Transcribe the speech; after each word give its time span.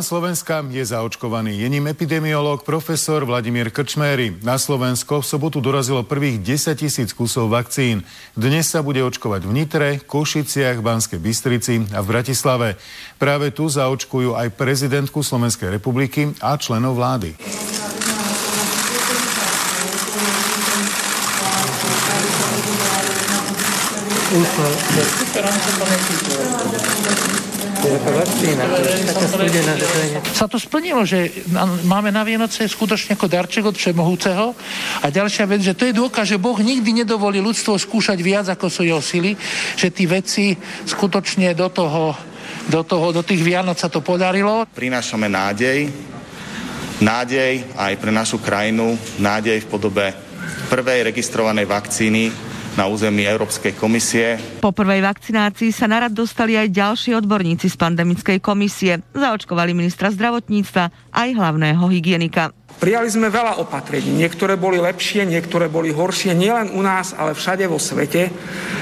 občan 0.00 0.16
Slovenska 0.16 0.64
je 0.64 0.80
zaočkovaný. 0.80 1.60
Je 1.60 1.68
ním 1.68 1.84
epidemiológ 1.92 2.64
profesor 2.64 3.20
Vladimír 3.20 3.68
Krčméry. 3.68 4.32
Na 4.40 4.56
Slovensko 4.56 5.20
v 5.20 5.28
sobotu 5.28 5.60
dorazilo 5.60 6.00
prvých 6.08 6.40
10 6.40 6.72
tisíc 6.80 7.12
kusov 7.12 7.52
vakcín. 7.52 8.00
Dnes 8.32 8.64
sa 8.64 8.80
bude 8.80 9.04
očkovať 9.04 9.44
v 9.44 9.52
Nitre, 9.52 9.88
Košiciach, 10.00 10.80
Banskej 10.80 11.20
Bystrici 11.20 11.84
a 11.92 12.00
v 12.00 12.06
Bratislave. 12.16 12.80
Práve 13.20 13.52
tu 13.52 13.68
zaočkujú 13.68 14.40
aj 14.40 14.56
prezidentku 14.56 15.20
Slovenskej 15.20 15.68
republiky 15.68 16.32
a 16.40 16.56
členov 16.56 16.96
vlády. 16.96 17.36
Sa 30.36 30.44
to 30.44 30.60
splnilo, 30.60 31.02
že 31.08 31.32
máme 31.88 32.12
na 32.12 32.20
Vianoce 32.20 32.68
skutočne 32.68 33.16
ako 33.16 33.26
darček 33.26 33.64
od 33.64 33.76
Všemohúceho. 33.76 34.52
A 35.00 35.06
ďalšia 35.08 35.48
vec, 35.48 35.64
že 35.64 35.72
to 35.72 35.88
je 35.88 35.96
dôkaz, 35.96 36.28
že 36.28 36.42
Boh 36.42 36.60
nikdy 36.60 37.04
nedovolí 37.04 37.40
ľudstvo 37.40 37.80
skúšať 37.80 38.20
viac, 38.20 38.46
ako 38.52 38.68
sú 38.68 38.84
jeho 38.84 39.00
sily, 39.00 39.32
že 39.80 39.88
tí 39.88 40.04
veci 40.04 40.52
skutočne 40.84 41.56
do 41.56 41.72
toho, 41.72 42.12
do, 42.68 42.84
toho, 42.84 43.16
do 43.16 43.22
tých 43.24 43.40
Vianoc 43.40 43.80
sa 43.80 43.88
to 43.88 44.04
podarilo. 44.04 44.68
prinášame 44.76 45.32
nádej, 45.32 45.88
nádej 47.00 47.64
aj 47.80 47.92
pre 47.96 48.12
našu 48.12 48.44
krajinu, 48.44 48.92
nádej 49.16 49.64
v 49.64 49.70
podobe 49.72 50.06
prvej 50.68 51.08
registrovanej 51.08 51.64
vakcíny 51.64 52.49
na 52.78 52.86
území 52.86 53.26
Európskej 53.26 53.74
komisie. 53.74 54.38
Po 54.62 54.70
prvej 54.70 55.02
vakcinácii 55.02 55.70
sa 55.74 55.90
narad 55.90 56.14
dostali 56.14 56.54
aj 56.54 56.70
ďalší 56.70 57.10
odborníci 57.18 57.66
z 57.66 57.76
pandemickej 57.78 58.38
komisie. 58.38 59.02
Zaočkovali 59.14 59.74
ministra 59.74 60.10
zdravotníctva 60.10 61.14
aj 61.14 61.28
hlavného 61.34 61.84
hygienika. 61.90 62.54
Prijali 62.80 63.12
sme 63.12 63.28
veľa 63.28 63.60
opatrení. 63.60 64.08
Niektoré 64.16 64.56
boli 64.56 64.80
lepšie, 64.80 65.28
niektoré 65.28 65.68
boli 65.68 65.92
horšie, 65.92 66.32
nielen 66.32 66.72
u 66.72 66.80
nás, 66.80 67.12
ale 67.12 67.36
všade 67.36 67.68
vo 67.68 67.76
svete. 67.76 68.32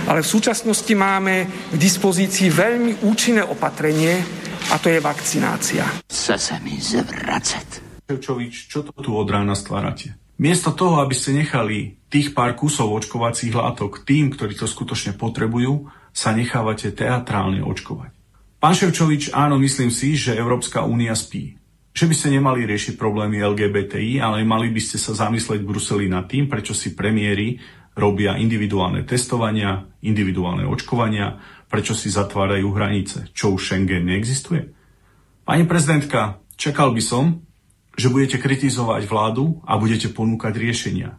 Ale 0.06 0.22
v 0.22 0.28
súčasnosti 0.31 0.94
máme 0.94 1.50
k 1.75 1.75
dispozícii 1.75 2.47
veľmi 2.47 3.03
účinné 3.03 3.43
opatrenie 3.43 4.22
a 4.70 4.78
to 4.78 4.87
je 4.87 5.03
vakcinácia. 5.03 5.82
Chce 6.06 6.38
sa 6.38 6.56
mi 6.62 6.78
zvracať. 6.78 7.91
Čo 8.06 8.87
to 8.87 8.93
tu 9.03 9.10
od 9.19 9.26
rána 9.26 9.59
stvárate? 9.59 10.15
Miesto 10.38 10.70
toho, 10.70 11.03
aby 11.03 11.19
ste 11.19 11.34
nechali 11.34 11.98
tých 12.09 12.33
pár 12.33 12.57
kusov 12.57 12.93
očkovacích 12.93 13.53
látok 13.53 14.05
tým, 14.05 14.33
ktorí 14.33 14.57
to 14.57 14.65
skutočne 14.65 15.17
potrebujú, 15.17 15.93
sa 16.13 16.33
nechávate 16.33 16.91
teatrálne 16.93 17.61
očkovať. 17.63 18.11
Pán 18.59 18.75
Ševčovič, 18.75 19.31
áno, 19.31 19.55
myslím 19.63 19.93
si, 19.93 20.19
že 20.19 20.35
Európska 20.35 20.83
únia 20.83 21.15
spí. 21.15 21.55
Že 21.95 22.05
by 22.11 22.15
ste 22.15 22.29
nemali 22.35 22.67
riešiť 22.67 22.99
problémy 22.99 23.39
LGBTI, 23.39 24.19
ale 24.19 24.43
mali 24.43 24.75
by 24.75 24.81
ste 24.83 24.99
sa 24.99 25.15
zamyslieť 25.15 25.63
v 25.63 25.69
Bruseli 25.71 26.07
nad 26.11 26.27
tým, 26.27 26.51
prečo 26.51 26.75
si 26.75 26.99
premiéry 26.99 27.63
robia 27.95 28.35
individuálne 28.35 29.07
testovania, 29.07 29.87
individuálne 30.03 30.67
očkovania, 30.67 31.39
prečo 31.71 31.95
si 31.95 32.11
zatvárajú 32.11 32.71
hranice, 32.75 33.31
čo 33.31 33.55
už 33.55 33.63
Schengen 33.63 34.07
neexistuje. 34.07 34.75
Pani 35.47 35.67
prezidentka, 35.67 36.43
čakal 36.59 36.95
by 36.95 37.03
som, 37.03 37.43
že 37.99 38.11
budete 38.11 38.39
kritizovať 38.39 39.07
vládu 39.11 39.59
a 39.67 39.75
budete 39.79 40.11
ponúkať 40.15 40.55
riešenia. 40.55 41.19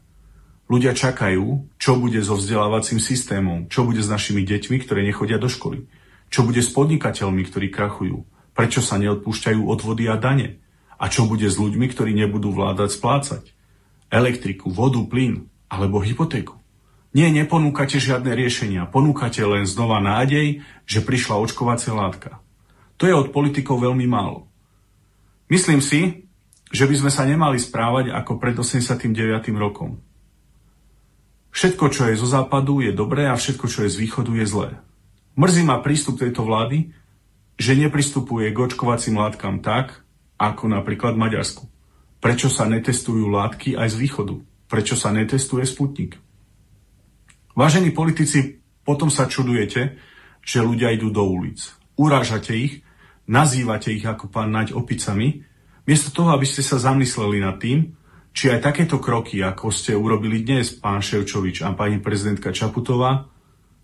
Ľudia 0.69 0.93
čakajú, 0.93 1.65
čo 1.81 1.97
bude 1.97 2.21
so 2.21 2.37
vzdelávacím 2.37 3.01
systémom, 3.01 3.65
čo 3.73 3.89
bude 3.89 4.05
s 4.05 4.09
našimi 4.09 4.45
deťmi, 4.45 4.77
ktoré 4.85 5.01
nechodia 5.01 5.41
do 5.41 5.49
školy, 5.49 5.89
čo 6.29 6.45
bude 6.45 6.61
s 6.61 6.69
podnikateľmi, 6.69 7.41
ktorí 7.49 7.73
krachujú, 7.73 8.21
prečo 8.53 8.85
sa 8.85 9.01
neodpúšťajú 9.01 9.65
odvody 9.65 10.05
a 10.05 10.15
dane 10.21 10.61
a 11.01 11.09
čo 11.09 11.25
bude 11.25 11.49
s 11.49 11.57
ľuďmi, 11.57 11.89
ktorí 11.89 12.13
nebudú 12.13 12.53
vládať 12.53 12.89
splácať 12.93 13.43
elektriku, 14.13 14.69
vodu, 14.69 15.01
plyn 15.01 15.49
alebo 15.73 16.05
hypotéku. 16.05 16.59
Nie, 17.17 17.33
neponúkate 17.33 17.97
žiadne 17.97 18.37
riešenia, 18.37 18.85
ponúkate 18.85 19.41
len 19.41 19.65
znova 19.65 19.97
nádej, 19.97 20.61
že 20.85 21.01
prišla 21.01 21.41
očkovacia 21.41 21.97
látka. 21.97 22.37
To 23.01 23.09
je 23.09 23.17
od 23.17 23.33
politikov 23.33 23.81
veľmi 23.81 24.05
málo. 24.05 24.45
Myslím 25.49 25.81
si, 25.81 26.29
že 26.69 26.85
by 26.85 26.93
sme 26.93 27.09
sa 27.09 27.25
nemali 27.25 27.57
správať 27.57 28.13
ako 28.13 28.37
pred 28.37 28.53
89. 28.53 29.09
rokom. 29.57 29.97
Všetko, 31.49 31.85
čo 31.89 32.07
je 32.09 32.19
zo 32.19 32.27
západu, 32.29 32.81
je 32.85 32.93
dobré 32.93 33.25
a 33.25 33.35
všetko, 33.35 33.65
čo 33.65 33.85
je 33.85 33.93
z 33.93 33.97
východu, 33.97 34.31
je 34.37 34.45
zlé. 34.45 34.69
Mrzí 35.33 35.63
ma 35.65 35.81
prístup 35.81 36.21
tejto 36.21 36.45
vlády, 36.45 36.93
že 37.59 37.75
nepristupuje 37.75 38.53
k 38.53 38.57
očkovacím 38.57 39.19
látkam 39.19 39.59
tak, 39.59 40.05
ako 40.39 40.71
napríklad 40.71 41.19
Maďarsku. 41.19 41.67
Prečo 42.19 42.47
sa 42.47 42.67
netestujú 42.67 43.27
látky 43.27 43.75
aj 43.75 43.87
z 43.91 43.97
východu? 43.99 44.35
Prečo 44.69 44.95
sa 44.95 45.11
netestuje 45.11 45.67
Sputnik? 45.67 46.15
Vážení 47.55 47.91
politici, 47.91 48.63
potom 48.87 49.11
sa 49.11 49.27
čudujete, 49.27 49.99
že 50.39 50.63
ľudia 50.63 50.95
idú 50.95 51.11
do 51.11 51.27
ulic. 51.27 51.59
Urážate 51.99 52.55
ich, 52.55 52.73
nazývate 53.27 53.91
ich 53.91 54.07
ako 54.07 54.31
pán 54.31 54.55
Naď 54.55 54.71
opicami, 54.71 55.43
miesto 55.83 56.15
toho, 56.15 56.31
aby 56.31 56.47
ste 56.47 56.63
sa 56.63 56.79
zamysleli 56.79 57.43
nad 57.43 57.59
tým, 57.59 57.98
či 58.39 58.47
aj 58.47 58.71
takéto 58.71 59.03
kroky, 59.03 59.43
ako 59.43 59.67
ste 59.67 59.99
urobili 59.99 60.39
dnes, 60.47 60.71
pán 60.71 61.03
Ševčovič 61.03 61.59
a 61.67 61.75
pani 61.75 61.99
prezidentka 61.99 62.55
Čaputová, 62.55 63.27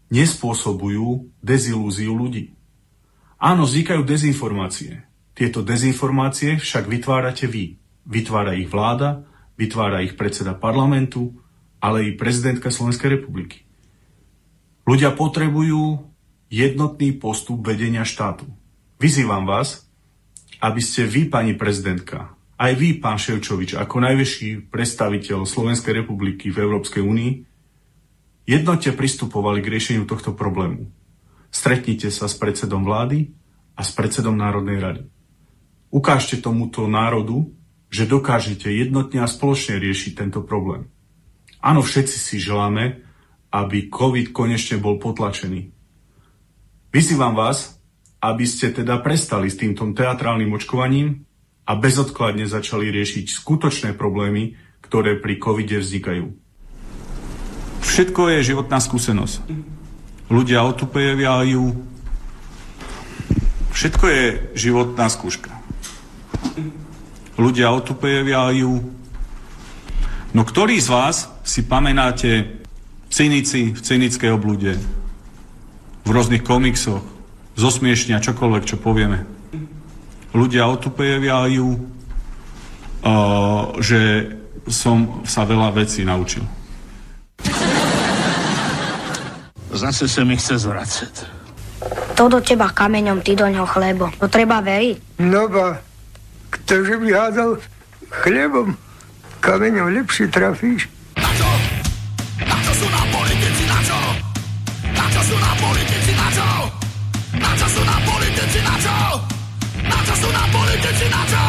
nespôsobujú 0.07 1.27
dezilúziu 1.43 2.15
ľudí. 2.15 2.55
Áno, 3.35 3.67
vznikajú 3.67 4.07
dezinformácie. 4.07 5.03
Tieto 5.35 5.59
dezinformácie 5.59 6.55
však 6.55 6.87
vytvárate 6.87 7.51
vy. 7.51 7.75
Vytvára 8.07 8.55
ich 8.55 8.71
vláda, 8.71 9.27
vytvára 9.59 10.07
ich 10.07 10.15
predseda 10.15 10.55
parlamentu, 10.55 11.35
ale 11.83 12.07
i 12.07 12.15
prezidentka 12.15 12.71
Slovenskej 12.71 13.19
republiky. 13.19 13.67
Ľudia 14.87 15.11
potrebujú 15.19 16.07
jednotný 16.47 17.11
postup 17.19 17.59
vedenia 17.59 18.07
štátu. 18.07 18.47
Vyzývam 19.03 19.43
vás, 19.43 19.83
aby 20.63 20.79
ste 20.79 21.03
vy, 21.03 21.27
pani 21.27 21.59
prezidentka, 21.59 22.39
aj 22.55 22.71
vy, 22.79 23.03
pán 23.03 23.19
Ševčovič, 23.19 23.75
ako 23.75 23.99
najvyšší 23.99 24.71
predstaviteľ 24.71 25.43
Slovenskej 25.43 26.03
republiky 26.03 26.47
v 26.55 26.63
Európskej 26.63 27.03
únii, 27.03 27.31
jednotne 28.47 28.91
pristupovali 28.95 29.59
k 29.59 29.71
riešeniu 29.75 30.07
tohto 30.07 30.31
problému. 30.31 30.87
Stretnite 31.51 32.07
sa 32.11 32.31
s 32.31 32.35
predsedom 32.39 32.87
vlády 32.87 33.35
a 33.75 33.83
s 33.83 33.91
predsedom 33.91 34.39
Národnej 34.39 34.79
rady. 34.79 35.03
Ukážte 35.91 36.39
tomuto 36.39 36.87
národu, 36.87 37.51
že 37.91 38.07
dokážete 38.07 38.71
jednotne 38.71 39.23
a 39.23 39.27
spoločne 39.27 39.79
riešiť 39.79 40.11
tento 40.15 40.39
problém. 40.43 40.87
Áno, 41.59 41.83
všetci 41.83 42.17
si 42.19 42.35
želáme, 42.39 43.03
aby 43.51 43.87
COVID 43.91 44.31
konečne 44.35 44.79
bol 44.79 44.99
potlačený. 44.99 45.71
Vyzývam 46.91 47.35
vás, 47.35 47.79
aby 48.23 48.47
ste 48.47 48.71
teda 48.71 49.03
prestali 49.03 49.51
s 49.51 49.59
týmto 49.59 49.83
teatrálnym 49.91 50.55
očkovaním 50.55 51.24
a 51.65 51.71
bezodkladne 51.73 52.45
začali 52.45 52.93
riešiť 52.93 53.25
skutočné 53.25 53.97
problémy, 53.97 54.53
ktoré 54.85 55.17
pri 55.17 55.41
covide 55.41 55.81
vznikajú. 55.81 56.29
Všetko 57.81 58.21
je 58.37 58.47
životná 58.53 58.77
skúsenosť. 58.77 59.49
Ľudia 60.29 60.61
otupejajú. 60.65 61.65
Všetko 63.73 64.05
je 64.07 64.23
životná 64.57 65.09
skúška. 65.09 65.51
Ľudia 67.35 67.73
otupejajú. 67.73 68.73
No 70.35 70.41
ktorý 70.43 70.77
z 70.81 70.89
vás 70.89 71.29
si 71.43 71.65
pamätáte 71.65 72.61
cynici 73.09 73.73
v 73.73 73.79
cynickej 73.79 74.31
oblude, 74.33 74.75
v 76.05 76.09
rôznych 76.09 76.45
komiksoch, 76.45 77.01
zosmiešnia 77.55 78.21
čokoľvek, 78.21 78.63
čo 78.67 78.77
povieme. 78.77 79.34
Ľudia 80.35 80.67
otupejajú, 80.67 81.79
že 83.79 84.01
som 84.67 85.23
sa 85.23 85.47
veľa 85.47 85.71
vecí 85.71 86.03
naučil. 86.03 86.43
Zase 89.71 90.11
sa 90.11 90.27
mi 90.27 90.35
chce 90.35 90.59
zvracať. 90.59 91.13
To 92.19 92.31
do 92.31 92.39
teba 92.43 92.71
kameňom, 92.71 93.23
ty 93.23 93.35
do 93.35 93.47
ňoho 93.47 93.67
chlebo. 93.67 94.07
To 94.19 94.27
treba 94.27 94.63
veriť. 94.63 95.19
No 95.23 95.47
ba, 95.51 95.79
ktože 96.51 96.95
by 96.99 97.09
hádal 97.11 97.59
chlebom, 98.23 98.75
kameňom 99.43 99.91
lepšie 100.03 100.31
trafíš. 100.31 100.87
Sú 110.25 110.33
nám 110.33 110.49
politici, 110.49 111.05
na 111.05 111.21
čo? 111.29 111.45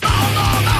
No, 0.00 0.12
no, 0.32 0.46
no, 0.64 0.71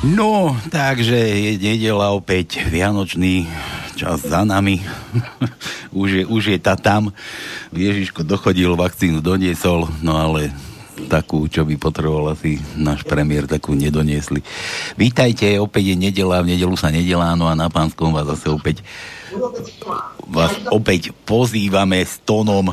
No, 0.00 0.56
takže 0.72 1.12
je 1.12 1.60
nedela 1.60 2.16
opäť, 2.16 2.64
Vianočný 2.72 3.44
čas 4.00 4.24
za 4.24 4.48
nami. 4.48 4.80
už, 5.92 6.08
je, 6.08 6.24
už 6.24 6.42
je 6.56 6.58
tá 6.58 6.72
tam. 6.72 7.12
Ježiško 7.76 8.24
dochodil, 8.24 8.80
vakcínu 8.80 9.20
doniesol, 9.20 9.92
no 10.00 10.16
ale 10.16 10.56
takú, 11.12 11.44
čo 11.52 11.68
by 11.68 11.76
potreboval 11.76 12.32
asi 12.32 12.56
náš 12.80 13.04
premiér, 13.04 13.44
takú 13.44 13.76
nedoniesli. 13.76 14.40
Vítajte, 14.96 15.60
opäť 15.60 15.92
je 15.92 15.96
nedela, 16.00 16.40
v 16.40 16.56
nedelu 16.56 16.72
sa 16.80 16.88
nedelá, 16.88 17.36
no 17.36 17.44
a 17.44 17.52
na 17.52 17.68
pánskom 17.68 18.16
vás 18.16 18.24
zase 18.24 18.48
opäť 18.48 18.80
vás 20.24 20.56
opäť 20.72 21.12
pozývame 21.28 22.00
s 22.00 22.16
tónom 22.24 22.72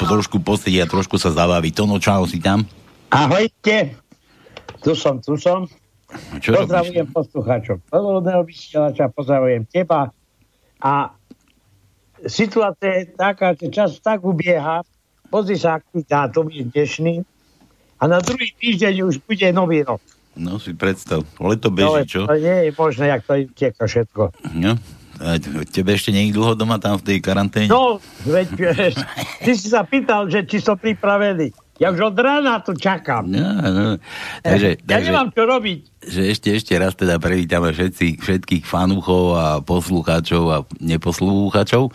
trošku 0.00 0.40
posediť 0.40 0.88
a 0.88 0.90
trošku 0.90 1.20
sa 1.20 1.36
zabaviť. 1.36 1.72
Tono, 1.76 2.00
čau, 2.00 2.24
si 2.24 2.40
tam? 2.40 2.64
Ahojte, 3.12 3.92
tu 4.80 4.96
som, 4.96 5.20
tu 5.20 5.36
som. 5.36 5.68
Čo 6.40 6.56
pozdravujem 6.64 7.06
poslucháčov 7.12 7.76
Slobodného 7.88 8.42
vysielača, 8.44 9.12
pozdravujem 9.12 9.64
teba. 9.68 10.12
A 10.82 11.14
situácia 12.26 13.02
je 13.02 13.04
taká, 13.14 13.54
že 13.54 13.70
čas 13.70 13.98
tak 14.02 14.22
ubieha, 14.26 14.82
pozri 15.32 15.56
sa, 15.56 15.80
aký 15.80 16.04
dátum 16.04 16.50
je 16.52 16.62
dnešný, 16.68 17.14
a 18.02 18.10
na 18.10 18.18
druhý 18.18 18.50
týždeň 18.58 19.06
už 19.06 19.22
bude 19.22 19.46
nový 19.54 19.86
rok. 19.86 20.02
No 20.34 20.58
si 20.58 20.74
predstav, 20.74 21.22
leto 21.38 21.70
beží, 21.70 22.18
čo? 22.18 22.26
To 22.26 22.34
nie 22.34 22.66
je 22.66 22.70
možné, 22.74 23.14
jak 23.14 23.22
to 23.22 23.32
utieka 23.46 23.84
všetko. 23.86 24.22
No, 24.58 24.74
a 25.22 25.38
tebe 25.70 25.94
ešte 25.94 26.10
nie 26.10 26.26
je 26.26 26.34
dlho 26.34 26.58
doma 26.58 26.82
tam 26.82 26.98
v 26.98 27.04
tej 27.06 27.18
karanténe? 27.22 27.70
No, 27.70 28.02
veď, 28.26 28.48
ty 29.44 29.50
si 29.54 29.70
sa 29.70 29.86
pýtal, 29.86 30.26
že 30.26 30.42
či 30.42 30.58
som 30.58 30.74
pripravený. 30.74 31.54
Ja 31.82 31.90
už 31.90 32.14
od 32.14 32.16
rána 32.22 32.62
tu 32.62 32.78
čakám. 32.78 33.26
No, 33.26 33.42
no. 33.58 33.98
Takže, 34.38 34.78
ja 34.78 34.86
takže, 34.86 35.10
nemám 35.10 35.34
čo 35.34 35.42
robiť. 35.50 35.80
že 36.06 36.20
ešte, 36.30 36.48
ešte 36.54 36.78
raz 36.78 36.94
teda 36.94 37.18
privítame 37.18 37.74
všetci, 37.74 38.22
všetkých 38.22 38.62
fanúchov 38.62 39.34
a 39.34 39.46
poslucháčov 39.58 40.44
a 40.46 40.62
neposlúchačov. 40.78 41.90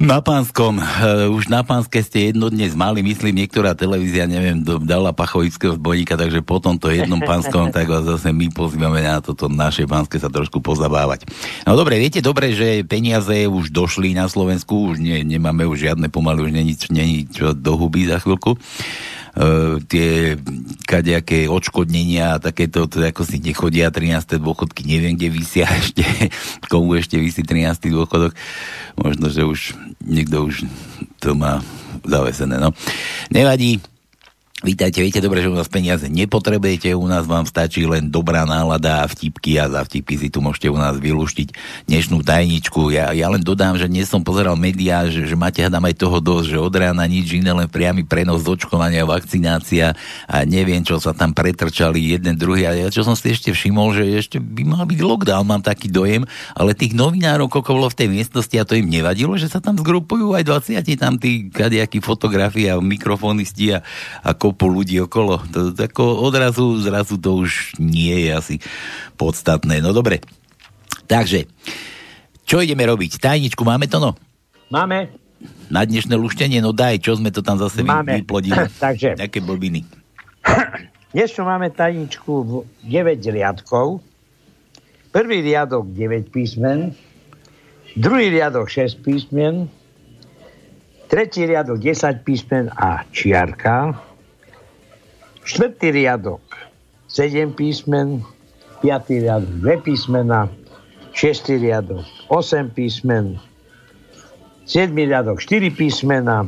Na 0.00 0.24
pánskom, 0.24 0.80
uh, 0.80 1.28
už 1.28 1.52
na 1.52 1.60
pánske 1.60 2.00
ste 2.00 2.32
jedno 2.32 2.48
dnes 2.48 2.72
mali, 2.72 3.04
myslím, 3.04 3.44
niektorá 3.44 3.76
televízia, 3.76 4.24
neviem, 4.24 4.64
dala 4.64 5.12
pachovického 5.12 5.76
zbojníka, 5.76 6.16
takže 6.16 6.40
po 6.40 6.56
tomto 6.56 6.88
jednom 6.88 7.20
pánskom, 7.20 7.68
tak 7.68 7.84
vás 7.84 8.08
zase 8.08 8.32
my 8.32 8.48
pozývame 8.48 9.04
na 9.04 9.20
toto 9.20 9.52
naše 9.52 9.84
pánske 9.84 10.16
sa 10.16 10.32
trošku 10.32 10.64
pozabávať. 10.64 11.28
No 11.68 11.76
dobre, 11.76 12.00
viete 12.00 12.24
dobre, 12.24 12.56
že 12.56 12.80
peniaze 12.80 13.44
už 13.44 13.68
došli 13.68 14.16
na 14.16 14.24
Slovensku, 14.24 14.96
už 14.96 15.04
ne, 15.04 15.20
nemáme 15.20 15.68
už 15.68 15.92
žiadne 15.92 16.08
pomaly, 16.08 16.48
už 16.48 16.52
není, 16.56 16.72
není 16.88 17.28
čo 17.28 17.52
do 17.52 17.76
huby 17.76 18.08
za 18.08 18.24
chvíľku. 18.24 18.56
Uh, 19.30 19.78
tie 19.86 20.34
kadejaké 20.90 21.46
odškodnenia 21.46 22.34
a 22.34 22.42
takéto, 22.42 22.90
to 22.90 22.98
ako 22.98 23.22
si 23.22 23.38
nechodia 23.38 23.94
13. 23.94 24.42
dôchodky, 24.42 24.82
neviem, 24.82 25.14
kde 25.14 25.30
vysia 25.30 25.70
ešte, 25.80 26.02
komu 26.66 26.98
ešte 26.98 27.14
vysí 27.14 27.46
13. 27.46 27.94
dôchodok. 27.94 28.34
Možno, 28.98 29.30
že 29.30 29.46
už 29.46 29.78
niekto 30.02 30.50
už 30.50 30.66
to 31.22 31.38
má 31.38 31.62
zavesené, 32.02 32.58
no. 32.58 32.74
Nevadí, 33.30 33.78
Vítajte, 34.60 35.00
viete 35.00 35.24
dobre, 35.24 35.40
že 35.40 35.48
u 35.48 35.56
nás 35.56 35.72
peniaze 35.72 36.04
nepotrebujete, 36.12 36.92
u 36.92 37.08
nás 37.08 37.24
vám 37.24 37.48
stačí 37.48 37.88
len 37.88 38.12
dobrá 38.12 38.44
nálada 38.44 39.00
a 39.00 39.08
vtipky 39.08 39.56
a 39.56 39.72
za 39.72 39.80
vtipky 39.88 40.20
si 40.20 40.28
tu 40.28 40.44
môžete 40.44 40.68
u 40.68 40.76
nás 40.76 41.00
vylúštiť 41.00 41.56
dnešnú 41.88 42.20
tajničku. 42.20 42.92
Ja, 42.92 43.08
ja 43.16 43.32
len 43.32 43.40
dodám, 43.40 43.80
že 43.80 43.88
dnes 43.88 44.12
som 44.12 44.20
pozeral 44.20 44.60
médiá, 44.60 45.08
že, 45.08 45.24
že 45.24 45.32
máte 45.32 45.64
hádam 45.64 45.88
aj 45.88 45.96
toho 45.96 46.20
dosť, 46.20 46.46
že 46.52 46.58
od 46.60 46.76
rána 46.76 47.08
nič 47.08 47.40
iné, 47.40 47.56
len 47.56 47.72
priamy 47.72 48.04
prenos 48.04 48.44
očkovania, 48.44 49.08
vakcinácia 49.08 49.96
a 50.28 50.44
neviem, 50.44 50.84
čo 50.84 51.00
sa 51.00 51.16
tam 51.16 51.32
pretrčali 51.32 52.12
jeden 52.12 52.36
druhý. 52.36 52.68
A 52.68 52.76
ja 52.76 52.92
čo 52.92 53.00
som 53.00 53.16
si 53.16 53.32
ešte 53.32 53.56
všimol, 53.56 53.96
že 53.96 54.04
ešte 54.12 54.36
by 54.44 54.76
mal 54.76 54.84
byť 54.84 55.00
lockdown, 55.00 55.48
mám 55.48 55.64
taký 55.64 55.88
dojem, 55.88 56.28
ale 56.52 56.76
tých 56.76 56.92
novinárov, 56.92 57.48
koľko 57.48 57.80
bolo 57.80 57.88
v 57.88 57.96
tej 57.96 58.08
miestnosti 58.12 58.52
a 58.60 58.68
to 58.68 58.76
im 58.76 58.92
nevadilo, 58.92 59.40
že 59.40 59.48
sa 59.48 59.64
tam 59.64 59.80
zgrupujú 59.80 60.36
aj 60.36 60.44
20 60.44 61.00
tam 61.00 61.16
tí 61.16 61.48
kadejakí 61.48 62.04
fotografii 62.04 62.68
a 62.68 62.76
mikrofonisti 62.76 63.72
a, 63.72 63.80
a 64.20 64.36
kopu 64.50 64.66
ľudí 64.66 64.98
okolo. 64.98 65.38
To, 65.54 65.70
ako 65.70 66.26
odrazu, 66.26 66.74
zrazu 66.82 67.14
to 67.22 67.38
už 67.38 67.78
nie 67.78 68.26
je 68.26 68.30
asi 68.34 68.56
podstatné. 69.14 69.78
No 69.78 69.94
dobre. 69.94 70.18
Takže, 71.06 71.46
čo 72.42 72.58
ideme 72.58 72.82
robiť? 72.82 73.22
Tajničku 73.22 73.62
máme 73.62 73.86
to 73.86 74.02
no? 74.02 74.18
Máme. 74.74 75.14
Na 75.70 75.86
dnešné 75.86 76.18
luštenie? 76.18 76.58
No 76.58 76.74
daj, 76.74 76.98
čo 76.98 77.14
sme 77.14 77.30
to 77.30 77.46
tam 77.46 77.62
zase 77.62 77.86
Máme. 77.86 78.18
vyplodili? 78.20 78.58
Takže. 78.84 79.14
Aké 79.22 79.38
blbiny? 79.38 79.86
Dnes 81.14 81.34
máme 81.38 81.70
tajničku 81.74 82.32
v 82.46 82.52
9 82.86 83.34
riadkov. 83.34 83.98
Prvý 85.10 85.42
riadok 85.42 85.90
9 85.90 86.30
písmen, 86.30 86.94
druhý 87.98 88.30
riadok 88.30 88.70
6 88.70 89.02
písmen, 89.02 89.66
tretí 91.10 91.42
riadok 91.42 91.82
10 91.82 92.22
písmen 92.22 92.70
a 92.70 93.02
čiarka, 93.10 93.98
štvrtý 95.50 95.90
riadok 95.90 96.42
7 97.10 97.50
písmen, 97.58 98.22
piatý 98.78 99.26
riadok 99.26 99.50
2 99.66 99.82
písmena, 99.82 100.46
šiestý 101.10 101.58
riadok 101.58 102.06
8 102.30 102.70
písmen, 102.70 103.34
7 104.70 104.94
riadok 104.94 105.42
4 105.42 105.74
písmena, 105.74 106.46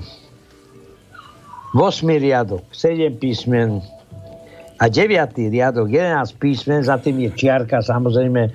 8 1.75 1.83
riadok 2.23 2.63
7 2.71 3.19
písmen, 3.19 3.83
a 4.79 4.87
9. 4.87 5.51
riadok 5.51 5.91
11 5.91 6.43
písmen, 6.43 6.83
za 6.87 6.99
tým 6.99 7.27
je 7.27 7.31
čiarka, 7.35 7.83
samozrejme 7.83 8.51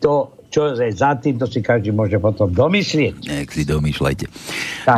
to, 0.00 0.28
čo 0.50 0.74
je 0.74 0.90
za 0.90 1.14
tým, 1.14 1.38
to 1.38 1.46
si 1.46 1.62
každý 1.62 1.94
môže 1.94 2.18
potom 2.18 2.50
domyslieť. 2.50 3.22
Nech 3.22 3.54
si 3.54 3.62
domýšľajte. 3.62 4.26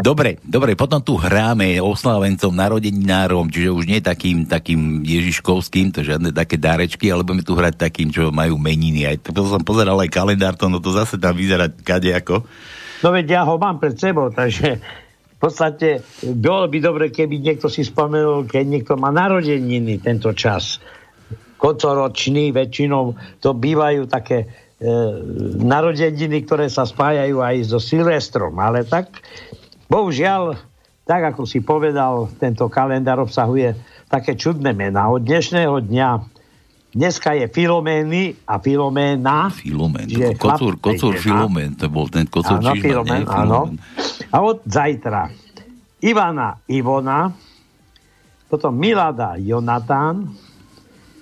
Dobre, 0.01 0.41
dobre, 0.41 0.73
potom 0.73 1.05
tu 1.05 1.21
hráme 1.21 1.77
oslávencom, 1.85 2.51
narodeninárom, 2.57 3.53
čiže 3.53 3.69
už 3.69 3.85
nie 3.85 4.01
takým, 4.01 4.49
takým 4.49 5.05
ježiškovským, 5.05 5.93
to 5.93 6.01
žiadne 6.01 6.33
také 6.33 6.57
dárečky, 6.57 7.13
ale 7.13 7.23
budeme 7.23 7.45
tu 7.45 7.53
hrať 7.53 7.77
takým, 7.77 8.09
čo 8.09 8.33
majú 8.33 8.57
meniny. 8.57 9.05
Aj 9.05 9.17
to 9.21 9.45
som 9.45 9.61
pozeral 9.61 10.01
aj 10.01 10.09
kalendár, 10.09 10.57
to, 10.57 10.73
no 10.73 10.81
to 10.81 10.97
zase 10.97 11.21
tam 11.21 11.37
vyzerá 11.37 11.69
kadejako. 11.69 12.49
No 13.05 13.13
veď 13.13 13.27
ja 13.29 13.43
ho 13.45 13.61
mám 13.61 13.77
pred 13.77 13.99
sebou, 13.99 14.33
takže 14.33 14.81
v 14.81 15.37
podstate 15.37 16.01
bolo 16.23 16.71
by 16.71 16.79
dobre, 16.81 17.05
keby 17.11 17.43
niekto 17.43 17.67
si 17.67 17.85
spomenul, 17.85 18.47
keď 18.47 18.65
niekto 18.65 18.93
má 18.95 19.11
narodeniny 19.11 19.99
tento 20.01 20.31
čas. 20.33 20.79
Koncoročný, 21.59 22.55
väčšinou 22.55 23.15
to 23.43 23.55
bývajú 23.55 24.07
také 24.07 24.62
narodeniny, 25.63 26.43
ktoré 26.43 26.67
sa 26.67 26.83
spájajú 26.83 27.39
aj 27.39 27.57
so 27.71 27.79
Silvestrom. 27.79 28.59
Ale 28.59 28.83
tak, 28.83 29.23
bohužiaľ, 29.87 30.59
tak 31.07 31.35
ako 31.35 31.47
si 31.47 31.63
povedal, 31.63 32.31
tento 32.39 32.67
kalendár 32.67 33.23
obsahuje 33.23 33.75
také 34.11 34.35
čudné 34.35 34.75
mená. 34.75 35.09
Od 35.09 35.23
dnešného 35.23 35.83
dňa 35.87 36.09
Dneska 36.93 37.33
je 37.33 37.49
Filomény 37.49 38.37
a 38.45 38.61
Filoména. 38.61 39.49
Filomén, 39.49 40.05
čiže 40.05 40.37
kocúr, 40.37 40.77
chlap- 40.77 40.93
kocúr. 40.93 41.17
Filomén, 41.17 41.73
to 41.73 41.89
bol 41.89 42.05
ten 42.05 42.29
kocúr 42.29 42.61
Áno, 42.61 42.77
Čižma, 42.77 42.85
Filomén, 42.85 43.25
nie? 43.25 43.33
áno. 43.33 43.61
A 44.29 44.37
od 44.45 44.61
zajtra 44.69 45.33
Ivana 46.05 46.61
Ivona, 46.69 47.33
potom 48.45 48.77
Milada 48.77 49.41
Jonatán, 49.41 50.37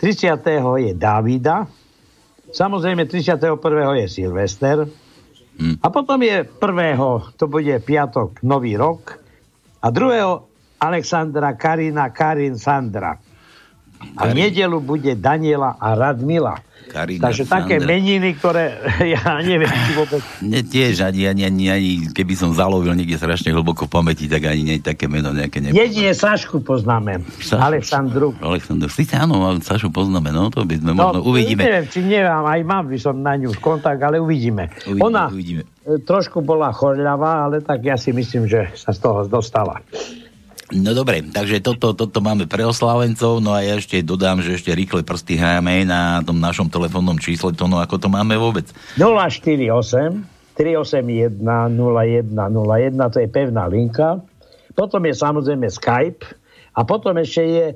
30. 0.02 0.42
je 0.82 0.90
Davida, 0.98 1.70
samozrejme 2.52 3.07
31. 3.07 3.59
je 4.00 4.07
Silvester, 4.09 4.78
a 5.61 5.87
potom 5.92 6.16
je 6.25 6.40
prvého, 6.49 7.37
to 7.37 7.45
bude 7.45 7.85
piatok, 7.85 8.40
Nový 8.40 8.80
rok, 8.80 9.21
a 9.85 9.92
druhého 9.92 10.49
Alexandra, 10.80 11.52
Karina, 11.52 12.09
Karin, 12.09 12.57
Sandra. 12.57 13.21
A 14.16 14.26
v 14.26 14.33
nedelu 14.35 14.78
bude 14.78 15.12
Daniela 15.14 15.76
a 15.76 15.92
Radmila. 15.92 16.57
Karina, 16.90 17.23
Takže 17.23 17.47
také 17.47 17.78
Sandra. 17.78 17.87
meniny, 17.87 18.35
ktoré 18.35 18.75
ja 19.14 19.38
neviem, 19.38 19.71
či 19.71 19.92
vôbec... 19.95 20.19
Ne, 20.42 20.59
tiež 20.61 21.07
ani, 21.07 21.23
ani, 21.23 21.47
ani, 21.47 21.64
ani, 21.71 21.90
keby 22.11 22.35
som 22.35 22.50
zalovil 22.50 22.90
niekde 22.92 23.14
strašne 23.14 23.54
hlboko 23.54 23.87
v 23.87 23.95
pamäti, 23.95 24.26
tak 24.26 24.50
ani 24.50 24.62
nie 24.66 24.76
také 24.83 25.07
meno 25.07 25.30
nejaké 25.30 25.62
nepoznám. 25.62 25.87
Jedine 25.87 26.11
Sašku 26.11 26.59
poznáme. 26.59 27.23
Sašu. 27.38 27.62
Alexandru. 27.62 28.35
Alexander, 28.42 28.90
síce 28.90 29.14
áno, 29.14 29.38
ale 29.40 29.62
Sašu 29.62 29.95
poznáme, 29.95 30.35
no 30.35 30.50
to 30.50 30.66
by 30.66 30.83
sme 30.83 30.90
No, 30.90 31.14
možno 31.14 31.21
uvidíme. 31.23 31.62
Neviem, 31.62 31.87
či 31.87 32.02
neviem, 32.02 32.42
aj 32.42 32.61
mám 32.66 32.85
by 32.90 32.99
som 32.99 33.14
na 33.14 33.38
ňu 33.38 33.54
kontakt, 33.54 34.02
ale 34.02 34.19
uvidíme. 34.19 34.75
Uvidíme, 34.83 35.04
Ona 35.07 35.30
uvidíme. 35.30 35.62
e, 35.87 36.02
trošku 36.02 36.42
bola 36.42 36.75
chorľavá, 36.75 37.47
ale 37.47 37.62
tak 37.62 37.87
ja 37.87 37.95
si 37.95 38.11
myslím, 38.11 38.50
že 38.50 38.66
sa 38.75 38.90
z 38.90 38.99
toho 38.99 39.30
dostala. 39.30 39.78
No 40.70 40.94
dobre, 40.94 41.26
takže 41.26 41.58
toto, 41.58 41.98
toto 41.98 42.22
máme 42.22 42.46
pre 42.46 42.62
oslávencov, 42.62 43.42
no 43.42 43.50
a 43.50 43.66
ja 43.66 43.74
ešte 43.74 44.06
dodám, 44.06 44.38
že 44.38 44.54
ešte 44.54 44.70
rýchle 44.70 45.02
prsty 45.02 45.34
hráme 45.34 45.82
na 45.82 46.22
tom 46.22 46.38
našom 46.38 46.70
telefónnom 46.70 47.18
čísle, 47.18 47.50
to 47.58 47.66
no 47.66 47.82
ako 47.82 47.98
to 47.98 48.06
máme 48.06 48.38
vôbec. 48.38 48.70
048 48.94 49.66
381 50.54 51.42
0101, 51.42 53.14
to 53.14 53.18
je 53.18 53.28
pevná 53.32 53.66
linka. 53.66 54.22
Potom 54.78 55.02
je 55.02 55.14
samozrejme 55.16 55.66
Skype 55.66 56.22
a 56.78 56.80
potom 56.86 57.18
ešte 57.18 57.42
je 57.42 57.66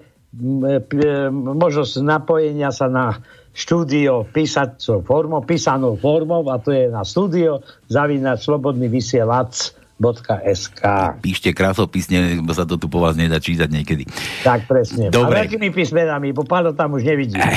možnosť 1.34 2.02
napojenia 2.02 2.70
sa 2.74 2.86
na 2.90 3.18
štúdio 3.54 4.26
písacou 4.34 5.02
formou, 5.06 5.42
písanou 5.46 5.94
formou 5.94 6.42
a 6.50 6.58
to 6.58 6.74
je 6.74 6.90
na 6.90 7.06
studio 7.06 7.62
zavínať 7.86 8.38
slobodný 8.42 8.90
vysielač 8.90 9.74
.sk. 10.12 10.82
Píšte 11.24 11.50
krásopisne, 11.56 12.40
lebo 12.42 12.52
sa 12.52 12.68
to 12.68 12.76
tu 12.76 12.92
po 12.92 13.00
vás 13.00 13.16
nedá 13.16 13.40
čítať 13.40 13.68
niekedy. 13.70 14.04
Tak 14.44 14.68
presne. 14.68 15.08
Dobre. 15.08 15.40
A 15.40 15.48
veľkými 15.48 15.72
písmenami, 15.72 16.36
bo 16.36 16.44
Pálo 16.44 16.76
tam 16.76 16.96
už 16.98 17.06
nevidí. 17.06 17.40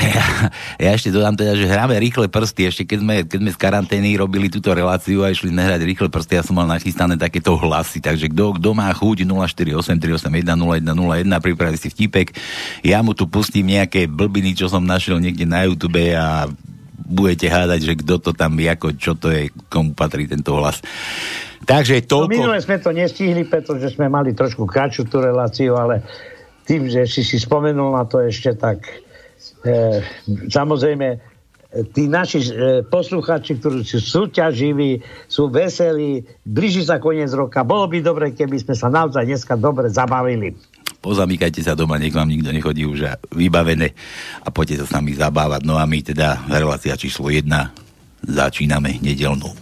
Ja 0.78 0.94
ešte 0.94 1.10
dodám 1.10 1.34
teda, 1.34 1.58
že 1.58 1.66
hráme 1.66 1.98
rýchle 1.98 2.30
prsty. 2.30 2.70
Ešte 2.70 2.82
keď 2.86 2.98
sme, 3.02 3.14
keď 3.26 3.38
sme 3.42 3.50
z 3.50 3.58
karantény 3.58 4.14
robili 4.14 4.46
túto 4.46 4.70
reláciu 4.70 5.26
a 5.26 5.32
išli 5.34 5.50
nehrať 5.50 5.82
rýchle 5.82 6.08
prsty, 6.08 6.38
ja 6.38 6.44
som 6.46 6.54
mal 6.54 6.70
nachystané 6.70 7.18
takéto 7.18 7.58
hlasy. 7.58 7.98
Takže 7.98 8.30
kto, 8.30 8.56
kto 8.62 8.70
má 8.72 8.88
chuť 8.94 9.26
048 9.26 9.98
381 9.98 10.54
0101, 10.54 11.26
pripravi 11.26 11.76
si 11.76 11.90
vtipek. 11.90 12.30
Ja 12.86 13.02
mu 13.02 13.12
tu 13.12 13.26
pustím 13.26 13.74
nejaké 13.74 14.06
blbiny, 14.06 14.54
čo 14.54 14.70
som 14.70 14.86
našiel 14.86 15.18
niekde 15.18 15.44
na 15.44 15.66
YouTube 15.66 15.98
a 16.14 16.46
budete 17.08 17.48
hádať, 17.48 17.80
že 17.82 17.94
kto 18.04 18.14
to 18.20 18.30
tam 18.36 18.60
ako, 18.60 18.92
čo 19.00 19.16
to 19.16 19.32
je, 19.32 19.48
komu 19.72 19.96
patrí 19.96 20.28
tento 20.28 20.52
hlas. 20.52 20.84
Takže 21.68 22.00
No, 22.00 22.24
toľko... 22.24 22.32
minule 22.32 22.58
sme 22.64 22.80
to 22.80 22.96
nestihli, 22.96 23.44
pretože 23.44 23.92
sme 23.92 24.08
mali 24.08 24.32
trošku 24.32 24.64
kratšiu 24.64 25.04
tú 25.04 25.20
reláciu, 25.20 25.76
ale 25.76 26.00
tým, 26.64 26.88
že 26.88 27.04
si 27.04 27.20
si 27.20 27.36
spomenul 27.36 27.92
na 27.92 28.08
to 28.08 28.24
ešte 28.24 28.56
tak 28.56 28.88
e, 29.68 30.00
samozrejme 30.48 31.20
tí 31.92 32.08
naši 32.08 32.40
e, 32.40 32.50
posluchači, 32.88 33.60
ktorí 33.60 33.84
sú 33.84 34.00
súťaživí, 34.00 35.04
sú 35.28 35.52
veselí, 35.52 36.24
blíži 36.48 36.88
sa 36.88 36.96
koniec 36.96 37.28
roka, 37.36 37.60
bolo 37.60 37.84
by 37.84 38.00
dobre, 38.00 38.32
keby 38.32 38.56
sme 38.64 38.72
sa 38.72 38.88
naozaj 38.88 39.28
dneska 39.28 39.52
dobre 39.60 39.92
zabavili. 39.92 40.56
pozamykajte 41.04 41.60
sa 41.60 41.76
doma, 41.76 42.00
nech 42.00 42.16
vám 42.16 42.32
nikto 42.32 42.48
nechodí 42.48 42.88
už 42.88 43.00
a 43.04 43.12
vybavené 43.36 43.92
a 44.40 44.48
poďte 44.48 44.82
sa 44.82 44.84
s 44.88 44.94
nami 44.96 45.12
zabávať. 45.12 45.68
No 45.68 45.76
a 45.76 45.84
my 45.84 46.00
teda 46.00 46.48
relácia 46.48 46.96
číslo 46.96 47.28
1 47.28 47.44
začíname 48.24 48.98
nedelnú. 49.04 49.52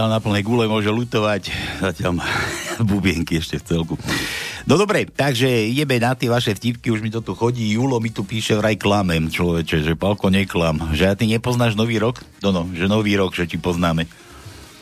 Nedal 0.00 0.16
na 0.16 0.24
plné 0.24 0.40
gule, 0.40 0.64
môže 0.64 0.88
lutovať. 0.88 1.52
Zatiaľ 1.76 2.24
má 2.24 2.28
bubienky 2.88 3.36
ešte 3.36 3.60
v 3.60 3.64
celku. 3.68 3.94
No 4.64 4.80
dobre, 4.80 5.04
takže 5.04 5.44
ideme 5.44 6.00
na 6.00 6.16
tie 6.16 6.32
vaše 6.32 6.56
vtipky, 6.56 6.88
už 6.88 7.04
mi 7.04 7.12
to 7.12 7.20
tu 7.20 7.36
chodí. 7.36 7.76
Julo 7.76 8.00
mi 8.00 8.08
tu 8.08 8.24
píše, 8.24 8.56
vraj 8.56 8.80
klamem, 8.80 9.28
človeče, 9.28 9.84
že 9.84 10.00
Palko 10.00 10.32
neklam. 10.32 10.96
Že 10.96 11.04
a 11.04 11.12
ty 11.12 11.28
nepoznáš 11.28 11.76
Nový 11.76 12.00
rok? 12.00 12.16
No 12.40 12.48
no, 12.48 12.64
že 12.72 12.88
Nový 12.88 13.12
rok, 13.12 13.36
že 13.36 13.44
ti 13.44 13.60
poznáme. 13.60 14.08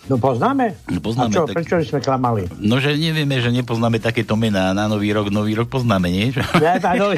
No 0.08 0.16
poznáme? 0.16 0.72
No, 0.88 1.04
poznáme, 1.04 1.28
A 1.28 1.36
čo, 1.36 1.44
tak- 1.44 1.56
prečo 1.60 1.76
sme 1.84 2.00
klamali? 2.00 2.48
No, 2.64 2.80
že 2.80 2.96
nevieme, 2.96 3.44
že 3.44 3.52
nepoznáme 3.52 4.00
takéto 4.00 4.40
mená 4.40 4.72
na 4.72 4.88
Nový 4.88 5.12
rok. 5.12 5.28
Nový 5.28 5.52
rok 5.52 5.68
poznáme, 5.68 6.08
nie? 6.08 6.32
Ja, 6.56 6.80
tak, 6.84 6.96
no, 6.96 7.12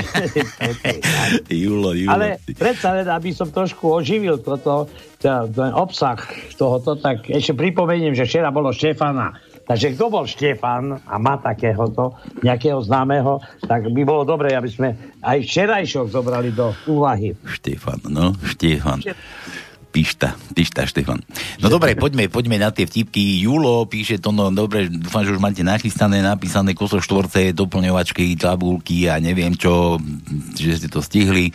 Julo, 1.47 1.95
Julo. 1.95 2.11
Ale 2.11 2.43
predsa 2.59 2.91
len, 2.99 3.07
aby 3.07 3.31
som 3.31 3.47
trošku 3.47 3.87
oživil 3.87 4.43
toto, 4.43 4.91
ten 5.23 5.71
obsah 5.71 6.19
tohoto, 6.59 6.99
tak 6.99 7.31
ešte 7.31 7.55
pripomeniem, 7.55 8.19
že 8.19 8.27
včera 8.27 8.51
bolo 8.51 8.75
Štefana. 8.75 9.39
Takže 9.71 9.95
kto 9.95 10.11
bol 10.11 10.27
Štefan 10.27 10.99
a 11.07 11.15
má 11.23 11.39
takéhoto, 11.39 12.19
nejakého 12.43 12.83
známeho, 12.83 13.39
tak 13.71 13.87
by 13.87 14.03
bolo 14.03 14.27
dobré, 14.27 14.59
aby 14.59 14.67
sme 14.67 14.89
aj 15.23 15.47
včerajšok 15.47 16.11
zobrali 16.11 16.51
do 16.51 16.75
úvahy. 16.91 17.39
Štefan, 17.47 18.03
no, 18.11 18.35
Štefan. 18.43 18.99
Pišta, 19.91 20.39
pišta, 20.55 20.87
Štefan. 20.87 21.19
No 21.59 21.67
dobre, 21.67 21.99
poďme, 21.99 22.31
poďme 22.31 22.63
na 22.63 22.71
tie 22.71 22.87
vtipky. 22.87 23.43
Julo 23.43 23.91
píše 23.91 24.23
to, 24.23 24.31
no 24.31 24.55
dobre, 24.55 24.87
dúfam, 24.87 25.27
že 25.27 25.35
už 25.35 25.43
máte 25.43 25.67
nachystané, 25.67 26.23
napísané 26.23 26.79
koso 26.79 27.03
štvorce, 27.03 27.51
doplňovačky, 27.51 28.39
tabulky 28.39 29.11
a 29.11 29.19
neviem 29.19 29.51
čo, 29.59 29.99
že 30.55 30.79
ste 30.79 30.89
to 30.89 31.03
stihli. 31.03 31.51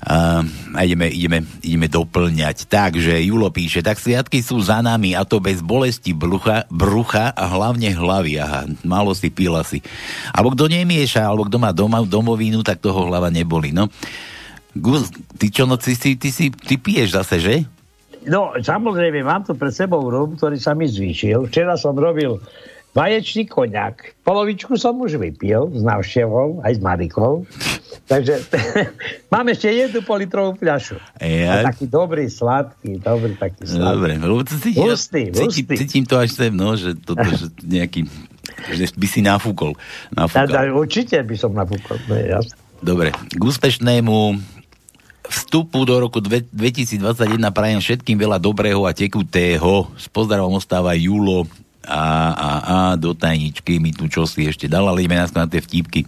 A, 0.00 0.40
a 0.74 0.80
ideme, 0.82 1.12
ideme, 1.12 1.38
ideme 1.60 1.86
doplňať. 1.86 2.66
Takže 2.66 3.20
Julo 3.20 3.52
píše, 3.52 3.84
tak 3.84 4.00
sviatky 4.00 4.40
sú 4.40 4.58
za 4.58 4.80
nami 4.80 5.12
a 5.12 5.28
to 5.28 5.38
bez 5.38 5.60
bolesti 5.62 6.10
brucha, 6.16 6.64
brucha 6.72 7.30
a 7.36 7.44
hlavne 7.46 7.92
hlavy. 7.92 8.40
Aha, 8.40 8.66
málo 8.82 9.14
si 9.14 9.30
pila 9.30 9.60
si. 9.62 9.84
Alebo 10.32 10.56
kto 10.56 10.72
nemieša, 10.72 11.22
alebo 11.22 11.46
kto 11.46 11.58
má 11.60 11.70
doma, 11.70 12.00
domovinu, 12.02 12.64
tak 12.64 12.82
toho 12.82 13.06
hlava 13.06 13.28
neboli. 13.28 13.70
No. 13.76 13.92
Gus, 14.72 15.10
ty 15.34 15.50
čo, 15.50 15.66
no, 15.66 15.74
ty, 15.74 15.94
ty, 15.94 16.14
ty, 16.14 16.30
si, 16.30 16.48
ty 16.48 16.74
piješ 16.76 17.18
zase, 17.18 17.36
že? 17.38 17.54
No, 18.22 18.52
samozrejme, 18.54 19.24
mám 19.24 19.42
tu 19.42 19.56
pred 19.56 19.72
sebou 19.72 20.04
rum, 20.04 20.36
ktorý 20.36 20.60
sa 20.60 20.76
mi 20.76 20.84
zvýšil. 20.84 21.48
Včera 21.48 21.74
som 21.74 21.96
robil 21.96 22.36
vaječný 22.92 23.46
koňak. 23.46 24.20
Polovičku 24.20 24.76
som 24.76 24.98
už 24.98 25.16
vypil 25.16 25.72
s 25.72 25.80
návštevou, 25.80 26.60
aj 26.60 26.72
s 26.76 26.80
Marikou. 26.80 27.46
Takže 28.06 28.44
mám 29.32 29.46
ešte 29.48 29.70
jednu 29.70 30.02
politrovú 30.02 30.54
fľašu. 30.54 30.98
Ja- 31.18 31.62
A 31.62 31.70
taký 31.70 31.86
dobrý, 31.86 32.26
sladký, 32.26 32.98
dobrý 32.98 33.34
taký 33.34 33.62
sladký. 33.64 33.86
Dobre, 33.94 34.12
lebo 34.18 34.42
to 34.42 34.54
cítim, 34.58 34.82
Hustý, 34.84 35.22
cítim, 35.30 35.66
hustý. 35.66 35.74
cítim 35.78 36.04
to 36.04 36.14
až 36.18 36.30
sem, 36.30 36.52
no, 36.52 36.74
že, 36.74 36.92
toto, 36.94 37.22
že 37.24 37.46
nejaký, 37.62 38.10
že 38.74 38.84
by 38.92 39.06
si 39.06 39.20
nafúkol. 39.22 39.78
Tá, 40.12 40.26
nafúkal. 40.26 40.50
tá, 40.50 40.60
určite 40.68 41.16
by 41.22 41.34
som 41.34 41.54
napúkol. 41.54 41.96
No, 42.04 42.14
je 42.14 42.26
jasné. 42.28 42.54
Dobre, 42.80 43.08
k 43.12 43.40
úspešnému 43.40 44.16
vstupu 45.30 45.86
do 45.86 45.94
roku 46.02 46.18
dve- 46.18 46.46
2021 46.50 47.38
prajem 47.54 47.78
všetkým 47.78 48.18
veľa 48.18 48.42
dobrého 48.42 48.82
a 48.84 48.92
tekutého. 48.92 49.86
S 49.94 50.10
pozdravom 50.10 50.58
ostáva 50.58 50.92
Julo 50.98 51.46
a, 51.86 52.02
a, 52.34 52.50
a 52.60 52.76
do 52.98 53.16
tajničky 53.16 53.80
mi 53.80 53.94
tu 53.94 54.10
čo 54.10 54.28
si 54.28 54.44
ešte 54.44 54.68
dal, 54.68 54.84
ale 54.84 55.06
ideme 55.06 55.22
na 55.22 55.46
tie 55.48 55.62
vtipky. 55.62 56.04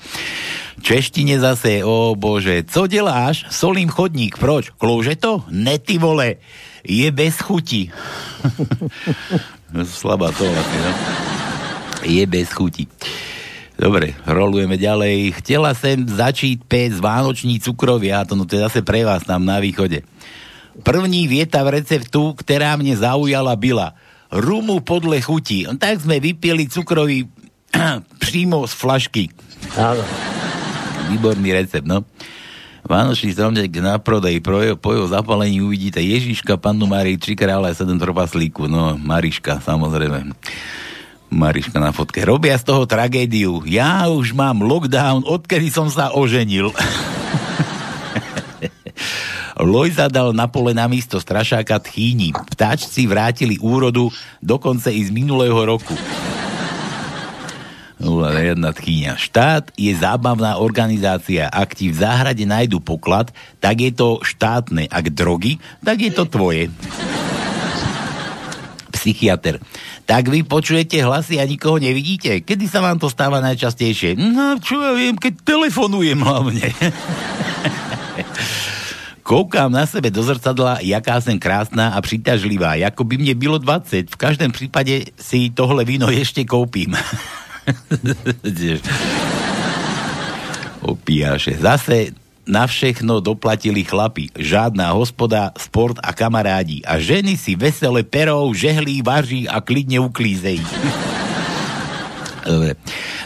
Češtine 0.82 1.38
zase, 1.38 1.86
o 1.86 2.18
bože, 2.18 2.66
co 2.66 2.90
deláš? 2.90 3.46
Solím 3.48 3.88
chodník, 3.88 4.36
proč? 4.36 4.74
Klouže 4.74 5.14
to? 5.14 5.46
Ne 5.48 5.78
ty 5.78 5.96
vole, 5.96 6.42
je 6.82 7.08
bez 7.14 7.38
chuti. 7.38 7.88
Slabá 10.02 10.34
to 10.34 10.44
vlastne, 10.44 10.78
no? 10.82 10.92
Je 12.02 12.24
bez 12.26 12.50
chuti. 12.50 12.90
Dobre, 13.82 14.14
rolujeme 14.22 14.78
ďalej. 14.78 15.42
Chcela 15.42 15.74
sem 15.74 16.06
začít 16.06 16.62
pec 16.70 16.94
vánoční 17.02 17.58
cukrovia, 17.58 18.22
to 18.22 18.38
no 18.38 18.46
to 18.46 18.54
je 18.54 18.62
zase 18.62 18.78
pre 18.78 19.02
vás 19.02 19.26
tam 19.26 19.42
na 19.42 19.58
východe. 19.58 20.06
První 20.86 21.26
vieta 21.26 21.66
v 21.66 21.82
receptu, 21.82 22.30
ktorá 22.38 22.78
mne 22.78 22.94
zaujala, 22.94 23.58
byla 23.58 23.98
rumu 24.30 24.78
podle 24.86 25.18
chuti. 25.18 25.66
No, 25.66 25.74
tak 25.74 25.98
sme 25.98 26.22
vypili 26.22 26.70
cukrový 26.70 27.26
přímo 28.22 28.62
z 28.70 28.72
flašky. 28.78 29.24
Áno. 29.74 30.06
Výborný 31.10 31.50
recept, 31.50 31.82
no. 31.82 32.06
Vánočný 32.86 33.34
stromček 33.34 33.82
na 33.82 33.98
prodej, 33.98 34.38
po 34.78 34.94
jeho 34.94 35.10
zapalení 35.10 35.58
uvidíte 35.58 35.98
Ježiška, 35.98 36.54
pannu 36.54 36.86
Márii, 36.86 37.18
tri 37.18 37.34
krále 37.34 37.70
a 37.70 37.74
sedem 37.74 37.98
trpaslíku. 37.98 38.70
No, 38.70 38.94
Mariška, 38.94 39.58
samozrejme. 39.58 40.30
Mariška 41.32 41.80
na 41.80 41.96
fotke. 41.96 42.20
Robia 42.28 42.60
z 42.60 42.68
toho 42.68 42.84
tragédiu. 42.84 43.64
Ja 43.64 44.04
už 44.12 44.36
mám 44.36 44.60
lockdown, 44.60 45.24
odkedy 45.24 45.72
som 45.72 45.88
sa 45.88 46.12
oženil. 46.12 46.68
Lojza 49.62 50.12
dal 50.12 50.36
na 50.36 50.44
pole 50.48 50.76
na 50.76 50.84
místo 50.84 51.16
strašáka 51.16 51.80
tchýni. 51.80 52.36
Vtáčci 52.52 53.08
vrátili 53.08 53.56
úrodu 53.56 54.12
dokonce 54.44 54.92
i 54.92 55.00
z 55.00 55.08
minulého 55.08 55.56
roku. 55.64 55.96
Nula, 58.02 58.34
jedna 58.34 58.74
tchýňa. 58.74 59.14
Štát 59.14 59.70
je 59.78 59.94
zábavná 59.94 60.58
organizácia. 60.58 61.46
Ak 61.46 61.78
ti 61.78 61.94
v 61.94 62.02
záhrade 62.02 62.42
nájdu 62.42 62.82
poklad, 62.82 63.30
tak 63.62 63.78
je 63.78 63.94
to 63.94 64.18
štátne. 64.26 64.90
Ak 64.90 65.14
drogy, 65.14 65.62
tak 65.86 66.02
je 66.02 66.10
to 66.10 66.26
tvoje. 66.26 66.66
Psychiatr. 69.02 69.58
Tak 70.06 70.30
vy 70.30 70.46
počujete 70.46 71.02
hlasy 71.02 71.42
a 71.42 71.44
nikoho 71.50 71.82
nevidíte? 71.82 72.38
Kedy 72.46 72.70
sa 72.70 72.78
vám 72.78 73.02
to 73.02 73.10
stáva 73.10 73.42
najčastejšie? 73.42 74.14
No, 74.14 74.62
čo 74.62 74.78
ja 74.78 74.94
viem, 74.94 75.18
keď 75.18 75.42
telefonujem 75.42 76.22
hlavne. 76.22 76.70
Koukám 79.26 79.74
na 79.74 79.86
sebe 79.90 80.14
do 80.14 80.22
zrcadla, 80.22 80.78
jaká 80.86 81.18
som 81.18 81.34
krásna 81.34 81.94
a 81.94 81.98
přitažlivá, 81.98 82.78
ako 82.78 83.02
by 83.06 83.18
mne 83.18 83.34
bylo 83.34 83.58
20. 83.58 84.06
V 84.10 84.16
každém 84.18 84.54
prípade 84.54 85.10
si 85.18 85.50
tohle 85.50 85.82
víno 85.82 86.06
ešte 86.06 86.46
koupím. 86.46 86.94
Opíjaše. 90.82 91.58
Zase 91.58 92.21
na 92.46 92.66
všechno 92.66 93.20
doplatili 93.20 93.84
chlapi. 93.84 94.28
Žádná 94.34 94.92
hospoda, 94.92 95.52
sport 95.58 95.96
a 96.02 96.12
kamarádi. 96.12 96.82
A 96.82 96.98
ženy 96.98 97.38
si 97.38 97.54
vesele 97.54 98.02
perou, 98.02 98.54
žehlí, 98.54 99.02
vaří 99.02 99.48
a 99.48 99.60
klidne 99.60 100.02
uklízejí. 100.02 100.62
Dobre. 102.42 102.74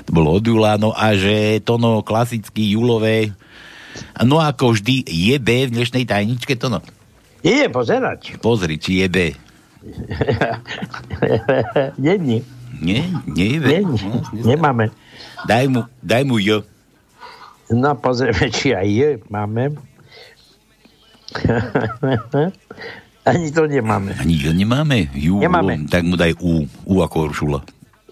To 0.04 0.10
bolo 0.12 0.36
od 0.36 0.44
Jula, 0.44 0.76
no 0.76 0.92
a 0.92 1.16
že 1.16 1.64
to 1.64 1.80
no 1.80 2.04
klasicky 2.04 2.76
júlové 2.76 3.32
No 4.24 4.40
ako 4.40 4.76
vždy, 4.76 5.08
je 5.08 5.36
B 5.40 5.68
v 5.68 5.72
dnešnej 5.72 6.04
tajničke 6.04 6.56
to 6.56 6.68
no. 6.68 6.80
Je, 7.40 7.68
pozerať. 7.70 8.36
Pozri, 8.42 8.80
či 8.80 9.04
je 9.04 9.06
B. 9.08 9.18
Není. 12.00 12.42
Nie, 12.76 13.08
nie 13.24 13.56
je 13.56 13.58
B. 13.60 13.68
Není. 13.80 13.98
Nemáme. 14.44 14.90
Daj 15.46 15.64
mu, 15.70 15.86
daj 16.02 16.22
mu 16.26 16.42
J. 16.42 16.66
No, 17.70 17.98
pozrieme, 17.98 18.46
či 18.54 18.74
aj 18.74 18.88
je 18.88 19.10
máme. 19.26 19.74
Ani 23.26 23.50
to 23.50 23.66
nemáme. 23.66 24.14
Ani 24.22 24.38
J 24.38 24.54
nemáme? 24.54 25.10
Jú, 25.10 25.42
Nemáme. 25.42 25.90
Tak 25.90 26.06
mu 26.06 26.14
daj 26.14 26.38
U. 26.38 26.62
U 26.86 27.02
ako 27.02 27.26
Uršula. 27.26 27.60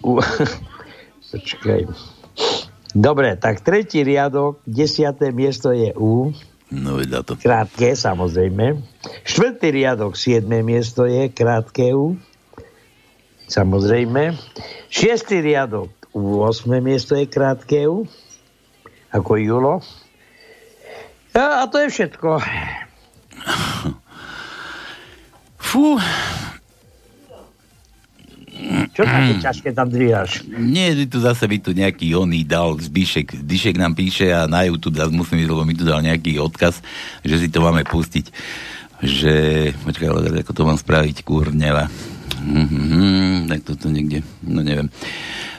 U... 0.03 0.19
Počkaj. 1.31 1.87
Dobre, 2.95 3.35
tak 3.39 3.63
tretí 3.63 4.03
riadok, 4.03 4.59
desiaté 4.67 5.31
miesto 5.31 5.71
je 5.71 5.91
U. 5.95 6.35
No, 6.71 6.99
veď 6.99 7.23
to. 7.23 7.39
Krátke, 7.39 7.95
samozrejme. 7.95 8.79
Štvrtý 9.23 9.71
riadok, 9.71 10.19
siedme 10.19 10.63
miesto 10.63 11.07
je 11.07 11.31
krátke 11.31 11.95
U. 11.95 12.19
Samozrejme. 13.47 14.35
Šiestý 14.91 15.43
riadok, 15.43 15.91
U, 16.15 16.43
osme 16.43 16.79
miesto 16.83 17.15
je 17.15 17.27
krátke 17.27 17.87
U. 17.87 18.07
Ako 19.15 19.39
Julo. 19.39 19.79
A, 21.31 21.63
a 21.63 21.71
to 21.71 21.79
je 21.79 21.87
všetko. 21.87 22.43
Fú, 25.55 25.99
Čo 28.95 29.03
také 29.03 29.33
ťažké 29.43 29.69
tam 29.75 29.87
dvíhaš? 29.91 30.47
nie, 30.47 31.07
tu 31.07 31.19
zase 31.19 31.43
by 31.47 31.57
tu 31.59 31.75
nejaký 31.75 32.15
oný 32.15 32.47
dal, 32.47 32.79
Zbišek, 32.79 33.43
Zbišek 33.43 33.75
nám 33.75 33.95
píše 33.95 34.31
a 34.31 34.47
na 34.47 34.63
YouTube 34.67 34.95
zase 34.95 35.11
musím 35.11 35.43
ísť, 35.43 35.51
lebo 35.51 35.63
mi 35.67 35.75
tu 35.75 35.83
dal 35.83 35.99
nejaký 35.99 36.39
odkaz, 36.39 36.79
že 37.23 37.35
si 37.39 37.47
to 37.51 37.59
máme 37.59 37.83
pustiť. 37.83 38.31
Že, 39.03 39.35
počkaj, 39.83 40.07
ale 40.07 40.39
ako 40.39 40.51
to 40.55 40.63
mám 40.63 40.79
spraviť, 40.79 41.27
kurneva. 41.27 41.91
Mm-hmm, 42.45 43.49
tak 43.49 43.59
toto 43.65 43.89
niekde, 43.89 44.21
no 44.45 44.61
neviem. 44.61 44.93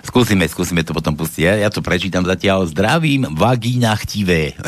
Skúsime, 0.06 0.46
skúsime 0.46 0.86
to 0.86 0.94
potom 0.94 1.18
pustiť. 1.18 1.42
Ja, 1.42 1.54
ja 1.66 1.68
to 1.68 1.82
prečítam 1.82 2.22
zatiaľ. 2.22 2.62
Zdravím, 2.70 3.26
vagína 3.34 3.90
chtivé. 3.98 4.54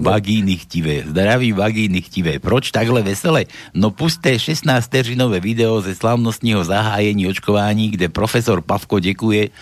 Vagíny 0.00 0.56
chtivé. 0.64 1.04
Zdravím, 1.04 1.60
vagíny 1.60 2.00
chtivé. 2.00 2.40
Proč 2.40 2.72
takhle 2.72 3.02
vesele? 3.04 3.44
No 3.76 3.92
pusté 3.92 4.40
16-teřinové 4.40 5.40
video 5.40 5.84
ze 5.84 5.92
slavnostního 5.94 6.64
zahájení 6.64 7.28
očkování, 7.28 7.90
kde 7.92 8.08
profesor 8.08 8.64
Pavko 8.64 8.98
děkuje 8.98 9.52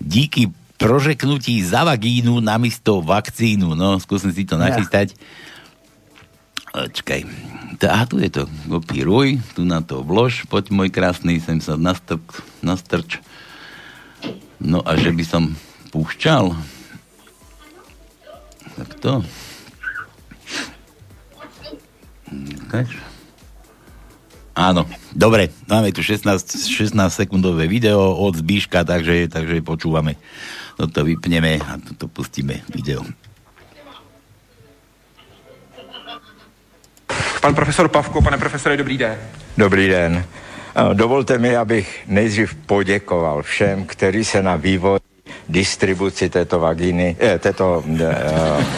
díky 0.00 0.52
prožeknutí 0.76 1.64
za 1.64 1.84
vagínu 1.84 2.40
namiesto 2.40 3.00
vakcínu. 3.00 3.74
No, 3.74 4.00
skúsim 4.00 4.32
si 4.32 4.44
to 4.44 4.60
nachystať. 4.60 5.16
Čakaj. 7.80 7.96
Tá, 7.96 8.04
tu 8.04 8.20
je 8.20 8.28
to. 8.28 8.44
Kopíruj, 8.68 9.40
tu 9.56 9.64
na 9.64 9.80
to 9.80 10.04
vlož, 10.04 10.44
poď 10.52 10.68
môj 10.68 10.92
krásny, 10.92 11.40
sem 11.40 11.64
sa 11.64 11.80
nastrč, 11.80 12.20
nastrč. 12.60 13.24
No 14.60 14.84
a 14.84 15.00
že 15.00 15.16
by 15.16 15.24
som 15.24 15.56
púšťal. 15.88 16.52
Tak 18.76 18.90
to. 19.00 19.24
Ukáž. 22.68 23.00
Áno, 24.52 24.84
dobre, 25.16 25.48
máme 25.64 25.88
tu 25.88 26.04
16, 26.04 26.68
16 26.68 26.92
sekundové 27.08 27.64
video 27.64 28.12
od 28.12 28.36
Zbíška, 28.36 28.84
takže, 28.84 29.32
takže 29.32 29.64
počúvame. 29.64 30.20
Toto 30.76 31.00
vypneme 31.00 31.56
a 31.64 31.80
toto 31.80 32.12
pustíme 32.12 32.60
video. 32.68 33.00
Pan 37.40 37.54
profesor 37.54 37.88
Pavko, 37.88 38.22
pane 38.22 38.38
profesore, 38.38 38.76
dobrý 38.76 38.98
den. 38.98 39.18
Dobrý 39.56 39.88
den. 39.88 40.24
Dovolte 40.92 41.38
mi, 41.38 41.56
abych 41.56 42.04
nejdřív 42.06 42.54
poděkoval 42.54 43.42
všem, 43.42 43.84
kteří 43.84 44.24
se 44.24 44.42
na 44.42 44.56
vývoj 44.56 44.98
distribuci 45.48 46.28
této 46.28 46.60
vagíny, 46.60 47.16
eh, 47.20 47.38
této 47.38 47.84
eh, 48.00 48.16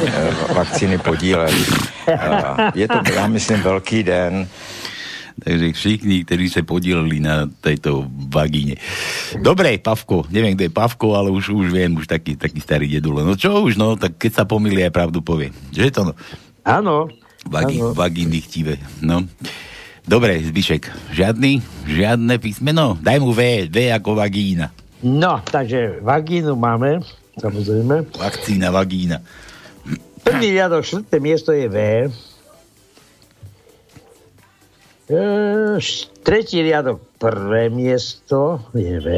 eh, 0.07 0.55
vakcíny 0.55 0.99
podíleli. 0.99 1.65
Eh, 2.09 2.73
je 2.75 2.89
to, 2.89 2.99
já 3.15 3.27
myslím, 3.27 3.61
velký 3.63 4.03
den. 4.03 4.49
Takže 5.45 5.73
všichni, 5.73 6.23
ktorí 6.29 6.47
sa 6.53 6.61
podielili 6.63 7.19
na 7.19 7.49
tejto 7.49 8.05
vagíne. 8.31 8.77
Dobre, 9.41 9.75
Pavko, 9.81 10.29
neviem, 10.29 10.55
kto 10.55 10.69
je 10.69 10.77
Pavko, 10.77 11.17
ale 11.17 11.33
už, 11.33 11.51
už 11.57 11.73
viem, 11.73 11.97
už 11.97 12.07
taký, 12.07 12.37
taký 12.37 12.61
starý 12.61 12.87
dedule. 12.87 13.25
No 13.25 13.35
čo 13.35 13.65
už, 13.65 13.81
no, 13.81 13.97
tak 13.97 14.21
keď 14.21 14.33
sa 14.39 14.45
pomýli, 14.45 14.85
aj 14.85 14.93
pravdu 14.93 15.25
povie. 15.25 15.51
Že 15.73 15.83
je 15.83 15.93
to, 15.93 16.03
no? 16.05 16.13
Áno. 16.63 17.11
Áno. 17.51 17.97
vagíny 17.97 18.39
chtivé, 18.45 18.79
no. 19.03 19.27
Dobre, 20.03 20.39
Zbyšek, 20.43 21.15
žiadny, 21.15 21.63
žiadne 21.87 22.35
písmeno? 22.43 22.99
Daj 22.99 23.19
mu 23.23 23.31
V, 23.31 23.71
V 23.71 23.91
ako 23.95 24.19
vagína. 24.19 24.75
No, 25.03 25.43
takže 25.43 26.03
vagínu 26.03 26.59
máme, 26.59 27.03
samozrejme. 27.39 28.11
Vakcína, 28.15 28.75
vagína. 28.75 29.23
Prvý 30.23 30.55
riadok, 30.55 30.87
štvrté 30.87 31.17
miesto 31.19 31.51
je 31.51 31.67
V. 31.67 31.79
E, 35.11 35.23
tretí 36.23 36.63
riadok, 36.63 37.03
prvé 37.19 37.71
miesto 37.71 38.63
je 38.75 38.95
V. 39.03 39.09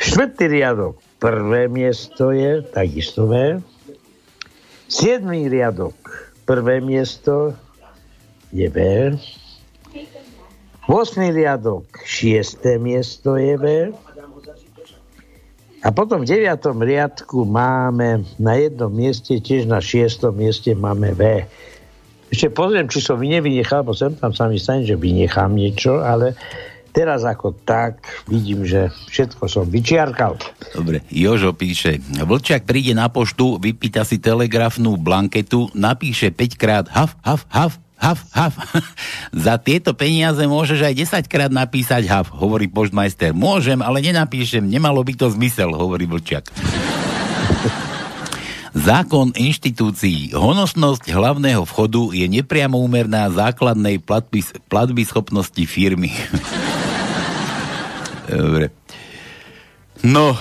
Štvrtý 0.00 0.44
riadok, 0.48 1.00
prvé 1.20 1.68
miesto 1.68 2.32
je 2.32 2.64
takisto 2.64 3.28
V. 3.28 3.60
Siedmý 4.84 5.48
riadok, 5.48 5.96
prvé 6.44 6.84
miesto 6.84 7.56
je 8.52 8.68
V. 8.68 8.78
Osmý 10.84 11.32
riadok, 11.32 11.88
šiesté 12.04 12.76
miesto 12.76 13.40
je 13.40 13.56
V. 13.56 13.64
A 15.84 15.88
potom 15.92 16.24
v 16.24 16.28
deviatom 16.28 16.80
riadku 16.80 17.44
máme 17.48 18.24
na 18.40 18.56
jednom 18.56 18.92
mieste, 18.92 19.40
tiež 19.40 19.68
na 19.68 19.80
šiestom 19.80 20.36
mieste 20.36 20.76
máme 20.76 21.16
V. 21.16 21.48
Ešte 22.28 22.52
pozriem, 22.52 22.88
či 22.88 23.00
som 23.00 23.20
nevynechal, 23.20 23.84
bo 23.84 23.96
sem 23.96 24.12
tam 24.16 24.36
sa 24.36 24.48
mi 24.48 24.60
stane, 24.60 24.84
že 24.84 25.00
vynechám 25.00 25.52
niečo, 25.52 26.04
ale 26.04 26.36
teraz 26.94 27.26
ako 27.26 27.50
tak 27.66 27.98
vidím, 28.30 28.62
že 28.62 28.94
všetko 29.10 29.50
som 29.50 29.66
vyčiarkal. 29.66 30.38
Dobre, 30.70 31.02
Jožo 31.10 31.50
píše, 31.50 31.98
Vlčak 32.22 32.62
príde 32.62 32.94
na 32.94 33.10
poštu, 33.10 33.58
vypýta 33.58 34.06
si 34.06 34.22
telegrafnú 34.22 34.94
blanketu, 34.94 35.66
napíše 35.74 36.30
5 36.30 36.54
krát 36.54 36.86
haf, 36.86 37.18
haf, 37.26 37.42
haf, 37.50 37.82
haf, 37.98 38.20
haf. 38.30 38.54
Za 39.44 39.58
tieto 39.58 39.90
peniaze 39.98 40.46
môžeš 40.46 40.86
aj 40.86 40.94
10 41.26 41.26
krát 41.26 41.50
napísať 41.50 42.06
haf, 42.06 42.30
hovorí 42.30 42.70
poštmajster. 42.70 43.34
Môžem, 43.34 43.82
ale 43.82 43.98
nenapíšem, 43.98 44.62
nemalo 44.62 45.02
by 45.02 45.18
to 45.18 45.26
zmysel, 45.34 45.74
hovorí 45.74 46.06
Vlčak. 46.06 46.46
Zákon 48.74 49.30
inštitúcií. 49.38 50.34
Honosnosť 50.34 51.06
hlavného 51.06 51.62
vchodu 51.62 52.10
je 52.10 52.26
nepriamo 52.26 52.74
úmerná 52.82 53.30
základnej 53.30 54.02
platby, 54.02 54.42
platby 54.66 55.02
schopnosti 55.06 55.62
firmy. 55.62 56.10
Dobre. 58.34 58.74
No, 60.04 60.36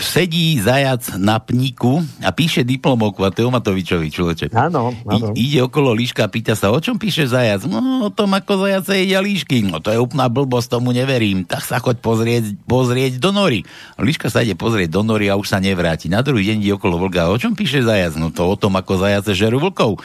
sedí 0.00 0.56
zajac 0.56 1.20
na 1.20 1.36
pníku 1.36 2.00
a 2.24 2.32
píše 2.32 2.64
diplomovku 2.64 3.20
a 3.20 3.28
to 3.28 3.44
je 3.44 3.46
o 3.46 3.52
Matovičovi, 3.52 4.08
človeče. 4.08 4.46
Áno, 4.56 4.96
áno. 5.04 5.36
I, 5.36 5.50
ide 5.50 5.60
okolo 5.60 5.92
líška 5.92 6.24
a 6.24 6.32
pýta 6.32 6.56
sa, 6.56 6.72
o 6.72 6.80
čom 6.80 6.96
píše 6.96 7.28
zajac? 7.28 7.68
No, 7.68 8.08
o 8.08 8.10
tom, 8.10 8.32
ako 8.32 8.64
zajace 8.64 8.96
jedia 8.96 9.20
líšky. 9.20 9.60
No, 9.68 9.84
to 9.84 9.92
je 9.92 10.00
úplná 10.00 10.32
blbosť, 10.32 10.80
tomu 10.80 10.96
neverím. 10.96 11.44
Tak 11.44 11.60
sa 11.66 11.76
choď 11.78 12.00
pozrieť, 12.00 12.44
pozrieť 12.64 13.20
do 13.20 13.30
nory. 13.30 13.68
Líška 14.00 14.32
sa 14.32 14.40
ide 14.40 14.56
pozrieť 14.56 14.88
do 14.88 15.04
nory 15.04 15.28
a 15.28 15.36
už 15.36 15.52
sa 15.52 15.60
nevráti. 15.60 16.08
Na 16.08 16.24
druhý 16.24 16.48
deň 16.48 16.58
ide 16.64 16.74
okolo 16.80 16.96
vlka. 16.96 17.28
O 17.28 17.36
čom 17.36 17.52
píše 17.52 17.84
zajac? 17.84 18.16
No 18.16 18.32
to 18.32 18.48
o 18.48 18.56
tom, 18.56 18.80
ako 18.80 19.04
zajace 19.04 19.36
žerú 19.36 19.60
vlkov. 19.60 20.00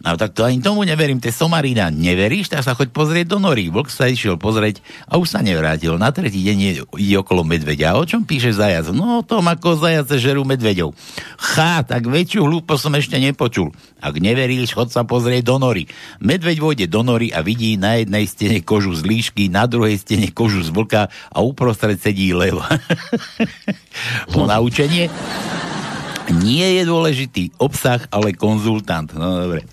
No 0.00 0.16
tak 0.16 0.32
to 0.32 0.48
ani 0.48 0.64
tomu 0.64 0.80
neverím, 0.88 1.20
to 1.20 1.28
je 1.28 1.36
somarina. 1.36 1.92
Neveríš? 1.92 2.48
Tak 2.48 2.64
sa 2.64 2.72
choď 2.72 2.88
pozrieť 2.88 3.36
do 3.36 3.38
nory. 3.38 3.68
Vlk 3.68 3.92
sa 3.92 4.08
išiel 4.08 4.40
pozrieť 4.40 4.80
a 5.04 5.20
už 5.20 5.28
sa 5.28 5.44
nevrátil. 5.44 6.00
Na 6.00 6.08
tretí 6.08 6.40
deň 6.40 6.56
je, 6.56 6.72
ide 6.96 7.16
okolo 7.20 7.44
medveďa. 7.44 7.92
A 7.92 8.00
o 8.00 8.08
čom 8.08 8.24
píše 8.24 8.56
zajac? 8.56 8.88
No 8.96 9.20
o 9.20 9.26
tom, 9.26 9.44
ako 9.44 9.76
zajace 9.76 10.16
žerú 10.16 10.48
medveďov. 10.48 10.96
Chá, 11.36 11.84
tak 11.84 12.08
väčšiu 12.08 12.48
hlúpo 12.48 12.80
som 12.80 12.96
ešte 12.96 13.20
nepočul. 13.20 13.76
Ak 14.00 14.16
neveríš, 14.16 14.72
chod 14.72 14.88
sa 14.88 15.04
pozrieť 15.04 15.44
do 15.44 15.60
nory. 15.60 15.84
Medveď 16.16 16.56
vôjde 16.64 16.86
do 16.88 17.04
nory 17.04 17.28
a 17.28 17.44
vidí 17.44 17.76
na 17.76 18.00
jednej 18.00 18.24
stene 18.24 18.64
kožu 18.64 18.96
z 18.96 19.04
líšky, 19.04 19.52
na 19.52 19.68
druhej 19.68 20.00
stene 20.00 20.32
kožu 20.32 20.64
z 20.64 20.72
vlka 20.72 21.12
a 21.12 21.38
uprostred 21.44 22.00
sedí 22.00 22.32
lev. 22.32 22.56
po 24.32 24.48
naučenie 24.48 25.12
nie 26.30 26.80
je 26.80 26.82
dôležitý 26.86 27.42
obsah, 27.58 28.06
ale 28.14 28.32
konzultant. 28.32 29.10
No 29.12 29.46
dobre. 29.46 29.66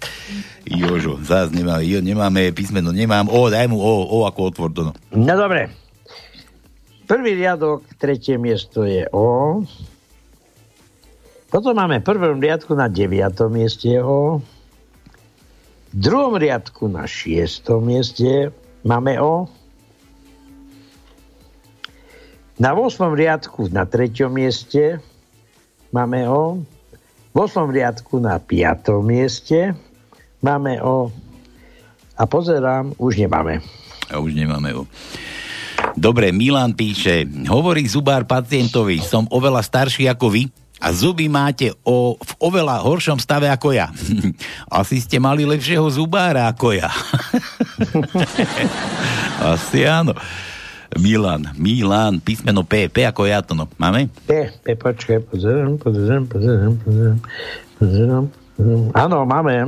Jožo, 0.67 1.15
zás 1.23 1.47
nemáme, 1.53 1.87
jo, 1.87 2.03
nemáme 2.03 2.51
písmeno, 2.51 2.91
nemám. 2.91 3.31
O, 3.31 3.47
daj 3.47 3.71
mu 3.71 3.79
O, 3.79 4.03
O 4.03 4.17
ako 4.27 4.51
otvor 4.51 4.69
to. 4.75 4.81
No. 4.89 4.93
No 5.15 5.33
dobre. 5.37 5.71
Prvý 7.07 7.39
riadok, 7.39 7.87
tretie 7.95 8.35
miesto 8.35 8.83
je 8.83 9.07
O. 9.15 9.63
Potom 11.47 11.71
máme 11.71 12.03
v 12.03 12.07
prvom 12.11 12.43
riadku 12.43 12.75
na 12.75 12.91
deviatom 12.91 13.47
mieste 13.47 13.95
O. 14.03 14.43
V 15.87 15.95
druhom 15.95 16.35
riadku 16.35 16.91
na 16.91 17.07
šiestom 17.07 17.87
mieste 17.87 18.51
máme 18.83 19.15
O. 19.23 19.47
Na 22.59 22.75
8. 22.75 23.13
riadku 23.15 23.69
na 23.71 23.87
treťom 23.87 24.33
mieste 24.33 24.99
máme 25.91 26.29
O. 26.29 26.61
V 27.31 27.37
8. 27.37 27.69
riadku 27.69 28.17
na 28.17 28.41
5. 28.41 28.97
mieste 29.05 29.77
máme 30.41 30.81
O. 30.81 31.11
A 32.17 32.23
pozerám, 32.25 32.97
už 32.97 33.21
nemáme. 33.21 33.61
A 34.09 34.17
už 34.17 34.33
nemáme 34.33 34.73
O. 34.73 34.89
Dobre, 35.97 36.29
Milan 36.29 36.77
píše, 36.77 37.25
hovorí 37.49 37.85
zubár 37.89 38.25
pacientovi, 38.25 39.01
som 39.01 39.25
oveľa 39.33 39.65
starší 39.65 40.05
ako 40.09 40.29
vy 40.29 40.43
a 40.77 40.93
zuby 40.93 41.25
máte 41.25 41.73
o, 41.81 42.13
v 42.21 42.31
oveľa 42.37 42.85
horšom 42.85 43.17
stave 43.17 43.49
ako 43.49 43.73
ja. 43.73 43.89
Asi 44.69 45.01
ste 45.01 45.17
mali 45.17 45.41
lepšieho 45.41 45.85
zubára 45.89 46.45
ako 46.53 46.77
ja. 46.77 46.89
Asi 49.57 49.81
áno. 49.89 50.13
Milan, 50.95 51.51
Milan, 51.59 52.23
písmeno 52.23 52.63
P, 52.63 52.87
P 52.87 53.03
ako 53.03 53.27
ja 53.27 53.43
to 53.43 53.51
no. 53.51 53.67
Máme? 53.75 54.07
P, 54.23 54.47
P, 54.63 54.65
počkaj, 54.79 55.19
pozerám, 55.27 55.75
pozerám, 55.75 56.23
pozerám, 56.31 56.73
pozerám, 56.79 57.19
pozerám. 57.75 58.25
Áno, 58.95 59.17
máme. 59.27 59.67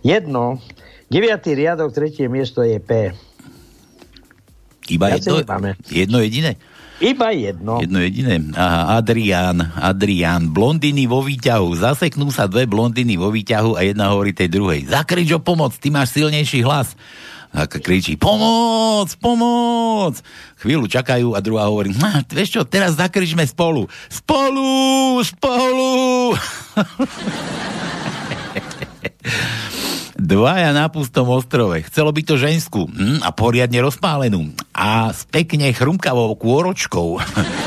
Jedno. 0.00 0.58
Deviatý 1.06 1.54
riadok, 1.54 1.92
tretie 1.94 2.26
miesto 2.26 2.64
je 2.64 2.80
P. 2.82 3.14
Iba 4.86 5.14
Viacej 5.14 5.42
jedno, 5.42 5.70
jedno 5.86 6.18
jediné? 6.22 6.52
Iba 6.96 7.28
jedno. 7.36 7.76
Jedno 7.84 8.00
jediné. 8.00 8.40
Aha, 8.56 8.96
Adrián, 8.96 9.60
Adrián. 9.76 10.48
Blondiny 10.48 11.04
vo 11.04 11.20
výťahu. 11.20 11.76
Zaseknú 11.76 12.32
sa 12.32 12.48
dve 12.48 12.64
blondiny 12.64 13.20
vo 13.20 13.28
výťahu 13.28 13.76
a 13.76 13.84
jedna 13.84 14.16
hovorí 14.16 14.32
tej 14.32 14.48
druhej. 14.48 14.88
Zakrič 14.88 15.28
o 15.36 15.40
pomoc, 15.42 15.76
ty 15.76 15.92
máš 15.92 16.16
silnejší 16.16 16.64
hlas. 16.64 16.96
A 17.54 17.66
kričí, 17.70 18.16
pomoc, 18.18 19.12
pomoc. 19.20 20.18
Chvíľu 20.58 20.90
čakajú 20.90 21.34
a 21.36 21.40
druhá 21.44 21.68
hovorí, 21.70 21.94
"Hm, 21.94 22.26
vieš 22.30 22.58
čo, 22.58 22.62
teraz 22.66 22.98
zakričme 22.98 23.46
spolu. 23.46 23.86
Spolu, 24.10 25.20
spolu. 25.22 26.34
Dvaja 30.16 30.72
na 30.72 30.88
pustom 30.88 31.28
ostrove. 31.28 31.76
Chcelo 31.86 32.10
by 32.10 32.22
to 32.24 32.40
ženskú 32.40 32.88
hm, 32.88 33.20
a 33.20 33.30
poriadne 33.36 33.78
rozpálenú. 33.84 34.50
A 34.72 35.12
s 35.12 35.28
pekne 35.28 35.70
chrumkavou 35.76 36.32
kôročkou. 36.34 37.20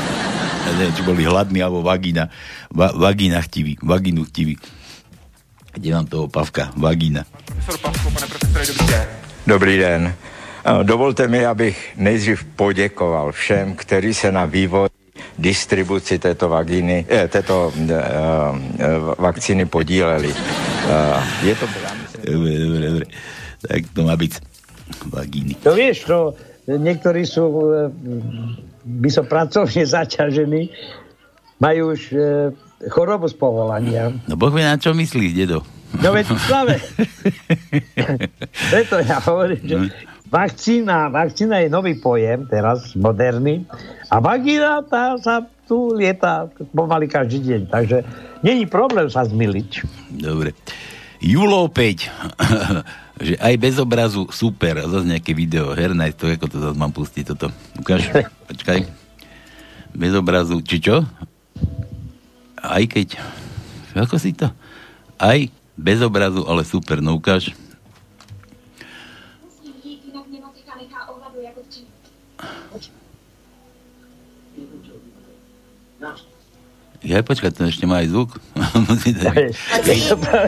Neviem, 0.70 0.92
či 0.92 1.02
boli 1.02 1.22
hladní 1.24 1.62
alebo 1.62 1.80
vagína. 1.80 2.28
Va, 2.74 2.92
vagína 2.92 3.40
chtivý. 3.42 3.78
Vagínu 3.80 4.28
chtivý. 4.28 4.60
Kde 5.70 5.88
mám 5.94 6.06
toho 6.10 6.26
Pavka? 6.26 6.74
Vagína. 6.74 7.22
Dobrý 8.50 9.19
den. 9.46 10.14
Eh, 10.64 10.84
Dovolte 10.84 11.28
mi, 11.28 11.46
abych 11.46 11.96
nejdřív 11.96 12.44
poděkoval 12.44 13.32
všem, 13.32 13.74
kteří 13.74 14.14
se 14.14 14.32
na 14.32 14.44
vývoj 14.44 14.88
distribuci 15.38 16.18
této, 16.18 16.48
vagíny, 16.48 17.06
eh, 17.08 17.28
této 17.28 17.72
eh, 17.72 17.94
eh, 17.94 18.86
vakcíny 19.18 19.66
podíleli. 19.66 20.34
Eh, 20.88 21.46
je 21.46 21.54
to, 21.54 21.66
Dobre, 22.20 22.52
dobre, 22.58 22.80
dobre. 22.90 23.06
Tak 23.64 23.80
to 23.96 24.00
má 24.04 24.12
byť 24.16 24.32
vagíny. 25.08 25.52
To 25.64 25.72
vieš, 25.72 26.04
to 26.04 26.36
niektorí 26.68 27.24
sú, 27.24 27.48
by 28.84 29.08
som 29.08 29.24
pracovne 29.24 29.84
zaťažení, 29.88 30.68
majú 31.60 31.92
už 31.92 32.00
e, 32.12 32.16
chorobu 32.88 33.28
z 33.28 33.36
povolania. 33.36 34.12
No 34.24 34.34
Boh 34.34 34.48
vie, 34.48 34.64
na 34.64 34.80
čo 34.80 34.96
myslíš, 34.96 35.36
dedo? 35.36 35.60
No 35.98 36.14
veď 36.14 36.26
slave. 36.46 36.78
Preto 38.70 39.02
ja 39.02 39.18
hovorím, 39.26 39.62
že 39.66 39.76
vakcína, 40.30 41.10
vakcína 41.10 41.66
je 41.66 41.68
nový 41.68 41.98
pojem, 41.98 42.46
teraz 42.46 42.94
moderný. 42.94 43.66
A 44.06 44.22
vagína 44.22 44.86
tá 44.86 45.18
sa 45.18 45.42
tu 45.66 45.94
lieta 45.94 46.46
pomaly 46.70 47.10
každý 47.10 47.42
deň. 47.42 47.60
Takže 47.70 47.96
není 48.46 48.70
problém 48.70 49.10
sa 49.10 49.26
zmiliť. 49.26 49.70
Dobre. 50.14 50.54
Julo 51.20 51.68
5. 51.68 51.76
že 53.26 53.34
aj 53.36 53.54
bez 53.60 53.76
obrazu 53.76 54.24
super. 54.32 54.80
A 54.80 54.88
zase 54.88 55.06
nejaké 55.06 55.36
video. 55.36 55.76
Hernaj, 55.76 56.16
to 56.16 56.26
ako 56.26 56.46
to 56.48 56.56
zase 56.58 56.76
mám 56.80 56.90
pustiť 56.90 57.24
toto. 57.36 57.52
Ukáž. 57.76 58.08
Počkaj. 58.50 58.80
Bez 59.92 60.12
obrazu. 60.16 60.62
Či 60.64 60.76
čo? 60.80 61.04
Aj 62.56 62.82
keď... 62.88 63.20
Ako 63.94 64.16
si 64.16 64.32
to? 64.32 64.48
Aj 65.18 65.38
bez 65.80 66.04
obrazu, 66.04 66.44
ale 66.44 66.62
super. 66.68 67.00
No 67.00 67.16
ukáž. 67.16 67.56
Ja, 77.00 77.24
počkaj, 77.24 77.56
to 77.56 77.64
ešte 77.64 77.88
má 77.88 78.04
aj 78.04 78.12
zvuk. 78.12 78.36
Musí 78.88 79.16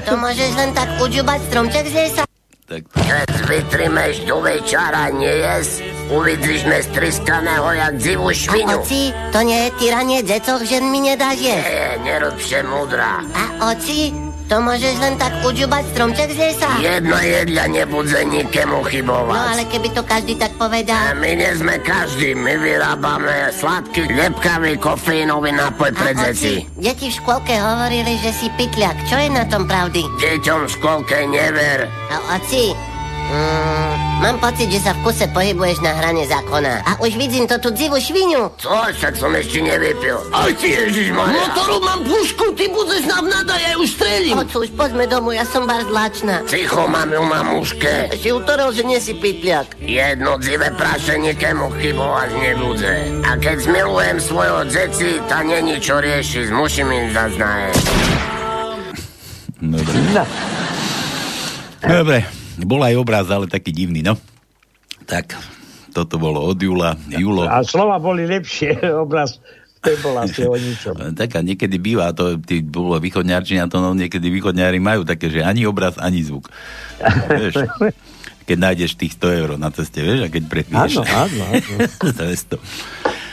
to 0.04 0.14
môžeš 0.20 0.50
len 0.52 0.70
tak 0.76 1.00
udžubať 1.00 1.40
stromček 1.48 1.84
z 1.88 1.96
lesa? 1.96 2.22
Tak. 2.68 2.88
Keď 2.92 3.28
vytrimeš 3.48 4.24
do 4.24 4.40
večera 4.40 5.12
nejes, 5.12 5.80
uvidíš 6.08 6.64
me 6.68 6.80
striskaného 6.80 7.68
jak 7.72 7.92
dzivú 8.00 8.28
švinu. 8.32 8.80
Oci, 8.80 9.12
to 9.32 9.44
nie 9.44 9.68
je 9.68 9.70
tyranie 9.76 10.18
decok, 10.24 10.64
že 10.64 10.80
mi 10.80 11.04
nedáš 11.04 11.36
jesť. 11.40 11.68
Nie, 11.68 11.88
nerob 12.00 12.36
vše 12.36 12.60
múdra. 12.64 13.24
A 13.36 13.72
oci, 13.72 14.12
to 14.44 14.56
môžeš 14.58 14.94
len 14.98 15.14
tak 15.16 15.32
udžubať 15.42 15.84
stromček 15.90 16.28
z 16.28 16.38
lesa? 16.40 16.68
Jedno 16.78 17.16
jedľa 17.16 17.64
nebudze 17.68 18.20
nikemu 18.24 18.74
No 18.74 18.84
chybovať. 18.84 19.36
ale 19.36 19.62
keby 19.66 19.88
to 19.90 20.02
každý 20.02 20.34
tak 20.34 20.52
povedal. 20.54 21.14
My 21.14 21.32
nie 21.32 21.52
sme 21.52 21.78
každý, 21.78 22.32
my 22.32 22.54
vyrábame 22.56 23.32
sladký, 23.52 24.08
lepkavý 24.08 24.76
kofeínový 24.76 25.52
nápoj 25.52 25.90
pre 25.92 26.12
A 26.12 26.18
deti. 26.26 26.66
deti 26.74 27.06
v 27.06 27.14
škôlke 27.14 27.54
hovorili, 27.54 28.18
že 28.18 28.30
si 28.30 28.48
pytľak. 28.50 28.96
Čo 29.04 29.16
je 29.16 29.28
na 29.28 29.44
tom 29.44 29.64
pravdy? 29.64 30.02
Deťom 30.18 30.60
v 30.62 30.70
školke 30.70 31.16
never. 31.26 31.86
A 32.08 32.36
oci, 32.36 32.76
mm, 33.32 34.20
mám 34.20 34.36
pocit, 34.38 34.68
že 34.68 34.84
sa 34.84 34.92
v 34.92 35.08
kuse 35.08 35.24
pohybuješ 35.32 35.80
na 35.80 35.96
hrane 35.96 36.28
zákona. 36.28 36.84
A 36.84 36.90
už 37.00 37.16
vidím 37.16 37.48
to 37.48 37.56
tú 37.56 37.72
dzivú 37.72 37.96
švinu. 37.96 38.52
Co, 38.60 38.68
však 38.92 39.16
som 39.16 39.32
ešte 39.32 39.64
nevypil. 39.64 40.20
Aj 40.36 40.52
ty, 40.60 40.76
Ježiš 40.76 41.16
No 41.16 41.24
Motoru 41.24 41.80
mám 41.80 42.00
pušku, 42.04 42.52
ty 42.52 42.68
budeš 42.68 43.08
nám 43.08 43.24
nadať, 43.24 43.60
ja 43.64 43.72
už 43.80 43.88
strelím. 43.88 44.36
Oco, 44.36 44.56
už 44.60 44.70
poďme 44.76 45.04
domov, 45.08 45.32
ja 45.32 45.48
som 45.48 45.64
bar 45.64 45.80
zlačná. 45.88 46.44
Ticho, 46.44 46.84
mám 46.84 47.08
ju 47.08 47.22
na 47.24 47.40
muške. 47.40 48.12
Ešte 48.12 48.28
utoril, 48.36 48.68
že 48.76 48.82
nie 48.84 49.00
si 49.00 49.16
pytľak. 49.16 49.80
Jedno 49.80 50.36
dzivé 50.36 50.68
praše 50.76 51.16
nikému 51.16 51.72
chybovať 51.80 52.30
nebude. 52.36 52.92
A 53.24 53.30
keď 53.40 53.56
zmilujem 53.64 54.18
svojho 54.20 54.60
deti, 54.68 55.16
tá 55.30 55.40
není 55.40 55.80
čo 55.80 56.02
riešiť, 56.02 56.46
musím 56.52 56.92
im 56.92 57.08
zaznaje. 57.16 57.70
Dobre. 59.62 59.94
Dobre. 61.86 62.41
Bol 62.60 62.84
aj 62.84 62.94
obraz, 63.00 63.26
ale 63.32 63.48
taký 63.48 63.72
divný, 63.72 64.04
no. 64.04 64.20
Tak, 65.08 65.38
toto 65.96 66.20
bolo 66.20 66.44
od 66.44 66.58
Jula. 66.60 66.96
Julo. 67.08 67.48
A 67.48 67.64
slova 67.64 67.96
boli 67.96 68.28
lepšie, 68.28 68.80
obraz 69.04 69.40
to 69.82 69.98
bol 69.98 70.14
asi 70.22 70.46
o 70.46 70.54
ničom. 70.54 70.94
Tak 71.20 71.30
a 71.34 71.40
niekedy 71.42 71.76
býva, 71.82 72.14
to 72.14 72.38
ty, 72.38 72.62
bolo 72.62 72.96
východňarčina, 73.02 73.66
to 73.66 73.82
no, 73.82 73.98
niekedy 73.98 74.30
východňári 74.30 74.78
majú 74.78 75.02
také, 75.02 75.26
že 75.28 75.42
ani 75.42 75.66
obraz, 75.66 75.98
ani 75.98 76.22
zvuk. 76.22 76.46
vieš, 77.42 77.66
keď 78.46 78.56
nájdeš 78.58 78.94
tých 78.94 79.18
100 79.18 79.38
eur 79.42 79.50
na 79.58 79.74
ceste, 79.74 79.98
vieš, 79.98 80.26
a 80.26 80.28
keď 80.30 80.42
prepieš. 80.46 81.02
Áno, 81.02 81.02
áno, 81.02 81.42
áno. 81.50 81.74
to 82.14 82.22
je 82.30 82.36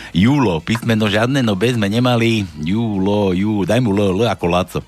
100. 0.09 0.17
Júlo, 0.17 0.57
písmeno 0.65 1.05
žiadne, 1.05 1.45
no 1.45 1.53
bez 1.53 1.77
sme 1.77 1.85
nemali. 1.85 2.41
Júlo, 2.65 3.29
jú, 3.37 3.61
daj 3.61 3.77
mu 3.77 3.93
L, 3.93 4.17
L 4.17 4.25
ako 4.25 4.45
Laco. 4.49 4.79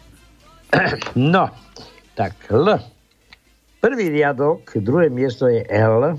No, 1.13 1.45
tak 2.17 2.33
L. 2.49 2.73
Prvý 3.81 4.13
riadok, 4.13 4.77
druhé 4.77 5.09
miesto 5.09 5.49
je 5.49 5.65
L. 5.65 6.13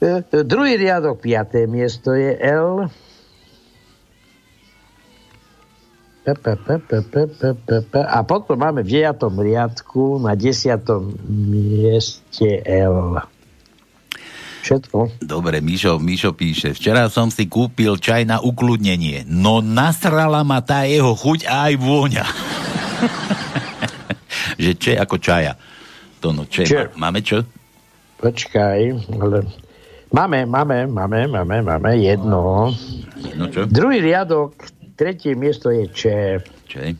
E, 0.00 0.24
druhý 0.40 0.80
riadok, 0.80 1.20
piaté 1.20 1.68
miesto 1.68 2.16
je 2.16 2.32
L. 2.40 2.88
A 8.08 8.18
potom 8.24 8.56
máme 8.56 8.80
v 8.80 8.88
deviatom 8.88 9.36
riadku 9.36 10.16
na 10.16 10.32
desiatom 10.32 11.12
mieste 11.28 12.64
L. 12.64 13.20
Všetko. 14.64 15.24
Dobre, 15.24 15.60
Mišo, 15.60 16.00
Mišo 16.00 16.32
píše, 16.32 16.72
včera 16.72 17.08
som 17.12 17.28
si 17.28 17.48
kúpil 17.48 18.00
čaj 18.00 18.24
na 18.24 18.40
ukludnenie, 18.40 19.28
no 19.28 19.60
nasrala 19.60 20.40
ma 20.40 20.64
tá 20.64 20.88
jeho 20.88 21.12
chuť 21.12 21.44
a 21.48 21.68
aj 21.68 21.74
vôňa. 21.76 22.24
že 24.58 24.74
čo 24.74 24.88
je 24.92 24.98
ako 24.98 25.16
čaja. 25.22 25.54
To 26.18 26.34
no, 26.34 26.42
Čo? 26.50 26.66
má- 26.98 27.08
máme 27.08 27.22
čo? 27.22 27.46
Počkaj, 28.18 28.78
ale... 29.22 29.46
Máme, 30.08 30.48
máme, 30.48 30.88
máme, 30.88 31.28
máme, 31.28 31.56
máme 31.62 31.90
jedno. 32.00 32.72
No 33.36 33.44
čo? 33.52 33.68
Druhý 33.68 34.00
riadok, 34.00 34.56
tretie 34.96 35.36
miesto 35.36 35.68
je 35.68 35.84
Č. 35.92 36.02
Čo 36.64 36.76
je? 36.80 36.90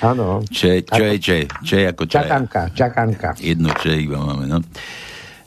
Áno. 0.00 0.40
Čo 0.48 0.66
je, 0.70 0.78
čo 0.86 1.32
je, 1.34 1.44
čo 1.66 1.74
je 1.76 1.84
ako 1.90 2.04
čaja? 2.06 2.30
Čakanka, 2.30 2.62
čakanka. 2.72 3.30
Jedno 3.42 3.74
čo 3.76 3.90
iba 3.92 4.16
máme, 4.22 4.48
no. 4.48 4.62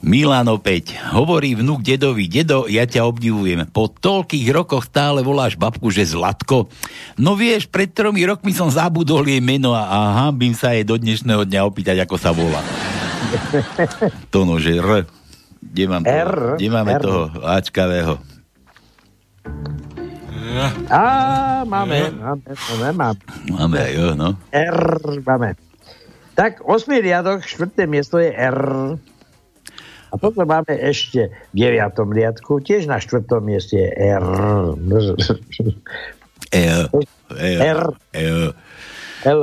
Milan 0.05 0.45
opäť. 0.53 0.93
Hovorí 1.17 1.57
vnúk 1.57 1.81
dedovi, 1.81 2.29
dedo, 2.29 2.69
ja 2.69 2.85
ťa 2.85 3.09
obdivujem. 3.09 3.65
Po 3.73 3.89
toľkých 3.89 4.53
rokoch 4.53 4.85
stále 4.85 5.25
voláš 5.25 5.57
babku, 5.57 5.89
že 5.89 6.05
Zlatko. 6.05 6.69
No 7.17 7.33
vieš, 7.33 7.65
pred 7.65 7.89
tromi 7.89 8.21
rokmi 8.21 8.53
som 8.53 8.69
zabudol 8.69 9.25
jej 9.25 9.41
meno 9.41 9.73
a, 9.73 9.89
a 9.89 9.99
hambím 10.29 10.53
sa 10.53 10.77
jej 10.77 10.85
do 10.85 11.01
dnešného 11.01 11.49
dňa 11.49 11.65
opýtať, 11.65 12.05
ako 12.05 12.21
sa 12.21 12.29
volá. 12.37 12.61
to 14.33 14.45
no, 14.45 14.61
že 14.61 14.77
R. 14.77 15.09
Kde, 15.57 15.83
mám 15.89 16.05
toho, 16.05 16.13
R, 16.13 16.33
kde 16.61 16.69
máme 16.69 16.91
R. 16.93 17.01
toho 17.01 17.21
Ačkavého? 17.41 18.13
Á, 20.85 21.65
máme, 21.65 22.13
máme, 22.13 22.53
máme, 22.53 22.89
máme. 22.93 23.21
Máme 23.49 23.77
aj 23.81 23.91
jo, 23.97 24.07
no. 24.13 24.37
R 24.53 24.79
máme. 25.25 25.57
Tak, 26.37 26.61
osmý 26.61 27.01
riadok, 27.01 27.41
štvrté 27.41 27.89
miesto 27.89 28.21
je 28.21 28.29
R. 28.29 28.61
A 30.15 30.17
potom 30.17 30.47
máme 30.47 30.71
ešte 30.79 31.27
v 31.51 31.67
deviatom 31.67 32.07
riadku, 32.15 32.63
tiež 32.63 32.87
na 32.87 33.03
štvrtom 33.03 33.43
mieste 33.43 33.75
je 33.75 33.91
R. 33.91 34.23
E, 36.55 36.87
e, 37.35 37.49
R. 37.59 37.91
e, 38.15 38.23
L. 39.27 39.41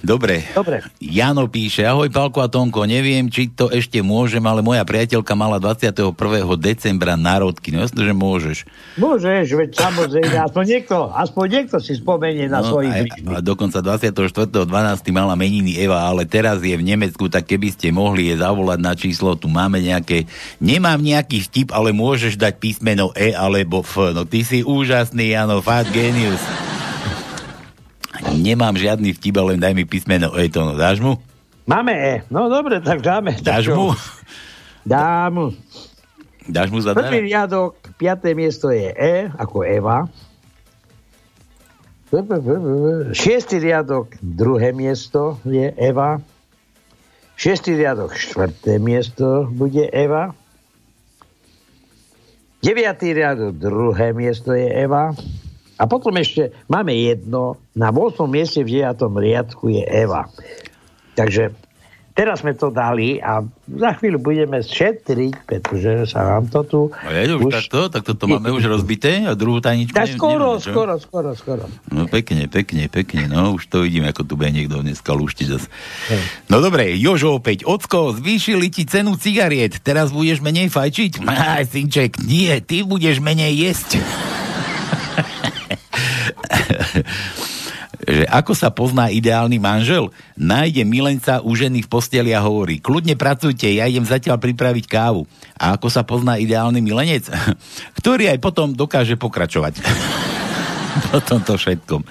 Dobre. 0.00 0.44
Dobre. 0.50 0.82
Jano 0.96 1.46
píše, 1.46 1.82
ahoj 1.82 2.08
Palko 2.08 2.38
a 2.38 2.46
Tonko, 2.46 2.84
neviem, 2.84 3.26
či 3.26 3.48
to 3.48 3.68
ešte 3.68 4.00
môžem, 4.00 4.42
ale 4.42 4.60
moja 4.60 4.82
priateľka 4.82 5.32
mala 5.32 5.56
21. 5.56 6.12
decembra 6.56 7.14
narodky. 7.14 7.70
No 7.70 7.80
jasne, 7.80 8.00
že 8.00 8.10
môžeš. 8.10 8.58
Môžeš, 8.96 9.46
veď 9.48 9.70
samozrejme, 9.72 10.36
aspoň 10.42 10.64
niekto, 10.66 10.96
aspoň 11.08 11.46
niekto 11.48 11.76
si 11.78 11.94
spomenie 11.94 12.46
na 12.46 12.60
No, 12.60 12.72
svojich 12.72 12.90
a, 12.90 12.98
blížnych. 13.02 13.26
a 13.28 13.40
dokonca 13.40 13.78
24.12. 13.78 14.66
mala 15.10 15.34
meniny 15.34 15.76
Eva, 15.76 16.02
ale 16.02 16.24
teraz 16.24 16.58
je 16.58 16.72
v 16.72 16.82
Nemecku, 16.82 17.26
tak 17.26 17.46
keby 17.46 17.70
ste 17.70 17.90
mohli 17.90 18.28
je 18.28 18.36
zavolať 18.36 18.78
na 18.78 18.92
číslo, 18.92 19.34
tu 19.34 19.46
máme 19.46 19.78
nejaké, 19.78 20.26
nemám 20.58 20.98
nejaký 20.98 21.44
vtip, 21.44 21.68
ale 21.70 21.90
môžeš 21.90 22.34
dať 22.34 22.56
písmeno 22.56 23.12
E 23.12 23.30
alebo 23.30 23.80
F. 23.80 24.10
No 24.10 24.24
ty 24.24 24.42
si 24.42 24.60
úžasný, 24.60 25.30
Jano, 25.30 25.60
fakt 25.60 25.92
genius. 25.92 26.40
Nemám 28.34 28.74
žiadny 28.74 29.14
vtip, 29.14 29.36
ale 29.38 29.60
daj 29.60 29.74
mi 29.76 29.86
písmeno 29.86 30.34
E, 30.34 30.50
to 30.50 30.66
no, 30.66 30.74
dáš 30.74 30.98
mu? 30.98 31.20
Máme 31.66 31.94
E. 31.94 32.14
No 32.30 32.50
dobre, 32.50 32.82
tak 32.82 33.02
dáme. 33.02 33.38
Dáš 33.42 33.70
mu? 33.70 33.94
Dám. 34.86 35.54
Dáš 36.46 36.70
mu 36.70 36.78
za 36.78 36.94
Prvý 36.94 37.26
riadok, 37.26 37.74
piaté 37.98 38.34
miesto 38.34 38.70
je 38.70 38.94
E, 38.94 39.26
ako 39.34 39.66
Eva. 39.66 40.06
Šiestý 43.10 43.58
riadok, 43.58 44.14
druhé 44.22 44.70
miesto 44.70 45.42
je 45.42 45.74
Eva. 45.74 46.22
Šiestý 47.34 47.74
riadok, 47.74 48.14
štvrté 48.14 48.78
miesto 48.78 49.50
bude 49.50 49.90
Eva. 49.90 50.30
Deviatý 52.62 53.10
riadok, 53.10 53.58
druhé 53.58 54.14
miesto 54.14 54.54
je 54.54 54.70
Eva. 54.70 55.12
A 55.76 55.84
potom 55.84 56.16
ešte 56.16 56.56
máme 56.72 56.96
jedno, 56.96 57.60
na 57.76 57.92
8. 57.92 58.24
mieste 58.24 58.64
v 58.64 58.80
9. 58.80 58.96
riadku 59.12 59.68
je 59.68 59.84
Eva. 59.84 60.28
Takže 61.16 61.52
teraz 62.16 62.40
sme 62.40 62.56
to 62.56 62.72
dali 62.72 63.20
a 63.20 63.44
za 63.68 63.90
chvíľu 64.00 64.24
budeme 64.24 64.64
šetriť, 64.64 65.44
pretože 65.44 66.16
sa 66.16 66.24
nám 66.24 66.48
to 66.48 66.60
tu... 66.64 66.80
A 67.04 67.12
je 67.12 67.36
už, 67.36 67.52
takto, 67.52 67.92
tak 67.92 68.08
toto 68.08 68.24
máme 68.24 68.48
už 68.56 68.64
rozbité 68.72 69.28
a 69.28 69.36
druhú 69.36 69.60
tajničku 69.60 69.92
Tak 69.92 70.16
skoro, 70.16 70.56
nemáme, 70.56 70.64
skoro, 70.64 70.94
skoro, 70.96 71.30
skoro. 71.36 71.64
No 71.92 72.08
pekne, 72.08 72.48
pekne, 72.48 72.88
pekne, 72.88 73.28
no 73.28 73.60
už 73.60 73.68
to 73.68 73.84
vidím, 73.84 74.08
ako 74.08 74.24
tu 74.24 74.40
bude 74.40 74.48
niekto 74.48 74.80
dneska 74.80 75.12
lúštiť 75.12 75.46
zase. 75.52 75.68
No 76.48 76.64
dobre, 76.64 76.96
Jožo 76.96 77.36
opäť, 77.36 77.68
Ocko, 77.68 78.16
zvýšili 78.16 78.72
ti 78.72 78.88
cenu 78.88 79.20
cigariet, 79.20 79.84
teraz 79.84 80.08
budeš 80.08 80.40
menej 80.40 80.72
fajčiť? 80.72 81.20
Aj, 81.60 81.68
synček, 81.68 82.16
nie, 82.24 82.48
ty 82.64 82.80
budeš 82.80 83.20
menej 83.20 83.52
jesť. 83.60 84.00
že 88.16 88.24
ako 88.28 88.52
sa 88.52 88.68
pozná 88.70 89.08
ideálny 89.08 89.56
manžel? 89.56 90.12
Nájde 90.36 90.84
milenca 90.84 91.40
u 91.40 91.56
ženy 91.56 91.82
v 91.84 91.88
posteli 91.88 92.30
a 92.36 92.44
hovorí, 92.44 92.78
kľudne 92.78 93.16
pracujte, 93.16 93.66
ja 93.66 93.88
idem 93.88 94.04
zatiaľ 94.04 94.36
pripraviť 94.38 94.84
kávu. 94.86 95.24
A 95.56 95.74
ako 95.74 95.88
sa 95.88 96.04
pozná 96.04 96.36
ideálny 96.36 96.84
milenec? 96.84 97.26
Ktorý 97.98 98.30
aj 98.30 98.38
potom 98.38 98.76
dokáže 98.76 99.16
pokračovať. 99.16 99.80
po 101.12 101.18
tomto 101.20 101.56
všetkom. 101.56 102.02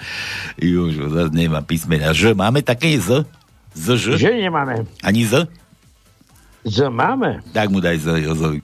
Už, 0.62 0.92
zase 1.10 1.32
nemá 1.34 1.62
písmena. 1.62 2.14
Ž, 2.14 2.34
máme 2.34 2.62
také 2.62 2.94
Z? 2.98 3.26
Z, 3.76 3.86
Ž? 3.98 4.04
Že 4.16 4.46
nemáme. 4.46 4.86
Ani 5.02 5.26
Z? 5.26 5.50
Z 6.66 6.90
máme. 6.90 7.44
Tak 7.54 7.70
mu 7.70 7.78
daj 7.78 8.02
Z, 8.02 8.06
Jozovi. 8.26 8.58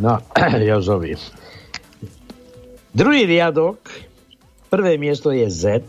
No, 0.00 0.16
Jozovi. 0.68 1.12
Druhý 2.96 3.28
riadok, 3.28 3.84
prvé 4.68 5.00
miesto 5.00 5.32
je 5.32 5.48
Z. 5.48 5.82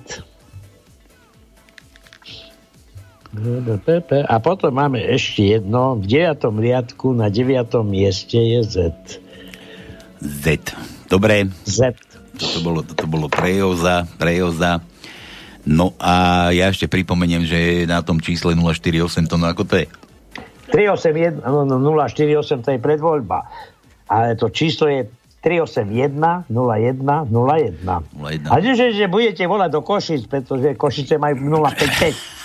A 4.25 4.35
potom 4.41 4.73
máme 4.73 4.97
ešte 5.05 5.53
jedno, 5.59 6.01
v 6.01 6.09
deviatom 6.09 6.57
riadku 6.57 7.13
na 7.13 7.29
deviatom 7.29 7.85
mieste 7.85 8.41
je 8.41 8.59
Z. 8.65 8.75
Z. 10.19 10.75
Dobre. 11.05 11.47
Z. 11.63 11.93
Toto 12.39 12.57
bolo, 12.63 12.79
toto 12.81 13.05
bolo 13.05 13.27
pre 13.27 13.59
Joza, 13.59 14.07
pre 14.17 14.39
Joza. 14.39 14.79
No 15.67 15.93
a 15.99 16.47
ja 16.55 16.71
ešte 16.71 16.87
pripomeniem, 16.87 17.43
že 17.43 17.83
na 17.83 17.99
tom 17.99 18.17
čísle 18.23 18.55
048 18.55 19.27
to 19.27 19.35
no 19.35 19.45
ako 19.51 19.67
to 19.67 19.75
je? 19.83 19.87
381, 20.71 21.43
no, 21.43 21.65
no, 21.65 21.77
048 21.81 22.63
to 22.63 22.69
je 22.73 22.79
predvoľba. 22.79 23.45
Ale 24.09 24.39
to 24.39 24.49
číslo 24.49 24.89
je 24.89 25.05
381 25.39 26.49
01 26.51 26.99
01. 27.31 27.79
01. 28.11 28.51
A 28.51 28.55
že, 28.59 28.91
že, 28.91 29.05
budete 29.07 29.43
volať 29.47 29.69
do 29.71 29.81
Košic, 29.81 30.27
pretože 30.27 30.75
Košice 30.75 31.15
majú 31.15 31.63
055. 31.63 32.39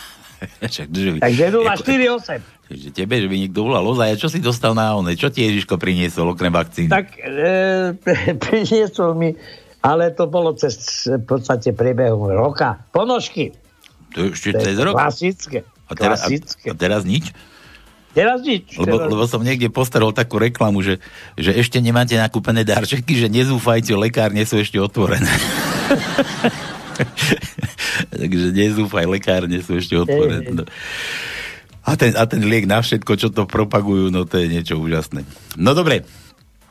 Však, 0.68 0.86
že, 0.92 1.18
Takže 1.18 1.44
Ako- 1.48 1.84
048. 1.88 2.70
že 2.70 2.88
tebe, 2.92 3.14
že 3.20 3.26
by 3.28 3.36
niekto 3.36 3.60
volal 3.64 3.84
ozaj, 3.84 4.08
a 4.12 4.16
čo 4.16 4.28
si 4.28 4.38
dostal 4.40 4.76
na 4.76 4.92
one? 4.94 5.16
Čo 5.16 5.32
ti 5.32 5.44
Ježiško 5.44 5.76
priniesol 5.76 6.32
okrem 6.32 6.52
vakcíny? 6.52 6.88
Tak 6.92 7.06
e, 7.16 7.96
priniesol 8.44 9.16
mi, 9.16 9.32
ale 9.80 10.12
to 10.12 10.28
bolo 10.28 10.52
cez 10.56 11.04
v 11.08 11.24
podstate 11.24 11.72
priebehom 11.72 12.28
roka. 12.32 12.80
Ponožky. 12.92 13.52
To 14.14 14.30
je 14.30 14.36
ešte 14.36 14.50
To 14.54 14.58
cez 14.62 14.76
rok? 14.78 14.94
Klasické. 14.96 15.58
A 15.88 15.92
teraz, 15.92 16.24
a, 16.24 16.30
klasické. 16.30 16.66
a 16.70 16.74
teraz 16.76 17.02
nič? 17.04 17.34
Teraz 18.14 18.46
nič. 18.46 18.78
Lebo, 18.78 19.02
teraz... 19.02 19.10
lebo 19.10 19.24
som 19.26 19.42
niekde 19.42 19.68
postaral 19.74 20.14
takú 20.14 20.38
reklamu, 20.38 20.80
že, 20.86 21.02
že 21.34 21.50
ešte 21.50 21.82
nemáte 21.82 22.14
nakúpené 22.14 22.62
darčeky, 22.62 23.18
že 23.18 23.26
nezúfajte, 23.26 23.90
lekárne 23.98 24.46
sú 24.46 24.62
ešte 24.62 24.78
otvorené. 24.78 25.28
Takže 28.14 28.54
nezúfaj, 28.54 29.04
lekárne 29.10 29.58
sú 29.58 29.74
ešte 29.74 29.98
otvorené. 29.98 30.46
No. 30.54 30.62
A 31.84 31.98
ten, 31.98 32.14
a 32.16 32.24
ten 32.24 32.40
liek 32.46 32.64
na 32.70 32.80
všetko, 32.80 33.12
čo 33.18 33.28
to 33.34 33.44
propagujú, 33.44 34.08
no 34.08 34.24
to 34.24 34.40
je 34.40 34.46
niečo 34.48 34.78
úžasné. 34.78 35.26
No 35.58 35.74
dobre, 35.74 36.06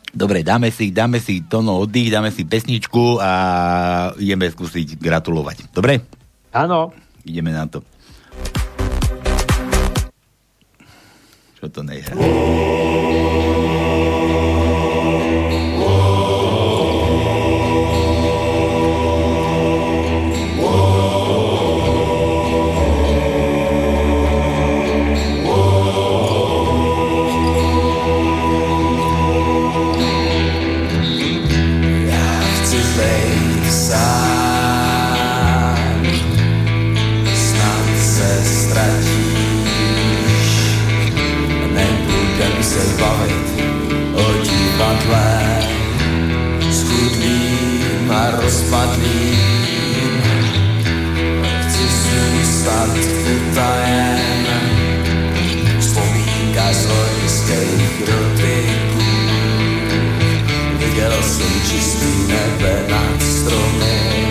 dobre, 0.10 0.42
dáme 0.42 0.72
si, 0.72 0.90
dáme 0.90 1.20
si 1.20 1.44
tono 1.46 1.78
oddych, 1.84 2.10
dáme 2.10 2.32
si 2.32 2.48
pesničku 2.48 3.20
a 3.20 3.32
ideme 4.16 4.48
skúsiť 4.48 4.98
gratulovať. 4.98 5.76
Dobre? 5.76 6.02
Áno. 6.56 6.96
Ideme 7.28 7.52
na 7.52 7.68
to. 7.68 7.84
Čo 11.64 11.72
to 11.72 11.84
nehrá? 11.88 12.12
Ja 12.20 13.23
chudým 48.14 48.18
a 48.18 48.32
rozpadlým. 48.42 50.22
Chci 51.62 51.84
zůstat 51.88 52.90
utajen, 53.36 54.48
vzpomínka 55.80 56.74
z 56.74 56.86
loňských 56.86 58.04
dotyků. 58.08 59.04
Viděl 60.78 61.14
jsem 61.22 61.62
čistý 61.70 62.28
nebe 62.28 62.86
nad 62.90 63.22
stromy, 63.22 64.28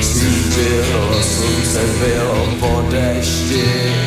svítilo 0.00 1.22
slunce, 1.22 1.80
bylo 2.00 2.46
po 2.60 2.84
dešti. 2.90 4.03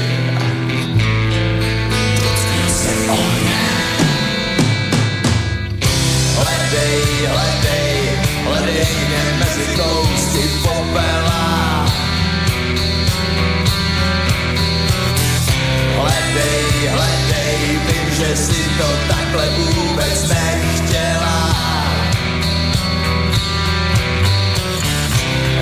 Popela. 10.87 11.85
Hledej, 15.95 16.87
hledej, 16.87 17.79
vím, 17.87 18.07
že 18.15 18.35
si 18.35 18.63
to 18.77 18.87
takhle 19.07 19.49
vůbec 19.49 20.29
nechtěla. 20.29 21.39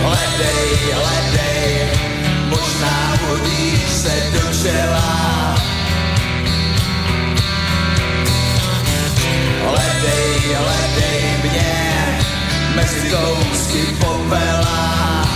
Hledej, 0.01 0.93
hledej, 0.93 1.89
možná 2.49 3.17
uvidíš 3.31 3.89
se 3.89 4.15
do 4.33 4.53
čela. 4.63 5.55
Hledej, 9.63 10.55
hledej 10.55 11.37
mě 11.43 11.84
mezi 12.75 13.09
kousky 13.09 13.95
popela. 13.99 15.34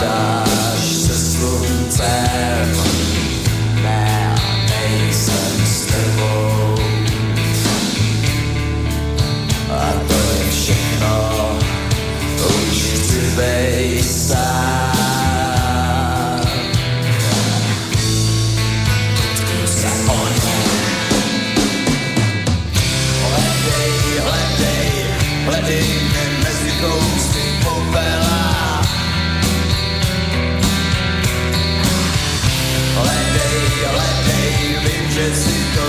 voltar. 0.00 0.39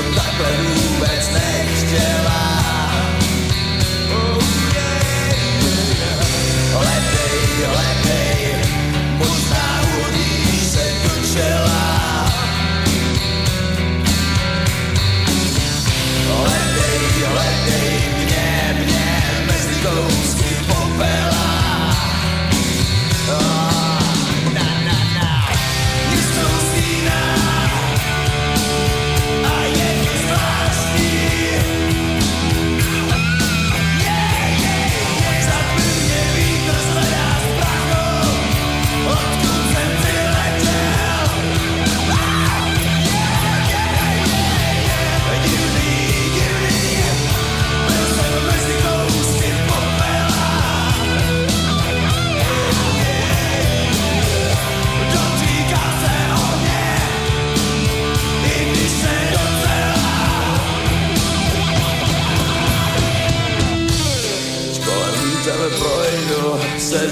look 0.10 0.16
like 0.18 0.42
a 0.42 0.64
new 0.64 1.00
bed 1.00 1.22
snake 1.22 1.81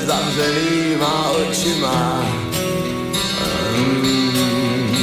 zavřenýma 0.10 1.30
očima. 1.30 2.26
Mm, 3.78 4.96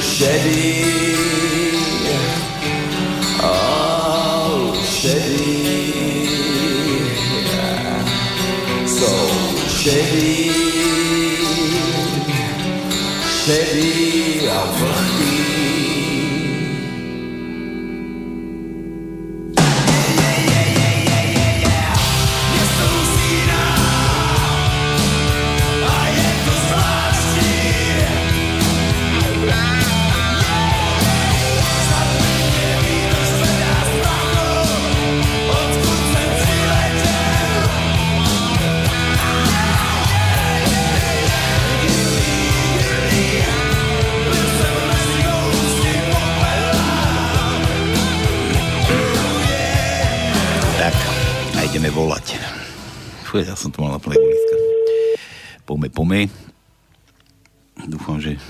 šedý, 0.00 0.84
oh, 3.42 4.74
šedý, 5.00 6.28
jsou 8.86 9.30
šedý, 9.68 10.50
šedý 13.44 14.48
a 14.48 14.64
vlhký. 14.78 15.35
Fú, 53.36 53.44
ja 53.44 53.52
som 53.52 53.68
to 53.68 53.84
mal 53.84 53.92
na 53.92 54.00
plné 54.00 54.16
guliska. 54.16 54.56
Pome, 55.68 55.92
pome. 55.92 56.32
Dúfam, 57.84 58.16
že 58.16 58.40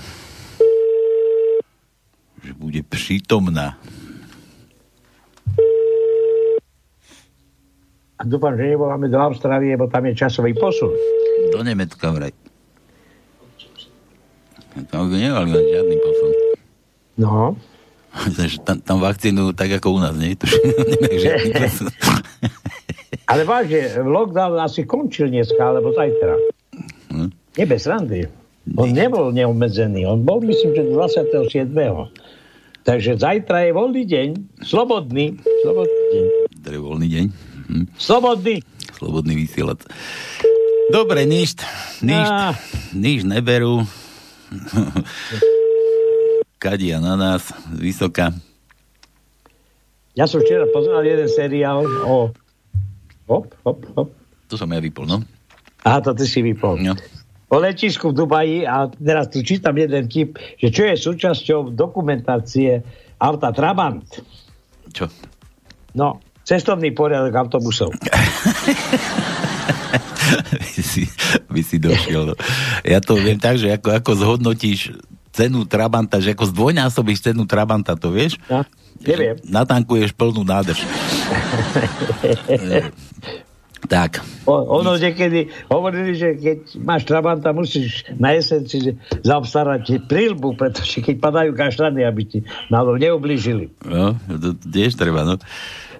že 2.39 2.55
bude 2.55 2.79
prítomná. 2.87 3.75
A 8.15 8.23
dúfam, 8.23 8.55
že 8.55 8.71
nevoláme 8.71 9.11
do 9.11 9.19
Austrálie, 9.19 9.75
lebo 9.75 9.91
tam 9.91 10.07
je 10.07 10.15
časový 10.15 10.55
posun. 10.55 10.95
Do 11.51 11.59
Nemecka 11.67 12.07
vraj. 12.07 12.31
Tam 14.87 15.11
by 15.11 15.19
nemali 15.19 15.51
mať 15.51 15.65
žiadny 15.67 15.95
posun. 15.99 16.31
No. 17.19 17.59
Takže 18.39 18.63
tam, 18.63 18.79
tam 18.79 19.03
vakcínu 19.03 19.51
tak 19.51 19.83
ako 19.83 19.87
u 19.91 19.99
nás, 19.99 20.15
nie? 20.15 20.39
Tuž, 20.39 20.55
nemajú 20.95 21.17
žiadny 21.19 21.51
posun. 21.59 21.91
Ale 23.27 23.47
vážne, 23.47 24.03
lockdown 24.03 24.59
asi 24.59 24.83
končil 24.83 25.31
dneska, 25.31 25.59
alebo 25.59 25.95
zajtra. 25.95 26.35
Hm? 27.11 27.29
Nie 27.59 27.65
bez 27.65 27.87
randy. 27.87 28.27
On 28.75 28.91
nebol 28.91 29.31
neobmedzený, 29.31 30.03
on 30.03 30.27
bol 30.27 30.43
myslím, 30.43 30.75
že 30.75 30.83
27. 30.91 31.71
Takže 32.83 33.19
zajtra 33.19 33.67
je 33.67 33.71
voľný 33.71 34.03
deň, 34.07 34.27
slobodný, 34.63 35.39
slobodný 35.63 36.03
deň. 36.11 36.25
To 36.63 36.69
je 36.71 36.79
voľný 36.79 37.07
deň. 37.07 37.25
Hm? 37.67 37.85
Slobodný. 37.95 38.55
Slobodný 38.95 39.33
vysielač. 39.39 39.87
Dobre, 40.87 41.27
nič, 41.27 41.59
nič, 41.99 42.27
Á. 42.27 42.55
nič 42.95 43.27
neberú. 43.27 43.83
Kadia 46.63 47.03
na 47.03 47.19
nás, 47.19 47.51
vysoká. 47.75 48.31
Ja 50.17 50.25
som 50.25 50.41
včera 50.41 50.65
pozeral 50.71 51.05
jeden 51.05 51.29
seriál 51.29 51.85
o... 52.07 52.31
Hop, 53.27 53.51
hop, 53.67 53.79
hop. 53.95 54.09
To 54.47 54.55
som 54.55 54.71
ja 54.71 54.79
vypol, 54.79 55.03
no. 55.03 55.19
Aha, 55.83 55.99
to 55.99 56.15
ty 56.15 56.23
si 56.23 56.39
vypol. 56.39 56.79
No. 56.79 56.95
O 57.47 57.59
letisku 57.59 58.11
v 58.11 58.15
Dubaji 58.23 58.59
a 58.67 58.91
teraz 58.91 59.31
tu 59.31 59.39
čítam 59.43 59.75
jeden 59.75 60.07
tip, 60.11 60.35
že 60.59 60.67
čo 60.67 60.83
je 60.87 60.95
súčasťou 60.99 61.71
dokumentácie 61.71 62.83
auta 63.19 63.55
Trabant. 63.55 64.03
Čo? 64.91 65.07
No, 65.95 66.19
cestovný 66.43 66.91
poriadok 66.91 67.35
autobusov. 67.35 67.91
by, 70.75 70.81
si, 70.83 71.03
by 71.47 71.61
si 71.63 71.77
došiel. 71.79 72.31
No. 72.31 72.35
Ja 72.83 72.99
to 72.99 73.15
viem 73.15 73.39
tak, 73.39 73.59
že 73.59 73.71
ako, 73.75 73.95
ako 73.95 74.11
zhodnotíš 74.15 74.95
cenu 75.31 75.63
Trabanta, 75.67 76.19
že 76.19 76.35
ako 76.35 76.51
zdvojnásobíš 76.51 77.31
cenu 77.31 77.47
Trabanta, 77.47 77.95
to 77.95 78.11
vieš? 78.11 78.39
Ja, 78.51 78.67
neviem. 79.03 79.35
Natankuješ 79.45 80.11
plnú 80.15 80.41
nádrž. 80.47 80.81
E, 82.47 82.89
tak. 83.91 84.19
O, 84.49 84.81
ono 84.81 84.97
niekedy 84.97 85.47
hovorili, 85.69 86.17
že 86.17 86.33
keď 86.35 86.59
máš 86.81 87.05
Trabanta, 87.05 87.53
musíš 87.53 88.03
na 88.17 88.33
jeseň 88.33 88.61
si 88.65 88.79
zaobstarať 89.21 90.09
prílbu, 90.09 90.57
pretože 90.57 90.99
keď 90.99 91.15
padajú 91.21 91.51
kašľany, 91.53 92.01
aby 92.03 92.21
ti 92.25 92.39
náhodou 92.73 92.97
neublížili. 92.97 93.69
No, 93.85 94.17
to 94.27 94.57
tiež 94.57 94.97
treba, 94.97 95.23
no. 95.23 95.37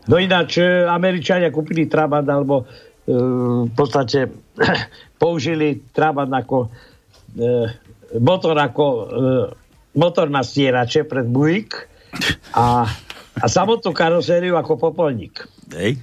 No 0.07 0.15
ináč, 0.17 0.57
e, 0.57 0.87
Američania 0.87 1.53
kúpili 1.53 1.85
Trabant, 1.85 2.27
alebo 2.27 2.63
e, 2.63 3.13
v 3.67 3.73
podstate 3.75 4.31
použili 5.21 5.83
Trabant 5.91 6.31
ako 6.31 6.71
e, 7.35 7.47
motor 8.19 8.55
ako 8.57 8.85
e, 8.87 9.01
motor 9.97 10.27
na 10.29 10.41
stierače 10.45 11.03
pred 11.03 11.27
Buick 11.27 11.89
a, 12.55 12.87
a 13.37 13.45
samotnú 13.45 13.93
karosériu 13.93 14.55
ako 14.57 14.77
popolník. 14.77 15.45
Hej. 15.71 15.99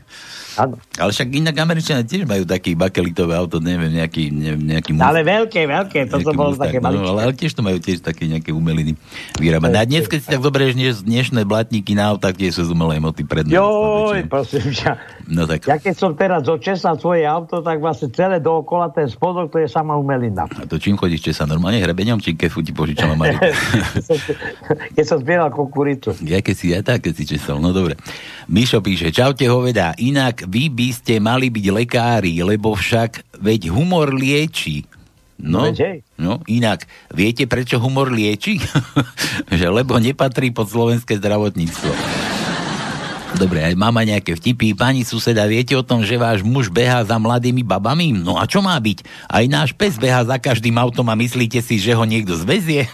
Áno. 0.54 0.78
Ale 1.02 1.10
však 1.10 1.28
inak 1.34 1.56
Američania 1.58 2.06
tiež 2.06 2.30
majú 2.30 2.46
taký 2.46 2.78
bakelitové 2.78 3.34
auto, 3.34 3.58
neviem, 3.58 3.90
nejaký, 3.90 4.30
neviem, 4.30 4.62
nejaký 4.70 4.94
Mustang. 4.94 5.10
Ale 5.10 5.20
veľké, 5.26 5.60
veľké, 5.66 6.00
toto 6.06 6.30
bolo 6.30 6.54
také 6.54 6.78
no, 6.78 6.86
maličké. 6.86 7.10
ale, 7.10 7.20
ale 7.26 7.34
tiež 7.34 7.52
to 7.58 7.62
majú 7.66 7.78
tiež 7.82 7.98
také 8.06 8.30
nejaké 8.30 8.54
umeliny 8.54 8.94
vyrábané. 9.34 9.82
A 9.82 9.84
dnes, 9.88 10.06
keď 10.06 10.18
si 10.22 10.28
tak 10.30 10.42
dnes, 10.78 11.02
dnešné 11.02 11.42
blatníky 11.42 11.98
na 11.98 12.14
autách, 12.14 12.38
tiež 12.38 12.54
sú 12.54 12.62
z 12.68 12.70
umelej 12.70 13.02
moty 13.02 13.26
predné. 13.26 13.50
Joj, 13.50 14.30
prosím 14.30 14.70
ťa. 14.70 14.94
No 15.24 15.48
tak. 15.48 15.64
Ja 15.64 15.80
keď 15.80 15.94
som 15.96 16.12
teraz 16.12 16.44
očesal 16.44 17.00
svoje 17.00 17.24
auto, 17.24 17.64
tak 17.64 17.80
vlastne 17.80 18.12
celé 18.12 18.44
dookola 18.44 18.92
ten 18.92 19.08
spodok, 19.08 19.48
to 19.48 19.58
je 19.62 19.68
sama 19.68 19.96
umelina. 19.96 20.44
A 20.44 20.68
to 20.68 20.76
čím 20.76 21.00
chodíš, 21.00 21.32
sa 21.32 21.48
normálne 21.48 21.80
hrebeňom, 21.80 22.20
či 22.20 22.36
kefu 22.36 22.60
ti 22.60 22.76
požičam 22.76 23.12
a 23.12 23.16
Marika? 23.20 23.48
keď 24.92 25.04
som 25.04 25.18
zbieral 25.24 25.48
kukuricu. 25.48 26.12
Ja 26.28 26.44
keď 26.44 26.54
si, 26.54 26.66
ja 26.76 26.84
tak, 26.84 27.08
keď 27.08 27.12
si 27.16 27.24
česal, 27.24 27.56
no 27.56 27.72
dobre. 27.72 27.96
Mišo 28.52 28.84
píše, 28.84 29.08
čaute 29.08 29.48
hovedá, 29.48 29.96
inak 29.96 30.44
vy 30.44 30.68
by 30.68 30.88
ste 30.92 31.24
mali 31.24 31.48
byť 31.48 31.66
lekári, 31.72 32.44
lebo 32.44 32.76
však 32.76 33.40
veď 33.40 33.72
humor 33.72 34.12
lieči. 34.12 34.84
No, 35.34 35.66
hej. 35.66 36.06
no, 36.14 36.38
inak, 36.46 36.86
viete 37.10 37.50
prečo 37.50 37.82
humor 37.82 38.14
lieči? 38.14 38.62
že 39.58 39.66
lebo 39.66 39.98
nepatrí 39.98 40.54
pod 40.54 40.70
slovenské 40.70 41.18
zdravotníctvo. 41.18 42.23
Dobre, 43.34 43.66
aj 43.66 43.74
mama 43.74 44.06
nejaké 44.06 44.38
vtipy. 44.38 44.78
Pani 44.78 45.02
suseda, 45.02 45.42
viete 45.50 45.74
o 45.74 45.82
tom, 45.82 46.06
že 46.06 46.14
váš 46.14 46.46
muž 46.46 46.70
behá 46.70 47.02
za 47.02 47.18
mladými 47.18 47.66
babami? 47.66 48.14
No 48.14 48.38
a 48.38 48.46
čo 48.46 48.62
má 48.62 48.78
byť? 48.78 49.02
Aj 49.26 49.44
náš 49.50 49.74
pes 49.74 49.98
behá 49.98 50.22
za 50.22 50.38
každým 50.38 50.78
autom 50.78 51.10
a 51.10 51.18
myslíte 51.18 51.58
si, 51.58 51.82
že 51.82 51.98
ho 51.98 52.06
niekto 52.06 52.38
zväzie? 52.38 52.86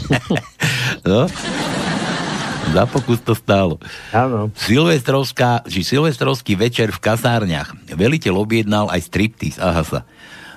no? 1.08 1.28
Za 2.70 2.86
pokus 2.86 3.18
to 3.20 3.34
stálo. 3.34 3.82
Áno. 4.14 4.48
Silvestrovská, 4.54 5.66
či 5.66 5.82
silvestrovský 5.82 6.54
večer 6.54 6.94
v 6.94 7.02
kasárniach. 7.02 7.74
Veliteľ 7.90 8.40
objednal 8.40 8.86
aj 8.88 9.10
striptease. 9.10 9.58
Aha 9.58 9.82
sa. 9.82 10.00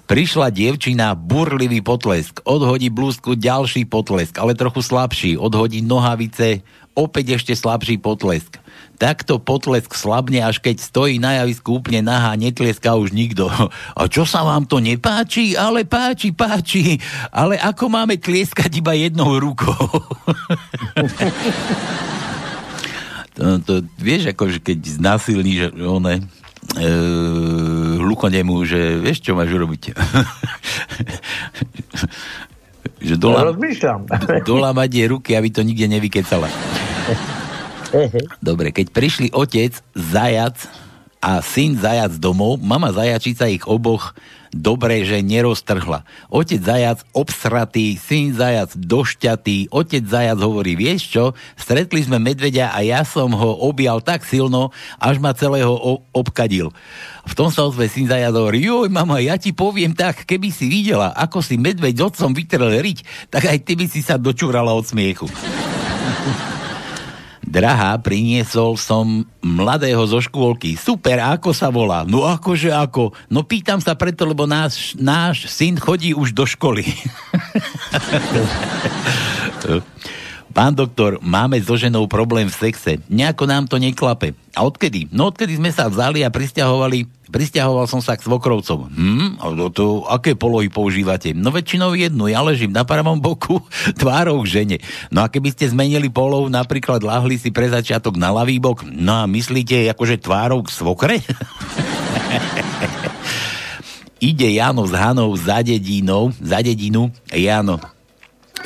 Prišla 0.03 0.51
dievčina, 0.51 1.15
burlivý 1.15 1.79
potlesk, 1.79 2.43
odhodí 2.43 2.91
blúzku, 2.91 3.39
ďalší 3.39 3.87
potlesk, 3.87 4.35
ale 4.35 4.51
trochu 4.51 4.83
slabší, 4.83 5.39
odhodí 5.39 5.79
nohavice, 5.79 6.59
opäť 6.91 7.39
ešte 7.39 7.55
slabší 7.55 8.03
potlesk. 8.03 8.59
Takto 8.99 9.39
potlesk 9.39 9.95
slabne, 9.95 10.43
až 10.43 10.59
keď 10.59 10.83
stojí 10.83 11.23
na 11.23 11.39
javisku 11.41 11.79
úplne 11.79 12.03
nahá, 12.03 12.35
netleská 12.35 12.99
už 12.99 13.15
nikto. 13.15 13.47
A 13.97 14.05
čo 14.11 14.27
sa 14.27 14.43
vám 14.43 14.67
to 14.67 14.83
nepáči? 14.83 15.55
Ale 15.55 15.87
páči, 15.87 16.35
páči. 16.35 16.99
Ale 17.31 17.55
ako 17.55 17.87
máme 17.87 18.19
tlieskať 18.19 18.83
iba 18.83 18.91
jednou 18.93 19.39
rukou? 19.39 19.71
to, 23.39 23.45
to, 23.65 23.73
vieš, 23.97 24.35
akože 24.35 24.59
keď 24.61 24.77
znásilníš 24.99 25.73
one, 25.79 26.21
e, 26.77 26.91
hluchonemu, 28.13 28.61
že 28.69 29.01
vieš, 29.01 29.25
čo 29.25 29.33
máš 29.33 29.49
urobiť. 29.49 29.89
že 33.09 33.17
dola, 33.17 33.49
dolamať 34.53 34.89
jej 34.93 35.07
ruky, 35.09 35.33
aby 35.33 35.49
to 35.49 35.65
nikde 35.65 35.89
nevykecala. 35.89 36.45
Dobre, 38.37 38.69
keď 38.69 38.93
prišli 38.93 39.33
otec, 39.33 39.73
zajac, 39.97 40.61
a 41.23 41.39
syn 41.39 41.79
zajac 41.79 42.19
domov, 42.19 42.59
mama 42.59 42.91
zajačica 42.91 43.47
ich 43.47 43.63
oboch 43.63 44.11
dobre, 44.51 45.07
že 45.07 45.23
neroztrhla. 45.23 46.03
Otec 46.29 46.61
zajac 46.61 47.01
obsratý, 47.15 47.95
syn 47.95 48.35
zajac 48.35 48.75
došťatý, 48.75 49.73
otec 49.73 50.03
zajac 50.03 50.37
hovorí, 50.37 50.75
vieš 50.75 51.09
čo, 51.09 51.23
stretli 51.55 52.03
sme 52.03 52.19
medveďa 52.21 52.75
a 52.75 52.83
ja 52.85 53.01
som 53.07 53.33
ho 53.33 53.51
objal 53.65 54.03
tak 54.03 54.27
silno, 54.27 54.69
až 55.01 55.17
ma 55.17 55.33
celého 55.33 55.73
obkadil. 56.13 56.69
V 57.23 57.33
tom 57.33 57.49
sa 57.49 57.65
ozve 57.65 57.87
syn 57.87 58.11
zajac 58.11 58.35
hovorí, 58.35 58.67
joj 58.67 58.91
mama, 58.91 59.23
ja 59.23 59.39
ti 59.39 59.55
poviem 59.55 59.95
tak, 59.95 60.27
keby 60.27 60.51
si 60.53 60.69
videla, 60.69 61.15
ako 61.15 61.39
si 61.41 61.55
medveď 61.57 62.03
otcom 62.03 62.35
vytrel 62.35 62.77
riť, 62.83 63.31
tak 63.33 63.49
aj 63.49 63.57
ty 63.63 63.73
by 63.79 63.85
si 63.89 64.05
sa 64.05 64.19
dočúrala 64.19 64.75
od 64.75 64.85
smiechu. 64.85 65.25
Drahá, 67.43 67.99
priniesol 67.99 68.79
som 68.79 69.27
mladého 69.43 69.99
zo 70.07 70.23
škôlky. 70.23 70.79
Super, 70.79 71.19
ako 71.19 71.51
sa 71.51 71.67
volá? 71.67 72.07
No 72.07 72.23
akože 72.23 72.71
ako? 72.71 73.11
No 73.27 73.43
pýtam 73.43 73.83
sa 73.83 73.99
preto, 73.99 74.23
lebo 74.23 74.47
náš, 74.47 74.95
náš 74.95 75.51
syn 75.51 75.75
chodí 75.75 76.15
už 76.15 76.31
do 76.31 76.47
školy. 76.47 76.87
Pán 80.53 80.77
doktor, 80.77 81.17
máme 81.17 81.57
so 81.65 81.73
ženou 81.73 82.05
problém 82.05 82.45
v 82.45 82.53
sexe. 82.53 83.01
Nejako 83.09 83.49
nám 83.49 83.65
to 83.65 83.81
neklape. 83.81 84.37
A 84.53 84.61
odkedy? 84.61 85.09
No 85.09 85.33
odkedy 85.33 85.57
sme 85.57 85.73
sa 85.73 85.89
vzali 85.89 86.21
a 86.21 86.29
pristahovali, 86.29 87.09
pristahoval 87.33 87.89
som 87.89 88.05
sa 88.05 88.13
k 88.13 88.21
svokrovcom. 88.21 88.85
Hm? 88.85 89.41
A 89.41 89.49
to, 89.49 89.65
to, 89.73 89.85
aké 90.05 90.37
polohy 90.37 90.69
používate? 90.69 91.33
No 91.33 91.49
väčšinou 91.49 91.97
jednu. 91.97 92.29
Ja 92.29 92.45
ležím 92.45 92.69
na 92.69 92.85
pravom 92.85 93.17
boku, 93.17 93.65
tvárou 94.01 94.45
k 94.45 94.61
žene. 94.61 94.77
No 95.09 95.25
a 95.25 95.27
keby 95.27 95.57
ste 95.57 95.73
zmenili 95.73 96.13
polov, 96.13 96.45
napríklad 96.53 97.01
lahli 97.01 97.41
si 97.41 97.49
pre 97.49 97.73
začiatok 97.73 98.13
na 98.13 98.29
ľavý 98.29 98.61
bok, 98.61 98.85
no 98.85 99.25
a 99.25 99.25
myslíte 99.25 99.89
akože 99.89 100.21
tvárou 100.21 100.61
k 100.61 100.69
svokre? 100.69 101.17
Ide 104.21 104.53
Jano 104.53 104.85
s 104.85 104.93
Hanou 104.93 105.33
za 105.33 105.65
dedinou, 105.65 106.29
za 106.39 106.61
dedinu. 106.61 107.09
Jano, 107.27 107.81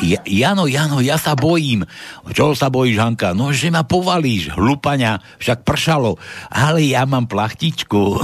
ja, 0.01 0.21
Jano, 0.25 0.69
Jano, 0.69 1.01
ja 1.01 1.17
sa 1.17 1.33
bojím. 1.33 1.81
Čo 2.29 2.53
sa 2.53 2.69
bojíš, 2.69 3.01
Hanka? 3.01 3.33
No, 3.33 3.49
že 3.49 3.73
ma 3.73 3.81
povalíš, 3.81 4.53
hlupania, 4.53 5.17
však 5.41 5.65
pršalo. 5.65 6.21
Ale 6.53 6.85
ja 6.85 7.09
mám 7.09 7.25
plachtičku. 7.25 8.17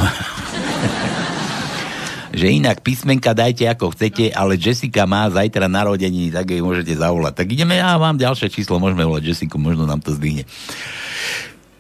že 2.34 2.50
inak 2.50 2.82
písmenka 2.82 3.38
dajte 3.38 3.70
ako 3.70 3.94
chcete, 3.94 4.34
ale 4.34 4.58
Jessica 4.58 5.06
má 5.06 5.30
zajtra 5.30 5.70
narodení, 5.70 6.34
tak 6.34 6.50
jej 6.50 6.66
môžete 6.66 6.98
zavolať. 6.98 7.46
Tak 7.46 7.48
ideme, 7.54 7.78
ja 7.78 7.94
mám 8.02 8.18
ďalšie 8.18 8.50
číslo, 8.50 8.82
môžeme 8.82 9.06
volať 9.06 9.34
Jessica, 9.34 9.62
možno 9.62 9.86
nám 9.86 10.02
to 10.02 10.18
zdvihne. 10.18 10.50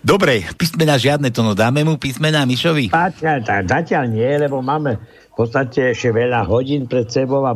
Dobre, 0.03 0.43
písmena 0.59 0.99
žiadne 0.99 1.31
to, 1.31 1.41
no 1.41 1.55
dáme 1.55 1.87
mu 1.87 1.95
písmena 1.95 2.43
Mišovi? 2.43 2.91
Zatiaľ 2.91 4.05
nie, 4.11 4.31
lebo 4.35 4.59
máme 4.59 4.99
v 4.99 5.33
podstate 5.33 5.95
ešte 5.95 6.13
veľa 6.13 6.45
hodín 6.45 6.85
pred 6.85 7.09
sebou 7.09 7.47
a 7.47 7.55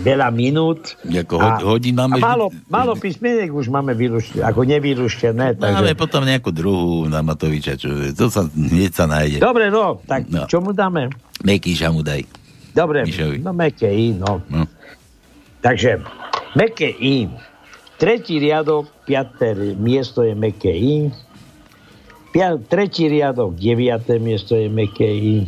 veľa 0.00 0.32
minút. 0.32 0.96
Ako 1.04 1.36
ho, 1.36 1.76
hodín 1.76 2.00
máme... 2.00 2.16
A 2.18 2.24
málo, 2.24 2.48
málo 2.66 2.96
písmeniek 2.96 3.52
už 3.52 3.68
máme 3.68 3.92
vyruštené, 3.92 4.42
ako 4.42 4.60
nevyruštené. 4.64 5.46
Takže... 5.60 5.84
Máme 5.84 5.94
potom 5.94 6.24
nejakú 6.24 6.50
druhú 6.50 7.06
na 7.06 7.20
Matoviča, 7.20 7.76
čo 7.76 7.92
to 8.16 8.32
sa 8.32 8.48
hneď 8.48 8.92
sa 8.96 9.04
nájde. 9.04 9.38
Dobre, 9.44 9.68
no, 9.68 10.00
tak 10.08 10.26
no. 10.32 10.48
čo 10.48 10.64
mu 10.64 10.72
dáme? 10.72 11.12
Mekíša 11.44 11.92
mu 11.92 12.00
daj. 12.00 12.24
Dobre, 12.74 13.06
Mišovi. 13.06 13.38
no 13.38 13.54
meké 13.54 13.86
I, 13.86 14.18
no. 14.18 14.42
no. 14.50 14.66
Takže, 15.62 16.02
meké 16.58 16.90
I. 16.90 17.30
Tretí 17.94 18.42
riadok, 18.42 18.90
piaté 19.06 19.54
miesto 19.78 20.26
je 20.26 20.34
meké 20.34 20.74
I. 20.74 21.14
Pia, 22.34 22.58
tretí 22.58 23.06
riadok, 23.06 23.54
deviaté 23.54 24.18
miesto 24.18 24.58
je 24.58 24.66
meké 24.66 25.06
I. 25.06 25.46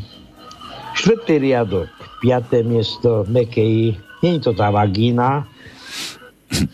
Štvrtý 0.94 1.42
riadok, 1.42 1.90
piaté 2.22 2.62
miesto, 2.62 3.26
meké 3.26 3.60
I. 3.60 4.05
Nie 4.26 4.42
je 4.42 4.50
to 4.50 4.58
tá 4.58 4.74
vagína. 4.74 5.46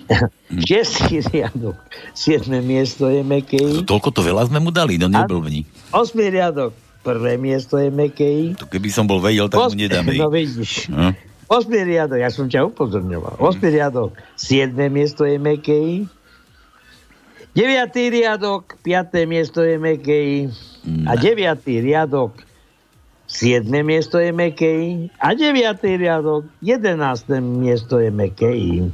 Šiestý 0.64 1.20
riadok, 1.20 1.76
siedme 2.16 2.64
miesto 2.64 3.12
je 3.12 3.20
meké 3.20 3.61
I. 3.61 3.84
Toľko 3.84 4.09
to 4.09 4.24
veľa 4.24 4.48
sme 4.48 4.57
mu 4.64 4.72
dali, 4.72 4.96
no 4.96 5.12
neblbni. 5.12 5.68
Osmý 5.92 6.32
riadok, 6.32 6.72
prvé 7.05 7.36
miesto 7.36 7.76
je 7.76 7.92
meké 7.92 8.24
I. 8.24 8.46
To 8.57 8.64
keby 8.64 8.88
som 8.88 9.05
bol 9.05 9.20
vedel, 9.20 9.53
tak 9.53 9.68
mu 9.68 9.76
nedáme. 9.76 10.16
No 10.16 10.32
vidíš. 10.32 10.88
Hm? 10.88 11.12
Osmý 11.53 11.84
riadok, 11.84 12.24
ja 12.24 12.32
som 12.32 12.48
ťa 12.48 12.72
upozorňoval. 12.72 13.36
Osmý 13.36 13.68
riadok, 13.68 14.16
siedme 14.32 14.88
miesto 14.88 15.28
je 15.28 15.36
I. 15.36 16.09
Deviatý 17.53 18.09
riadok, 18.09 18.80
piaté 18.80 19.28
miesto 19.28 19.61
je 19.61 19.76
meké 19.76 20.16
I. 20.16 20.40
A 21.05 21.20
deviatý 21.20 21.84
riadok, 21.84 22.32
siedme 23.33 23.80
miesto 23.80 24.20
je 24.20 24.28
meké 24.28 24.68
I. 24.68 24.93
A 25.16 25.33
deviatý 25.33 25.97
riadok, 25.97 26.45
jedenácté 26.61 27.41
miesto 27.41 27.97
je 27.97 28.12
meké 28.12 28.53
I. 28.53 28.93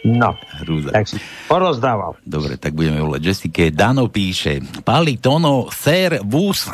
No, 0.00 0.32
Hrúza. 0.64 0.96
tak 0.96 1.12
si 1.12 1.20
porozdával. 1.44 2.16
Dobre, 2.24 2.56
tak 2.56 2.72
budeme 2.72 3.04
volať 3.04 3.20
Jessica. 3.20 3.68
Dano 3.68 4.08
píše, 4.08 4.64
Pali 4.80 5.20
Tono, 5.20 5.68
Sir 5.68 6.24
Vus, 6.24 6.72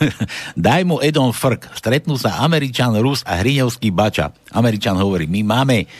daj 0.54 0.86
mu 0.86 1.02
Edon 1.02 1.34
Frk. 1.34 1.74
Stretnú 1.74 2.14
sa 2.14 2.38
Američan, 2.38 2.94
Rus 3.02 3.26
a 3.26 3.42
Hriňovský 3.42 3.90
bača. 3.90 4.30
Američan 4.54 4.94
hovorí, 4.94 5.26
my 5.26 5.42
máme 5.42 5.90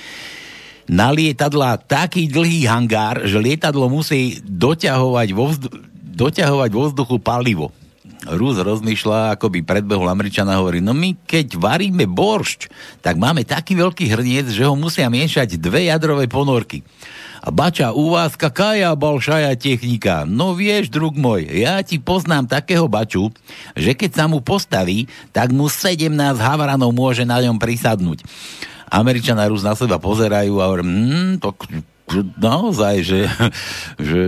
na 0.86 1.10
lietadla 1.10 1.82
taký 1.82 2.30
dlhý 2.30 2.70
hangár, 2.70 3.26
že 3.26 3.42
lietadlo 3.42 3.90
musí 3.90 4.38
doťahovať 4.46 5.28
vo, 5.34 5.50
vzdu- 5.50 5.74
doťahovať 6.14 6.70
vo 6.70 6.82
vzduchu 6.88 7.16
palivo. 7.18 7.74
Rus 8.26 8.58
rozmýšľa, 8.58 9.38
ako 9.38 9.46
by 9.54 9.60
predbehol 9.62 10.10
Američana 10.10 10.58
a 10.58 10.60
hovorí, 10.60 10.82
no 10.82 10.90
my 10.90 11.14
keď 11.22 11.54
varíme 11.54 12.02
boršč, 12.10 12.66
tak 12.98 13.14
máme 13.14 13.46
taký 13.46 13.78
veľký 13.78 14.10
hrniec, 14.10 14.50
že 14.50 14.66
ho 14.66 14.74
musia 14.74 15.06
miešať 15.06 15.54
dve 15.54 15.86
jadrové 15.86 16.26
ponorky. 16.26 16.82
A 17.38 17.54
bača, 17.54 17.94
u 17.94 18.18
vás 18.18 18.34
kakája 18.34 18.90
balšaja 18.98 19.54
technika? 19.54 20.26
No 20.26 20.58
vieš, 20.58 20.90
drug 20.90 21.14
môj, 21.14 21.46
ja 21.46 21.78
ti 21.86 22.02
poznám 22.02 22.50
takého 22.50 22.90
baču, 22.90 23.30
že 23.78 23.94
keď 23.94 24.10
sa 24.10 24.24
mu 24.26 24.42
postaví, 24.42 25.06
tak 25.30 25.54
mu 25.54 25.70
17 25.70 26.10
havranov 26.42 26.90
môže 26.90 27.22
na 27.22 27.38
ňom 27.38 27.62
prisadnúť. 27.62 28.26
Američana 28.90 29.46
Rus 29.46 29.62
na 29.62 29.78
seba 29.78 30.02
pozerajú 30.02 30.58
a 30.58 30.66
hovorí, 30.66 30.82
hm, 30.82 31.32
to 31.38 31.54
naozaj, 32.40 33.06
že, 33.06 33.20
že 34.08 34.20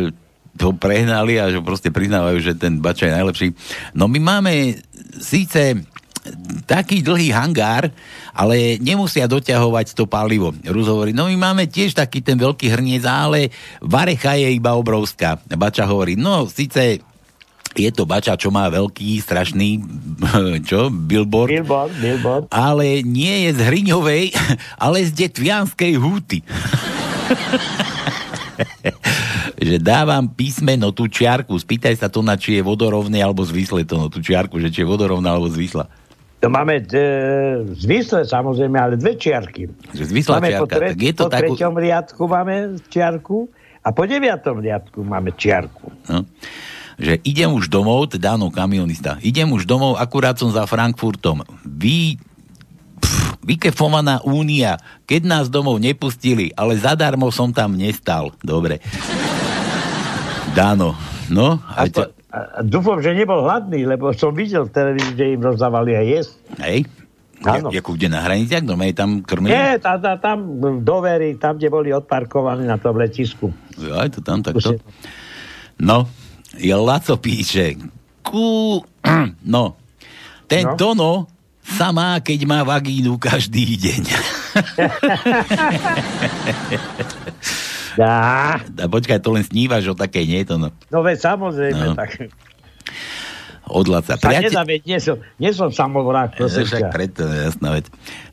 to 0.58 0.74
prehnali 0.74 1.38
a 1.38 1.52
že 1.52 1.62
proste 1.62 1.94
priznávajú, 1.94 2.38
že 2.42 2.58
ten 2.58 2.82
bača 2.82 3.10
je 3.10 3.16
najlepší. 3.16 3.48
No 3.94 4.10
my 4.10 4.18
máme 4.18 4.52
síce 5.18 5.86
taký 6.68 7.00
dlhý 7.00 7.32
hangár, 7.32 7.88
ale 8.36 8.76
nemusia 8.78 9.24
doťahovať 9.24 9.96
to 9.96 10.04
palivo. 10.04 10.52
Rus 10.68 10.86
hovorí, 10.86 11.16
no 11.16 11.26
my 11.26 11.36
máme 11.36 11.64
tiež 11.66 11.96
taký 11.96 12.20
ten 12.20 12.36
veľký 12.36 12.68
hrniec, 12.68 13.02
ale 13.08 13.48
varecha 13.80 14.36
je 14.36 14.52
iba 14.52 14.76
obrovská. 14.76 15.40
Bača 15.48 15.88
hovorí, 15.88 16.20
no 16.20 16.44
síce 16.44 17.00
je 17.70 17.90
to 17.94 18.02
bača, 18.02 18.34
čo 18.34 18.50
má 18.50 18.66
veľký, 18.68 19.22
strašný, 19.22 19.80
čo, 20.68 20.90
billboard, 20.90 21.50
Billboard, 21.50 21.92
billboard. 21.96 22.44
ale 22.50 23.06
nie 23.06 23.48
je 23.48 23.56
z 23.56 23.60
Hriňovej, 23.62 24.24
ale 24.84 25.06
z 25.06 25.10
Detvianskej 25.14 25.94
húty. 25.96 26.42
že 29.60 29.76
dávam 29.76 30.24
písmeno 30.24 30.88
tú 30.90 31.04
čiarku, 31.04 31.52
spýtaj 31.52 32.00
sa 32.00 32.08
to 32.08 32.24
na 32.24 32.40
či 32.40 32.56
je 32.56 32.62
vodorovné 32.64 33.20
alebo 33.20 33.44
zvislé 33.44 33.84
to, 33.84 34.00
no 34.00 34.08
tú 34.08 34.24
čiarku, 34.24 34.56
že 34.56 34.72
či 34.72 34.82
je 34.82 34.88
vodorovná 34.88 35.36
alebo 35.36 35.52
zvislá. 35.52 35.84
To 36.40 36.48
máme 36.48 36.80
e, 36.80 36.96
zvisle 37.76 38.24
samozrejme, 38.24 38.80
ale 38.80 38.96
dve 38.96 39.12
čiarky. 39.20 39.68
Že 39.92 40.04
zvislá 40.08 40.40
máme 40.40 40.56
čiarka, 40.56 40.64
po, 40.64 40.66
tre- 40.72 40.90
tak 40.96 41.00
je 41.04 41.12
to 41.12 41.24
po 41.28 41.32
takú- 41.36 41.44
treťom 41.52 41.74
riadku 41.76 42.22
máme 42.24 42.54
čiarku 42.88 43.38
a 43.84 43.88
po 43.92 44.02
deviatom 44.08 44.56
riadku 44.64 45.04
máme 45.04 45.36
čiarku. 45.36 45.92
No. 46.08 46.24
Že 46.96 47.20
idem 47.28 47.52
už 47.52 47.68
domov, 47.68 48.16
teda 48.16 48.40
áno, 48.40 48.48
kamionista, 48.48 49.20
idem 49.20 49.52
už 49.52 49.68
domov, 49.68 50.00
akurát 50.00 50.40
som 50.40 50.48
za 50.48 50.64
Frankfurtom. 50.64 51.44
Vy, 51.64 52.16
pff, 53.00 53.40
vykefovaná 53.44 54.24
únia, 54.24 54.80
keď 55.04 55.20
nás 55.28 55.44
domov 55.52 55.76
nepustili, 55.76 56.52
ale 56.56 56.80
zadarmo 56.80 57.28
som 57.28 57.52
tam 57.52 57.76
nestal. 57.76 58.32
Dobre. 58.40 58.80
Dáno, 60.50 60.98
no. 61.30 61.62
A, 61.62 61.86
po, 61.86 62.10
a, 62.34 62.66
dúfam, 62.66 62.98
že 62.98 63.14
nebol 63.14 63.46
hladný, 63.46 63.86
lebo 63.86 64.10
som 64.10 64.34
videl 64.34 64.66
v 64.66 64.74
televízii, 64.74 65.14
že 65.14 65.34
im 65.38 65.42
rozdávali 65.42 65.94
aj 65.94 66.06
jesť. 66.10 66.34
Hej? 66.58 66.90
Áno. 67.40 67.72
Ja, 67.72 67.80
ako 67.80 67.96
kde 67.96 68.12
na 68.12 68.20
hraniciach? 68.20 68.60
No, 68.66 68.76
tam 68.92 69.24
krmili? 69.24 69.54
Nie, 69.54 69.80
tá, 69.80 69.96
tá, 69.96 70.20
tam 70.20 70.60
do 70.84 70.96
very, 71.00 71.40
tam, 71.40 71.56
kde 71.56 71.72
boli 71.72 71.88
odparkovaní 71.94 72.68
na 72.68 72.76
tom 72.76 72.98
letisku. 72.98 73.48
Aj 73.94 74.10
to 74.12 74.20
tam 74.20 74.44
takto. 74.44 74.76
No, 75.80 76.04
je 76.58 76.74
Laco 76.74 77.16
píše. 77.16 77.80
Kú, 78.20 78.84
no, 79.54 79.76
ten 80.50 80.66
no. 80.68 80.76
Tono 80.76 81.12
sa 81.64 81.88
má, 81.94 82.20
keď 82.20 82.44
má 82.44 82.60
vagínu 82.66 83.16
každý 83.16 83.78
deň. 83.78 84.02
Dá. 87.96 88.58
A 88.60 88.86
počkaj, 88.86 89.18
to 89.18 89.34
len 89.34 89.42
snívaš 89.42 89.90
o 89.90 89.94
takej, 89.94 90.24
nie 90.26 90.42
to 90.44 90.58
no. 90.58 90.68
No 90.90 91.00
veď 91.00 91.18
samozrejme, 91.18 91.84
No. 91.90 91.94
tak. 91.96 92.30
Od 93.70 93.86
Laca. 93.86 94.18
Sa 94.18 94.34
nedá, 94.34 94.66
veď 94.66 94.82
nie 94.82 94.98
som, 94.98 95.22
nie 95.38 95.50
som 95.54 95.70
samovrák, 95.70 96.34
prosím 96.34 96.66
Však 96.66 96.90
preto, 96.90 97.22
jasná 97.22 97.78
vec. 97.78 97.86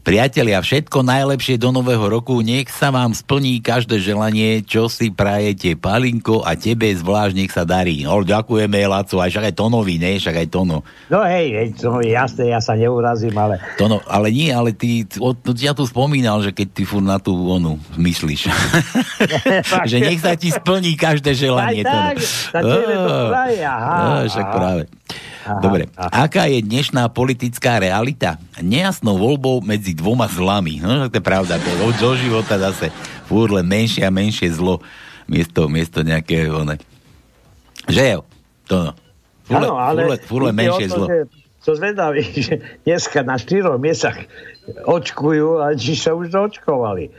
Priatelia, 0.07 0.63
všetko 0.63 1.03
najlepšie 1.03 1.59
do 1.59 1.67
nového 1.75 2.07
roku, 2.07 2.39
nech 2.39 2.71
sa 2.71 2.95
vám 2.95 3.11
splní 3.11 3.59
každé 3.59 3.99
želanie, 3.99 4.63
čo 4.63 4.87
si 4.87 5.11
prajete. 5.11 5.75
Palinko 5.75 6.47
a 6.47 6.55
tebe 6.55 6.87
zvlášť 6.95 7.35
nech 7.35 7.51
sa 7.51 7.67
darí. 7.67 8.07
No, 8.07 8.23
ďakujeme, 8.23 8.87
Laco, 8.87 9.19
aj 9.19 9.35
však 9.35 9.51
aj 9.51 9.55
Tonovi, 9.59 9.99
ne? 9.99 10.15
Však 10.15 10.35
aj 10.39 10.47
Tono. 10.47 10.87
No 11.11 11.27
hej, 11.27 11.51
veď, 11.51 11.69
to 11.75 11.99
je 11.99 12.15
jasné, 12.15 12.55
ja 12.55 12.63
sa 12.63 12.79
neurazím, 12.79 13.35
ale... 13.35 13.59
Tono, 13.75 13.99
ale 14.07 14.31
nie, 14.31 14.47
ale 14.47 14.71
ty, 14.71 15.03
o, 15.19 15.35
to, 15.35 15.51
ja 15.59 15.75
tu 15.75 15.83
spomínal, 15.83 16.39
že 16.39 16.55
keď 16.55 16.67
ty 16.71 16.87
fur 16.87 17.03
na 17.03 17.19
tú 17.19 17.35
onu 17.35 17.75
myslíš. 17.99 18.47
že 19.91 19.97
nech 19.99 20.23
sa 20.23 20.39
ti 20.39 20.55
splní 20.55 20.95
každé 20.95 21.35
želanie. 21.35 21.83
Aj 21.83 22.15
tak, 22.15 22.23
tak 22.55 22.63
to 22.63 22.79
Á, 22.79 23.27
praje, 23.27 23.59
aha, 23.59 24.23
á, 24.23 24.23
však 24.23 24.47
aha. 25.47 25.63
Dobre, 25.63 25.87
aká 25.95 26.51
je 26.51 26.59
dnešná 26.59 27.07
politická 27.07 27.79
realita? 27.79 28.35
Nejasnou 28.59 29.15
voľbou 29.15 29.63
medzi 29.63 29.95
dvoma 29.95 30.27
zlami. 30.27 30.83
No, 30.83 31.07
to 31.07 31.17
je 31.17 31.23
pravda, 31.23 31.55
to 31.55 31.67
je 31.71 31.77
do 31.95 32.11
života 32.19 32.59
zase 32.59 32.91
furt 33.27 33.51
len 33.51 33.63
menšie 33.63 34.03
a 34.03 34.11
menšie 34.11 34.51
zlo 34.51 34.83
miesto, 35.27 35.71
miesto 35.71 36.03
nejaké 36.03 36.51
one. 36.51 36.75
Že 37.87 38.03
jo? 38.11 38.19
To 38.67 38.75
no. 38.75 38.91
Furt, 39.47 39.63
Áno, 39.63 39.79
ale... 39.79 40.11
len 40.11 40.19
ide 40.19 40.51
menšie 40.51 40.87
to, 40.91 40.95
zlo. 40.99 41.05
že 41.07 41.17
Som 41.63 41.75
zvedavý, 41.79 42.23
že 42.47 42.59
dneska 42.83 43.23
na 43.23 43.39
štyroch 43.39 43.79
miestach 43.79 44.19
očkujú 44.87 45.63
a 45.63 45.75
či 45.75 45.95
sa 45.95 46.11
už 46.15 46.31
očkovali. 46.31 47.11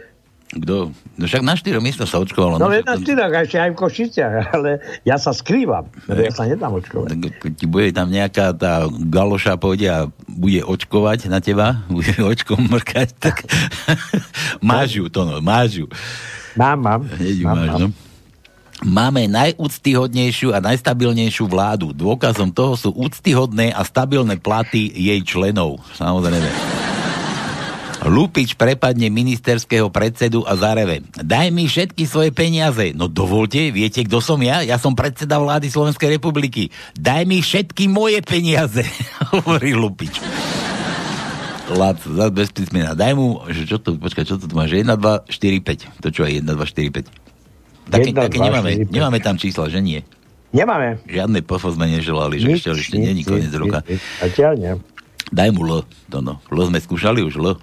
Kto? 0.58 0.90
No 1.14 1.24
však 1.24 1.42
na 1.42 1.54
štyro 1.54 1.78
miesta 1.78 2.02
sa 2.02 2.18
očkovalo. 2.18 2.56
No, 2.56 2.66
veď 2.66 2.84
na 2.84 2.94
to- 2.94 3.02
štyroch, 3.02 3.32
ešte 3.32 3.56
aj 3.56 3.70
v 3.70 3.76
Košiciach, 3.76 4.34
ale 4.54 4.70
ja 5.02 5.16
sa 5.16 5.30
skrývam, 5.30 5.86
lebo 6.06 6.20
ja 6.20 6.32
sa 6.32 6.44
nedám 6.44 6.74
očkovať. 6.74 7.08
Tak 7.14 7.54
ti 7.54 7.64
bude 7.64 7.90
tam 7.90 8.08
nejaká 8.08 8.52
tá 8.52 8.84
galoša 8.88 9.54
pôjde 9.54 9.88
a 9.88 10.00
bude 10.26 10.62
očkovať 10.62 11.26
na 11.26 11.38
teba, 11.38 11.80
bude 11.90 12.12
očkom 12.12 12.66
mrkať, 12.68 13.08
tak 13.16 13.46
máš 14.60 14.98
ju, 14.98 15.04
to 15.06 15.22
no, 15.22 15.38
máš 15.38 15.82
ju. 15.82 15.86
Mám, 16.54 16.78
mám. 16.80 17.00
Hneď 17.06 17.36
Mám, 17.42 17.54
máš, 17.54 17.70
mám. 17.70 17.80
no. 17.80 17.88
Máme 18.78 19.26
najúctyhodnejšiu 19.26 20.54
a 20.54 20.62
najstabilnejšiu 20.62 21.50
vládu. 21.50 21.90
Dôkazom 21.90 22.54
toho 22.54 22.78
sú 22.78 22.94
úctyhodné 22.94 23.74
a 23.74 23.82
stabilné 23.82 24.38
platy 24.38 24.86
jej 24.94 25.18
členov. 25.26 25.82
Samozrejme. 25.98 26.46
Lupič 28.06 28.54
prepadne 28.54 29.10
ministerského 29.10 29.90
predsedu 29.90 30.46
a 30.46 30.54
zareve. 30.54 31.02
Daj 31.18 31.50
mi 31.50 31.66
všetky 31.66 32.06
svoje 32.06 32.30
peniaze. 32.30 32.94
No 32.94 33.10
dovolte, 33.10 33.74
viete, 33.74 34.06
kto 34.06 34.22
som 34.22 34.38
ja? 34.38 34.62
Ja 34.62 34.78
som 34.78 34.94
predseda 34.94 35.42
vlády 35.42 35.66
Slovenskej 35.66 36.14
republiky. 36.14 36.70
Daj 36.94 37.26
mi 37.26 37.42
všetky 37.42 37.90
moje 37.90 38.22
peniaze, 38.22 38.86
hovorí 39.34 39.74
Lupič. 39.74 40.22
Lac, 41.68 42.00
za 42.00 42.30
bez 42.30 42.54
písmena. 42.54 42.94
Daj 42.94 43.12
mu, 43.18 43.42
že 43.50 43.66
čo 43.66 43.76
to, 43.82 43.98
počkaj, 43.98 44.24
čo 44.24 44.38
to 44.38 44.46
tu 44.46 44.54
máš? 44.54 44.72
1, 44.72 44.88
2, 44.88 45.28
4, 45.28 46.00
5. 46.00 46.00
To 46.00 46.08
čo 46.08 46.22
je 46.24 46.40
1, 46.40 46.46
2, 46.46 46.54
4, 46.54 47.92
5. 47.92 47.92
Také, 47.92 48.08
1, 48.14 48.24
také 48.24 48.38
2, 48.40 48.46
nemáme, 48.46 48.70
4, 48.86 48.88
5. 48.88 48.94
nemáme 48.94 49.18
tam 49.20 49.36
čísla, 49.36 49.68
že 49.68 49.82
nie? 49.82 50.00
Nemáme. 50.48 51.04
Žiadne 51.04 51.44
pofo 51.44 51.68
sme 51.68 51.92
neželali, 51.92 52.40
že 52.40 52.46
Nič, 52.48 52.64
ešte, 52.64 52.72
ešte 52.72 52.96
není 52.96 53.20
koniec 53.20 53.52
roka. 53.52 53.84
Zatiaľ 54.24 54.52
nie. 54.56 54.72
Daj 55.28 55.52
mu 55.52 55.68
L, 55.68 55.84
to 56.08 56.24
no. 56.24 56.40
L 56.48 56.58
sme 56.64 56.80
skúšali 56.80 57.20
už, 57.20 57.36
L. 57.36 57.60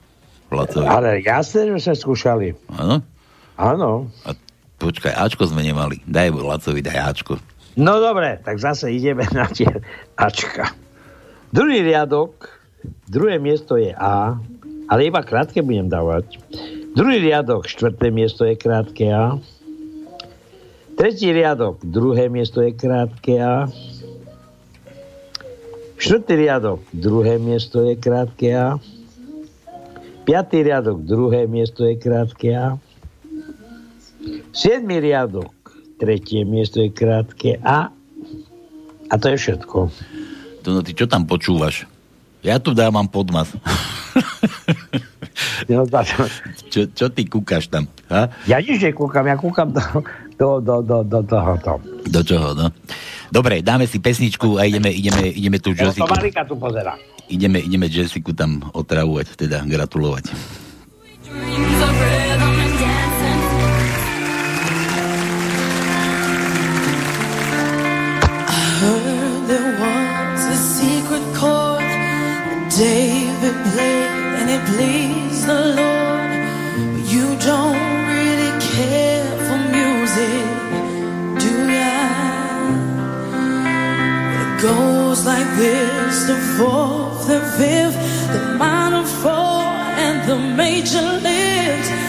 Lacovi. 0.56 0.88
Ale 0.88 1.20
jasne, 1.22 1.76
že 1.76 1.91
sme 1.91 1.95
skúšali. 1.95 2.47
Áno? 2.80 3.03
Áno. 3.60 4.08
A 4.24 4.36
počkaj, 4.80 5.12
Ačko 5.12 5.47
sme 5.47 5.64
nemali. 5.64 5.99
Daj 6.08 6.32
Lacovi, 6.32 6.80
daj 6.80 6.99
Ačko. 7.12 7.36
No 7.76 7.99
dobre, 7.99 8.39
tak 8.39 8.56
zase 8.60 8.91
ideme 8.95 9.28
na 9.38 9.51
tie 9.51 9.68
Ačka. 10.16 10.72
Druhý 11.51 11.84
riadok, 11.84 12.51
druhé 13.08 13.39
miesto 13.39 13.80
je 13.80 13.91
A, 13.95 14.36
ale 14.88 15.01
iba 15.08 15.24
krátke 15.24 15.64
budem 15.64 15.88
dávať. 15.88 16.39
Druhý 16.95 17.20
riadok, 17.20 17.68
štvrté 17.68 18.12
miesto 18.12 18.47
je 18.47 18.56
krátke 18.56 19.12
A. 19.12 19.39
Tretí 20.95 21.28
riadok, 21.32 21.84
druhé 21.84 22.32
miesto 22.32 22.64
je 22.64 22.72
krátke 22.72 23.36
A. 23.39 23.68
Štvrtý 25.95 26.34
riadok, 26.39 26.80
druhé 26.91 27.39
miesto 27.39 27.84
je 27.84 27.99
krátke 27.99 28.51
A. 28.56 28.80
Piatý 30.26 30.65
riadok, 30.65 31.05
druhé 31.05 31.45
miesto 31.45 31.86
je 31.86 32.01
krátke 32.01 32.49
A. 32.57 32.82
Siedmý 34.49 34.97
riadok, 34.97 35.53
tretie 36.01 36.41
miesto 36.41 36.82
je 36.82 36.89
krátke 36.89 37.61
A. 37.61 37.93
A 39.05 39.13
to 39.21 39.30
je 39.30 39.38
všetko. 39.38 39.78
To 40.65 40.67
no, 40.73 40.82
ty 40.82 40.97
čo 40.97 41.05
tam 41.05 41.30
počúvaš? 41.30 41.86
Ja 42.41 42.57
tu 42.57 42.73
dávam 42.73 43.05
podmas. 43.05 43.53
No, 45.67 45.84
čo, 46.71 46.88
čo 46.88 47.05
ty 47.11 47.28
kúkaš 47.28 47.67
tam? 47.67 47.91
Ha? 48.07 48.32
Ja 48.47 48.61
nič 48.63 48.80
nekúkam, 48.80 49.26
ja 49.28 49.36
kúkam 49.36 49.67
do, 49.73 49.82
do, 50.39 50.49
do, 50.63 50.76
do, 50.80 50.97
do 51.03 51.19
tohoto. 51.26 51.82
Do 52.07 52.21
čoho, 52.23 52.55
no? 52.55 52.71
Dobre, 53.34 53.59
dáme 53.59 53.84
si 53.89 53.99
pesničku 53.99 54.55
a 54.55 54.63
ideme, 54.63 54.93
ideme, 54.93 55.28
ideme 55.28 55.57
tu 55.59 55.76
Ja 55.76 55.91
to. 55.91 56.07
Marika 56.07 56.47
tu 56.47 56.55
pozera. 56.55 56.95
Ideme, 57.30 57.59
ideme 57.59 57.88
Jessiku 57.89 58.34
tam 58.34 58.69
otravovať, 58.73 59.34
teda 59.38 59.65
gratulovať. 59.65 60.30
David 72.76 73.55
played 73.71 74.11
and 74.36 74.49
it 74.51 74.59
pleased 74.67 75.47
the 75.47 75.80
Lord. 75.80 76.32
You 77.07 77.26
don't 77.39 77.80
really 78.11 78.51
care 78.59 79.32
for 79.47 79.59
music, 79.71 80.43
do 81.39 81.53
ya? 81.71 82.03
It 84.41 84.51
goes 84.61 85.23
like 85.23 85.47
this 85.55 86.28
the 86.28 86.36
fourth, 86.57 87.14
the 87.28 87.41
fifth, 87.57 87.97
the 88.32 88.55
minor 88.55 89.03
four, 89.03 89.32
and 89.32 90.30
the 90.30 90.38
major 90.38 91.01
lift. 91.01 92.05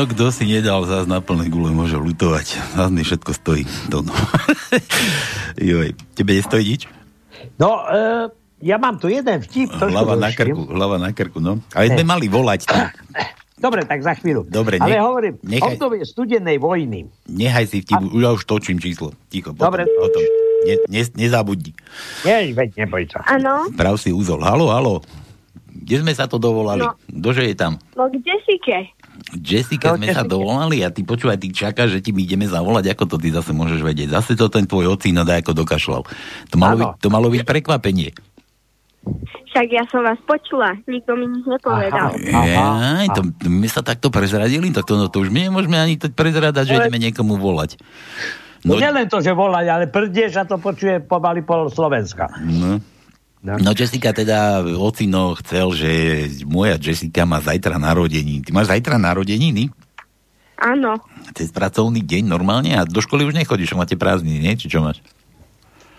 No 0.00 0.08
kto 0.08 0.32
si 0.32 0.48
nedal 0.48 0.88
zás 0.88 1.04
na 1.04 1.20
plné 1.20 1.52
gule, 1.52 1.68
môže 1.76 1.92
lutovať. 2.00 2.56
Zás 2.72 2.88
mi 2.88 3.04
všetko 3.04 3.36
stojí. 3.36 3.68
To 3.92 4.00
no. 4.00 4.16
Joj, 5.60 5.92
tebe 6.16 6.40
nestojí 6.40 6.64
nič? 6.72 6.82
No, 7.60 7.84
e, 7.84 8.32
ja 8.64 8.80
mám 8.80 8.96
tu 8.96 9.12
jeden 9.12 9.44
vtip. 9.44 9.68
Hlava 9.76 10.16
na 10.16 10.32
krku, 10.32 10.72
hlava 10.72 10.96
na 10.96 11.12
krku, 11.12 11.44
no. 11.44 11.60
Ale 11.76 11.92
sme 11.92 12.08
mali 12.08 12.32
volať. 12.32 12.64
tak. 12.64 12.96
Dobre, 13.60 13.84
tak 13.84 14.00
za 14.00 14.16
chvíľu. 14.16 14.48
Dobre, 14.48 14.80
Ale 14.80 14.96
nech- 14.96 15.04
hovorím, 15.04 15.34
nechaj- 15.44 15.76
obdobie 15.76 16.00
studenej 16.08 16.56
vojny. 16.56 17.12
Nehaj 17.28 17.68
si 17.68 17.84
vtip, 17.84 18.00
už 18.00 18.22
ja 18.24 18.32
už 18.32 18.48
točím 18.48 18.80
číslo. 18.80 19.12
Ticho, 19.28 19.52
potom, 19.52 19.68
Dobre. 19.68 19.84
potom. 19.84 20.22
Ne, 20.64 20.74
ne, 20.88 21.02
nezabudni. 21.12 21.76
Nie, 22.24 22.56
veď 22.56 22.88
neboj 22.88 23.04
sa. 23.12 23.20
Áno, 23.28 23.68
Prav 23.76 24.00
si 24.00 24.16
úzol. 24.16 24.40
Halo, 24.40 24.72
halo. 24.72 25.04
Kde 25.68 26.00
sme 26.00 26.12
sa 26.16 26.24
to 26.24 26.40
dovolali? 26.40 26.88
No. 26.88 26.96
Ktože 27.20 27.44
je 27.44 27.52
tam? 27.52 27.76
no 28.00 28.08
k 28.08 28.16
Jessike. 28.24 28.96
Jessica 29.36 29.90
No, 29.90 29.96
sme 29.96 30.08
sa 30.08 30.20
Jessica. 30.20 30.30
dovolali 30.30 30.76
a 30.80 30.88
ty 30.88 31.00
počúvaj, 31.00 31.36
ty 31.36 31.48
čakáš, 31.48 31.88
že 31.92 32.00
ti 32.00 32.10
my 32.10 32.20
ideme 32.20 32.44
zavolať, 32.44 32.90
ako 32.90 33.04
to 33.06 33.16
ty 33.16 33.28
zase 33.28 33.50
môžeš 33.50 33.80
vedieť. 33.80 34.08
Zase 34.12 34.32
to 34.32 34.46
ten 34.46 34.64
tvoj 34.64 34.92
ocino 34.92 35.22
dá 35.22 35.36
ako 35.36 35.52
dokašľal. 35.56 36.02
To 36.46 36.56
malo, 36.56 36.74
byť, 36.76 36.88
to 36.96 37.08
malo 37.08 37.28
byť 37.28 37.42
prekvapenie. 37.42 38.10
Však 39.46 39.66
ja 39.66 39.82
som 39.86 40.00
vás 40.00 40.20
počula, 40.20 40.76
nikto 40.84 41.14
mi 41.14 41.26
nič 41.26 41.42
nepovedal. 41.44 42.12
Aj, 42.30 43.06
to, 43.10 43.24
to 43.34 43.46
my 43.46 43.64
sa 43.64 43.80
takto 43.80 44.06
prezradili, 44.08 44.70
tak 44.70 44.84
to, 44.84 44.94
no, 44.94 45.06
to 45.06 45.18
už 45.18 45.28
my 45.28 45.48
nemôžeme 45.48 45.74
ani 45.74 45.96
to 45.96 46.06
prezradať, 46.06 46.64
že 46.64 46.74
Ale- 46.74 46.82
ideme 46.86 47.00
niekomu 47.02 47.34
volať. 47.34 47.80
No, 48.60 48.76
No, 48.76 48.76
nielen 48.76 49.08
to, 49.08 49.18
že 49.18 49.32
volať, 49.32 49.66
ale 49.66 49.84
prdeš 49.86 50.36
a 50.36 50.44
to 50.44 50.56
počuje 50.56 51.00
pomaly 51.00 51.40
pol 51.40 51.66
Slovenska. 51.66 52.28
no. 52.38 52.76
No 53.40 53.72
Jessica 53.72 54.12
teda, 54.12 54.60
ocino 54.76 55.32
chcel, 55.40 55.72
že 55.72 55.90
moja 56.44 56.76
Jessica 56.76 57.24
má 57.24 57.40
zajtra 57.40 57.80
narodeniny. 57.80 58.44
Ty 58.44 58.52
máš 58.52 58.68
zajtra 58.68 59.00
narodeniny? 59.00 59.72
Áno, 60.60 61.00
Cez 61.32 61.48
pracovný 61.48 62.04
deň 62.04 62.26
normálne 62.26 62.76
a 62.76 62.84
do 62.84 63.00
školy 63.00 63.24
už 63.24 63.38
nechodíš, 63.38 63.72
máte 63.72 63.96
prázdniny, 63.96 64.44
nie? 64.44 64.52
Či 64.60 64.68
čo 64.68 64.84
máš? 64.84 65.00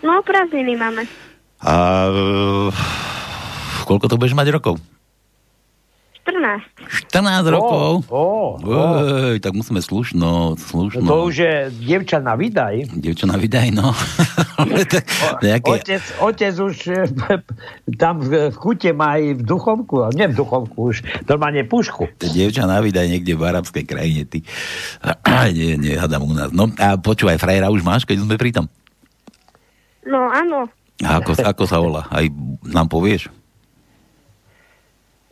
no 0.02 0.18
prázdniny 0.22 0.74
máme. 0.78 1.02
A 1.62 1.72
koľko 3.86 4.06
to 4.10 4.18
budeš 4.18 4.34
mať 4.34 4.50
rokov? 4.50 4.78
14. 6.22 7.10
14 7.10 7.50
rokov? 7.50 8.06
Ó, 8.06 8.54
ó. 8.62 8.82
Ej, 9.34 9.42
tak 9.42 9.58
musíme 9.58 9.82
slušno, 9.82 10.54
slušno. 10.54 11.02
To 11.02 11.26
už 11.26 11.34
je 11.34 11.54
dievča 11.82 12.22
na 12.22 12.38
vydaj. 12.38 12.94
Dievča 12.94 13.26
na 13.26 13.34
vydaj, 13.34 13.74
no. 13.74 13.90
Nejaké, 15.44 15.82
Otec, 15.82 16.02
otec 16.22 16.54
už 16.54 16.76
e, 16.94 17.10
tam 17.98 18.22
v 18.22 18.54
kute 18.54 18.94
má 18.94 19.18
aj 19.18 19.34
v 19.34 19.42
duchovku, 19.42 20.06
ale 20.06 20.12
nie 20.14 20.26
v 20.30 20.38
duchovku 20.38 20.94
už, 20.94 21.02
normálne 21.26 21.66
pušku. 21.66 22.06
to 22.22 22.30
dievča 22.30 22.70
na 22.70 22.78
vydaj 22.78 23.10
niekde 23.10 23.34
v 23.34 23.42
arabskej 23.42 23.82
krajine, 23.82 24.22
ty. 24.22 24.46
nie, 25.50 25.74
nie, 25.74 25.98
hádam 25.98 26.22
u 26.22 26.34
nás. 26.38 26.54
No 26.54 26.70
a 26.78 26.94
počúvaj, 27.02 27.42
frajera 27.42 27.66
už 27.74 27.82
máš, 27.82 28.06
keď 28.06 28.22
sme 28.22 28.38
pri 28.38 28.54
tom? 28.54 28.70
No 30.06 30.30
áno, 30.30 30.70
A 31.02 31.18
ako, 31.18 31.34
ako 31.34 31.64
sa 31.66 31.82
volá? 31.82 32.06
Aj 32.14 32.22
nám 32.62 32.86
povieš? 32.86 33.41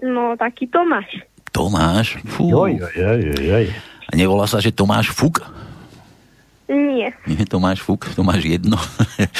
No 0.04 0.36
taký 0.36 0.66
Tomáš. 0.66 1.24
Tomáš? 1.50 2.16
Fú. 2.26 2.48
Joj, 2.50 2.78
joj, 2.78 3.18
joj, 3.20 3.42
joj. 3.42 3.66
A 4.10 4.12
nevolá 4.18 4.46
sa, 4.50 4.58
že 4.58 4.74
Tomáš 4.74 5.10
Fuk? 5.14 5.42
Nie. 6.70 7.10
Nie, 7.26 7.42
Tomáš 7.46 7.82
Fuk, 7.82 8.06
Tomáš 8.14 8.46
jedno. 8.46 8.78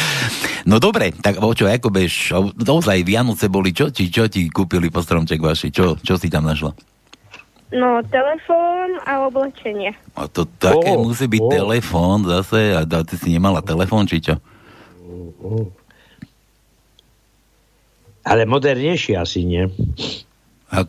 no 0.71 0.83
dobre, 0.83 1.15
tak 1.15 1.39
čo, 1.39 1.71
ako 1.71 1.89
bež, 1.91 2.35
ozaj 2.59 3.07
Vianoce 3.07 3.47
boli, 3.47 3.71
čo 3.71 3.91
ti, 3.95 4.11
čo 4.11 4.27
ti 4.27 4.51
kúpili 4.51 4.91
po 4.91 4.99
stromček 4.99 5.39
vaši? 5.39 5.71
Čo, 5.71 5.95
čo 6.03 6.19
si 6.19 6.27
tam 6.27 6.51
našla? 6.51 6.75
No 7.71 8.03
telefón 8.11 8.99
a 9.07 9.31
oblečenie. 9.31 9.95
A 10.19 10.27
to 10.27 10.43
také 10.59 10.91
Ó, 10.91 11.07
musí 11.07 11.31
byť 11.31 11.43
ó. 11.47 11.51
telefón 11.55 12.27
zase, 12.27 12.75
a, 12.75 12.83
a 12.83 12.99
ty 13.07 13.15
si 13.15 13.31
nemala 13.31 13.63
telefón, 13.63 14.11
či 14.11 14.19
čo? 14.19 14.35
Ale 18.27 18.43
modernejší 18.43 19.15
asi 19.15 19.47
nie. 19.47 19.71
A, 20.71 20.87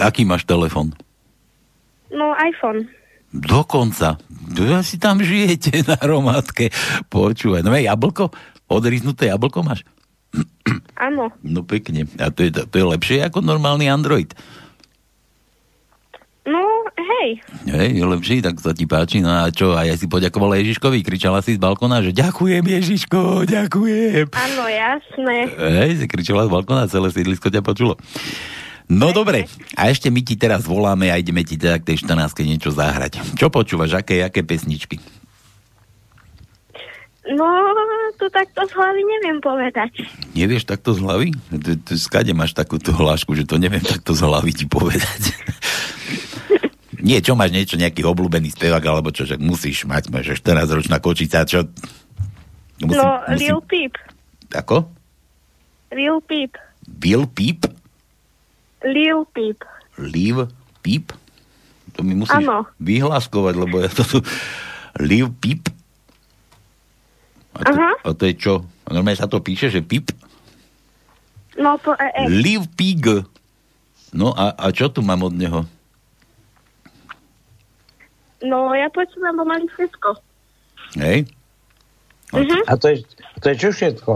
aký 0.00 0.22
máš 0.22 0.46
telefón? 0.46 0.94
No 2.10 2.34
iPhone. 2.38 2.90
Dokonca. 3.30 4.18
Ja 4.58 4.82
si 4.82 4.98
tam 4.98 5.22
žijete 5.22 5.86
na 5.86 5.98
romátke. 6.02 6.74
Počúvaj, 7.06 7.62
no 7.62 7.70
jablko? 7.74 8.34
Odriznuté 8.66 9.30
jablko 9.30 9.62
máš? 9.62 9.86
Áno. 10.98 11.30
No 11.42 11.62
pekne. 11.62 12.06
A 12.18 12.30
to 12.34 12.46
je, 12.46 12.50
to 12.54 12.74
je 12.74 12.86
lepšie 12.86 13.18
ako 13.26 13.42
normálny 13.42 13.86
Android. 13.90 14.34
No 16.46 16.62
hej, 16.96 17.38
Hej, 17.68 18.00
je 18.00 18.04
lepší, 18.06 18.36
tak 18.42 18.58
sa 18.58 18.72
ti 18.74 18.88
páči. 18.88 19.22
No 19.22 19.30
a 19.30 19.52
čo, 19.52 19.76
a 19.76 19.86
ja 19.86 19.94
si 19.94 20.10
poďakovala 20.10 20.58
Ježiškovi, 20.58 21.04
kričala 21.04 21.44
si 21.44 21.54
z 21.54 21.60
balkona, 21.62 22.02
že 22.02 22.16
ďakujem 22.16 22.64
Ježiško, 22.64 23.44
ďakujem. 23.46 24.26
áno, 24.32 24.64
jasné. 24.66 25.36
Hej, 25.54 25.90
si 26.02 26.06
kričala 26.10 26.48
z 26.48 26.50
balkona, 26.50 26.90
celé 26.90 27.12
sídlisko 27.12 27.52
ťa 27.52 27.62
počulo. 27.62 28.00
No 28.90 29.14
dobre, 29.14 29.46
a 29.78 29.86
ešte 29.86 30.10
my 30.10 30.18
ti 30.26 30.34
teraz 30.34 30.66
voláme 30.66 31.14
a 31.14 31.16
ideme 31.16 31.46
ti 31.46 31.54
teda 31.54 31.78
k 31.78 31.94
tej 31.94 32.10
14 32.10 32.42
niečo 32.42 32.74
zahrať. 32.74 33.22
Čo 33.38 33.46
počúvaš, 33.46 33.94
aké, 33.94 34.26
aké 34.26 34.42
pesničky? 34.42 34.98
No, 37.30 37.46
tu 38.18 38.26
takto 38.34 38.66
z 38.66 38.74
hlavy 38.74 39.02
neviem 39.06 39.38
povedať. 39.38 39.94
Nevieš 40.34 40.66
takto 40.66 40.90
z 40.90 41.06
hlavy? 41.06 41.30
Skade 41.94 42.34
máš 42.34 42.50
takúto 42.50 42.90
hlášku, 42.90 43.30
že 43.38 43.46
to 43.46 43.62
neviem 43.62 43.78
takto 43.78 44.10
z 44.10 44.26
hlavy 44.26 44.50
ti 44.50 44.66
povedať. 44.66 45.22
Nie, 47.06 47.22
čo 47.22 47.32
máš 47.32 47.56
niečo, 47.56 47.80
nejaký 47.80 48.04
obľúbený 48.04 48.52
spevák, 48.52 48.84
alebo 48.84 49.08
čo, 49.08 49.24
že 49.24 49.40
musíš 49.40 49.88
mať, 49.88 50.12
máš 50.12 50.36
14-ročná 50.36 51.00
kočica, 51.00 51.48
čo? 51.48 51.64
no, 52.84 53.24
Lil 53.40 53.64
Peep. 53.64 53.96
Ako? 54.52 54.84
Lil 55.96 56.20
Peep. 56.20 56.60
Bill 56.84 57.24
Peep? 57.24 57.79
Lil 58.82 59.28
Peep. 59.30 59.60
Liv 59.96 60.48
Peep? 60.80 61.12
To 61.94 62.00
mi 62.00 62.14
musíš 62.14 62.40
Áno. 62.40 62.64
vyhláskovať, 62.80 63.54
lebo 63.56 63.82
ja 63.82 63.90
to 63.90 64.02
tu... 64.02 64.18
Liv 64.98 65.28
Peep? 65.38 65.68
A 67.54 67.60
to, 67.66 67.72
Aha. 67.74 67.90
a 68.00 68.08
to 68.14 68.24
je 68.24 68.34
čo? 68.34 68.54
Normálne 68.88 69.18
sa 69.18 69.28
to 69.28 69.42
píše, 69.42 69.68
že 69.68 69.84
Peep? 69.84 70.10
No, 71.60 71.76
po 71.76 71.92
EE. 71.92 72.30
Liv 72.30 72.64
Pig. 72.72 73.04
No 74.10 74.32
a, 74.32 74.56
a 74.56 74.72
čo 74.72 74.88
tu 74.88 75.04
mám 75.04 75.20
od 75.20 75.34
neho? 75.36 75.66
No, 78.40 78.72
ja 78.72 78.88
počúvam 78.88 79.36
pomaly 79.36 79.68
všetko. 79.76 80.08
Hej? 80.96 81.28
Mhm. 82.32 82.64
A 82.64 82.72
to 82.80 82.86
je, 82.88 83.04
to 83.42 83.46
je 83.52 83.56
čo 83.58 83.68
všetko? 83.70 84.12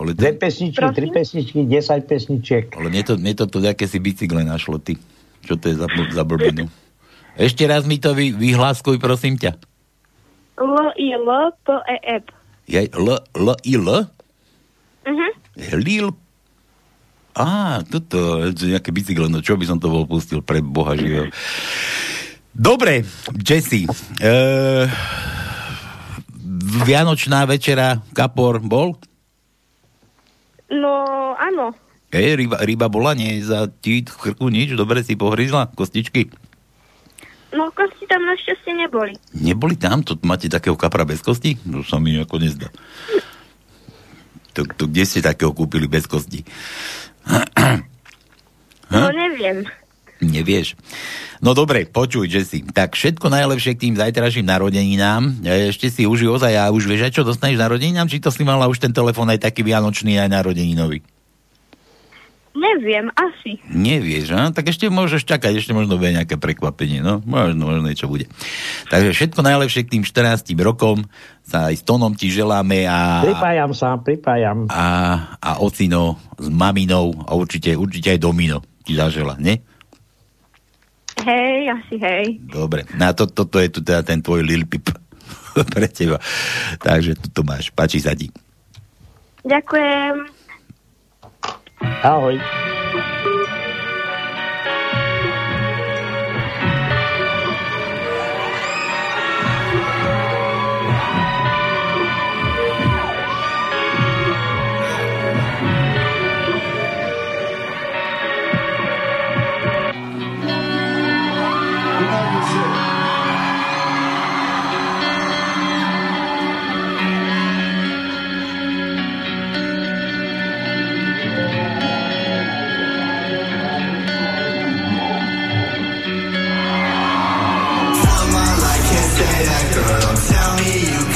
Ale 0.00 0.16
Dve 0.16 0.32
pesničky, 0.32 0.86
tri 0.96 1.12
pesničky, 1.12 1.60
10 1.68 2.08
pesničiek. 2.08 2.64
Ale 2.72 2.88
mne 2.88 3.04
to, 3.04 3.20
mne 3.20 3.34
to 3.36 3.44
tu 3.44 3.60
nejaké 3.60 3.84
si 3.84 4.00
bicykle 4.00 4.40
našlo, 4.40 4.80
ty. 4.80 4.96
Čo 5.44 5.60
to 5.60 5.68
je 5.68 5.76
za, 5.76 5.84
za 5.88 6.24
blbinu? 6.24 6.72
Ešte 7.36 7.68
raz 7.68 7.84
mi 7.84 8.00
to 8.00 8.16
vy, 8.16 8.32
vyhláskuj, 8.32 8.96
prosím 8.96 9.36
ťa. 9.36 9.60
L, 10.56 10.76
I, 10.96 11.12
L, 11.20 11.28
P, 11.60 11.66
E, 11.84 11.96
E. 12.00 12.16
Je 12.64 12.80
L, 12.96 13.08
L, 13.36 13.48
I, 13.60 13.74
L? 13.76 13.88
Mhm. 15.04 15.28
Lil. 15.84 16.08
Á, 17.36 17.80
toto, 17.84 18.48
nejaké 18.50 18.90
bicykle, 18.90 19.28
no 19.28 19.44
čo 19.44 19.54
by 19.60 19.64
som 19.68 19.78
to 19.78 19.92
bol 19.92 20.08
pustil 20.08 20.40
pre 20.40 20.64
Boha 20.64 20.96
živého. 20.96 21.28
Dobre, 22.50 23.06
Jesse. 23.36 23.86
E, 24.18 24.34
Vianočná 26.84 27.46
večera, 27.46 28.02
kapor 28.12 28.58
bol? 28.60 28.98
No, 30.70 30.92
áno. 31.34 31.74
Ej, 32.10 32.38
ryba, 32.38 32.58
ryba 32.62 32.86
bola, 32.90 33.14
nie 33.14 33.38
za 33.42 33.70
ti 33.70 34.02
v 34.02 34.16
krku 34.18 34.50
nič, 34.50 34.74
dobre 34.74 35.02
si 35.06 35.14
pohryzla, 35.14 35.70
kostičky. 35.74 36.30
No, 37.50 37.70
kosti 37.74 38.06
tam 38.06 38.22
našťastie 38.26 38.78
neboli. 38.78 39.14
Neboli 39.34 39.74
tam? 39.74 40.06
To 40.06 40.14
máte 40.22 40.46
takého 40.46 40.78
kapra 40.78 41.02
bez 41.02 41.22
kosti? 41.22 41.58
No 41.66 41.82
sa 41.82 41.98
mi 41.98 42.14
ako 42.18 42.38
nezdá. 42.38 42.70
To, 44.54 44.66
to 44.66 44.86
kde 44.86 45.02
ste 45.06 45.22
takého 45.22 45.50
kúpili 45.50 45.90
bez 45.90 46.06
kosti? 46.06 46.42
No, 48.90 49.06
neviem. 49.14 49.70
Nevieš. 50.20 50.76
No 51.40 51.56
dobre, 51.56 51.88
počuj, 51.88 52.28
Jesse. 52.28 52.60
Tak 52.60 52.92
všetko 52.92 53.32
najlepšie 53.32 53.72
k 53.72 53.88
tým 53.88 53.94
zajtražným 53.96 54.44
narodeninám. 54.44 55.40
E, 55.40 55.72
Ešte 55.72 55.88
si 55.88 56.04
už 56.04 56.28
ozaj 56.28 56.52
a 56.60 56.68
už 56.68 56.84
vieš, 56.84 57.08
aj 57.08 57.12
čo 57.16 57.24
dostaneš 57.24 57.56
narodeninám? 57.56 58.04
Či 58.06 58.20
to 58.20 58.28
si 58.28 58.44
mala 58.44 58.68
už 58.68 58.76
ten 58.78 58.92
telefón 58.92 59.32
aj 59.32 59.40
taký 59.40 59.64
vianočný, 59.64 60.20
aj 60.20 60.28
narodeninový? 60.28 61.00
Neviem, 62.50 63.08
asi. 63.14 63.62
Nevieš, 63.70 64.34
a? 64.34 64.50
tak 64.50 64.74
ešte 64.74 64.90
môžeš 64.90 65.22
čakať, 65.22 65.62
ešte 65.62 65.70
možno 65.70 65.96
bude 65.96 66.10
nejaké 66.10 66.34
prekvapenie, 66.34 66.98
no, 66.98 67.22
možno, 67.22 67.70
možno 67.70 67.86
niečo 67.86 68.10
bude. 68.10 68.26
Takže 68.90 69.14
všetko 69.14 69.40
najlepšie 69.40 69.86
k 69.86 69.92
tým 69.96 70.02
14 70.02 70.50
rokom 70.58 71.06
sa 71.46 71.70
aj 71.70 71.78
s 71.78 71.82
Tonom 71.86 72.10
ti 72.18 72.26
želáme 72.26 72.90
a, 72.90 73.22
Pripájam 73.22 73.70
sa, 73.70 73.94
pripájam. 74.02 74.66
a, 74.66 74.84
a 75.38 75.50
ocino 75.62 76.18
s 76.42 76.50
maminou 76.50 77.14
a 77.22 77.38
určite, 77.38 77.70
určite 77.78 78.18
aj 78.18 78.20
Domino 78.20 78.66
ti 78.82 78.98
zažela, 78.98 79.38
ne? 79.38 79.62
Hej, 81.20 81.60
asi 81.70 81.96
hej. 82.00 82.26
Dobre, 82.48 82.88
no 82.96 83.04
a 83.08 83.12
to, 83.12 83.28
toto 83.28 83.60
je 83.60 83.68
tu 83.68 83.80
teda 83.84 84.00
ten 84.00 84.24
tvoj 84.24 84.40
Lil 84.40 84.64
Pip 84.64 84.88
pre 85.72 85.86
teba. 85.90 86.18
Takže 86.80 87.18
tu 87.18 87.28
to 87.30 87.40
máš, 87.44 87.68
páči 87.72 88.00
sa 88.00 88.16
ti. 88.16 88.32
Ďakujem. 89.44 90.14
Ahoj. 92.04 92.36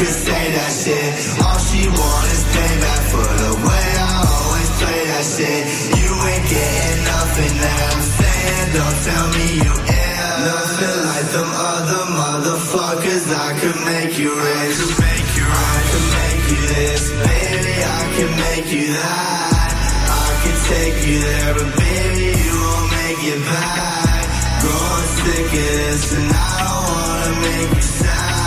Could 0.05 0.21
say 0.21 0.45
that 0.53 0.73
shit. 0.85 1.13
All 1.41 1.61
she 1.65 1.81
want 1.89 2.27
is 2.29 2.45
payback 2.53 3.03
for 3.09 3.31
the 3.41 3.53
way 3.57 3.87
I 4.05 4.13
always 4.21 4.71
play 4.77 5.01
that 5.09 5.25
shit. 5.25 5.63
You 5.97 6.11
ain't 6.29 6.45
getting 6.45 7.01
nothing 7.09 7.55
that 7.65 7.81
I'm 7.89 8.05
saying. 8.21 8.67
Don't 8.77 8.99
tell 9.09 9.27
me 9.33 9.47
you 9.65 9.73
ain't 9.73 10.37
nothing 10.45 10.97
like 11.09 11.29
them 11.33 11.51
other 11.73 12.05
motherfuckers. 12.21 13.25
I 13.33 13.51
could 13.61 13.81
make 13.89 14.13
you 14.21 14.29
rich. 14.29 14.77
Make 15.09 15.29
you 15.41 15.47
I 15.49 15.77
could 15.89 16.09
make 16.21 16.45
you 16.53 16.61
this, 16.69 17.03
baby. 17.25 17.75
I 17.81 18.03
can 18.13 18.31
make 18.45 18.69
you 18.77 18.87
that. 19.01 19.73
I 20.21 20.29
could 20.45 20.61
take 20.69 20.99
you 21.09 21.17
there, 21.17 21.53
but 21.57 21.71
baby, 21.81 22.29
you 22.45 22.53
won't 22.61 22.89
make 22.93 23.23
it 23.33 23.41
back. 23.41 24.25
Growing 24.61 25.11
sick 25.17 25.49
of 25.49 25.69
this, 25.81 26.05
and 26.13 26.29
I 26.29 26.53
don't 26.61 26.85
wanna 26.93 27.33
make 27.41 27.73
you 27.73 27.87
sad. 28.05 28.44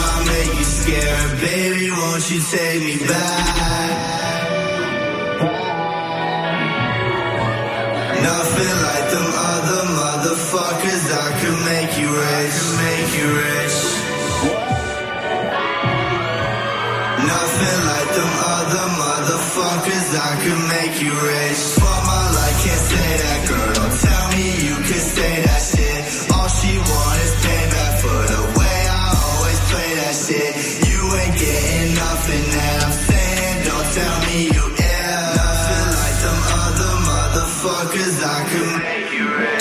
I 0.00 0.24
make 0.32 0.52
you 0.58 0.64
scared, 0.64 1.32
baby? 1.40 1.90
Won't 1.90 2.30
you 2.30 2.40
take 2.40 2.80
me 2.82 2.96
back? 3.06 3.96
Nothing 8.28 8.74
like 8.88 9.06
them 9.14 9.28
other 9.52 9.82
motherfuckers. 10.00 11.04
I 11.26 11.28
could 11.40 11.58
make 11.72 11.92
you 12.00 12.08
rich, 12.08 12.58
make 12.84 13.10
you 13.18 13.28
rich. 13.44 13.76
Nothing 17.32 17.80
like 17.92 18.10
them 18.18 18.32
other 18.56 18.86
motherfuckers. 19.02 20.08
I 20.30 20.32
could 20.42 20.62
make 20.74 20.94
you 21.02 21.12
rich. 21.12 21.69
fuck 37.62 37.92
cause 37.92 38.22
I 38.24 38.48
can 38.48 38.78
make 38.78 39.12
you 39.12 39.36
ready 39.36 39.59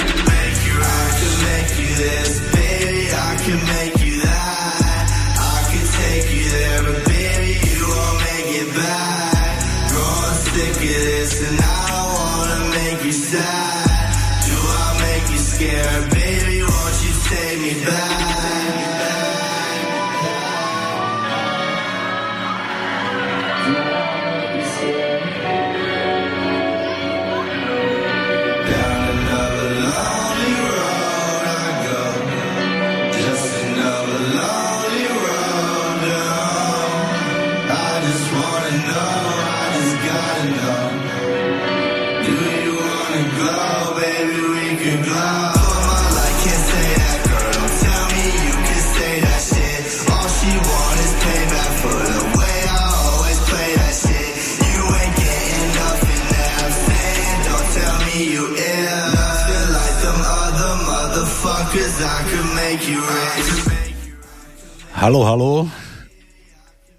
Halo, 64.99 65.23
halo, 65.23 65.51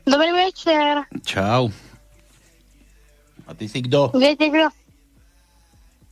Dobrý 0.08 0.32
večer. 0.32 1.04
čau. 1.22 1.68
A 3.46 3.52
ty 3.54 3.68
si 3.68 3.84
kto? 3.84 4.10
Viete 4.16 4.48
kto? 4.48 4.66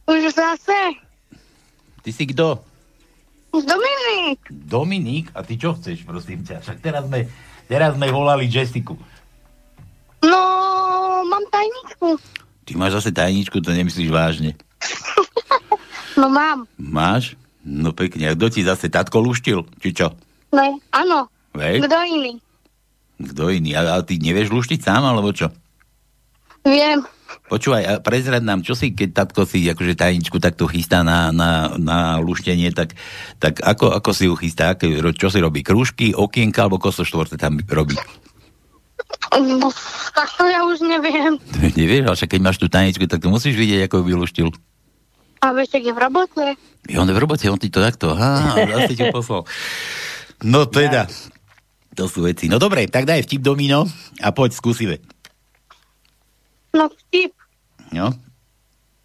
Už 0.07 0.29
zase? 0.31 0.79
Ty 2.05 2.11
si 2.13 2.25
kto? 2.29 2.61
Dominik. 3.51 4.39
Dominik? 4.53 5.27
A 5.33 5.41
ty 5.43 5.57
čo 5.57 5.73
chceš, 5.75 6.05
prosím 6.05 6.45
ťa? 6.45 6.61
Však 6.61 6.79
teraz 6.85 7.09
sme, 7.09 7.25
teraz 7.67 7.97
sme 7.97 8.13
volali 8.13 8.47
Jessiku. 8.47 8.95
No, 10.23 10.41
mám 11.25 11.45
tajničku. 11.49 12.21
Ty 12.69 12.73
máš 12.77 13.01
zase 13.03 13.11
tajničku, 13.17 13.59
to 13.65 13.73
nemyslíš 13.73 14.11
vážne. 14.13 14.53
No 16.19 16.27
mám. 16.27 16.67
Máš? 16.75 17.39
No 17.63 17.95
pekne. 17.95 18.27
A 18.27 18.35
kto 18.35 18.51
ti 18.51 18.67
zase 18.67 18.91
tatko 18.91 19.23
luštil? 19.23 19.63
Či 19.79 19.95
čo? 19.95 20.11
No, 20.51 20.83
áno. 20.91 21.31
Hej? 21.57 21.87
Kto 21.87 21.97
iný? 22.05 22.33
Kto 23.19 23.43
iný? 23.49 23.71
A, 23.79 23.97
a 23.97 24.05
ty 24.05 24.21
nevieš 24.21 24.53
luštiť 24.53 24.81
sám, 24.85 25.03
alebo 25.07 25.33
čo? 25.33 25.49
Viem. 26.67 27.07
Počúvaj, 27.49 27.83
a 27.85 27.93
prezrad 28.05 28.45
nám, 28.45 28.61
čo 28.61 28.77
si, 28.77 28.93
keď 28.93 29.25
tatko 29.25 29.49
si 29.49 29.65
akože 29.65 29.97
tajničku 29.97 30.37
takto 30.37 30.69
chystá 30.69 31.01
na, 31.01 31.33
na, 31.33 31.77
na 31.81 31.99
luštenie, 32.21 32.73
tak, 32.77 32.93
tak 33.41 33.65
ako, 33.65 33.97
ako 33.97 34.11
si 34.13 34.29
ju 34.29 34.37
chystá? 34.37 34.77
Čo 35.17 35.29
si 35.33 35.39
robí? 35.41 35.65
Krúžky, 35.65 36.13
okienka 36.13 36.65
alebo 36.65 36.81
kosoštvorce 36.81 37.41
tam 37.41 37.57
robí? 37.69 37.97
No, 39.33 39.69
tak 40.13 40.29
to 40.37 40.45
ja 40.45 40.65
už 40.65 40.85
neviem. 40.85 41.41
Nevieš, 41.81 42.05
ale 42.09 42.17
však 42.17 42.31
keď 42.37 42.41
máš 42.45 42.61
tú 42.61 42.69
tajničku, 42.69 43.05
tak 43.09 43.25
to 43.25 43.33
musíš 43.33 43.57
vidieť, 43.57 43.89
ako 43.89 44.01
ju 44.01 44.05
vyluštil. 44.05 44.49
A 45.39 45.55
vieš, 45.55 45.79
je 45.79 45.93
v 45.95 46.01
robote? 46.01 46.45
Je 46.89 46.97
on 46.99 47.09
je 47.09 47.15
v 47.15 47.23
robote, 47.23 47.47
on 47.47 47.61
ti 47.61 47.71
to 47.71 47.79
takto, 47.79 48.13
á, 48.13 48.59
zase 48.59 48.93
ti 48.99 49.07
poslal. 49.09 49.47
No 50.43 50.67
teda, 50.67 51.07
to 51.99 52.07
sú 52.07 52.23
veci. 52.23 52.47
No 52.47 52.63
dobre, 52.63 52.87
tak 52.87 53.11
daj 53.11 53.27
vtip 53.27 53.43
domino 53.43 53.83
a 54.23 54.31
poď 54.31 54.55
skúsive. 54.55 55.03
No 56.71 56.87
vtip. 56.87 57.35
No, 57.91 58.15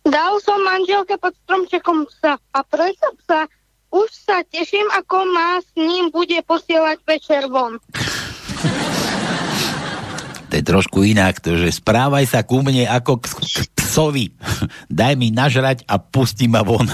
Dal 0.04 0.36
som 0.44 0.60
manželke 0.68 1.16
pod 1.16 1.32
stromčekom 1.48 2.04
psa 2.12 2.36
a 2.36 2.60
prečo 2.68 3.08
psa? 3.24 3.48
Už 3.94 4.10
sa 4.12 4.44
teším, 4.44 4.84
ako 4.92 5.24
ma 5.32 5.64
s 5.64 5.70
ním 5.80 6.12
bude 6.12 6.36
posielať 6.44 7.00
večer 7.08 7.48
von. 7.48 7.80
to 10.52 10.54
je 10.60 10.64
trošku 10.66 11.08
inak, 11.08 11.40
to, 11.40 11.56
že 11.56 11.80
správaj 11.80 12.28
sa 12.28 12.44
ku 12.44 12.60
mne 12.60 12.84
ako 12.84 13.24
k, 13.24 13.32
k 13.32 13.64
psovi. 13.80 14.36
Daj 14.92 15.14
mi 15.16 15.32
nažrať 15.32 15.88
a 15.88 16.04
pusti 16.04 16.52
ma 16.52 16.68
von. 16.68 16.84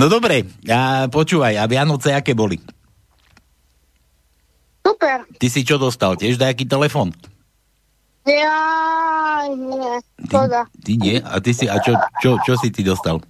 no 0.00 0.08
dobre, 0.08 0.48
a 0.64 1.12
počúvaj, 1.12 1.60
a 1.60 1.68
Vianoce 1.68 2.16
aké 2.16 2.32
boli? 2.32 2.56
Super. 4.88 5.28
Ty 5.36 5.46
si 5.52 5.60
čo 5.68 5.76
dostal? 5.76 6.16
Tiež 6.16 6.40
nejaký 6.40 6.64
telefon? 6.64 7.12
Ja, 8.24 9.44
nie, 9.52 10.00
škoda. 10.24 10.64
Ty 10.80 10.92
nie? 10.96 11.20
A 11.20 11.36
ty 11.44 11.52
si, 11.52 11.68
a 11.68 11.76
čo, 11.80 11.92
čo, 12.24 12.40
čo 12.40 12.56
si 12.56 12.72
ty 12.72 12.80
dostal? 12.80 13.20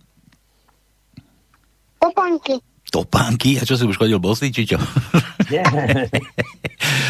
Popanky. 1.99 2.63
Topánky? 2.89 3.59
A 3.59 3.67
čo 3.67 3.75
si 3.75 3.85
už 3.85 3.99
chodil 3.99 4.23
bosý, 4.23 4.55
či 4.55 4.65
čo? 4.65 4.79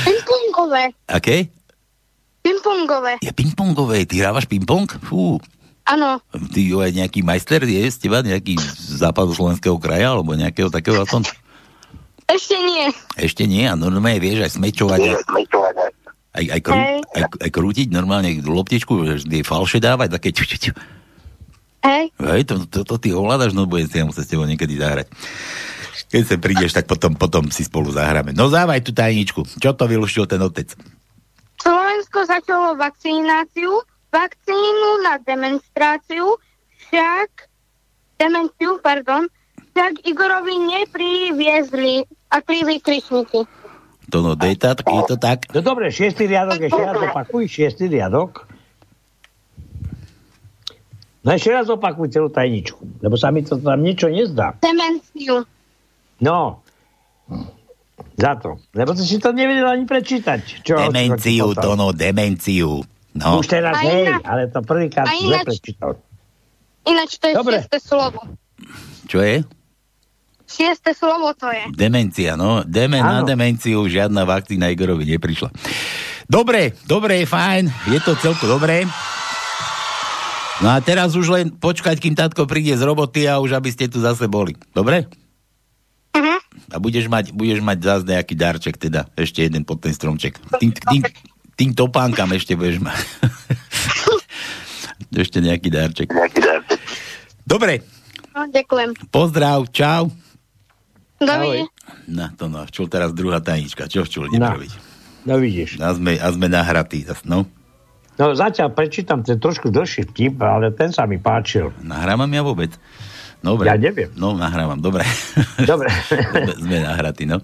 Pingpongové. 0.08 0.96
Aké? 1.06 1.52
Pingpongové. 2.40 3.20
Je 3.20 3.32
pingpongové, 3.36 4.08
ty 4.08 4.24
hrávaš 4.24 4.48
pingpong? 4.48 4.88
Fú. 5.04 5.36
Áno, 5.88 6.20
Ty 6.52 6.60
jo, 6.60 6.84
aj 6.84 6.92
nejaký 6.92 7.24
majster 7.24 7.64
je 7.64 7.88
z 7.88 7.96
teba, 7.96 8.20
nejaký 8.20 8.60
z 8.60 9.00
západoslovenského 9.00 9.80
kraja, 9.80 10.12
alebo 10.12 10.36
nejakého 10.36 10.68
takého 10.68 11.00
aspoň? 11.00 11.24
Ešte 12.28 12.56
nie. 12.60 12.84
Ešte 13.16 13.44
nie, 13.48 13.64
a 13.64 13.74
normálne 13.74 14.20
vieš 14.20 14.44
aj 14.44 14.52
smečovať, 14.60 15.00
aj, 15.00 15.14
aj, 16.36 16.44
aj, 16.52 16.60
krú, 16.60 16.80
aj, 17.16 17.22
aj 17.40 17.50
krútiť 17.50 17.88
normálne 17.88 18.36
loptičku, 18.44 18.92
že 19.08 19.24
tie 19.24 19.40
falše 19.40 19.80
dávať, 19.80 20.20
také 20.20 20.30
ču, 20.36 20.44
ču, 20.44 20.56
ču. 20.68 20.72
Hej, 21.82 22.10
Hej, 22.20 22.42
to, 22.44 22.54
to, 22.68 22.84
to 22.84 22.94
ty 23.00 23.08
ovládaš, 23.14 23.54
no 23.54 23.64
budem 23.64 23.88
si 23.88 23.96
ja 23.96 24.04
musieť 24.04 24.26
s 24.26 24.30
tebou 24.34 24.44
niekedy 24.44 24.76
zahrať. 24.76 25.08
Keď 26.08 26.22
sa 26.24 26.36
prídeš, 26.36 26.72
tak 26.76 26.88
potom, 26.88 27.16
potom 27.16 27.48
si 27.52 27.64
spolu 27.64 27.92
zahráme. 27.92 28.32
No 28.32 28.48
závaj 28.48 28.80
tú 28.80 28.96
tajničku. 28.96 29.44
Čo 29.60 29.76
to 29.76 29.84
vylúštil 29.84 30.24
ten 30.24 30.40
otec? 30.40 30.72
Slovensko 31.60 32.24
začalo 32.24 32.78
vakcináciu, 32.80 33.82
vakcínu 34.08 34.90
na 35.04 35.20
demonstráciu, 35.20 36.40
však 36.88 37.50
demenciu, 38.16 38.80
pardon, 38.80 39.28
však 39.76 40.02
Igorovi 40.08 40.56
nepriviezli 40.58 42.08
a 42.30 42.36
klívy 42.44 42.80
kryšníky. 42.80 43.48
To 44.08 44.24
no, 44.24 44.32
dejta, 44.32 44.72
tak 44.72 44.88
je 44.88 45.02
to 45.04 45.16
tak. 45.20 45.52
No 45.52 45.60
dobre, 45.60 45.92
šiestý 45.92 46.24
riadok, 46.24 46.64
ešte 46.64 46.80
raz 46.80 46.96
opakuj, 46.96 47.44
šiestý 47.44 47.92
riadok. 47.92 48.48
No 51.20 51.28
ešte 51.36 51.52
raz 51.52 51.68
opakuj 51.68 52.08
celú 52.08 52.32
tajničku, 52.32 53.04
lebo 53.04 53.20
sa 53.20 53.28
mi 53.28 53.44
to 53.44 53.60
tam 53.60 53.84
niečo 53.84 54.08
nezdá. 54.08 54.56
Demenciu. 54.64 55.44
No, 56.24 56.64
za 58.16 58.32
to. 58.40 58.56
Lebo 58.72 58.96
si 58.96 59.04
si 59.04 59.20
to 59.20 59.36
nevedel 59.36 59.68
ani 59.68 59.84
prečítať. 59.84 60.64
Čo, 60.64 60.74
Demenciu, 60.88 61.52
to 61.52 61.76
no, 61.76 61.92
demenciu. 61.92 62.80
No, 63.12 63.42
Už 63.42 63.46
teraz 63.50 63.76
hej, 63.82 64.08
ale 64.24 64.48
to 64.48 64.64
prvýkrát 64.64 65.04
zle 65.04 65.42
prečítal. 65.42 66.00
Ináč 66.88 67.20
to 67.20 67.28
je 67.28 67.34
Dobre. 67.36 67.56
slovo. 67.76 68.20
čo 69.04 69.20
je? 69.20 69.44
Šieste 70.48 70.96
slovo 70.96 71.36
to 71.36 71.46
je. 71.46 71.68
Demencia, 71.70 72.32
no. 72.34 72.64
Deme 72.64 72.98
na 72.98 73.20
demenciu, 73.20 73.84
žiadna 73.84 74.24
vakcína 74.24 74.72
Igorovi 74.72 75.04
neprišla. 75.06 75.52
Dobre, 76.24 76.72
dobre, 76.84 77.22
fajn, 77.22 77.68
je 77.86 78.00
to 78.00 78.16
celko 78.16 78.48
dobré. 78.48 78.88
No 80.58 80.72
a 80.72 80.80
teraz 80.80 81.14
už 81.14 81.28
len 81.30 81.46
počkať, 81.52 82.00
kým 82.00 82.18
tatko 82.18 82.42
príde 82.42 82.74
z 82.74 82.82
roboty 82.82 83.24
a 83.24 83.38
už 83.38 83.54
aby 83.54 83.70
ste 83.70 83.86
tu 83.86 84.00
zase 84.00 84.26
boli. 84.26 84.56
Dobre? 84.72 85.06
Mhm. 86.16 86.36
A 86.72 86.76
budeš 86.80 87.06
mať, 87.06 87.30
budeš 87.30 87.60
mať 87.60 87.78
zase 87.78 88.04
nejaký 88.08 88.34
darček, 88.34 88.74
teda 88.74 89.06
ešte 89.14 89.44
jeden 89.44 89.62
pod 89.62 89.78
ten 89.78 89.94
stromček. 89.94 90.40
Tým, 90.58 90.72
tým, 90.74 91.02
tým 91.54 91.70
topánkam 91.72 92.32
ešte 92.32 92.58
budeš 92.58 92.82
mať. 92.82 92.98
ešte 95.22 95.38
nejaký 95.38 95.68
darček. 95.70 96.08
Dobre, 97.44 97.84
No, 98.34 98.46
ďakujem. 98.46 98.94
pozdrav, 99.10 99.66
čau. 99.74 100.14
Dovidenia. 101.18 101.66
No 102.06 102.24
to 102.38 102.46
no, 102.46 102.62
čul 102.70 102.86
teraz 102.86 103.10
druhá 103.10 103.42
tajnička. 103.42 103.90
Čo 103.90 104.06
čul 104.06 104.30
No. 104.30 104.38
nepraviť? 104.38 104.72
No 105.26 105.34
vidíš. 105.36 105.82
A 105.82 105.92
sme, 105.92 106.16
a 106.16 106.26
sme 106.30 106.46
nahratí 106.46 107.04
no. 107.26 107.44
No 108.18 108.24
zatiaľ 108.34 108.74
prečítam 108.74 109.22
ten 109.22 109.38
trošku 109.38 109.70
dlhší 109.70 110.10
vtip, 110.10 110.38
ale 110.42 110.74
ten 110.74 110.90
sa 110.90 111.06
mi 111.06 111.18
páčil. 111.18 111.70
Nahrávam 111.82 112.30
ja 112.30 112.42
vôbec? 112.42 112.74
Dobre. 113.38 113.70
Ja 113.70 113.78
neviem. 113.78 114.10
No, 114.18 114.34
nahrávam, 114.34 114.82
dobre. 114.82 115.06
Dobre. 115.70 115.86
sme 116.58 116.82
nahratí, 116.82 117.22
no. 117.22 117.38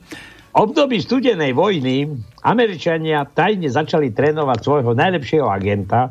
Období 0.54 0.98
studenej 0.98 1.54
vojny 1.54 2.10
Američania 2.42 3.22
tajne 3.26 3.70
začali 3.70 4.10
trénovať 4.10 4.58
svojho 4.62 4.90
najlepšieho 4.94 5.46
agenta, 5.46 6.10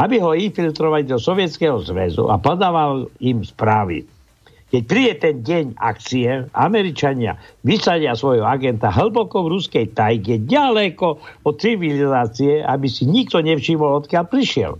aby 0.00 0.16
ho 0.20 0.32
infiltrovali 0.32 1.04
do 1.04 1.20
Sovietskeho 1.20 1.80
zväzu 1.84 2.32
a 2.32 2.40
podával 2.40 3.12
im 3.20 3.44
správy. 3.44 4.04
Keď 4.70 4.82
príde 4.86 5.14
ten 5.18 5.36
deň 5.42 5.64
akcie, 5.82 6.46
Američania 6.54 7.34
vysadia 7.66 8.14
svojho 8.14 8.46
agenta 8.46 8.86
hlboko 8.94 9.42
v 9.42 9.58
ruskej 9.58 9.90
tajge, 9.90 10.46
ďaleko 10.46 11.18
od 11.42 11.54
civilizácie, 11.58 12.62
aby 12.62 12.86
si 12.86 13.02
nikto 13.02 13.42
nevšimol, 13.42 14.06
odkiaľ 14.06 14.24
prišiel. 14.30 14.78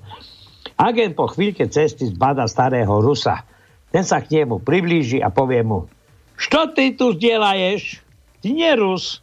Agent 0.79 1.19
po 1.19 1.27
chvíľke 1.27 1.67
cesty 1.67 2.07
zbada 2.07 2.47
starého 2.47 3.03
Rusa. 3.03 3.43
Ten 3.91 4.07
sa 4.07 4.23
k 4.23 4.41
nemu 4.41 4.63
priblíži 4.63 5.19
a 5.19 5.35
povie 5.35 5.67
mu, 5.67 5.91
čo 6.39 6.71
ty 6.71 6.95
tu 6.95 7.11
zdieľaješ? 7.19 8.01
Ty 8.41 8.49
nie 8.55 8.73
Rus. 8.79 9.19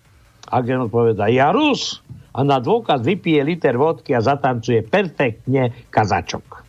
Agent 0.52 0.92
odpoveda, 0.92 1.32
ja 1.32 1.56
Rus. 1.56 2.04
A 2.36 2.46
na 2.46 2.62
dôkaz 2.62 3.02
vypije 3.02 3.42
liter 3.42 3.80
vodky 3.80 4.14
a 4.14 4.22
zatancuje 4.22 4.86
perfektne 4.86 5.74
kazačok. 5.90 6.62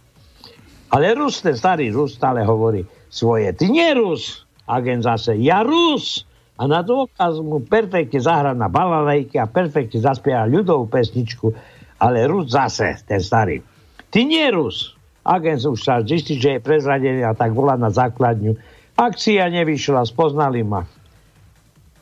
Ale 0.94 1.12
Rus, 1.12 1.44
ten 1.44 1.52
starý 1.52 1.92
Rus 1.92 2.16
stále 2.16 2.40
hovorí 2.46 2.80
svoje, 3.08 3.52
ty 3.56 3.68
nie 3.72 3.88
Rus. 3.96 4.44
Agent 4.68 5.04
zase, 5.04 5.36
ja 5.40 5.64
Rus. 5.64 6.28
A 6.58 6.66
na 6.66 6.82
dôkaz 6.82 7.38
mu 7.38 7.62
perfektne 7.62 8.18
zahra 8.18 8.52
na 8.52 8.66
balalejke 8.66 9.38
a 9.38 9.46
perfektne 9.46 10.02
zaspieva 10.02 10.44
ľudovú 10.44 10.90
pesničku. 10.90 11.54
Ale 12.02 12.26
Rus 12.28 12.52
zase, 12.52 12.98
ten 13.06 13.22
starý. 13.22 13.62
Ty 14.10 14.20
nie 14.26 14.46
Rus. 14.50 14.98
Agent 15.22 15.60
už 15.64 15.80
sa 15.84 16.00
zistí, 16.00 16.40
že 16.40 16.58
je 16.58 16.64
prezradený 16.64 17.22
a 17.24 17.36
tak 17.36 17.52
volá 17.52 17.76
na 17.76 17.92
základňu. 17.92 18.56
Akcia 18.98 19.46
nevyšla, 19.52 20.08
spoznali 20.08 20.66
ma. 20.66 20.82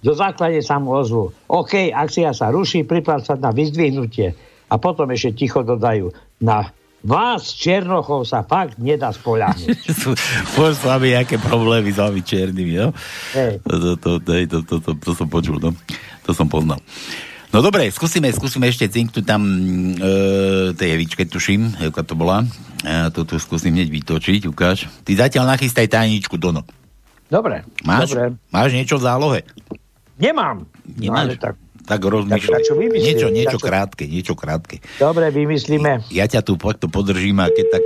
Do 0.00 0.14
základne 0.14 0.62
sa 0.62 0.78
mu 0.78 0.94
ozvu. 0.94 1.34
OK, 1.50 1.90
akcia 1.90 2.30
sa 2.30 2.54
ruší, 2.54 2.86
priprav 2.86 3.26
sa 3.26 3.34
na 3.34 3.50
vyzdvihnutie. 3.50 4.32
A 4.70 4.74
potom 4.78 5.10
ešte 5.10 5.44
ticho 5.44 5.66
dodajú. 5.66 6.14
Na 6.40 6.70
vás, 7.02 7.52
Černochov, 7.52 8.24
sa 8.24 8.42
fakt 8.42 8.78
nedá 8.78 9.12
spoľahnúť. 9.12 9.78
Poď 10.56 10.72
s 10.72 10.82
vami, 10.82 11.08
aké 11.14 11.36
problémy 11.36 11.90
s 11.90 11.98
vami 11.98 12.20
černými, 12.20 12.74
no? 12.76 12.90
Hej. 13.32 13.60
To, 13.64 13.74
to, 13.96 14.10
to, 14.18 14.32
to, 14.46 14.58
to, 14.64 14.74
to, 14.80 14.90
to, 14.96 15.10
som 15.12 15.28
počul, 15.28 15.60
no. 15.60 15.70
To 16.24 16.30
som 16.34 16.48
poznal. 16.48 16.80
No 17.54 17.62
dobre, 17.62 17.88
skúsime, 17.88 18.28
skúsime 18.34 18.68
ešte 18.68 18.90
cinknúť 18.90 19.24
tam 19.24 19.40
e, 19.46 19.54
tej 20.74 20.88
Evičke, 20.98 21.24
tuším, 21.24 21.78
ako 21.78 22.00
to 22.02 22.14
bola. 22.18 22.42
Ja 22.82 23.08
to 23.08 23.22
tu 23.22 23.38
skúsim 23.38 23.72
hneď 23.72 23.88
vytočiť, 23.88 24.44
ukáž. 24.50 24.90
Ty 25.06 25.26
zatiaľ 25.26 25.54
nachystaj 25.54 25.86
tajničku, 25.88 26.36
Dono. 26.36 26.66
Dobre, 27.26 27.66
Máš, 27.82 28.14
dobre. 28.14 28.38
máš 28.50 28.70
niečo 28.70 28.98
v 28.98 29.06
zálohe? 29.06 29.40
Nemám. 30.14 30.62
Nemáš? 30.86 31.10
No, 31.10 31.22
ale 31.26 31.34
tak, 31.34 31.54
Tak 31.86 32.02
rozmýšľaj. 32.02 32.62
Niečo, 32.98 33.30
niečo 33.30 33.58
čo? 33.58 33.66
krátke, 33.66 34.10
niečo 34.10 34.34
krátke. 34.34 34.82
dobre, 34.98 35.30
vymyslíme. 35.30 36.10
Ja 36.10 36.26
ťa 36.26 36.42
tu 36.42 36.58
to 36.58 36.86
podržím 36.90 37.38
a 37.38 37.46
keď 37.46 37.66
tak 37.78 37.84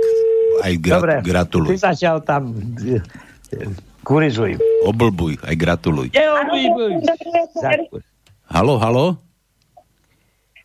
aj 0.65 0.73
gra- 0.81 0.97
Dobre, 0.97 1.13
ty 1.21 1.29
gratuluj. 1.29 1.77
zatiaľ 1.77 2.17
tam 2.25 2.49
e, 2.81 2.97
e, 3.53 3.69
kurizuj. 4.01 4.57
Oblbuj, 4.89 5.37
aj 5.45 5.55
gratuluj. 5.55 6.09
Neobýbuj. 6.13 7.05
Halo, 8.49 8.81
halo? 8.81 9.05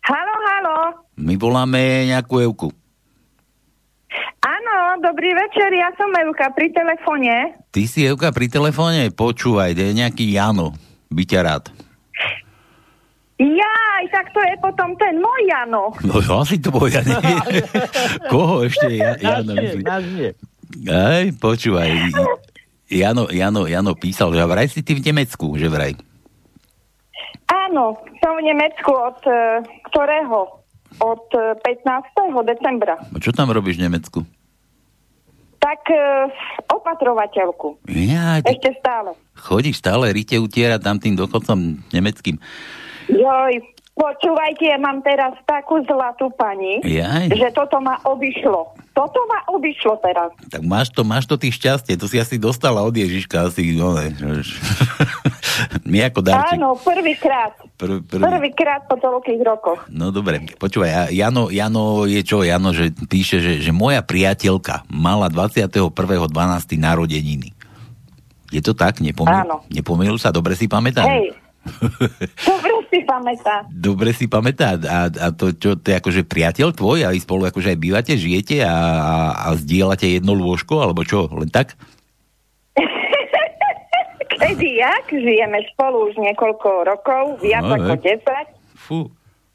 Halo, 0.01 0.35
halo. 0.49 0.75
My 1.17 1.37
voláme 1.37 2.09
nejakú 2.09 2.41
Evku. 2.41 2.69
Áno, 4.41 4.75
dobrý 5.03 5.35
večer, 5.35 5.69
ja 5.77 5.91
som 5.93 6.09
Evka 6.15 6.49
pri 6.57 6.71
telefóne. 6.73 7.53
Ty 7.69 7.83
si 7.85 8.07
Evka 8.07 8.33
pri 8.33 8.49
telefóne? 8.49 9.13
Počúvaj, 9.13 9.77
je 9.77 9.93
nejaký 9.93 10.25
Jano. 10.33 10.73
By 11.11 11.23
ťa 11.23 11.41
rád. 11.43 11.76
Jaj, 13.37 14.03
tak 14.09 14.33
to 14.33 14.41
je 14.41 14.55
potom 14.57 14.97
ten 14.97 15.21
môj 15.21 15.41
Jano. 15.45 15.93
No 16.01 16.17
asi 16.41 16.57
to 16.57 16.73
bol, 16.73 16.89
ja 16.89 17.05
neviem. 17.07 17.37
Koho 18.33 18.65
ešte 18.65 18.89
ja, 18.97 19.13
Jano. 19.21 19.53
Aj, 20.89 21.25
počúvaj. 21.37 21.89
Jano, 22.89 23.29
Jano, 23.29 23.69
Jano 23.69 23.93
písal, 23.93 24.33
že 24.33 24.41
vraj 24.41 24.67
si 24.73 24.81
ty 24.81 24.97
v 24.97 25.05
Nemecku, 25.05 25.53
že 25.53 25.69
vraj. 25.69 25.93
Áno, 27.47 27.99
som 28.19 28.33
v 28.35 28.43
Nemecku 28.43 28.91
od 28.91 29.21
e, 29.23 29.63
ktorého? 29.91 30.63
Od 30.97 31.27
e, 31.35 31.55
15. 31.61 32.43
decembra. 32.43 32.97
A 32.97 33.17
čo 33.21 33.31
tam 33.31 33.53
robíš 33.53 33.77
v 33.77 33.85
Nemecku? 33.87 34.19
Tak 35.61 35.81
e, 35.91 35.99
opatrovateľku. 36.73 37.85
Ja, 37.91 38.39
Ešte 38.41 38.75
stále. 38.81 39.13
chodíš 39.35 39.79
stále 39.83 40.11
rite 40.11 40.39
utierať 40.39 40.79
tam 40.79 40.97
tým 40.97 41.15
dochodcom 41.15 41.85
nemeckým. 41.91 42.39
Joj, 43.07 43.53
počúvajte, 43.93 44.67
ja 44.67 44.77
mám 44.77 44.99
teraz 44.99 45.33
takú 45.43 45.79
zlatú 45.83 46.27
pani, 46.31 46.83
Jaj. 46.83 47.31
že 47.31 47.47
toto 47.49 47.79
ma 47.79 47.97
obišlo. 48.03 48.75
Toto 48.91 49.19
ma 49.25 49.45
obišlo 49.47 49.97
teraz. 50.01 50.33
Tak 50.49 50.61
máš 50.61 50.91
to, 50.91 51.01
máš 51.01 51.23
to 51.23 51.37
ty 51.37 51.47
šťastie, 51.47 51.95
to 51.95 52.05
si 52.05 52.17
asi 52.17 52.35
dostala 52.35 52.81
od 52.81 52.91
Ježiška, 52.91 53.47
asi, 53.47 53.73
no 53.73 53.93
ne, 53.93 54.11
My 55.89 56.05
ako 56.05 56.19
darček. 56.21 56.57
Áno, 56.59 56.77
prvýkrát. 56.77 57.53
Prv, 57.77 58.05
prv, 58.05 58.21
Prvýkrát 58.21 58.85
po 58.85 58.97
toľkých 58.97 59.41
rokoch. 59.41 59.79
No 59.87 60.09
dobre, 60.09 60.41
počúvaj, 60.53 61.09
Jano, 61.09 61.49
Jano 61.49 62.05
je 62.05 62.21
čo? 62.21 62.41
Jano, 62.41 62.73
že 62.73 62.93
píše, 62.93 63.41
že, 63.41 63.57
že 63.57 63.71
moja 63.73 64.01
priateľka 64.01 64.85
mala 64.89 65.29
21.12. 65.29 65.89
narodeniny. 66.77 67.53
Je 68.47 68.61
to 68.61 68.71
tak? 68.71 69.01
Nepomýl, 69.01 69.43
Áno. 69.43 69.65
nepomýl 69.67 70.15
sa? 70.15 70.29
Dobre 70.31 70.55
si 70.55 70.69
pamätám? 70.69 71.03
Hej, 71.03 71.35
Dobre 72.47 72.73
si 72.89 72.99
pamätá. 73.03 73.55
Dobre 73.69 74.09
si 74.15 74.25
pamätá. 74.25 74.79
A, 74.79 75.07
a 75.11 75.27
to, 75.35 75.51
čo, 75.53 75.75
to 75.75 75.85
je 75.91 75.95
akože 75.99 76.21
priateľ 76.25 76.73
tvoj, 76.73 77.07
aj 77.07 77.23
spolu 77.23 77.47
akože 77.47 77.75
aj 77.75 77.79
bývate, 77.79 78.13
žijete 78.15 78.63
a, 78.63 78.71
a, 78.71 79.15
a 79.33 79.47
zdieľate 79.55 80.07
jedno 80.07 80.33
lôžko, 80.33 80.79
alebo 80.81 81.03
čo, 81.03 81.27
len 81.31 81.51
tak? 81.51 81.75
Kedy 84.37 84.69
jak? 84.79 85.05
Žijeme 85.09 85.65
spolu 85.73 86.13
už 86.13 86.19
niekoľko 86.21 86.69
rokov, 86.85 87.41
viac 87.41 87.65
No, 87.65 87.75
ako 87.75 87.93
veď. 87.97 88.21
10. 88.21 88.77
Fú. 88.77 88.99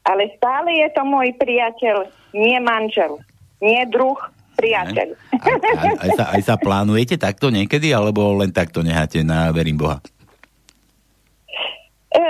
Ale 0.03 0.27
stále 0.35 0.83
je 0.83 0.87
to 0.91 1.07
môj 1.07 1.31
priateľ, 1.39 2.11
nie 2.35 2.59
manžel, 2.59 3.23
nie 3.63 3.79
druh, 3.87 4.19
priateľ. 4.59 5.15
A, 5.39 5.47
aj, 6.03 6.09
sa, 6.19 6.25
aj 6.35 6.41
sa 6.43 6.55
plánujete 6.59 7.15
takto 7.15 7.47
niekedy, 7.47 7.95
alebo 7.95 8.35
len 8.35 8.51
takto 8.51 8.83
necháte 8.83 9.23
na 9.23 9.49
verím 9.55 9.79
Boha? 9.79 10.03
E, 12.13 12.25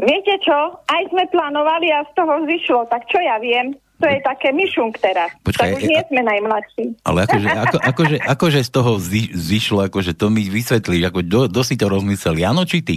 viete 0.00 0.34
čo? 0.40 0.80
Aj 0.80 1.02
sme 1.12 1.28
plánovali 1.28 1.92
a 1.92 2.08
z 2.08 2.12
toho 2.16 2.34
zišlo, 2.48 2.88
tak 2.88 3.04
čo 3.12 3.20
ja 3.20 3.36
viem? 3.36 3.76
To 3.96 4.04
je 4.08 4.20
také 4.20 4.52
myšunk 4.52 5.00
teraz. 5.00 5.32
Počkaj, 5.40 5.72
tak 5.72 5.76
už 5.80 5.82
e, 5.84 5.88
nie 5.88 6.00
sme 6.08 6.20
najmladší. 6.24 6.84
Ale 7.04 7.24
akože, 7.24 7.48
ako, 7.48 7.76
akože, 7.80 8.16
akože 8.20 8.60
z 8.64 8.70
toho 8.72 8.92
zi, 9.00 9.22
zišlo, 9.32 9.88
akože 9.88 10.12
to 10.12 10.28
mi 10.28 10.48
vysvetlíš, 10.48 11.08
ako 11.08 11.20
do, 11.24 11.40
do 11.48 11.60
si 11.64 11.76
to 11.80 11.88
rozmyslel, 11.88 12.36
Jano 12.36 12.64
či 12.68 12.84
ty? 12.84 12.96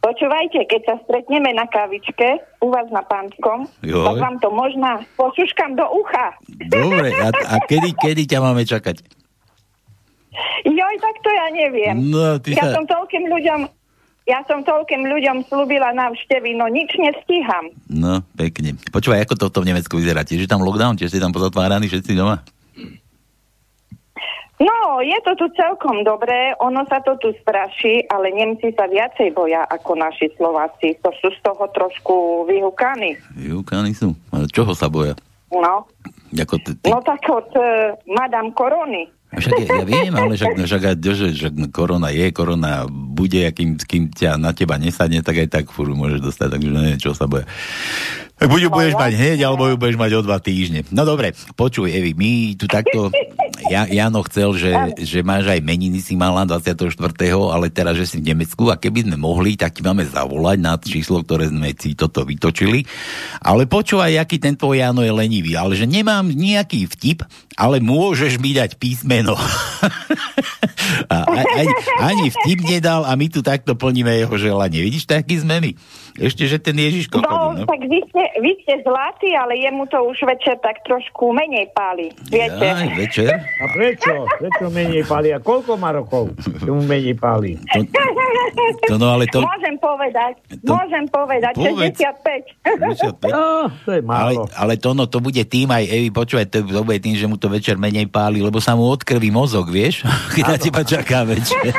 Počúvajte, 0.00 0.64
keď 0.64 0.80
sa 0.88 0.94
stretneme 1.04 1.52
na 1.52 1.68
kavičke 1.68 2.40
u 2.64 2.72
vás 2.72 2.88
na 2.88 3.04
Pánskom, 3.04 3.68
Joj. 3.84 4.00
tak 4.08 4.16
vám 4.16 4.36
to 4.40 4.48
možná 4.48 5.04
pošuškam 5.20 5.76
do 5.76 5.84
ucha. 5.92 6.32
Dobre, 6.48 7.12
a, 7.20 7.28
a 7.28 7.54
kedy, 7.68 7.92
kedy 8.00 8.24
ťa 8.24 8.40
máme 8.40 8.64
čakať? 8.64 9.04
Joj, 10.64 10.94
tak 11.04 11.14
to 11.20 11.28
ja 11.28 11.46
neviem. 11.52 11.96
No, 12.08 12.40
ty 12.40 12.56
ja 12.56 12.64
sa- 12.64 12.80
som 12.80 12.88
toľkým 12.88 13.28
ľuďom 13.28 13.68
ja 14.30 14.46
som 14.46 14.62
toľkým 14.62 15.02
ľuďom 15.10 15.50
slúbila 15.50 15.90
návštevy, 15.90 16.54
no 16.54 16.70
nič 16.70 16.94
nestíham. 16.94 17.74
No, 17.90 18.22
pekne. 18.38 18.78
Počúvaj, 18.94 19.26
ako 19.26 19.34
to 19.34 19.46
v 19.50 19.54
tom 19.58 19.66
Nemecku 19.66 19.98
vyzerá? 19.98 20.22
Tiež 20.22 20.46
je 20.46 20.50
tam 20.50 20.62
lockdown? 20.62 20.94
Tiež 20.94 21.10
ste 21.10 21.18
tam 21.18 21.34
pozatváraní 21.34 21.90
všetci 21.90 22.14
doma? 22.14 22.46
No, 24.60 25.00
je 25.00 25.16
to 25.24 25.32
tu 25.40 25.48
celkom 25.56 26.04
dobré, 26.04 26.52
ono 26.60 26.84
sa 26.84 27.00
to 27.00 27.16
tu 27.16 27.32
straší, 27.40 28.04
ale 28.12 28.28
Nemci 28.28 28.76
sa 28.76 28.84
viacej 28.84 29.32
boja 29.32 29.64
ako 29.64 29.96
naši 29.96 30.28
Slováci. 30.36 31.00
To 31.00 31.08
sú 31.16 31.32
z 31.32 31.40
toho 31.40 31.64
trošku 31.72 32.44
vyhúkaní. 32.44 33.16
Júkani 33.40 33.96
sú. 33.96 34.12
Ale 34.28 34.44
čoho 34.52 34.76
sa 34.76 34.92
boja? 34.92 35.16
No, 35.48 35.88
Ako 36.36 36.60
t- 36.60 36.76
ty, 36.76 36.92
no 36.92 37.00
tak 37.00 37.24
od 37.26 37.48
uh, 37.56 37.96
Madame 38.04 38.52
Korony. 38.52 39.08
Však 39.30 39.52
ja, 39.62 39.66
ja 39.78 39.84
viem, 39.86 40.14
ale 40.18 40.34
však, 40.34 40.58
však, 40.66 40.82
že, 41.06 41.48
korona 41.70 42.10
je, 42.10 42.34
korona 42.34 42.90
bude, 42.90 43.38
a 43.46 43.54
kým, 43.54 43.78
kým 43.78 44.10
ťa 44.10 44.34
na 44.34 44.50
teba 44.50 44.74
nesadne, 44.74 45.22
tak 45.22 45.46
aj 45.46 45.48
tak 45.48 45.64
furt 45.70 45.94
môžeš 45.94 46.18
dostať, 46.18 46.48
takže 46.58 46.68
neviem, 46.74 46.98
čo 46.98 47.14
sa 47.14 47.30
boja. 47.30 47.46
Tak 48.40 48.48
buď 48.48 48.60
ju 48.66 48.70
budeš 48.72 48.96
mať 48.96 49.12
hneď, 49.20 49.38
alebo 49.44 49.68
ju 49.68 49.76
budeš 49.76 50.00
mať 50.00 50.16
o 50.16 50.24
dva 50.24 50.40
týždne. 50.40 50.80
No 50.88 51.04
dobre, 51.04 51.36
počuj, 51.60 51.92
Evi, 51.92 52.16
my 52.16 52.56
tu 52.56 52.64
takto... 52.64 53.12
Ja, 53.68 53.84
Jano 53.84 54.24
chcel, 54.24 54.56
že, 54.56 54.72
že 54.96 55.20
máš 55.20 55.52
aj 55.52 55.60
meniny 55.60 56.00
si 56.00 56.16
mala 56.16 56.48
24., 56.48 56.96
ale 57.28 57.68
teraz, 57.68 58.00
že 58.00 58.08
si 58.08 58.16
v 58.16 58.32
Nemecku 58.32 58.72
a 58.72 58.80
keby 58.80 59.04
sme 59.04 59.20
mohli, 59.20 59.60
tak 59.60 59.76
ti 59.76 59.84
máme 59.84 60.08
zavolať 60.08 60.56
na 60.56 60.80
číslo, 60.80 61.20
ktoré 61.20 61.52
sme 61.52 61.76
si 61.76 61.92
toto 61.92 62.24
vytočili. 62.24 62.88
Ale 63.44 63.68
počúvaj, 63.68 64.16
aký 64.16 64.40
ten 64.40 64.56
tvoj 64.56 64.80
Jano 64.80 65.04
je 65.04 65.12
lenivý, 65.12 65.60
ale 65.60 65.76
že 65.76 65.84
nemám 65.84 66.32
nejaký 66.32 66.88
vtip, 66.88 67.28
ale 67.60 67.84
môžeš 67.84 68.40
mi 68.40 68.56
dať 68.56 68.80
písmeno. 68.80 69.36
a, 71.12 71.16
ani, 71.28 71.74
ani 72.00 72.26
vtip 72.32 72.64
nedal 72.64 73.04
a 73.04 73.12
my 73.20 73.28
tu 73.28 73.44
takto 73.44 73.76
plníme 73.76 74.16
jeho 74.16 74.34
želanie. 74.40 74.80
Vidíš, 74.80 75.04
taký 75.04 75.44
sme 75.44 75.60
my. 75.60 75.72
Ešte, 76.16 76.44
že 76.44 76.58
ten 76.58 76.74
Ježiško 76.74 77.20
No, 77.20 77.28
chodí, 77.28 77.62
no. 77.62 77.68
tak 77.68 77.80
vy 77.82 77.98
ste, 78.04 78.24
vy 78.38 78.52
ste 78.60 78.74
zlatí, 78.82 79.30
ale 79.32 79.54
jemu 79.56 79.86
to 79.86 79.98
už 80.02 80.18
večer 80.24 80.58
tak 80.58 80.82
trošku 80.82 81.30
menej 81.30 81.70
páli. 81.70 82.10
Viete? 82.26 82.66
Aj 82.66 82.90
večer. 82.92 83.30
A 83.36 83.64
prečo? 83.70 84.12
Prečo 84.36 84.66
menej 84.68 85.04
páli? 85.04 85.30
A 85.30 85.38
koľko 85.38 85.76
má 85.76 85.90
rokov? 85.90 86.34
Čo 86.58 86.72
mu 86.72 86.82
menej 86.82 87.14
páli? 87.14 87.54
To 88.88 88.94
no, 88.96 89.12
ale 89.12 89.28
to... 89.28 89.40
Môžem 89.40 89.76
povedať, 89.76 90.32
To- 90.62 90.74
môžem 90.74 91.04
povedať, 91.06 91.52
Povedz. 91.54 91.96
65. 91.96 93.30
No, 93.30 93.70
to 93.84 93.90
je 93.92 94.02
Ale, 94.02 94.32
ale 94.50 94.72
to, 94.76 94.90
no, 94.92 95.04
to 95.06 95.18
bude 95.18 95.40
tým 95.46 95.68
aj, 95.68 95.84
Evi, 95.86 96.10
počúvaj, 96.10 96.46
to, 96.48 96.62
to 96.62 96.82
bude 96.82 96.98
tým, 96.98 97.14
že 97.14 97.26
mu 97.26 97.36
to 97.36 97.46
večer 97.46 97.76
menej 97.76 98.06
páli, 98.06 98.40
lebo 98.40 98.58
sa 98.58 98.74
mu 98.74 98.88
odkrví 98.88 99.30
mozog, 99.30 99.68
vieš? 99.68 100.02
Keď 100.34 100.44
na 100.44 100.56
teba 100.56 100.82
čaká 100.82 101.22
večer. 101.22 101.70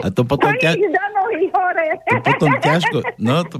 A 0.00 0.08
to 0.08 0.24
potom 0.24 0.48
ťa, 0.54 0.72
Nič 0.72 0.88
do 0.88 1.00
nohy 1.30 1.46
hore. 1.54 1.86
to 2.02 2.16
potom 2.26 2.50
ťažko, 2.58 2.98
no 3.22 3.36
to, 3.46 3.56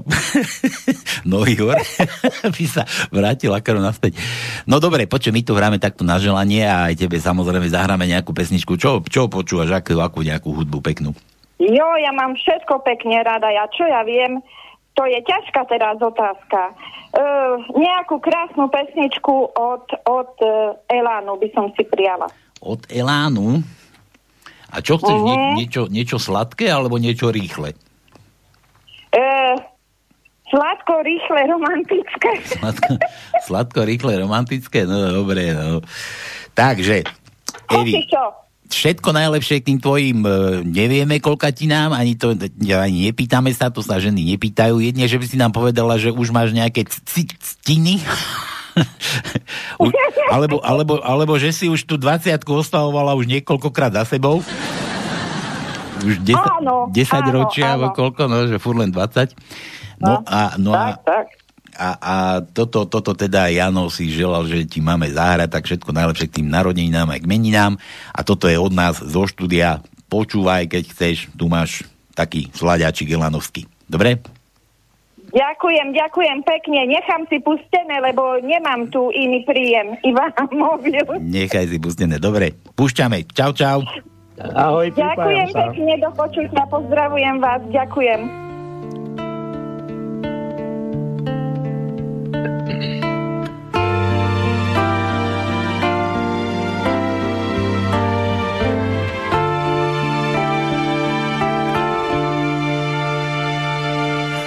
nohy 1.31 1.55
hore, 1.55 1.79
by 2.55 2.65
sa 2.67 2.83
vrátil 3.09 3.55
ako 3.55 3.79
naspäť. 3.79 4.19
No 4.67 4.83
dobre, 4.83 5.07
počuj, 5.07 5.31
my 5.31 5.41
tu 5.41 5.55
hráme 5.55 5.79
takto 5.79 6.03
na 6.03 6.19
želanie 6.19 6.67
a 6.67 6.91
aj 6.91 6.99
tebe 6.99 7.15
samozrejme 7.15 7.71
zahráme 7.71 8.03
nejakú 8.07 8.35
pesničku. 8.35 8.75
Čo, 8.75 8.99
čo 9.07 9.31
počúvaš, 9.31 9.71
akú, 9.71 9.95
akú 10.03 10.19
nejakú 10.21 10.51
hudbu 10.51 10.83
peknú? 10.83 11.15
Jo, 11.61 11.87
ja 12.01 12.11
mám 12.11 12.33
všetko 12.35 12.81
pekne 12.81 13.21
rada. 13.21 13.47
Ja 13.53 13.69
čo 13.69 13.85
ja 13.85 14.01
viem, 14.01 14.41
to 14.97 15.05
je 15.05 15.21
ťažká 15.23 15.69
teraz 15.69 16.01
otázka. 16.01 16.73
Uh, 17.11 17.59
nejakú 17.75 18.23
krásnu 18.23 18.71
pesničku 18.71 19.51
od, 19.51 19.85
od 20.07 20.31
uh, 20.41 20.73
Elánu 20.87 21.37
by 21.37 21.47
som 21.53 21.69
si 21.75 21.83
prijala. 21.85 22.31
Od 22.63 22.81
Elánu. 22.89 23.61
A 24.71 24.79
čo 24.79 24.95
chceš, 24.95 25.19
nie, 25.19 25.35
Mhm. 25.35 25.53
niečo, 25.59 25.81
niečo 25.91 26.17
sladké 26.17 26.71
alebo 26.71 26.95
niečo 26.95 27.27
rýchle? 27.27 27.75
Uh, 29.11 29.59
sladko, 30.47 31.03
rýchle, 31.03 31.39
romantické. 31.51 32.31
Sladko, 32.55 32.91
sladko 33.43 33.79
rýchle, 33.83 34.13
romantické? 34.19 34.87
No 34.87 35.11
dobre, 35.11 35.51
no. 35.51 35.83
Takže, 36.55 37.03
Evi, 37.71 38.07
všetko 38.71 39.11
najlepšie 39.11 39.59
k 39.59 39.67
tým 39.67 39.79
tvojim, 39.83 40.19
e, 40.23 40.31
nevieme 40.63 41.19
koľkatinám, 41.19 41.91
ani 41.91 42.15
to 42.15 42.35
ani 42.71 43.11
nepýtame 43.11 43.51
sa, 43.51 43.67
to 43.71 43.83
sa 43.83 43.99
ženy 43.99 44.23
nepýtajú. 44.35 44.79
Jedne, 44.79 45.07
že 45.07 45.19
by 45.19 45.25
si 45.27 45.35
nám 45.35 45.51
povedala, 45.51 45.99
že 45.99 46.11
už 46.11 46.31
máš 46.31 46.55
nejaké 46.55 46.87
ctiny. 46.87 47.99
Alebo, 50.31 50.63
alebo, 50.63 50.93
alebo, 51.03 51.33
že 51.35 51.51
si 51.51 51.67
už 51.67 51.83
tú 51.83 51.99
20 51.99 52.31
ostavovala 52.47 53.11
už 53.19 53.27
niekoľkokrát 53.27 53.91
za 53.91 54.03
sebou. 54.07 54.39
Už 56.01 56.15
10, 56.25 56.35
Áno, 56.35 56.75
10 56.89 56.97
áno, 57.13 57.29
ročia, 57.31 57.65
áno. 57.69 57.73
alebo 57.77 57.87
koľko, 57.93 58.21
no, 58.27 58.37
že 58.49 58.57
furt 58.57 58.77
len 58.81 58.91
20. 58.91 59.33
No, 60.01 60.25
a, 60.25 60.57
no 60.57 60.73
a, 60.73 60.97
a, 61.77 61.89
a 61.97 62.15
toto, 62.41 62.89
toto 62.89 63.13
teda 63.13 63.47
Jano 63.53 63.87
si 63.93 64.09
želal, 64.09 64.49
že 64.49 64.65
ti 64.65 64.81
máme 64.81 65.07
zahrať, 65.07 65.49
tak 65.49 65.63
všetko 65.69 65.93
najlepšie 65.93 66.27
k 66.27 66.35
tým 66.41 66.47
narodeninám 66.49 67.13
aj 67.13 67.21
k 67.21 67.29
meninám. 67.29 67.73
A 68.11 68.19
toto 68.25 68.49
je 68.49 68.57
od 68.57 68.73
nás 68.73 68.97
zo 68.97 69.23
štúdia. 69.29 69.79
Počúvaj, 70.11 70.67
keď 70.67 70.83
chceš, 70.91 71.31
tu 71.37 71.47
máš 71.47 71.85
taký 72.11 72.51
sladiačik 72.51 73.07
Elanovský. 73.07 73.69
Dobre? 73.87 74.19
Ďakujem, 75.31 75.95
ďakujem 75.95 76.37
pekne. 76.43 76.79
Nechám 76.91 77.23
si 77.31 77.39
pustené, 77.39 78.03
lebo 78.03 78.35
nemám 78.43 78.91
tu 78.91 79.07
iný 79.15 79.47
príjem. 79.47 79.95
Iba 80.03 80.27
mobil. 80.51 81.07
Nechaj 81.23 81.71
si 81.71 81.79
pustené. 81.79 82.19
Dobre, 82.19 82.51
púšťame. 82.75 83.23
Čau, 83.31 83.55
čau. 83.55 83.79
Ahoj, 84.39 84.95
Ďakujem 84.95 85.47
pekne, 85.51 85.93
do 85.99 86.09
počutia. 86.15 86.63
Pozdravujem 86.71 87.43
vás. 87.43 87.59
Ďakujem. 87.67 88.21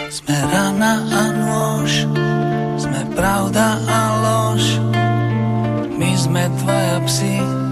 Sme 0.09 0.37
rana 0.49 0.93
a 1.05 1.23
nôž, 1.37 2.09
sme 2.81 3.01
pravda 3.13 3.77
a 3.85 4.01
lož. 4.25 4.81
My 5.93 6.17
sme 6.17 6.49
tvoja 6.57 6.97
psi, 7.05 7.64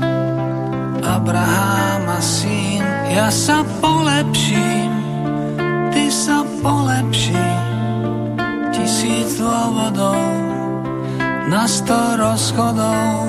Abraham 1.13 2.09
a 2.09 2.21
syn. 2.25 2.81
Ja 3.13 3.29
sa 3.29 3.61
polepším, 3.85 4.93
ty 5.93 6.09
sa 6.09 6.41
polepší. 6.65 7.49
Tisíc 8.73 9.37
dôvodov, 9.37 10.25
na 11.53 11.69
sto 11.69 12.17
rozchodov 12.17 13.29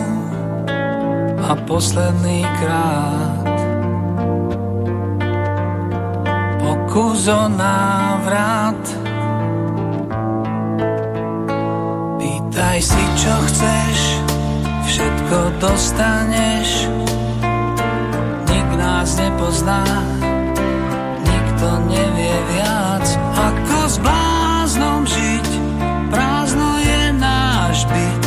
a 1.44 1.52
posledný 1.68 2.48
krát 2.64 3.44
pokus 6.64 7.28
o 7.28 7.52
návrat. 7.52 8.80
Pýtaj 12.16 12.80
si, 12.80 13.04
čo 13.20 13.34
chceš, 13.52 14.00
všetko 14.88 15.38
dostaneš. 15.60 16.88
Nás 18.74 19.16
nepozná, 19.20 19.84
nik 21.24 21.48
viac 22.52 23.08
ako 23.36 23.78
s 23.90 23.96
bláznom 24.00 25.02
žiť. 25.06 25.48
Prázdno 26.14 26.70
je 26.80 27.02
náš 27.18 27.86
byt, 27.90 28.24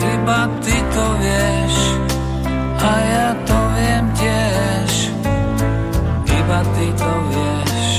iba 0.00 0.40
ty 0.64 0.76
to 0.92 1.04
vieš 1.20 1.74
a 2.80 2.92
ja 3.04 3.28
to 3.44 3.58
viem 3.76 4.04
tiež, 4.16 4.92
iba 6.24 6.60
ty 6.74 6.86
to 6.96 7.12
vieš. 7.28 7.92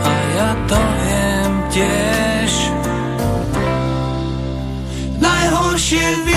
A 0.00 0.12
ja 0.32 0.50
to 0.64 0.80
viem 0.80 1.52
tiež. 1.68 2.52
Najhoršie 5.20 6.27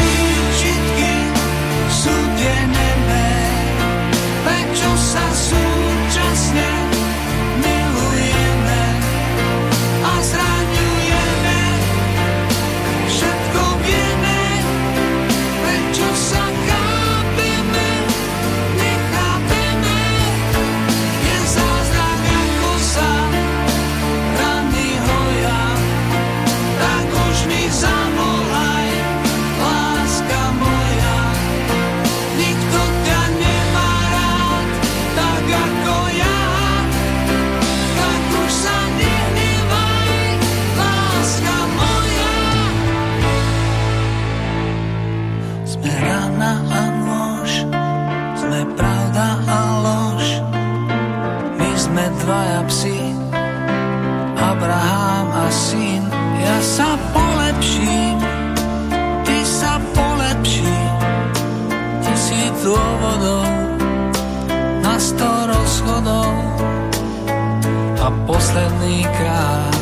dvaja 52.32 52.64
psi, 52.72 53.00
Abraham 54.40 55.28
a 55.36 55.48
syn. 55.52 56.00
Ja 56.40 56.58
sa 56.64 56.96
polepším, 57.12 58.24
ty 59.28 59.38
sa 59.44 59.76
polepší. 59.92 60.80
Tisíc 62.08 62.56
dôvodov, 62.64 63.52
na 64.80 64.96
sto 64.96 65.28
rozchodov 65.28 66.32
a 68.00 68.08
posledný 68.24 69.04
krát. 69.12 69.81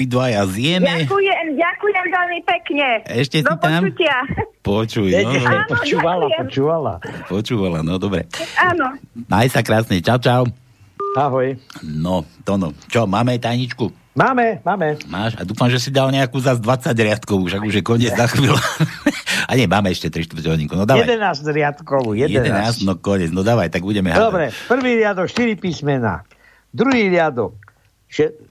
Obidvaja 0.00 0.48
zjeme. 0.48 1.04
Ďakujem, 1.04 1.46
ďakujem 1.60 2.06
veľmi 2.08 2.40
pekne. 2.48 2.86
Ešte 3.04 3.44
si 3.44 3.44
Do 3.44 3.52
tam? 3.60 3.84
počutia. 3.84 4.16
Počuj, 4.64 5.08
no. 5.12 5.28
Áno, 5.28 5.60
počúvala, 5.68 6.24
ďakujem. 6.24 6.40
počúvala. 6.48 6.92
Počúvala, 7.28 7.78
no 7.84 8.00
dobre. 8.00 8.24
Áno. 8.56 8.96
Maj 9.28 9.52
sa 9.52 9.60
krásne, 9.60 10.00
čau, 10.00 10.16
čau. 10.16 10.48
Ahoj. 11.20 11.60
No, 11.84 12.24
Tono, 12.48 12.72
čo, 12.88 13.04
máme 13.04 13.36
tajničku? 13.36 13.92
Máme, 14.16 14.64
máme. 14.64 14.96
Máš? 15.04 15.36
A 15.36 15.44
dúfam, 15.44 15.68
že 15.68 15.76
si 15.76 15.92
dal 15.92 16.08
nejakú 16.08 16.40
za 16.40 16.56
20 16.56 16.96
riadkov, 16.96 17.44
však 17.44 17.60
už 17.60 17.74
je 17.76 17.84
koniec 17.84 18.16
za 18.16 18.24
chvíľu. 18.24 18.56
A 19.50 19.56
nie, 19.58 19.68
máme 19.68 19.92
ešte 19.92 20.08
3 20.08 20.24
čtvrť 20.24 20.44
hodinku, 20.48 20.74
no 20.80 20.88
dávaj. 20.88 21.04
11 21.04 21.44
riadkovú, 21.44 22.16
11, 22.16 22.80
11. 22.80 22.88
no 22.88 22.96
koniec, 22.96 23.30
no 23.36 23.44
dávaj, 23.44 23.68
tak 23.68 23.84
budeme 23.84 24.08
hádať. 24.12 24.24
Dobre, 24.24 24.44
prvý 24.64 24.90
riadok 25.04 25.26
4 25.28 25.60
písmena, 25.60 26.24
druhý 26.72 27.10
riadok 27.12 27.59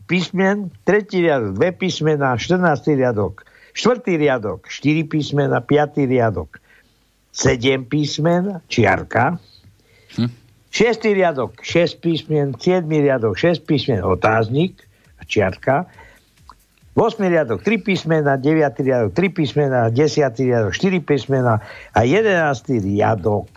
písmen, 0.08 0.72
tretí 0.88 1.22
riadok 1.22 1.60
2 1.60 1.72
písmena, 1.76 2.38
14. 2.40 2.96
riadok, 2.96 3.44
štvrtý 3.76 4.16
riadok 4.18 4.68
4 4.68 5.04
písmena, 5.12 5.60
piatý 5.60 6.08
riadok 6.08 6.60
7 7.36 7.86
písmen, 7.86 8.64
čiarka, 8.72 9.40
Hm. 10.18 10.30
riadok 11.14 11.54
6 11.62 12.02
písmen, 12.02 12.54
7 12.58 12.90
riadok 12.90 13.38
6 13.38 13.60
písmen, 13.66 14.04
otáznik, 14.04 14.88
čiarka, 15.28 15.86
8. 16.96 17.30
riadok 17.30 17.64
3 17.64 17.78
písmena, 17.78 18.36
9. 18.38 18.84
riadok 18.84 19.14
3 19.14 19.30
písmena, 19.30 19.90
10. 19.90 20.40
riadok 20.40 20.74
4 20.74 21.00
písmena 21.00 21.62
a 21.94 22.02
11. 22.04 22.80
riadok 22.80 23.48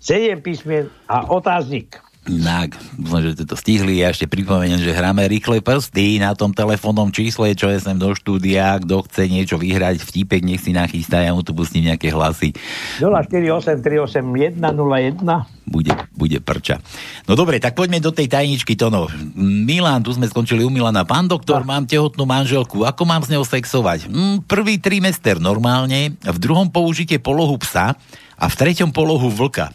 7 0.00 0.40
písmen 0.40 0.88
a 1.06 1.28
otáznik. 1.28 2.00
Tak, 2.28 2.76
dúfam, 3.00 3.24
že 3.24 3.40
ste 3.40 3.44
to 3.48 3.56
stihli. 3.56 4.04
Ja 4.04 4.12
ešte 4.12 4.28
pripomeniem, 4.28 4.84
že 4.84 4.92
hráme 4.92 5.24
rýchle 5.24 5.64
prsty 5.64 6.20
na 6.20 6.36
tom 6.36 6.52
telefónnom 6.52 7.08
čísle, 7.08 7.56
čo 7.56 7.72
je 7.72 7.80
sem 7.80 7.96
do 7.96 8.12
štúdia. 8.12 8.76
Kto 8.84 9.08
chce 9.08 9.32
niečo 9.32 9.56
vyhrať, 9.56 10.04
vtípek, 10.04 10.44
nech 10.44 10.60
si 10.60 10.76
nachystá, 10.76 11.24
ja 11.24 11.32
mu 11.32 11.40
tu 11.40 11.56
pustím 11.56 11.88
nejaké 11.88 12.12
hlasy. 12.12 12.52
048 13.00 13.80
381 13.80 14.60
01. 14.60 15.57
Bude, 15.68 15.92
Bude 16.16 16.40
prča. 16.40 16.80
No 17.28 17.36
dobre, 17.36 17.60
tak 17.60 17.76
poďme 17.76 18.00
do 18.00 18.10
tej 18.10 18.26
tajničky, 18.26 18.74
Tono. 18.74 19.06
Milan, 19.36 20.00
tu 20.00 20.10
sme 20.10 20.24
skončili 20.24 20.64
u 20.64 20.72
Milana. 20.72 21.04
Pán 21.04 21.28
doktor, 21.28 21.62
mám 21.62 21.84
tehotnú 21.84 22.24
manželku. 22.24 22.88
Ako 22.88 23.04
mám 23.04 23.20
s 23.20 23.28
ňou 23.28 23.44
sexovať? 23.44 24.08
Mm, 24.08 24.48
prvý 24.48 24.80
trimester 24.80 25.36
normálne, 25.36 26.16
v 26.18 26.38
druhom 26.40 26.72
použite 26.72 27.20
polohu 27.20 27.60
psa 27.60 27.94
a 28.38 28.44
v 28.46 28.54
treťom 28.54 28.94
polohu 28.94 29.28
vlka. 29.28 29.74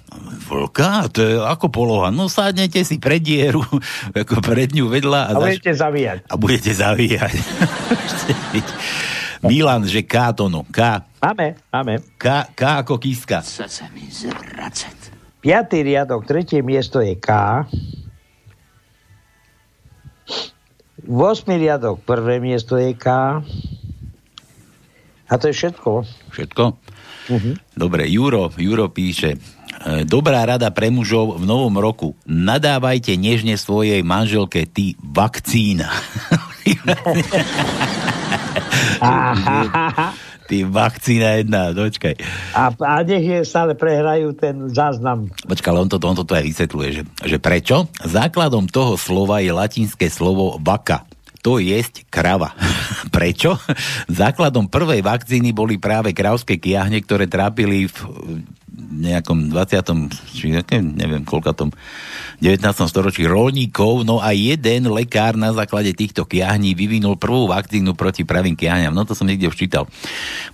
Vlka? 0.49 1.11
To 1.13 1.19
je 1.21 1.35
ako 1.37 1.67
poloha? 1.69 2.09
No 2.09 2.25
sadnete 2.31 2.81
si 2.81 2.97
pred 2.97 3.21
dieru, 3.21 3.61
ako 4.25 4.41
pred 4.41 4.73
ňu 4.73 4.89
vedľa 4.89 5.29
a, 5.29 5.31
A 5.35 5.39
budete 5.39 5.71
zavíjať. 5.71 6.17
a 6.25 6.33
budete 6.39 6.71
zavíjať. 6.73 7.35
Milan, 9.43 9.83
že 9.83 10.07
K, 10.07 10.31
Tono. 10.31 10.63
K. 10.71 11.03
Máme, 11.19 11.59
máme. 11.67 11.93
K, 12.15 12.47
K 12.55 12.61
ako 12.81 12.95
kíska. 12.95 13.43
Chce 13.43 13.67
sa 13.67 13.85
mi 13.91 14.07
zvracať. 14.07 15.12
Piatý 15.43 15.83
riadok, 15.83 16.23
tretie 16.23 16.63
miesto 16.63 17.03
je 17.03 17.19
K. 17.19 17.27
Vosmý 21.03 21.59
riadok, 21.59 21.99
prvé 21.99 22.39
miesto 22.39 22.79
je 22.79 22.95
K. 22.95 23.43
A 25.27 25.33
to 25.35 25.51
je 25.51 25.55
všetko. 25.59 26.07
Všetko? 26.31 26.63
Dobre, 27.75 28.07
Juro, 28.07 28.55
Juro 28.55 28.87
píše, 28.87 29.35
e, 29.35 30.07
dobrá 30.07 30.47
rada 30.47 30.71
pre 30.71 30.87
mužov 30.87 31.35
v 31.35 31.43
novom 31.43 31.75
roku. 31.75 32.15
Nadávajte 32.23 33.19
nežne 33.19 33.59
svojej 33.59 33.99
manželke, 33.99 34.63
ty 34.63 34.95
vakcína. 35.03 35.91
ty 40.47 40.67
vakcína 40.67 41.41
jedna, 41.41 41.71
dočkaj. 41.71 42.15
A, 42.53 42.71
a 42.71 42.93
nech 43.03 43.25
je 43.25 43.39
stále 43.47 43.73
prehrajú 43.73 44.35
ten 44.35 44.69
záznam. 44.71 45.31
Počkaj, 45.47 45.69
ale 45.71 45.79
on 45.85 45.89
to, 45.89 45.97
on 46.01 46.17
to 46.17 46.27
aj 46.27 46.45
vysvetľuje, 46.45 46.89
že, 46.93 47.03
že 47.25 47.37
prečo? 47.39 47.87
Základom 48.03 48.67
toho 48.67 48.99
slova 48.99 49.39
je 49.39 49.51
latinské 49.51 50.07
slovo 50.07 50.59
vaka. 50.59 51.07
To 51.43 51.59
jest 51.59 52.07
krava. 52.07 52.55
Prečo? 53.15 53.59
Základom 54.07 54.71
prvej 54.71 55.03
vakcíny 55.03 55.51
boli 55.51 55.75
práve 55.75 56.15
kravské 56.15 56.55
kiahne, 56.55 57.03
ktoré 57.03 57.27
trápili 57.27 57.91
v 57.91 57.97
nejakom 58.93 59.49
20. 59.49 60.37
či 60.37 60.53
neviem 60.81 61.25
koľkatom 61.25 61.73
19. 62.39 62.59
storočí 62.85 63.25
rolníkov, 63.25 64.03
no 64.03 64.19
a 64.19 64.35
jeden 64.35 64.91
lekár 64.91 65.39
na 65.39 65.55
základe 65.55 65.95
týchto 65.95 66.27
kiahní 66.27 66.75
vyvinul 66.75 67.15
prvú 67.15 67.49
vakcínu 67.49 67.95
proti 67.97 68.27
pravým 68.27 68.53
kiahňam. 68.53 68.93
No 68.93 69.07
to 69.07 69.15
som 69.15 69.25
niekde 69.25 69.49
už 69.49 69.57
čítal. 69.57 69.87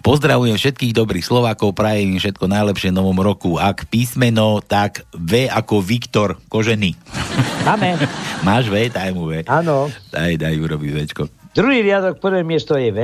Pozdravujem 0.05 0.55
všetkých 0.55 0.93
dobrých 0.93 1.25
Slovákov, 1.25 1.75
prajem 1.75 2.15
im 2.15 2.21
všetko 2.21 2.45
najlepšie 2.45 2.93
v 2.93 2.97
novom 3.01 3.17
roku. 3.19 3.57
Ak 3.57 3.89
písmeno, 3.89 4.61
tak 4.61 5.03
V 5.11 5.49
ako 5.49 5.81
Viktor 5.81 6.37
Kožený. 6.47 6.93
Máme. 7.65 7.97
Máš 8.45 8.69
V, 8.69 8.87
daj 8.87 9.11
mu 9.11 9.27
V. 9.27 9.43
Áno. 9.49 9.89
Daj, 10.13 10.39
daj, 10.39 10.55
urobí 10.61 10.93
Včko. 10.93 11.27
Druhý 11.57 11.81
riadok, 11.81 12.21
prvé 12.21 12.45
miesto 12.45 12.77
je 12.77 12.93
V. 12.93 12.99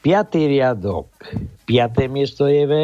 Piatý 0.00 0.48
riadok, 0.48 1.12
piaté 1.68 2.08
miesto 2.08 2.48
je 2.48 2.64
V. 2.64 2.74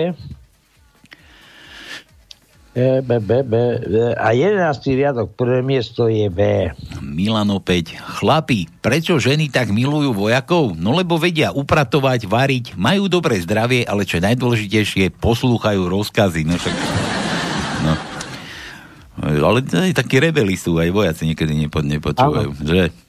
E, 2.76 3.00
B, 3.00 3.10
B, 3.24 3.40
B, 3.40 3.54
B. 3.88 3.94
A 4.20 4.36
jedenáctý 4.36 5.00
riadok, 5.00 5.32
prvé 5.32 5.64
miesto 5.64 6.12
je 6.12 6.28
V. 6.28 6.68
Milan 7.00 7.48
opäť. 7.56 7.96
Chlapi, 7.96 8.68
prečo 8.84 9.16
ženy 9.16 9.48
tak 9.48 9.72
milujú 9.72 10.12
vojakov? 10.12 10.76
No 10.76 10.92
lebo 10.92 11.16
vedia 11.16 11.56
upratovať, 11.56 12.28
variť, 12.28 12.76
majú 12.76 13.08
dobré 13.08 13.40
zdravie, 13.40 13.88
ale 13.88 14.04
čo 14.04 14.20
je 14.20 14.28
najdôležitejšie, 14.28 15.16
poslúchajú 15.16 15.88
rozkazy. 15.88 16.44
No 16.44 16.60
však... 16.60 16.74
No. 17.80 17.92
Ale 19.24 19.64
aj 19.64 19.96
takí 19.96 20.20
rebeli 20.20 20.60
sú, 20.60 20.76
aj 20.76 20.92
vojaci 20.92 21.32
niekedy 21.32 21.56
nepo, 21.56 21.80
nepočúvajú. 21.80 22.60
Že? 22.60 23.05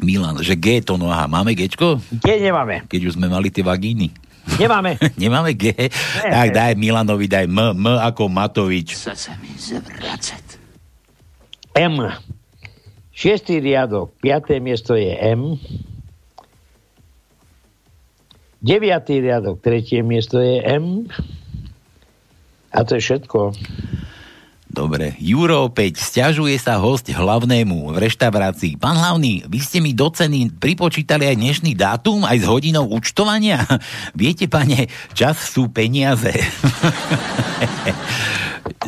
Milan, 0.00 0.40
že 0.40 0.56
G 0.56 0.80
to, 0.80 0.96
no 0.96 1.12
aha, 1.12 1.28
máme 1.28 1.52
Gčko? 1.54 2.00
G 2.08 2.40
nemáme. 2.40 2.88
Keď 2.88 3.00
už 3.08 3.14
sme 3.20 3.28
mali 3.28 3.52
tie 3.52 3.64
vagíny. 3.64 4.10
Nemáme. 4.58 4.96
Nemáme 5.22 5.52
G? 5.54 5.70
Tak 6.18 6.48
daj 6.50 6.72
Milanovi, 6.74 7.28
daj 7.28 7.46
M, 7.46 7.76
M 7.76 7.86
ako 7.86 8.26
Matovič. 8.26 8.96
Chce 8.96 9.14
sa 9.14 9.32
mi 9.38 9.52
zvracať. 9.54 10.58
M. 11.76 12.02
Šiestý 13.14 13.60
riadok, 13.60 14.16
piaté 14.18 14.58
miesto 14.58 14.96
je 14.96 15.12
M. 15.12 15.60
Deviatý 18.60 19.20
riadok, 19.20 19.60
tretie 19.60 20.00
miesto 20.00 20.40
je 20.40 20.60
M. 20.64 21.04
A 22.72 22.84
to 22.84 22.96
je 22.96 23.02
všetko. 23.04 23.56
Dobre. 24.70 25.18
Juro 25.18 25.66
opäť, 25.66 25.98
stiažuje 25.98 26.54
sa 26.54 26.78
host 26.78 27.10
hlavnému 27.10 27.90
v 27.90 27.96
reštaurácii. 28.06 28.78
Pán 28.78 28.94
hlavný, 28.94 29.42
vy 29.50 29.58
ste 29.58 29.82
mi 29.82 29.90
do 29.90 30.06
ceny 30.06 30.46
pripočítali 30.62 31.26
aj 31.26 31.42
dnešný 31.42 31.74
dátum, 31.74 32.22
aj 32.22 32.38
s 32.38 32.46
hodinou 32.46 32.86
účtovania? 32.86 33.66
Viete, 34.14 34.46
pane, 34.46 34.86
čas 35.10 35.42
sú 35.42 35.74
peniaze. 35.74 36.30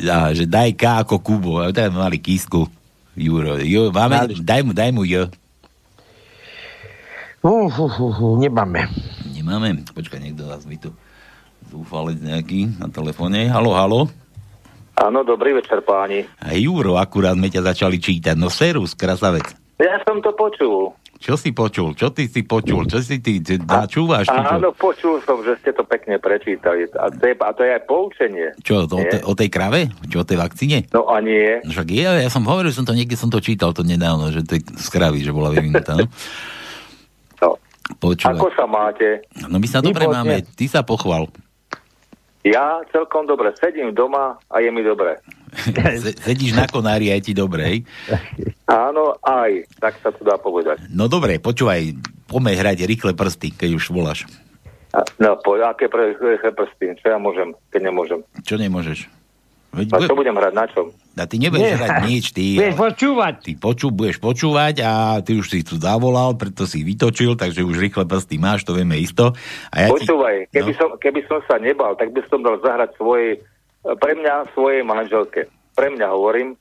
a, 0.06 0.30
že 0.30 0.46
daj 0.46 0.70
K 0.78 1.02
ako 1.02 1.18
Kubo. 1.18 1.58
A 1.58 1.74
teda 1.74 1.90
mali 1.90 2.22
kísku. 2.22 2.62
Juro. 3.18 3.58
Jo, 3.58 3.90
máme, 3.90 4.38
daj 4.38 4.62
mu, 4.62 4.70
daj 4.70 4.90
mu 4.94 5.02
J. 5.02 5.34
Uh, 7.42 7.66
uh, 7.66 7.90
uh, 7.98 8.38
nemáme. 8.38 8.86
Nemáme. 9.34 9.82
Počkaj, 9.90 10.22
niekto 10.22 10.46
nás 10.46 10.62
mi 10.62 10.78
tu 10.78 10.94
zúfalec 11.74 12.22
nejaký 12.22 12.78
na 12.78 12.86
telefóne. 12.86 13.50
Halo, 13.50 13.74
halo. 13.74 14.21
Áno, 15.02 15.26
dobrý 15.26 15.58
večer 15.58 15.82
páni. 15.82 16.22
A 16.38 16.54
Juro, 16.54 16.94
akurát 16.94 17.34
sme 17.34 17.50
ťa 17.50 17.74
začali 17.74 17.98
čítať. 17.98 18.38
No 18.38 18.46
serus, 18.46 18.94
krasavec. 18.94 19.50
Ja 19.82 19.98
som 20.06 20.22
to 20.22 20.30
počul. 20.30 20.94
Čo 21.18 21.34
si 21.38 21.50
počul? 21.54 21.94
Čo 21.94 22.10
ty 22.10 22.26
si 22.26 22.42
počul? 22.46 22.86
Čo 22.86 22.98
si 23.02 23.18
ty? 23.22 23.38
načúvaš? 23.62 24.30
Áno, 24.30 24.74
počul 24.74 25.22
som, 25.22 25.38
že 25.42 25.54
ste 25.62 25.70
to 25.70 25.86
pekne 25.86 26.18
prečítali. 26.18 26.86
A 26.98 27.10
to 27.10 27.24
je, 27.30 27.34
a 27.34 27.50
to 27.54 27.62
je 27.62 27.70
aj 27.78 27.82
poučenie. 27.86 28.46
Čo, 28.62 28.90
to, 28.90 28.98
o, 28.98 29.04
te, 29.06 29.18
o 29.22 29.34
tej 29.34 29.46
krave? 29.50 29.90
Čo, 30.10 30.22
o 30.22 30.26
tej 30.26 30.38
vakcíne? 30.38 30.90
No 30.90 31.06
a 31.06 31.22
nie. 31.22 31.62
No 31.62 31.70
však 31.70 31.88
je, 31.94 32.26
ja 32.26 32.30
som 32.30 32.42
hovoril, 32.46 32.74
som 32.74 32.86
to 32.86 32.94
niekde 32.94 33.14
som 33.14 33.30
to 33.30 33.38
čítal, 33.38 33.70
to 33.70 33.86
nedávno, 33.86 34.34
že 34.34 34.42
to 34.42 34.58
je 34.58 34.66
z 34.66 34.88
kravy, 34.90 35.22
že 35.22 35.30
bola 35.30 35.54
vyvinutá, 35.54 35.94
no? 35.98 36.06
No. 37.42 37.58
Počúvaj. 38.02 38.38
Ako 38.38 38.50
sa 38.54 38.66
máte? 38.66 39.26
No 39.46 39.58
my 39.58 39.66
sa 39.66 39.82
dobre 39.82 40.06
máme, 40.06 40.46
ty 40.58 40.66
sa 40.66 40.86
pochval. 40.86 41.30
Ja 42.42 42.82
celkom 42.90 43.24
dobre 43.24 43.54
sedím 43.54 43.94
doma 43.94 44.34
a 44.46 44.58
je 44.58 44.68
mi 44.68 44.82
dobre. 44.82 45.22
Se- 46.02 46.16
Sedíš 46.18 46.52
na 46.52 46.66
konári 46.66 47.08
a 47.08 47.14
je 47.14 47.30
ti 47.30 47.32
dobre? 47.32 47.86
Áno, 48.66 49.14
aj. 49.20 49.68
Tak 49.78 50.02
sa 50.02 50.10
to 50.10 50.24
dá 50.24 50.34
povedať. 50.36 50.82
No 50.88 51.06
dobre, 51.06 51.38
počúvaj, 51.38 51.94
poďme 52.26 52.52
hrať 52.52 52.82
rýchle 52.82 53.12
prsty, 53.12 53.54
keď 53.54 53.70
už 53.76 53.84
voláš. 53.90 54.26
No, 55.16 55.38
po, 55.38 55.56
aké 55.56 55.86
pre, 55.86 56.12
pre 56.12 56.50
prsty? 56.52 56.98
Čo 56.98 57.06
ja 57.08 57.18
môžem, 57.18 57.54
keď 57.70 57.80
nemôžem? 57.88 58.20
Čo 58.42 58.58
nemôžeš? 58.58 59.06
Veď, 59.72 59.88
A 59.90 60.04
čo 60.04 60.12
budem 60.12 60.32
hrať? 60.32 60.52
Na 60.52 60.66
čom? 60.66 60.92
A 61.14 61.24
ty 61.24 61.36
nebudeš 61.36 61.64
Nie. 61.64 61.76
hrať 61.76 61.92
nič, 62.04 62.24
ty. 62.30 62.44
Budeš 62.60 62.76
počúvať. 62.76 63.34
Ty 63.40 63.52
poču, 63.56 63.86
budeš 63.88 64.18
počúvať 64.18 64.74
a 64.80 64.92
ty 65.18 65.32
už 65.32 65.46
si 65.46 65.60
tu 65.60 65.74
zavolal, 65.74 66.36
preto 66.36 66.62
si 66.62 66.80
vytočil, 66.80 67.32
takže 67.34 67.60
už 67.62 67.80
rýchle 67.80 68.04
prsty 68.04 68.36
máš, 68.36 68.62
to 68.62 68.72
vieme 68.72 68.94
isto. 68.94 69.32
A 69.68 69.76
ja 69.78 69.88
ti, 69.88 70.04
Počúvaj, 70.04 70.52
keby, 70.52 70.70
No. 70.70 70.76
som, 70.76 70.88
keby 70.96 71.20
som 71.24 71.40
sa 71.42 71.56
nebal, 71.56 71.96
tak 71.96 72.12
by 72.12 72.20
som 72.26 72.40
dal 72.40 72.60
zahrať 72.60 72.92
svojej, 72.94 73.40
pre 73.96 74.12
mňa 74.12 74.52
svojej 74.52 74.82
manželke. 74.82 75.40
Pre 75.72 75.88
mňa 75.88 76.06
hovorím, 76.06 76.52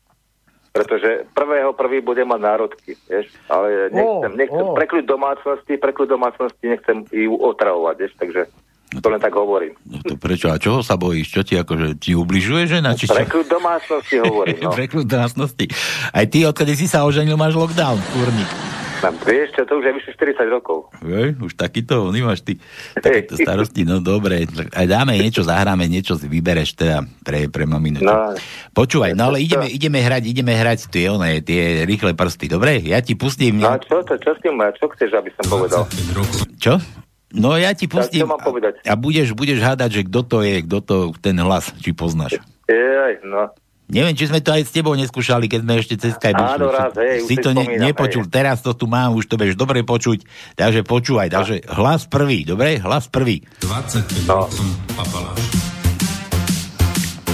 pretože 0.72 1.28
prvého 1.30 1.76
prvý 1.76 2.00
bude 2.00 2.24
mať 2.24 2.40
národky, 2.40 2.96
vieš, 3.06 3.28
ale 3.46 3.92
nechcem, 3.92 4.32
nechcem 4.40 4.66
ó. 4.66 4.72
prekľud 4.72 5.04
domácnosti, 5.04 5.76
prekľud 5.76 6.08
domácnosti 6.10 6.64
nechcem 6.64 7.04
ju 7.06 7.36
otravovať, 7.36 7.96
vieš, 7.98 8.14
takže 8.16 8.42
to 9.00 9.08
len 9.08 9.24
tak 9.24 9.32
hovorím. 9.32 9.72
to 10.04 10.20
prečo? 10.20 10.52
A 10.52 10.60
čoho 10.60 10.84
sa 10.84 11.00
bojíš? 11.00 11.32
Čo 11.32 11.42
ti 11.48 11.56
akože, 11.56 11.96
ti 11.96 12.12
ubližuje 12.12 12.68
žena? 12.68 12.92
Či 12.92 13.08
čo? 13.08 13.16
Domácnosti 13.48 14.20
hovorím, 14.20 14.60
no. 14.68 14.76
Prekľud 14.76 15.08
domácnosti. 15.08 15.72
Aj 16.12 16.28
ty, 16.28 16.44
odkedy 16.44 16.76
si 16.76 16.92
sa 16.92 17.08
oženil, 17.08 17.40
máš 17.40 17.56
lockdown, 17.56 17.96
kurník. 18.12 18.52
No, 19.02 19.10
Vieš 19.26 19.58
čo, 19.58 19.66
to 19.66 19.82
už 19.82 19.84
je 19.90 19.94
vyše 19.98 20.12
40 20.14 20.46
rokov. 20.54 20.94
Hej, 21.02 21.34
už 21.42 21.58
takýto, 21.58 22.06
oni 22.06 22.22
máš 22.22 22.46
ty 22.46 22.62
takéto 22.94 23.34
starosti, 23.34 23.82
no 23.82 23.98
dobre, 23.98 24.46
aj 24.78 24.86
dáme 24.86 25.18
niečo, 25.18 25.42
zahráme 25.42 25.90
niečo, 25.90 26.22
si 26.22 26.30
vybereš 26.30 26.78
teda 26.78 27.02
pre, 27.26 27.50
pre 27.50 27.66
maminu. 27.66 27.98
No. 28.06 28.38
Počúvaj, 28.78 29.18
no 29.18 29.34
ale 29.34 29.42
ideme, 29.42 29.66
ideme 29.66 30.06
hrať, 30.06 30.24
ideme 30.30 30.54
hrať 30.54 30.94
tie, 30.94 31.10
one, 31.10 31.42
tie 31.42 31.82
rýchle 31.90 32.14
prsty, 32.14 32.46
dobre? 32.46 32.78
Ja 32.78 33.02
ti 33.02 33.18
pustím... 33.18 33.66
No 33.66 33.74
a 33.74 33.82
čo 33.82 34.06
to, 34.06 34.22
čo 34.22 34.38
s 34.38 34.40
tým, 34.46 34.62
čo 34.78 34.86
chceš, 34.94 35.18
aby 35.18 35.34
som 35.34 35.46
povedal? 35.50 35.82
Čo? 36.62 36.78
No 37.34 37.56
ja 37.56 37.72
ti 37.72 37.86
Tak 37.86 37.96
pustím 38.04 38.24
čo 38.24 38.30
mám 38.30 38.40
povedať? 38.40 38.84
a 38.84 38.94
budeš, 38.94 39.32
budeš 39.32 39.60
hádať, 39.60 39.90
že 39.90 40.02
kto 40.04 40.20
to 40.22 40.38
je, 40.42 40.56
kto 40.62 40.78
to, 40.80 40.96
ten 41.18 41.36
hlas, 41.36 41.72
či 41.78 41.92
poznáš. 41.92 42.40
Jej, 42.66 43.24
no. 43.24 43.52
Neviem, 43.88 44.16
či 44.16 44.24
sme 44.26 44.40
to 44.40 44.50
aj 44.50 44.64
s 44.64 44.72
tebou 44.72 44.96
neskúšali, 44.96 45.46
keď 45.46 45.60
sme 45.62 45.74
ešte 45.76 45.96
cez 45.98 46.16
Skype 46.16 46.32
Áno, 46.34 46.68
raz, 46.68 46.96
hej, 46.96 47.24
si 47.24 47.36
to 47.36 47.52
ne, 47.52 47.76
nepočul, 47.78 48.24
teraz 48.26 48.60
to 48.60 48.72
tu 48.72 48.84
mám, 48.86 49.12
už 49.14 49.28
to 49.28 49.36
budeš 49.36 49.56
dobre 49.56 49.80
počuť, 49.82 50.24
takže 50.56 50.82
počúvaj, 50.82 51.28
takže 51.30 51.68
hlas 51.70 52.04
prvý, 52.06 52.44
dobre? 52.44 52.80
Hlas 52.80 53.08
prvý. 53.08 53.44
25 53.60 54.28
No. 54.28 54.48
rokov 54.48 54.64
papaláš. 54.94 55.44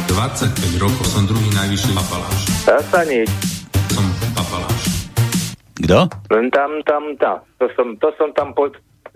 25 0.08 0.50
rokov 0.80 1.06
som 1.06 1.24
druhý 1.24 1.46
najvyšší 1.54 1.92
papaláš. 1.94 2.40
Ja 2.66 2.80
sa 2.84 3.02
nič. 3.04 3.30
Som 3.88 4.06
papaláš. 4.34 4.82
Kto? 5.78 6.00
Len 6.32 6.46
tam, 6.50 6.72
tam, 6.84 7.04
tam. 7.16 7.38
To 7.58 7.66
som, 7.78 7.94
to 7.96 8.10
som 8.18 8.34
tam 8.34 8.50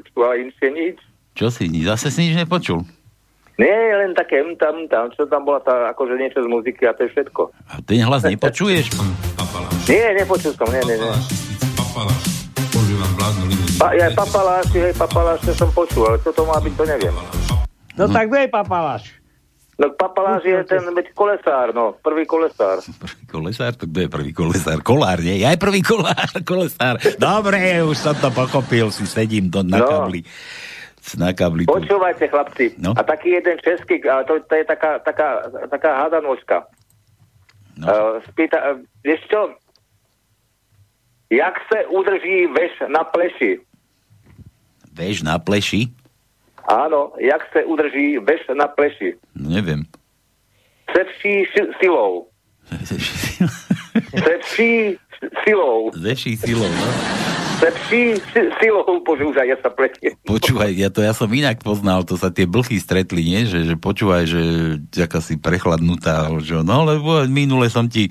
počul, 0.02 0.22
ale 0.26 0.36
inšie 0.49 0.69
nič. 0.73 0.98
Čo 1.38 1.48
si, 1.53 1.69
zase 1.86 2.10
si 2.10 2.28
nič 2.28 2.36
nepočul? 2.36 2.82
Nie, 3.61 3.94
len 3.94 4.18
také 4.18 4.41
tam, 4.57 4.90
tam, 4.90 5.14
čo 5.14 5.30
tam 5.30 5.45
bola 5.45 5.61
tá, 5.61 5.94
akože 5.94 6.18
niečo 6.18 6.41
z 6.41 6.49
muziky 6.49 6.82
a 6.90 6.98
to 6.98 7.06
je 7.06 7.14
všetko. 7.14 7.53
A 7.69 7.78
ten 7.86 8.02
hlas 8.02 8.26
nepočuješ? 8.26 8.90
Nie, 9.86 10.18
nepočul 10.18 10.57
som, 10.57 10.65
nie, 10.73 10.82
nie, 10.90 10.98
nie. 10.98 11.14
Papaláš. 11.78 12.49
Používam 12.73 13.11
vládnu 13.22 13.44
limuzínu. 13.53 13.78
Pa, 13.78 13.94
ja 13.94 14.07
papaláš, 14.18 14.65
hej, 14.73 14.94
papaláš, 14.98 15.40
to 15.45 15.53
som 15.53 15.69
počul, 15.76 16.10
ale 16.10 16.18
čo 16.26 16.34
to 16.34 16.41
má 16.48 16.57
byť, 16.57 16.73
to 16.73 16.84
neviem. 16.90 17.15
No 17.94 18.10
tak 18.10 18.34
kto 18.34 18.38
je 18.41 18.49
papaláš? 18.49 19.03
No 19.82 19.90
papaláš 19.98 20.45
je 20.45 20.62
ten 20.70 20.86
kolesár, 21.18 21.74
no, 21.74 21.98
prvý 22.06 22.30
kolesár. 22.30 22.86
Kolesár? 23.34 23.74
To 23.74 23.90
kto 23.90 24.06
je 24.06 24.10
prvý 24.14 24.30
kolesár? 24.30 24.78
Kolár, 24.86 25.18
nie? 25.26 25.41
Ja 25.41 25.49
je 25.49 25.58
prvý 25.58 25.82
kolár, 25.82 26.30
kolesár. 26.52 27.02
Dobre, 27.18 27.82
už 27.82 27.98
som 27.98 28.14
to 28.14 28.30
pochopil, 28.30 28.94
si 28.94 29.10
sedím 29.10 29.49
do, 29.49 29.66
na 29.66 29.82
No. 29.82 29.90
kabli. 29.90 30.22
Na 31.18 31.34
kabli. 31.34 31.66
tu. 31.66 31.74
Počúvajte, 31.74 32.30
chlapci. 32.30 32.78
No. 32.78 32.94
A 32.94 33.02
taký 33.02 33.41
jeden 33.41 33.58
český, 33.58 34.06
ale 34.06 34.22
to, 34.30 34.38
to 34.45 34.53
je 34.53 34.66
taká, 34.70 35.02
taká, 35.02 35.49
taká 35.66 35.91
hádanožka. 36.06 36.70
No. 37.82 37.86
Uh, 37.90 38.14
spýta, 38.30 38.62
uh, 38.62 38.86
vieš 39.02 39.26
čo? 39.26 39.58
Jak 41.34 41.58
se 41.74 41.90
udrží 41.90 42.53
veš 42.53 42.86
na 42.86 43.02
pleši? 43.02 43.66
Veš 44.94 45.26
na 45.26 45.41
pleši? 45.41 45.90
Áno, 46.68 47.14
jak 47.18 47.42
se 47.54 47.64
udrží 47.66 48.18
veš 48.22 48.42
na 48.54 48.68
pleši? 48.68 49.18
No, 49.36 49.50
neviem. 49.50 49.84
Se 50.92 51.04
vší 51.04 51.46
silou. 51.80 52.28
Se 54.16 54.38
vší 54.38 54.98
silou. 55.44 55.92
Ze 55.94 56.16
vší 56.16 56.38
silou, 56.38 56.70
no. 56.70 56.88
Se 57.62 57.72
vší 57.72 58.16
si- 58.34 58.50
silou, 58.58 58.82
aj 59.38 59.48
ja 59.54 59.58
sa 59.62 59.70
pletiem. 59.70 60.18
Počúvaj, 60.26 60.74
ja 60.74 60.90
to 60.90 61.06
ja 61.06 61.14
som 61.14 61.30
inak 61.30 61.62
poznal, 61.62 62.02
to 62.02 62.18
sa 62.18 62.34
tie 62.34 62.50
blchy 62.50 62.82
stretli, 62.82 63.22
nie? 63.22 63.46
Že, 63.46 63.60
že 63.70 63.76
počúvaj, 63.78 64.24
že 64.26 64.42
taká 64.90 65.22
si 65.22 65.38
prechladnutá, 65.38 66.26
že 66.42 66.58
no 66.66 66.90
lebo 66.90 67.22
minule 67.30 67.70
som 67.70 67.86
ti 67.86 68.10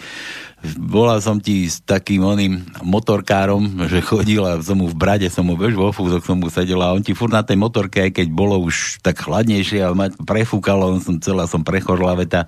volal 0.76 1.18
som 1.24 1.40
ti 1.40 1.64
s 1.68 1.80
takým 1.80 2.20
oným 2.20 2.60
motorkárom, 2.84 3.88
že 3.88 4.04
chodil 4.04 4.44
a 4.44 4.60
som 4.60 4.76
mu 4.76 4.86
v 4.88 4.96
brade, 4.96 5.28
som 5.32 5.44
mu 5.48 5.56
vieš, 5.56 5.76
vo 5.76 5.88
fúzok 5.88 6.20
som 6.24 6.36
mu 6.36 6.52
sedel 6.52 6.80
a 6.84 6.92
on 6.92 7.00
ti 7.00 7.16
furt 7.16 7.32
na 7.32 7.40
tej 7.40 7.56
motorke, 7.56 8.04
aj 8.04 8.12
keď 8.20 8.26
bolo 8.28 8.60
už 8.60 9.00
tak 9.00 9.24
chladnejšie 9.24 9.80
a 9.80 9.96
ma 9.96 10.12
prefúkalo, 10.12 10.92
on 10.92 11.00
som 11.00 11.16
celá 11.16 11.48
som 11.48 11.64
prechorla 11.64 12.12
veta 12.12 12.44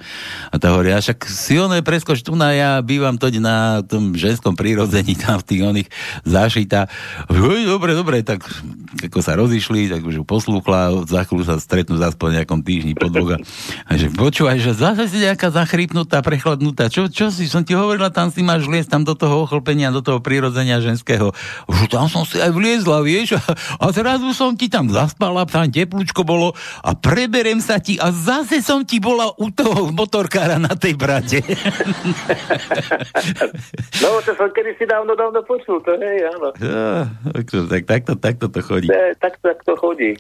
a 0.53 0.55
tá 0.61 0.77
hovorí, 0.77 0.93
a 0.93 1.01
však 1.01 1.25
si 1.25 1.57
ono 1.57 1.77
preskoč 1.81 2.21
tu 2.21 2.37
na, 2.37 2.53
ja 2.53 2.71
bývam 2.85 3.17
toď 3.17 3.41
na 3.41 3.57
tom 3.81 4.13
ženskom 4.13 4.53
prírodzení 4.57 5.17
tam 5.17 5.41
v 5.41 5.47
tých 5.49 5.63
oných 5.65 5.89
zášita. 6.29 6.93
Oj, 7.33 7.65
dobre, 7.65 7.97
dobre, 7.97 8.21
tak 8.21 8.45
ako 8.93 9.25
sa 9.25 9.33
rozišli, 9.35 9.89
tak 9.89 10.05
už 10.05 10.21
ju 10.21 10.25
poslúchla, 10.25 11.09
za 11.09 11.25
chvíľu 11.25 11.49
sa 11.49 11.57
stretnú 11.57 11.97
zase 11.97 12.19
po 12.19 12.29
nejakom 12.29 12.61
týždni, 12.61 12.93
po 12.93 13.09
dvoch. 13.09 13.41
a- 13.41 13.97
že 13.97 14.13
počúvaj, 14.13 14.59
že 14.61 14.77
zase 14.77 15.09
si 15.09 15.23
nejaká 15.23 15.49
zachrypnutá, 15.49 16.21
prechladnutá. 16.21 16.93
Čo, 16.93 17.09
čo 17.09 17.33
si, 17.33 17.49
som 17.49 17.65
ti 17.65 17.73
hovorila, 17.73 18.13
tam 18.13 18.29
si 18.29 18.45
máš 18.45 18.69
vliezť 18.69 18.91
tam 18.93 19.03
do 19.07 19.17
toho 19.17 19.49
ochlpenia, 19.49 19.95
do 19.95 20.05
toho 20.05 20.21
prírodzenia 20.21 20.83
ženského. 20.83 21.33
Už 21.71 21.89
tam 21.89 22.11
som 22.11 22.27
si 22.27 22.37
aj 22.37 22.53
vliezla, 22.53 23.01
vieš, 23.01 23.41
a, 23.41 23.43
a 23.81 23.85
zrazu 23.95 24.35
som 24.37 24.53
ti 24.53 24.69
tam 24.69 24.93
zaspala, 24.93 25.49
tam 25.49 25.71
teplúčko 25.71 26.27
bolo 26.27 26.53
a 26.83 26.93
preberem 26.93 27.63
sa 27.63 27.81
ti 27.81 27.97
a 27.97 28.13
zase 28.13 28.61
som 28.61 28.85
ti 28.85 29.01
bola 29.01 29.31
u 29.39 29.49
toho 29.49 29.89
motorkára 29.95 30.59
na 30.59 30.75
tej 30.77 30.99
brate. 30.99 31.41
No, 34.03 34.19
to 34.25 34.35
som 34.35 34.51
kedy 34.51 34.75
si 34.77 34.85
dávno, 34.85 35.15
dávno 35.15 35.41
počul, 35.47 35.79
to 35.85 35.95
hej, 35.95 36.27
áno. 36.35 36.49
Tak, 37.33 37.47
tak, 37.69 37.83
takto, 37.87 38.13
takto 38.19 38.47
to 38.51 38.61
chodí. 38.61 38.82
Je- 38.89 39.15
Tak, 39.19 39.39
tak 39.39 39.63
to 39.65 39.77
chodí. 39.79 40.19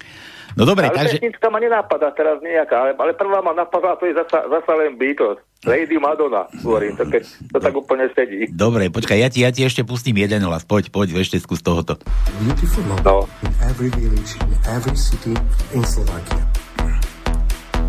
No 0.52 0.68
dobre, 0.68 0.84
ale 0.84 0.96
takže... 0.96 1.16
pesnička 1.16 1.48
ma 1.48 1.56
nenapadá 1.56 2.12
teraz 2.12 2.36
nejaká, 2.44 2.76
ale, 2.76 2.90
ale 3.00 3.12
prvá 3.16 3.40
ma 3.40 3.56
napadá, 3.56 3.96
to 3.96 4.04
je 4.04 4.12
zasa, 4.12 4.44
zasa 4.52 4.72
len 4.76 5.00
Beatles. 5.00 5.40
Lady 5.64 5.96
Madonna, 5.96 6.44
hovorím, 6.60 6.98
to, 6.98 7.06
keď, 7.06 7.22
to 7.54 7.58
tak 7.62 7.72
úplne 7.72 8.10
sedí. 8.12 8.50
Dobre, 8.50 8.90
počkaj, 8.90 9.16
ja 9.16 9.30
ti, 9.30 9.46
ja 9.46 9.54
ti 9.54 9.62
ešte 9.62 9.86
pustím 9.86 10.18
jeden 10.18 10.42
hlas. 10.42 10.66
Poď, 10.66 10.90
poď, 10.90 11.22
ešte 11.22 11.38
skús 11.38 11.62
tohoto. 11.62 11.96
Beautiful 12.42 12.82
love 12.90 13.06
no. 13.06 13.16
in 13.46 13.52
every 13.64 13.88
village, 13.94 14.36
in 14.42 14.58
every 14.68 14.98
city 14.98 15.32
in 15.72 15.86
Slovakia. 15.86 16.42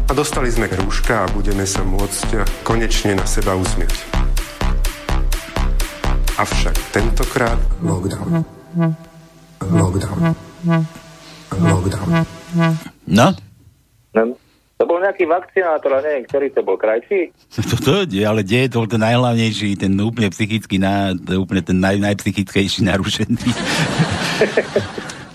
A 0.07 0.11
dostali 0.13 0.53
sme 0.53 0.69
rúška 0.69 1.25
a 1.25 1.27
budeme 1.33 1.65
sa 1.65 1.81
môcť 1.81 2.45
konečne 2.61 3.17
na 3.17 3.25
seba 3.25 3.57
usmieť. 3.57 3.91
Avšak 6.37 6.77
tentokrát 6.93 7.57
lockdown. 7.81 8.45
Lockdown. 9.65 10.52
Lockdown. 10.63 12.25
No? 13.05 13.27
No, 14.13 14.37
to 14.83 14.83
bol 14.91 14.99
nejaký 14.99 15.23
vakcinátor, 15.29 15.95
a 15.95 16.03
neviem, 16.03 16.27
ktorý 16.27 16.51
to 16.51 16.59
bol, 16.59 16.75
krajší? 16.75 17.31
Toto, 17.71 18.03
ale 18.03 18.43
kde 18.43 18.67
je 18.67 18.69
to 18.75 18.83
ten 18.83 18.99
najhlavnejší, 18.99 19.79
ten 19.79 19.95
úplne 19.95 20.27
psychický, 20.27 20.75
na, 20.75 21.15
úplne 21.39 21.63
ten 21.63 21.79
naj, 21.79 22.03
najpsychickejší 22.03 22.83
narušený. 22.83 23.47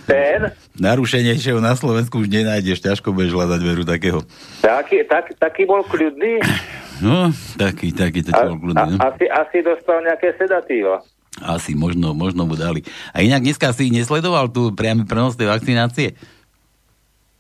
Ten? 0.09 0.57
Narušenejšieho 0.81 1.61
na 1.61 1.77
Slovensku 1.77 2.25
už 2.25 2.33
nenájdeš, 2.33 2.81
ťažko 2.81 3.13
budeš 3.13 3.37
hľadať 3.37 3.61
veru 3.61 3.85
takého. 3.85 4.25
Taký, 4.65 5.05
tak, 5.05 5.37
taký 5.37 5.69
bol 5.69 5.85
kľudný? 5.85 6.41
No, 7.05 7.29
taký, 7.61 7.93
taký, 7.93 8.25
to 8.25 8.33
A, 8.33 8.49
bol 8.49 8.57
kľudný, 8.57 8.97
no. 8.97 9.05
a, 9.05 9.13
asi, 9.13 9.29
asi 9.29 9.61
dostal 9.61 10.01
nejaké 10.01 10.33
sedatíva. 10.41 11.05
Asi, 11.43 11.74
možno, 11.78 12.15
možno 12.15 12.44
mu 12.44 12.59
dali. 12.59 12.82
A 13.15 13.23
inak 13.23 13.44
dneska 13.44 13.70
si 13.74 13.90
nesledoval 13.90 14.51
tu 14.51 14.74
priamy 14.74 15.05
prenos 15.06 15.39
tej 15.39 15.51
vakcinácie? 15.51 16.19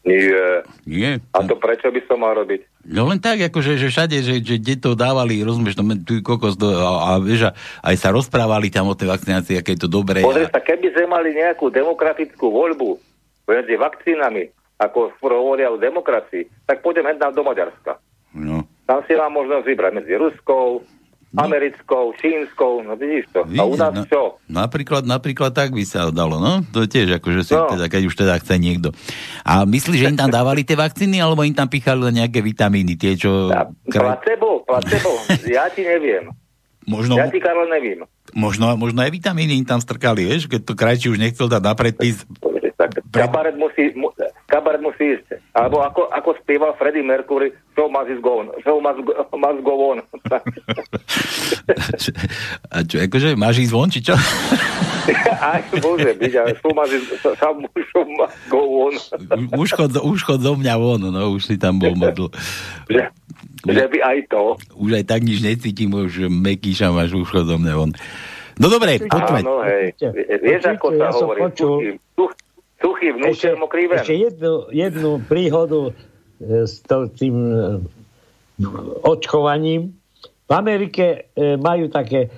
Nie. 0.08 0.64
Nie. 0.88 1.10
A 1.36 1.44
to 1.44 1.58
prečo 1.60 1.92
by 1.92 2.00
som 2.08 2.24
mal 2.24 2.32
robiť? 2.32 2.64
No 2.88 3.04
len 3.04 3.20
tak, 3.20 3.44
akože, 3.44 3.76
že 3.76 3.92
všade, 3.92 4.16
že, 4.24 4.40
že 4.40 4.56
kde 4.56 4.74
to 4.80 4.90
dávali, 4.96 5.44
rozumieš, 5.44 5.76
no, 5.76 5.84
tu 6.00 6.24
kokos, 6.24 6.56
do, 6.56 6.72
a, 6.72 7.12
a, 7.12 7.20
vieš, 7.20 7.52
a 7.52 7.92
aj 7.92 7.96
sa 8.00 8.08
rozprávali 8.08 8.72
tam 8.72 8.88
o 8.88 8.96
tej 8.96 9.12
vakcinácii, 9.12 9.60
aké 9.60 9.76
je 9.76 9.84
to 9.84 9.90
dobré. 9.92 10.24
Pozri 10.24 10.48
A, 10.48 10.52
sa, 10.54 10.64
keby 10.64 10.96
sme 10.96 11.12
mali 11.12 11.36
nejakú 11.36 11.68
demokratickú 11.68 12.48
voľbu 12.48 12.96
medzi 13.44 13.76
vakcínami, 13.76 14.48
ako 14.80 15.12
hovoria 15.20 15.68
o 15.68 15.76
demokracii, 15.76 16.48
tak 16.64 16.80
pôjdem 16.80 17.04
hneď 17.04 17.34
do 17.36 17.44
Maďarska. 17.44 18.00
no. 18.32 18.64
Tam 18.88 19.04
si 19.04 19.12
mám 19.12 19.36
možnosť 19.36 19.68
vybrať 19.68 19.92
medzi 20.00 20.16
ruskou, 20.16 20.80
americkou, 21.30 22.16
čínskou, 22.16 22.80
no 22.80 22.94
vidíš 22.94 23.28
to. 23.28 23.44
A 23.44 23.62
u 23.62 23.76
nás 23.76 23.92
no, 23.92 24.04
čo? 24.04 24.22
Napríklad, 24.46 25.04
napríklad 25.04 25.52
tak 25.52 25.70
by 25.70 25.84
sa 25.84 26.08
dalo, 26.08 26.36
no? 26.36 26.64
To 26.72 26.84
tiež, 26.84 27.20
akože 27.20 27.40
si 27.42 27.52
No. 27.52 27.68
teda, 27.68 27.84
keď 27.86 28.02
už 28.04 28.14
teda 28.16 28.40
chce 28.40 28.56
niekto. 28.56 28.96
A 29.42 29.62
myslíš, 29.62 29.98
že 29.98 30.08
im 30.08 30.16
tam 30.16 30.28
dávali 30.28 30.64
tie 30.64 30.72
vakcíny, 30.72 31.18
alebo 31.18 31.44
im 31.44 31.52
tam 31.52 31.68
pichali 31.68 32.00
nejaké 32.08 32.40
vitamíny, 32.40 32.96
tie, 32.96 33.12
čo... 33.12 33.52
Kraj... 33.84 34.24
Placebo, 34.24 34.64
placebo, 34.64 35.10
ja 35.50 35.68
ti 35.68 35.84
neviem. 35.84 36.32
Možno, 36.88 37.20
Ja 37.20 37.28
ti, 37.28 37.36
Karol, 37.36 37.68
neviem. 37.68 38.08
možno, 38.32 38.72
možno 38.74 39.04
aj 39.04 39.12
vitamíny 39.12 39.52
im 39.54 39.68
tam 39.68 39.76
strkali, 39.76 40.24
vieš, 40.24 40.48
keď 40.48 40.60
to 40.64 40.72
krajčí 40.72 41.06
už 41.08 41.20
nechcel 41.20 41.44
dať 41.44 41.60
na 41.60 41.76
predpis. 41.76 42.24
Kabaret 43.12 43.52
musí, 43.54 43.92
mu, 43.92 44.08
kabaret 44.48 44.80
musí 44.80 45.14
ísť. 45.14 45.36
Alebo 45.52 45.84
ako, 45.84 46.08
ako 46.08 46.40
spieval 46.40 46.72
Freddie 46.80 47.04
Mercury, 47.04 47.52
show 47.76 47.86
must 47.92 48.08
is 48.08 48.18
go 48.24 48.40
on. 48.40 48.48
Show 48.64 48.80
must 48.80 49.04
go, 49.04 49.12
must 49.36 49.60
go 49.60 49.74
on. 49.92 49.98
A 52.72 52.80
čo, 52.82 52.96
akože 53.04 53.36
máš 53.36 53.60
ísť 53.60 53.72
von, 53.76 53.92
či 53.92 54.00
čo? 54.00 54.16
Aj 55.52 55.60
môže 55.80 56.16
byť, 56.16 56.32
ale 56.40 56.50
show 56.58 56.72
must, 56.72 56.96
is, 56.96 57.04
show 57.20 58.04
must 58.08 58.40
go 58.48 58.88
on. 58.88 58.96
už, 59.52 59.68
chod, 59.76 59.92
už 60.00 60.18
chod 60.24 60.40
zo 60.40 60.56
mňa 60.56 60.74
von, 60.80 61.00
no, 61.04 61.36
už 61.36 61.44
si 61.44 61.56
tam 61.60 61.76
bol 61.76 61.92
modl. 61.92 62.32
že, 62.88 63.04
že 63.68 63.84
by 63.84 63.98
aj 64.00 64.18
to. 64.32 64.56
Už 64.80 64.96
aj 64.96 65.04
tak 65.04 65.28
nič 65.28 65.44
necítim, 65.44 65.92
už 65.92 66.32
mekýša 66.32 66.88
máš, 66.88 67.12
už 67.12 67.28
chod 67.28 67.44
zo 67.44 67.60
mňa 67.60 67.74
von. 67.76 67.92
No 68.58 68.66
dobre, 68.66 68.98
poďme. 68.98 69.46
Áno, 69.46 69.62
hej. 69.62 69.94
Vieš, 70.42 70.74
ako 70.74 70.86
sa 70.98 71.04
ja 71.06 71.10
som 71.14 71.30
hovorí, 71.30 71.40
počul- 71.46 71.78
suchý, 71.78 71.88
such, 72.18 72.47
suchý 72.78 73.14
vnúčer 73.14 73.54
mokrý 73.58 73.90
ven. 73.90 74.00
Ešte 74.00 74.14
jednu, 74.14 74.70
jednu 74.70 75.18
príhodu 75.26 75.90
e, 75.90 75.92
s 76.66 76.82
tým 77.18 77.36
e, 77.50 77.58
očkovaním. 79.02 79.94
V 80.48 80.52
Amerike 80.54 81.28
e, 81.34 81.56
majú 81.60 81.92
také, 81.92 82.32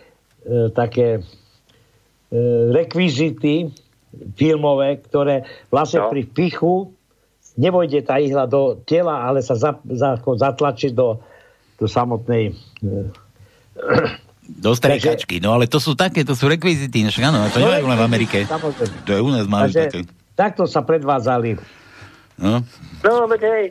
také 0.74 1.22
rekvizity 2.70 3.70
filmové, 4.34 4.98
ktoré 5.02 5.46
vlastne 5.70 6.02
No. 6.02 6.10
pri 6.10 6.22
pichu 6.26 6.94
nevojde 7.58 8.06
tá 8.06 8.22
ihla 8.22 8.46
do 8.46 8.78
tela, 8.86 9.26
ale 9.26 9.42
sa 9.42 9.58
za, 9.58 9.76
za, 9.84 10.18
zatlačí 10.18 10.94
do, 10.94 11.18
do 11.76 11.86
samotnej 11.90 12.54
Do 14.50 14.74
striekačky, 14.74 15.38
no 15.38 15.54
ale 15.54 15.70
to 15.70 15.78
sú 15.78 15.94
také, 15.94 16.26
to 16.26 16.34
sú 16.34 16.50
rekvizity, 16.50 17.06
však 17.06 17.24
áno, 17.30 17.46
to 17.54 17.62
No, 17.62 17.70
nemajú 17.70 17.86
len 17.86 17.98
v 17.98 18.04
Amerike. 18.06 18.38
Samozrejme. 18.50 19.06
To 19.06 19.10
je 19.14 19.20
u 19.22 19.30
nás 19.30 19.46
Takže 19.46 19.78
také. 19.86 20.19
Takto 20.40 20.64
sa 20.64 20.80
predvádzali 20.80 21.60
No. 22.40 22.64
No, 23.00 23.24
veď 23.26 23.42
hej. 23.42 23.64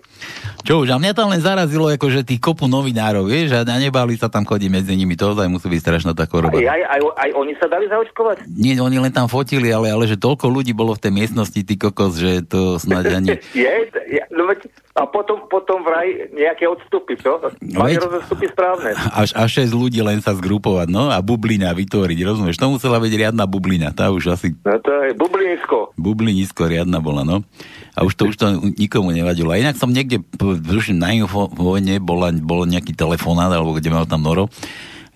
Čo 0.59 0.81
už, 0.81 0.89
a 0.89 0.97
mňa 0.97 1.13
tam 1.13 1.29
len 1.29 1.39
zarazilo, 1.39 1.87
ako, 1.87 2.07
že 2.09 2.21
tých 2.21 2.37
kopu 2.37 2.65
novinárov, 2.65 3.25
vieš, 3.25 3.53
a 3.53 3.63
nebali 3.63 4.13
sa 4.13 4.27
tam 4.27 4.43
chodiť 4.43 4.69
medzi 4.69 4.93
nimi, 4.93 5.13
to 5.13 5.29
ozaj 5.29 5.45
musí 5.45 5.65
byť 5.65 5.79
strašná 5.79 6.11
tá 6.11 6.23
Aj, 6.23 6.29
choroba. 6.29 6.57
aj, 6.57 6.67
aj, 6.67 6.99
aj 6.99 7.29
oni 7.33 7.53
sa 7.55 7.65
dali 7.65 7.85
zaočkovať? 7.85 8.49
Nie, 8.49 8.75
oni 8.77 8.97
len 8.99 9.09
tam 9.09 9.25
fotili, 9.25 9.69
ale, 9.69 9.87
ale 9.87 10.05
že 10.05 10.15
toľko 10.15 10.45
ľudí 10.45 10.73
bolo 10.73 10.91
v 10.91 11.01
tej 11.01 11.13
miestnosti, 11.15 11.57
ty 11.57 11.73
kokos, 11.75 12.15
že 12.15 12.43
to 12.43 12.75
snáď 12.75 13.05
ani... 13.15 13.29
Je, 13.55 13.71
je, 14.09 14.21
no 14.31 14.45
veď, 14.45 14.65
a 14.93 15.05
potom, 15.05 15.45
potom 15.45 15.79
vraj 15.79 16.05
nejaké 16.31 16.65
odstupy, 16.65 17.13
čo? 17.15 17.37
Mali 17.61 17.95
Veď- 17.95 18.09
rozstupy 18.11 18.45
správne. 18.47 18.91
Až, 19.11 19.31
až 19.31 19.49
6 19.63 19.71
ľudí 19.71 20.01
len 20.01 20.19
sa 20.19 20.33
zgrupovať, 20.33 20.87
no, 20.87 21.07
a 21.07 21.17
bublina 21.19 21.71
vytvoriť, 21.71 22.19
rozumieš? 22.19 22.57
To 22.57 22.67
musela 22.69 22.97
byť 22.97 23.13
riadna 23.15 23.45
bublina, 23.45 23.89
tá 23.89 24.09
už 24.09 24.33
asi 24.33 24.51
No 24.59 24.75
to 24.77 24.91
je 25.03 25.13
bublinisko. 25.13 25.93
bublinisko 25.95 26.65
riadna 26.65 26.99
bola, 26.99 27.21
no. 27.21 27.45
A 27.93 28.01
už 28.01 28.13
to, 28.15 28.23
už 28.27 28.35
to 28.35 28.45
nikomu 28.75 29.11
nevadilo. 29.19 29.51
A 29.51 29.59
inak 29.59 29.75
som 29.75 29.91
niekde, 29.91 30.23
tuším, 30.39 30.97
na 30.97 31.11
Infovojne 31.11 31.99
bola, 31.99 32.31
bol 32.31 32.63
nejaký 32.63 32.95
telefonát, 32.95 33.51
alebo 33.51 33.75
kde 33.75 33.91
mal 33.91 34.07
tam 34.07 34.23
Noro, 34.23 34.47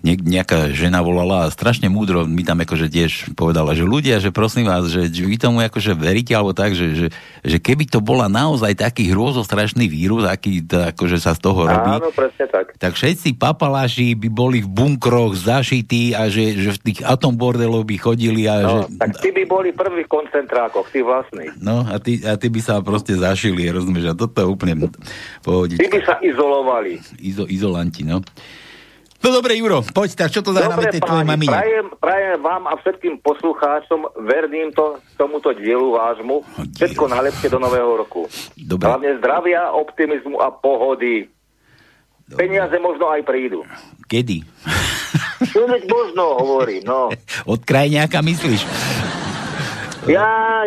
nejaká 0.04 0.68
žena 0.76 1.00
volala 1.00 1.48
a 1.48 1.52
strašne 1.52 1.88
múdro 1.88 2.28
mi 2.28 2.44
tam 2.44 2.60
akože 2.60 2.92
tiež 2.92 3.32
povedala, 3.32 3.72
že 3.72 3.88
ľudia, 3.88 4.20
že 4.20 4.28
prosím 4.28 4.68
vás, 4.68 4.84
že, 4.92 5.08
že 5.08 5.24
vy 5.24 5.40
tomu 5.40 5.64
akože 5.64 5.96
veríte, 5.96 6.36
alebo 6.36 6.52
tak, 6.52 6.76
že, 6.76 6.92
že, 6.92 7.06
že 7.40 7.56
keby 7.56 7.88
to 7.88 8.04
bola 8.04 8.28
naozaj 8.28 8.76
taký 8.76 9.08
hrôzostrašný 9.16 9.88
vírus, 9.88 10.28
aký 10.28 10.60
to, 10.60 10.92
akože 10.92 11.16
sa 11.16 11.32
z 11.32 11.40
toho 11.40 11.64
robí, 11.64 11.88
Áno, 11.96 12.12
presne 12.12 12.44
tak. 12.52 12.76
tak 12.76 12.92
všetci 13.00 13.40
papaláši 13.40 14.12
by 14.12 14.28
boli 14.28 14.60
v 14.60 14.68
bunkroch 14.68 15.40
zašití 15.40 16.12
a 16.12 16.28
že, 16.28 16.52
že 16.60 16.76
v 16.76 16.92
tých 16.92 17.00
atombordeloch 17.00 17.88
by 17.88 17.96
chodili 17.96 18.44
a 18.44 18.60
že... 18.60 18.78
No, 18.84 19.00
tak 19.00 19.24
tí 19.24 19.32
by 19.32 19.42
boli 19.48 19.72
prví 19.72 20.04
v 20.04 20.10
koncentrákoch, 20.12 20.92
tí 20.92 21.00
vlastní. 21.00 21.48
No 21.64 21.80
a 21.88 21.96
ty, 21.96 22.20
a 22.28 22.36
ty 22.36 22.52
by 22.52 22.60
sa 22.60 22.84
proste 22.84 23.16
zašili, 23.16 23.72
rozumieš? 23.72 24.12
A 24.12 24.14
toto 24.14 24.44
je 24.44 24.46
úplne 24.52 24.92
pohodička. 25.40 25.80
Tí 25.80 25.88
by 25.88 26.00
sa 26.04 26.20
izolovali. 26.20 27.00
Izo, 27.24 27.48
izolanti, 27.48 28.04
no. 28.04 28.20
No 29.24 29.32
dobre, 29.32 29.56
Juro, 29.56 29.80
poď, 29.80 30.20
tak 30.20 30.28
čo 30.36 30.44
to 30.44 30.52
zahráme 30.52 30.92
tej 30.92 31.00
tvojej 31.00 31.24
mamine? 31.24 31.48
prajem, 31.48 31.86
prajem 31.96 32.38
vám 32.44 32.68
a 32.68 32.76
všetkým 32.76 33.24
poslucháčom, 33.24 34.04
verným 34.20 34.68
to 34.76 35.00
tomuto 35.16 35.56
dielu 35.56 35.96
vášmu, 35.96 36.44
všetko 36.76 37.08
najlepšie 37.08 37.48
do 37.48 37.56
nového 37.56 38.04
roku. 38.04 38.28
Dobre. 38.52 38.84
Hlavne 38.84 39.16
zdravia, 39.16 39.72
optimizmu 39.72 40.44
a 40.44 40.52
pohody. 40.52 41.32
Peniaze 42.36 42.76
možno 42.76 43.08
aj 43.08 43.24
prídu. 43.24 43.64
Kedy? 44.12 44.44
Čo 45.48 45.72
možno, 45.72 46.44
hovorím, 46.44 46.84
no. 46.84 47.08
Od 47.52 47.60
krajňáka 47.64 48.20
myslíš? 48.20 48.60
Ja, 50.04 50.64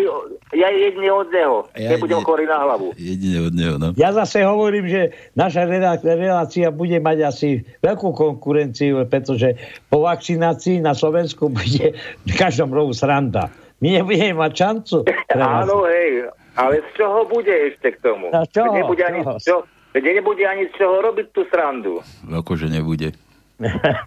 ja 0.50 0.68
jedne 0.70 1.10
od 1.10 1.30
neho. 1.30 1.58
Ja 1.74 1.94
Nebudem 1.94 2.22
chorý 2.22 2.44
na 2.44 2.58
hlavu. 2.60 2.94
Jedine 2.94 3.38
od 3.42 3.54
neho, 3.54 3.76
no. 3.76 3.94
Ja 3.94 4.10
zase 4.10 4.42
hovorím, 4.42 4.86
že 4.86 5.02
naša 5.34 5.64
relá- 5.64 6.00
relácia 6.00 6.70
bude 6.70 6.98
mať 6.98 7.18
asi 7.24 7.50
veľkú 7.80 8.12
konkurenciu, 8.12 9.06
pretože 9.06 9.54
po 9.86 10.02
vakcinácii 10.02 10.80
na 10.80 10.92
Slovensku 10.92 11.48
bude 11.50 11.94
v 12.24 12.34
každom 12.34 12.70
rohu 12.70 12.92
sranda. 12.92 13.50
My 13.78 13.94
nebudeme 13.94 14.34
mať 14.36 14.52
šancu. 14.56 14.98
Áno, 15.32 15.86
hej, 15.86 16.26
ale 16.54 16.82
z 16.82 16.98
čoho 16.98 17.22
bude 17.24 17.54
ešte 17.70 17.94
k 17.94 17.98
tomu? 18.02 18.34
A 18.34 18.42
čoho? 18.44 18.74
Nebude 18.74 19.04
ani, 19.06 19.22
Čoho? 19.22 19.38
čo, 19.38 19.56
nebude 19.94 20.44
ani 20.44 20.66
z 20.66 20.74
čoho 20.76 20.98
robiť 21.04 21.28
tú 21.30 21.46
srandu. 21.46 22.02
Akože 22.26 22.66
nebude. 22.68 23.14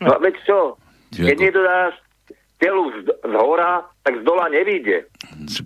No 0.00 0.18
veď 0.18 0.34
čo? 0.42 0.58
Čo 1.10 1.22
Keď 1.22 1.36
ako? 1.36 1.44
nedodáš 1.44 1.94
telu 2.58 2.84
z, 2.92 2.98
z 3.20 3.34
hora, 3.34 3.82
tak 4.00 4.14
z 4.16 4.22
dola 4.22 4.48
nevíde. 4.48 5.04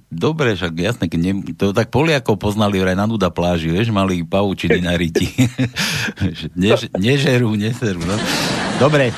Dobre, 0.09 0.53
však 0.53 0.73
jasné, 0.75 1.05
keď 1.07 1.21
ne, 1.21 1.33
to 1.53 1.71
tak 1.71 1.89
Poliakov 1.89 2.35
poznali 2.35 2.77
vraj 2.77 2.93
na 2.93 3.05
nuda 3.05 3.29
pláži, 3.29 3.69
vieš, 3.69 3.89
mali 3.89 4.21
pavučiny 4.21 4.79
na 4.81 4.95
riti. 4.95 5.31
Než, 6.55 6.91
nežerú, 6.93 7.55
neserú, 7.55 8.01
no. 8.01 8.17
Dobre, 8.77 9.15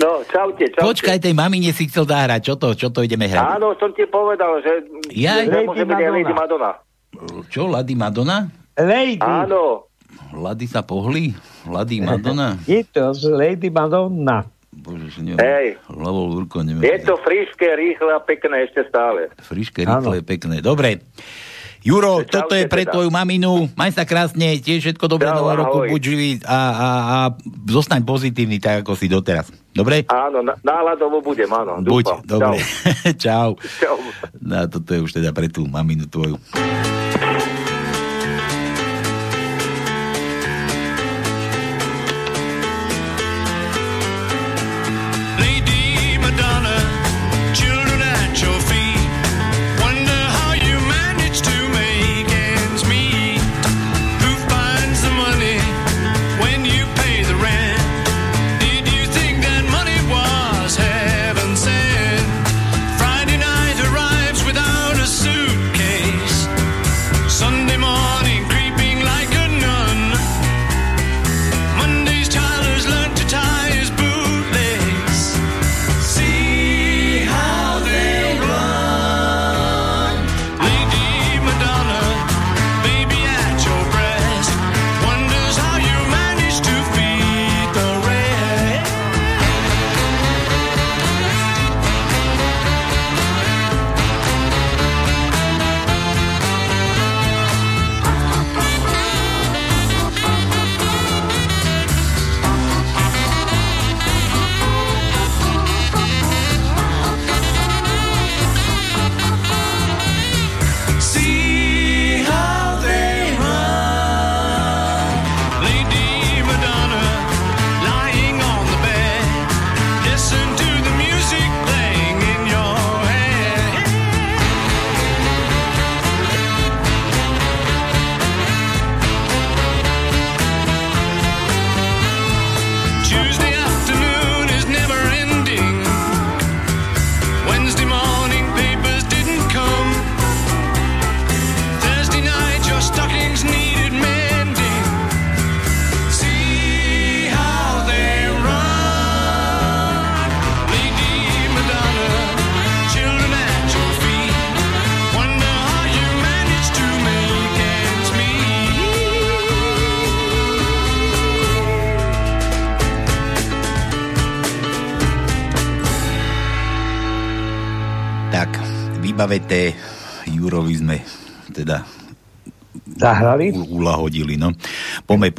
No, 0.00 0.24
čaute, 0.24 0.64
čaute. 0.66 0.80
počkaj, 0.80 1.20
tej 1.20 1.34
mamine 1.34 1.70
si 1.70 1.84
chcel 1.84 2.06
zahrať, 2.06 2.40
čo 2.40 2.54
to, 2.56 2.72
čo 2.72 2.88
to 2.88 3.02
ideme 3.02 3.26
hrať? 3.26 3.60
Áno, 3.60 3.76
som 3.76 3.92
ti 3.92 4.06
povedal, 4.06 4.62
že, 4.62 4.88
Ja? 5.12 5.44
že 5.44 5.60
byť 5.60 5.76
aj 5.92 6.10
Lady 6.14 6.32
Madonna. 6.32 6.70
Čo, 7.52 7.68
Lady 7.68 7.92
Madonna? 7.92 8.48
Lady. 8.74 9.20
Áno. 9.20 9.84
Lady 10.32 10.64
sa 10.64 10.80
pohli? 10.80 11.36
Lady 11.62 12.00
Madonna? 12.00 12.56
Je 12.64 12.80
to 12.86 13.12
z 13.12 13.28
Lady 13.28 13.68
Madonna. 13.68 14.46
Bože, 14.80 15.06
že 15.10 15.20
neviem. 15.22 15.38
Hej. 15.38 15.66
Hlavou 15.86 16.24
Lurko, 16.26 16.60
Je 16.60 16.72
neviem. 16.72 17.04
to 17.04 17.14
frišké, 17.16 17.68
rýchle 17.70 18.10
a 18.10 18.18
pekné 18.18 18.64
ešte 18.64 18.88
stále. 18.88 19.28
Friške, 19.38 19.84
rýchle, 19.84 20.20
pekné. 20.22 20.58
Dobre. 20.58 21.04
Juro, 21.80 22.20
Čaute 22.20 22.28
toto 22.28 22.52
je 22.54 22.68
pre 22.68 22.84
teda. 22.84 22.92
tvoju 22.92 23.08
maminu. 23.08 23.72
Maj 23.72 23.96
sa 23.96 24.04
krásne, 24.04 24.60
tiež 24.60 24.80
všetko 24.82 25.06
dobré 25.06 25.32
Čau, 25.32 25.40
nového 25.40 25.56
roku, 25.58 25.78
buď 25.86 26.00
živý 26.02 26.28
a, 26.44 26.52
a, 26.52 26.58
a 26.68 27.16
zostaň 27.66 28.04
pozitívny, 28.04 28.60
tak 28.60 28.84
ako 28.84 28.92
si 28.92 29.08
doteraz. 29.08 29.48
Dobre? 29.72 30.04
Áno, 30.04 30.44
na- 30.44 30.60
náladovo 30.60 31.24
budem, 31.24 31.48
áno. 31.48 31.80
Buď, 31.80 32.04
Dúfam. 32.04 32.20
dobre. 32.22 32.60
Čau. 33.16 33.56
Čau. 33.80 33.96
No, 34.36 34.68
toto 34.68 34.92
je 34.92 35.00
už 35.00 35.12
teda 35.14 35.32
pre 35.32 35.48
tú 35.48 35.64
maminu 35.64 36.04
tvoju. 36.04 36.36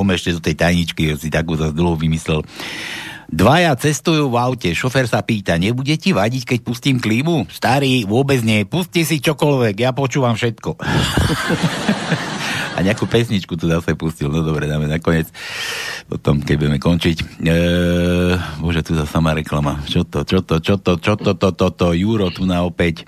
Ešte 0.09 0.37
do 0.37 0.41
tej 0.41 0.55
tajničky, 0.57 1.13
si 1.19 1.29
takú 1.29 1.53
zase 1.53 1.77
dlho 1.77 1.93
vymyslel. 1.93 2.41
Dvaja 3.31 3.71
cestujú 3.79 4.27
v 4.27 4.35
aute, 4.35 4.75
šofer 4.75 5.07
sa 5.07 5.23
pýta, 5.23 5.55
nebude 5.55 5.95
ti 5.95 6.11
vadiť, 6.11 6.43
keď 6.51 6.59
pustím 6.67 6.99
klímu? 6.99 7.47
Starý, 7.47 8.03
vôbec 8.03 8.43
nie, 8.43 8.67
pusti 8.67 9.07
si 9.07 9.23
čokoľvek, 9.23 9.75
ja 9.79 9.95
počúvam 9.95 10.35
všetko. 10.35 10.75
A 12.81 12.87
nejakú 12.89 13.05
pesničku 13.05 13.53
tu 13.61 13.69
zase 13.69 13.93
pustil, 13.93 14.33
no 14.33 14.41
dobre, 14.41 14.65
dáme 14.65 14.89
nakoniec, 14.89 15.29
potom 16.09 16.41
keď 16.41 16.55
budeme 16.57 16.79
končiť. 16.81 17.17
E, 17.45 17.55
bože, 18.57 18.81
tu 18.81 18.97
zase 18.97 19.05
sama 19.05 19.37
reklama. 19.37 19.85
Čo 19.85 20.01
to, 20.01 20.25
čo 20.25 20.41
to, 20.41 20.57
čo 20.57 20.81
to, 20.81 20.97
čo 20.97 21.13
to, 21.13 21.37
to, 21.37 21.53
to, 21.53 21.67
to, 21.69 21.87
Juro 21.93 22.33
tu 22.33 22.49
na 22.49 22.65
opäť. 22.65 23.05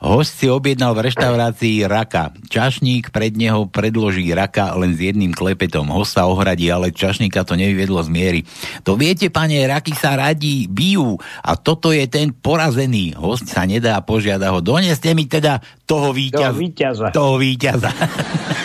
Host 0.00 0.40
si 0.40 0.48
objednal 0.48 0.96
v 0.96 1.12
reštaurácii 1.12 1.84
raka. 1.84 2.32
Čašník 2.48 3.12
pred 3.12 3.36
neho 3.36 3.68
predloží 3.68 4.32
raka 4.32 4.72
len 4.72 4.96
s 4.96 5.04
jedným 5.04 5.36
klepetom. 5.36 5.92
Host 5.92 6.16
sa 6.16 6.24
ohradí, 6.24 6.72
ale 6.72 6.88
čašníka 6.88 7.44
to 7.44 7.52
nevyvedlo 7.52 8.00
z 8.00 8.08
miery. 8.08 8.40
To 8.88 8.96
viete, 8.96 9.28
pane, 9.28 9.60
raky 9.68 9.92
sa 9.92 10.16
radí, 10.16 10.64
bijú 10.72 11.20
a 11.44 11.52
toto 11.60 11.92
je 11.92 12.08
ten 12.08 12.32
porazený. 12.32 13.12
Host 13.12 13.52
sa 13.52 13.68
nedá 13.68 14.00
a 14.00 14.04
požiada 14.04 14.48
ho. 14.48 14.64
Doneste 14.64 15.12
mi 15.12 15.28
teda 15.28 15.60
toho 15.84 16.16
víťaza. 16.16 16.48
Toho 16.48 16.56
víťaza. 16.56 17.06
Toho 17.12 17.34
víťaza. 17.36 17.92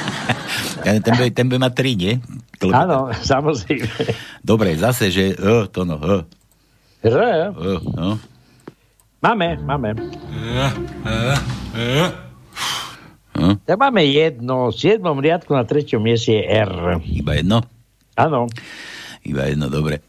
ten, 0.86 1.14
bude, 1.18 1.30
ten 1.34 1.46
bude 1.50 1.60
mať 1.62 1.74
tri, 1.74 1.98
nie? 1.98 2.14
Áno, 2.70 3.10
samozrejme. 3.34 3.90
Dobre, 4.46 4.78
zase, 4.78 5.10
že 5.10 5.34
uh, 5.34 5.66
to 5.66 5.82
no, 5.82 5.98
uh. 5.98 6.22
R. 7.06 7.18
Uh, 7.54 7.82
no. 7.94 8.10
Máme, 9.22 9.58
máme. 9.66 9.98
Hm? 13.36 13.56
Tak 13.68 13.76
máme 13.76 14.06
jedno, 14.08 14.72
v 14.72 14.78
siedmom 14.78 15.20
riadku 15.20 15.52
na 15.52 15.68
treťom 15.68 16.00
mieste 16.00 16.40
je 16.40 16.44
R. 16.46 17.02
Iba 17.04 17.36
jedno? 17.36 17.66
Áno. 18.16 18.48
Iba 19.26 19.52
jedno, 19.52 19.68
dobre. 19.68 20.06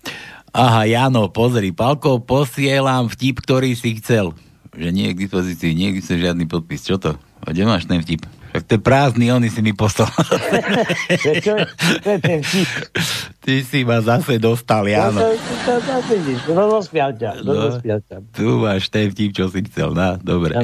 Aha, 0.57 0.89
Jano, 0.89 1.29
pozri, 1.29 1.75
Palko, 1.75 2.23
posielam 2.23 3.11
vtip, 3.13 3.45
ktorý 3.45 3.77
si 3.77 3.99
chcel. 4.01 4.33
Že 4.77 4.89
nie 4.93 5.11
je 5.11 5.15
k 5.17 5.23
dispozícii, 5.29 5.77
nie 5.77 5.97
je 5.97 6.17
žiadny 6.17 6.49
podpis. 6.49 6.85
Čo 6.85 6.97
to? 7.01 7.13
Kde 7.45 7.65
máš 7.65 7.89
ten 7.89 8.01
vtip? 8.01 8.25
Tak 8.57 8.65
to 8.65 8.73
je 8.73 8.81
prázdny, 8.81 9.29
oni 9.29 9.53
si 9.53 9.61
mi 9.61 9.77
poslal. 9.77 10.09
Ty 13.45 13.55
si 13.61 13.85
ma 13.85 14.01
zase 14.01 14.41
dostal, 14.41 14.89
Jano. 14.89 15.21
No, 15.21 15.29
ťa, 17.13 17.31
No. 17.45 17.53
ťa. 18.01 18.17
Tu 18.33 18.49
máš 18.57 18.89
ten 18.89 19.13
vtip, 19.13 19.31
čo 19.31 19.53
si 19.53 19.61
chcel. 19.63 19.93
No, 19.93 20.17
dobre. 20.17 20.57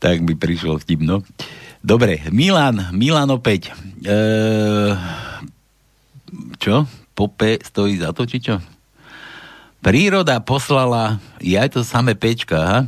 Tak 0.00 0.24
mi 0.24 0.32
prišiel 0.32 0.80
vtip, 0.80 1.04
no. 1.04 1.20
Dobre, 1.78 2.24
Milan, 2.32 2.96
Milan 2.96 3.28
opäť. 3.28 3.76
E, 4.00 4.16
čo? 6.56 6.88
Pope 7.12 7.60
stojí 7.60 8.00
za 8.00 8.10
to, 8.10 8.24
či 8.24 8.40
čo? 8.40 8.56
Príroda 9.78 10.40
poslala, 10.40 11.20
je 11.38 11.54
aj 11.54 11.76
to 11.76 11.84
samé 11.84 12.16
pečka, 12.16 12.56
ha? 12.56 12.78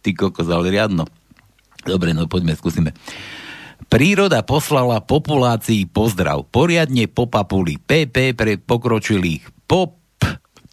Ty 0.00 0.10
kokos, 0.16 0.48
ale 0.48 0.72
riadno. 0.72 1.04
Dobre, 1.84 2.16
no 2.16 2.24
poďme, 2.24 2.56
skúsime. 2.56 2.96
Príroda 3.86 4.42
poslala 4.42 4.98
populácii 5.04 5.86
pozdrav. 5.86 6.48
Poriadne 6.50 7.06
po 7.06 7.30
papuli. 7.30 7.78
PP 7.78 8.34
pre 8.34 8.58
pokročilých. 8.58 9.46
Pop 9.68 10.00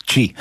či. 0.04 0.34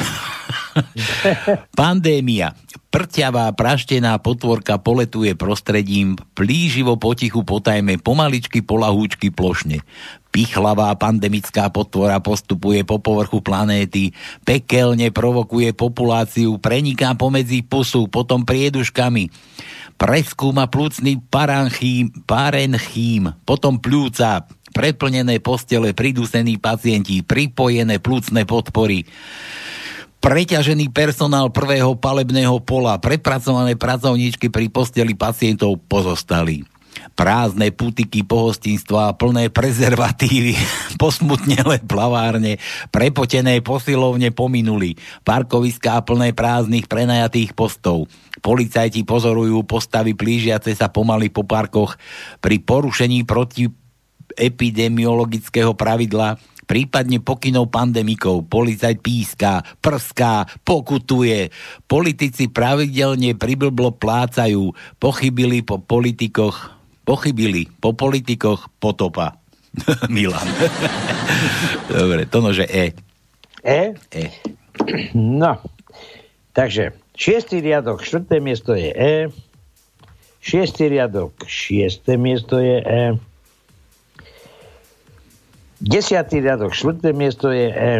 Pandémia. 1.81 2.53
Prťavá, 2.93 3.49
praštená 3.57 4.21
potvorka 4.21 4.77
poletuje 4.77 5.33
prostredím, 5.33 6.13
plíživo 6.37 7.01
potichu 7.01 7.41
potajme, 7.41 7.97
pomaličky, 7.97 8.61
polahúčky, 8.61 9.33
plošne. 9.33 9.81
Pichlavá 10.29 10.93
pandemická 11.01 11.73
potvora 11.73 12.21
postupuje 12.21 12.85
po 12.85 13.01
povrchu 13.01 13.41
planéty, 13.41 14.13
pekelne 14.45 15.09
provokuje 15.09 15.73
populáciu, 15.73 16.61
preniká 16.61 17.17
pomedzi 17.17 17.65
pusu, 17.65 18.13
potom 18.13 18.45
prieduškami 18.45 19.33
preskúma 20.03 20.67
plúcny 20.67 21.23
paranchím, 21.31 22.11
parenchím, 22.27 23.39
potom 23.47 23.79
pľúca, 23.79 24.51
preplnené 24.75 25.39
postele, 25.39 25.95
pridusení 25.95 26.59
pacienti, 26.59 27.23
pripojené 27.23 28.03
plúcne 28.03 28.43
podpory, 28.43 29.07
preťažený 30.19 30.91
personál 30.91 31.55
prvého 31.55 31.95
palebného 31.95 32.59
pola, 32.67 32.99
prepracované 32.99 33.79
pracovníčky 33.79 34.51
pri 34.51 34.67
posteli 34.75 35.15
pacientov 35.15 35.79
pozostali. 35.87 36.67
Prázdne 37.15 37.71
putiky 37.71 38.27
pohostinstva, 38.27 39.15
plné 39.15 39.55
prezervatívy, 39.55 40.59
posmutnelé 41.03 41.79
plavárne, 41.87 42.59
prepotené 42.91 43.63
posilovne 43.63 44.35
pominuli, 44.35 44.99
parkoviská 45.23 46.03
plné 46.03 46.35
prázdnych 46.35 46.91
prenajatých 46.91 47.55
postov. 47.55 48.11
Policajti 48.43 49.07
pozorujú 49.07 49.63
postavy 49.63 50.19
plížiace 50.19 50.75
sa 50.75 50.91
pomaly 50.91 51.31
po 51.31 51.47
parkoch 51.47 51.95
pri 52.43 52.59
porušení 52.59 53.23
proti 53.23 53.71
epidemiologického 54.35 55.79
pravidla, 55.79 56.43
prípadne 56.67 57.23
pokynov 57.23 57.71
pandemikov. 57.71 58.51
Policajt 58.51 58.99
píská, 58.99 59.63
prská, 59.79 60.51
pokutuje. 60.67 61.55
Politici 61.87 62.51
pravidelne 62.51 63.39
priblblo 63.39 63.95
plácajú. 63.95 64.75
Pochybili 64.99 65.63
po 65.63 65.79
politikoch, 65.79 66.75
pochybili 67.07 67.71
po 67.79 67.95
politikoch 67.95 68.73
potopa. 68.83 69.39
Milan. 70.13 70.45
Dobre, 71.89 72.27
to 72.27 72.43
nože 72.43 72.67
E. 72.69 72.93
E? 73.63 73.95
E. 74.11 74.25
No, 75.15 75.63
takže 76.53 77.02
šiestý 77.17 77.61
riadok, 77.61 78.05
štvrté 78.05 78.41
miesto 78.41 78.73
je 78.77 78.91
E. 78.93 79.17
Šiestý 80.43 80.91
riadok, 80.91 81.33
šiesté 81.47 82.19
miesto 82.19 82.59
je 82.59 82.79
E. 82.83 83.05
Desiatý 85.83 86.43
riadok, 86.43 86.75
štvrté 86.75 87.11
miesto 87.15 87.51
je 87.51 87.69
E. 87.71 87.95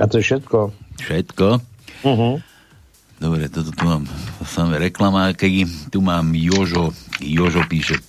A 0.00 0.04
to 0.08 0.20
je 0.20 0.24
všetko. 0.24 0.72
Všetko? 1.00 1.46
Uh-huh. 2.04 2.40
Dobre, 3.20 3.52
toto 3.52 3.68
tu 3.68 3.84
mám 3.84 4.08
samé 4.48 4.80
reklamáky. 4.80 5.68
Tu 5.92 6.00
mám 6.00 6.32
Jožo. 6.32 6.96
Jožo 7.20 7.60
píše. 7.68 8.00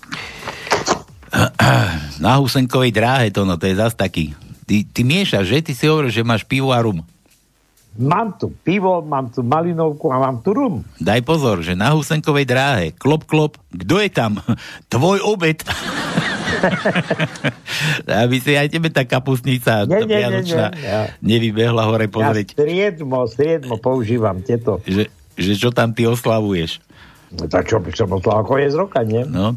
Na 2.23 2.39
Husenkovej 2.39 2.95
dráhe 2.95 3.27
to, 3.27 3.43
no 3.43 3.59
to 3.59 3.67
je 3.67 3.75
zas 3.75 3.91
taký. 3.91 4.31
Ty, 4.63 4.87
ty 4.87 5.01
miešaš, 5.03 5.51
že? 5.51 5.57
Ty 5.67 5.71
si 5.75 5.85
hovoril, 5.91 6.11
že 6.15 6.23
máš 6.23 6.47
pivo 6.47 6.71
a 6.71 6.79
rum. 6.79 7.03
Mám 7.91 8.39
tu 8.39 8.47
pivo, 8.63 9.03
mám 9.03 9.27
tu 9.27 9.43
malinovku 9.43 10.07
a 10.15 10.15
mám 10.15 10.39
tu 10.39 10.55
rum. 10.55 10.79
Daj 10.95 11.27
pozor, 11.27 11.59
že 11.59 11.75
na 11.75 11.91
Husenkovej 11.91 12.47
dráhe, 12.47 12.95
klop, 12.95 13.27
klop, 13.27 13.59
kto 13.67 13.99
je 13.99 14.07
tam? 14.07 14.39
Tvoj 14.93 15.19
obed. 15.27 15.59
Aby 18.23 18.37
si 18.39 18.55
aj 18.55 18.69
tebe 18.71 18.93
tá 18.93 19.03
kapustnica 19.03 19.83
Nie, 19.89 20.05
nie, 20.05 20.21
nie, 20.23 20.41
nie, 20.45 20.67
ja. 20.85 21.09
nevybehla 21.19 21.83
hore 21.89 22.05
Ja 22.05 22.13
pozrieť, 22.13 22.53
striedmo, 22.53 23.25
striedmo 23.25 23.75
používam 23.81 24.39
tieto. 24.45 24.79
že, 24.85 25.09
že 25.35 25.53
čo 25.57 25.73
tam 25.73 25.91
ty 25.91 26.05
oslavuješ. 26.05 26.79
No, 27.31 27.47
tak 27.47 27.71
čo 27.71 27.79
by 27.79 27.91
som 27.95 28.11
oslal 28.11 28.43
koniec 28.43 28.75
roka, 28.75 29.01
nie? 29.07 29.23
No. 29.23 29.55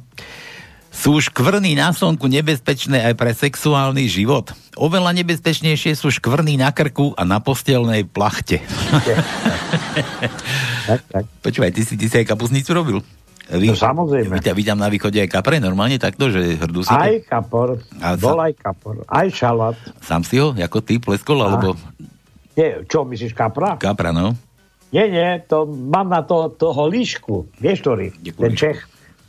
Sú 0.95 1.19
škvrny 1.19 1.75
na 1.75 1.91
slnku 1.91 2.25
nebezpečné 2.25 3.03
aj 3.03 3.15
pre 3.15 3.35
sexuálny 3.35 4.07
život? 4.07 4.55
Oveľa 4.75 5.11
nebezpečnejšie 5.12 5.93
sú 5.93 6.09
škvrny 6.09 6.55
na 6.57 6.71
krku 6.71 7.12
a 7.12 7.27
na 7.27 7.43
postelnej 7.43 8.07
plachte. 8.07 8.62
tak, 10.87 11.01
tak. 11.05 11.25
Počúvaj, 11.43 11.71
ty 11.71 11.83
si, 11.83 11.95
ty 11.95 12.07
si 12.07 12.16
aj 12.16 12.27
kapusnicu 12.27 12.71
robil? 12.71 12.99
No 13.45 13.57
Vy, 13.61 13.77
samozrejme. 13.77 14.33
Vy 14.33 14.41
ťa 14.41 14.55
vidím 14.57 14.81
na 14.81 14.89
východe 14.89 15.19
aj 15.19 15.29
kapre, 15.29 15.61
normálne 15.61 16.01
takto, 16.01 16.33
že 16.33 16.57
hrdú 16.57 16.81
si 16.81 16.89
Aj 16.89 17.12
kapor, 17.21 17.77
A 18.01 18.16
bol 18.16 18.41
sa- 18.41 18.49
aj 18.49 18.55
kapor, 18.57 18.95
aj 19.05 19.29
šalát. 19.29 19.77
Sám 20.01 20.25
si 20.25 20.41
ho, 20.41 20.55
ako 20.55 20.79
ty, 20.81 20.97
pleskol, 20.97 21.45
alebo 21.45 21.77
Nie, 22.57 22.81
čo, 22.89 23.05
myslíš 23.05 23.37
kapra? 23.37 23.77
kapra, 23.77 24.16
no? 24.16 24.33
Nie, 24.89 25.11
nie, 25.11 25.43
to 25.45 25.66
mám 25.66 26.09
na 26.09 26.23
to, 26.23 26.49
toho 26.49 26.87
líšku. 26.87 27.51
Vieš, 27.59 27.83
ktorý? 27.83 28.07
Jakú 28.23 28.41
Ten 28.41 28.53
líšku? 28.55 28.62
Čech. 28.62 28.79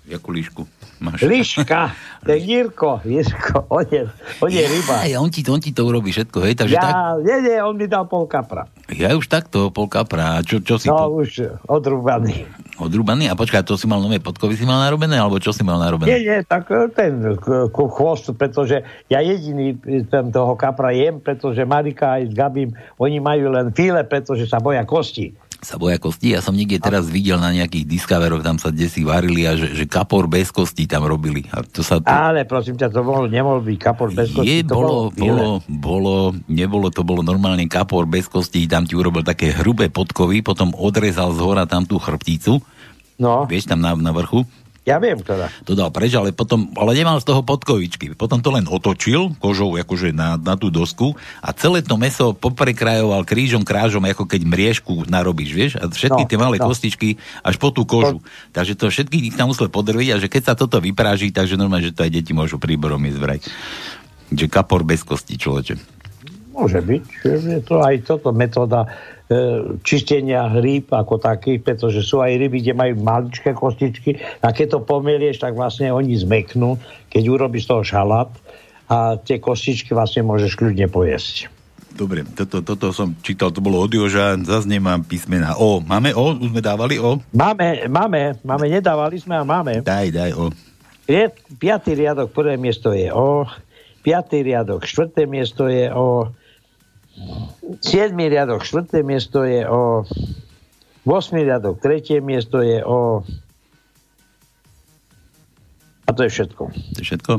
Jakú 0.05 0.29
líšku 0.31 0.61
máš? 0.97 1.19
Líška, 1.21 1.91
ten 2.21 2.37
Jirko, 2.37 2.99
Jirko, 3.01 3.67
on 3.69 3.85
je, 3.85 4.03
on 4.37 4.49
je 4.49 4.63
ryba. 4.63 5.05
Ja, 5.05 5.17
on, 5.17 5.27
ti, 5.27 5.43
on 5.43 5.57
ti 5.57 5.69
to 5.69 5.83
urobí 5.83 6.09
všetko, 6.09 6.37
hej, 6.41 6.55
takže 6.55 6.75
tak, 6.75 6.87
Ja, 6.87 7.15
nie, 7.17 7.37
nie, 7.43 7.57
on 7.59 7.73
mi 7.73 7.85
dal 7.85 8.03
pol 8.03 8.25
kapra. 8.25 8.65
ja 8.87 9.11
už 9.11 9.25
takto, 9.25 9.69
pol 9.69 9.85
kapra, 9.85 10.39
čo, 10.41 10.59
čo 10.59 10.75
si 10.75 10.85
No, 10.85 10.97
po, 11.07 11.19
už 11.19 11.45
odrúbaný. 11.65 12.45
odrúbaný? 12.75 13.27
A 13.27 13.33
počkaj, 13.33 13.61
to 13.61 13.73
si 13.73 13.85
mal 13.85 13.97
nové 13.97 14.17
podkovy 14.17 14.53
si 14.53 14.63
mal 14.63 14.79
narobené, 14.79 15.15
alebo 15.15 15.37
čo 15.37 15.49
si 15.49 15.61
mal 15.61 15.77
narobené? 15.77 16.07
Nie, 16.07 16.19
nie, 16.21 16.39
tak 16.41 16.67
e, 16.67 16.87
ten 16.89 17.13
k- 17.35 17.67
ku 17.67 17.87
chvostu, 17.87 18.31
pretože 18.31 18.81
ja 19.05 19.19
jediný 19.19 19.75
e, 19.79 20.01
ten 20.01 20.27
toho 20.27 20.53
kapra 20.53 20.91
jem, 20.91 21.17
pretože 21.17 21.61
Marika 21.61 22.15
aj 22.15 22.23
s 22.25 22.33
Gabím, 22.33 22.71
oni 22.95 23.17
majú 23.17 23.49
len 23.49 23.69
file, 23.69 24.01
pretože 24.01 24.45
sa 24.45 24.57
boja 24.57 24.81
kosti. 24.81 25.33
Sa 25.65 25.81
boja 25.81 25.97
kosti. 25.97 26.37
Ja 26.37 26.45
som 26.45 26.53
niekde 26.53 26.77
teraz 26.77 27.09
videl 27.09 27.41
na 27.41 27.49
nejakých 27.49 27.89
Discoveroch, 27.89 28.45
tam 28.45 28.61
sa 28.61 28.69
desi 28.69 29.01
varili 29.01 29.49
a 29.49 29.57
že, 29.57 29.73
že 29.73 29.89
kapor 29.89 30.29
bez 30.29 30.53
kostí 30.53 30.85
tam 30.85 31.09
robili. 31.09 31.49
A 31.49 31.65
to 31.65 31.81
sa 31.81 31.97
to... 31.97 32.05
Ale 32.05 32.45
prosím 32.45 32.77
ťa, 32.77 32.93
to 32.93 33.01
bol, 33.01 33.25
nemohol 33.25 33.65
byť 33.65 33.77
kapor 33.81 34.13
bez 34.13 34.29
Je, 34.29 34.61
kosti. 34.61 34.69
to 34.69 34.73
bolo, 34.77 35.09
bolo, 35.09 35.09
bolo, 35.17 35.47
bolo, 35.65 36.15
nebolo 36.45 36.87
to, 36.93 37.01
bolo 37.01 37.25
normálne 37.25 37.65
kapor 37.65 38.05
bez 38.05 38.29
kostí, 38.29 38.69
tam 38.69 38.85
ti 38.85 38.93
urobil 38.93 39.25
také 39.25 39.49
hrubé 39.49 39.89
podkovy, 39.89 40.45
potom 40.45 40.69
odrezal 40.77 41.33
z 41.33 41.41
hora 41.41 41.65
tam 41.65 41.89
tú 41.89 41.97
chrbticu, 41.97 42.61
No, 43.15 43.47
vieš, 43.47 43.71
tam 43.71 43.79
na, 43.79 43.95
na 43.95 44.11
vrchu, 44.11 44.43
ja 44.85 45.01
viem 45.01 45.17
teda. 45.17 45.49
to 45.65 45.73
dal 45.73 45.89
preč, 45.89 46.13
ale 46.13 46.29
potom, 46.29 46.69
ale 46.77 46.93
nemal 46.93 47.17
z 47.17 47.25
toho 47.25 47.41
podkovičky. 47.41 48.13
Potom 48.13 48.37
to 48.39 48.53
len 48.53 48.69
otočil 48.69 49.33
kožou 49.41 49.73
akože 49.73 50.13
na, 50.13 50.37
na 50.37 50.53
tú 50.53 50.69
dosku 50.69 51.17
a 51.41 51.49
celé 51.57 51.81
to 51.81 51.97
meso 51.97 52.37
poprekrajoval 52.37 53.25
krížom, 53.25 53.65
krážom, 53.65 54.05
ako 54.05 54.29
keď 54.29 54.45
mriežku 54.45 55.09
narobíš, 55.09 55.51
vieš? 55.57 55.73
A 55.81 55.89
všetky 55.89 56.23
No, 56.25 56.29
tie 56.29 56.37
malé 56.37 56.61
no. 56.61 56.69
kostičky 56.69 57.17
až 57.41 57.57
po 57.57 57.73
tú 57.73 57.83
kožu. 57.89 58.21
Takže 58.53 58.77
to 58.77 58.93
všetky 58.93 59.33
ich 59.33 59.35
tam 59.35 59.49
musel 59.49 59.73
podrviť 59.73 60.09
a 60.13 60.21
že 60.21 60.29
keď 60.29 60.41
sa 60.45 60.53
toto 60.53 60.77
vypráži, 60.77 61.33
takže 61.33 61.57
normálne, 61.57 61.89
že 61.89 61.95
to 61.97 62.05
aj 62.05 62.13
deti 62.13 62.31
môžu 62.31 62.61
príborom 62.61 63.01
vraj. 63.17 63.41
Že 64.29 64.45
kapor 64.49 64.85
bez 64.85 65.01
kosti, 65.01 65.37
človeče. 65.37 65.94
Môže 66.55 66.79
byť. 66.79 67.03
Je 67.27 67.59
to 67.59 67.83
aj 67.83 68.07
toto 68.07 68.31
metóda 68.31 68.87
e, 68.87 68.89
čistenia 69.83 70.47
rýb 70.55 70.87
ako 70.87 71.19
takých, 71.19 71.59
pretože 71.59 71.99
sú 71.99 72.23
aj 72.23 72.39
ryby, 72.39 72.63
kde 72.63 72.73
majú 72.73 72.93
maličké 73.03 73.51
kostičky 73.51 74.23
a 74.39 74.55
keď 74.55 74.79
to 74.79 74.79
pomelieš, 74.87 75.43
tak 75.43 75.51
vlastne 75.51 75.91
oni 75.91 76.15
zmeknú, 76.15 76.79
keď 77.11 77.23
urobíš 77.27 77.67
z 77.67 77.69
toho 77.75 77.83
šalát 77.83 78.31
a 78.87 79.19
tie 79.19 79.43
kostičky 79.43 79.91
vlastne 79.91 80.23
môžeš 80.23 80.55
kľudne 80.55 80.87
pojesť. 80.87 81.51
Dobre, 81.95 82.27
toto, 82.27 82.59
toto 82.59 82.91
som 82.91 83.15
čítal, 83.23 83.55
to 83.55 83.63
bolo 83.63 83.79
od 83.79 83.87
Joža, 83.87 84.35
zase 84.43 84.67
nemám 84.67 84.99
písmena. 85.07 85.55
O, 85.55 85.79
máme 85.79 86.11
O? 86.11 86.35
Už 86.35 86.51
sme 86.51 86.59
dávali 86.59 86.99
O? 86.99 87.23
Máme, 87.31 87.87
máme, 87.87 88.35
máme, 88.43 88.65
nedávali 88.67 89.15
sme 89.15 89.39
a 89.39 89.47
máme. 89.47 89.79
Daj, 89.79 90.11
daj 90.11 90.31
O. 90.35 90.51
Je, 91.07 91.31
piatý 91.55 91.95
riadok, 91.95 92.35
prvé 92.35 92.59
miesto 92.59 92.91
je 92.91 93.07
O, 93.15 93.47
piatý 94.03 94.43
riadok, 94.43 94.83
štvrté 94.83 95.23
miesto 95.23 95.71
je 95.71 95.87
O, 95.87 96.35
siedmý 97.81 98.27
riadok, 98.31 98.63
štvrté 98.65 99.01
miesto 99.01 99.43
je 99.43 99.63
O, 99.67 100.03
8 101.05 101.11
riadok, 101.35 101.79
tretie 101.79 102.19
miesto 102.19 102.59
je 102.59 102.81
O, 102.81 103.23
a 106.05 106.13
to 106.13 106.21
je 106.21 106.29
všetko. 106.29 106.63
To 106.69 106.97
je 107.01 107.05
všetko. 107.05 107.31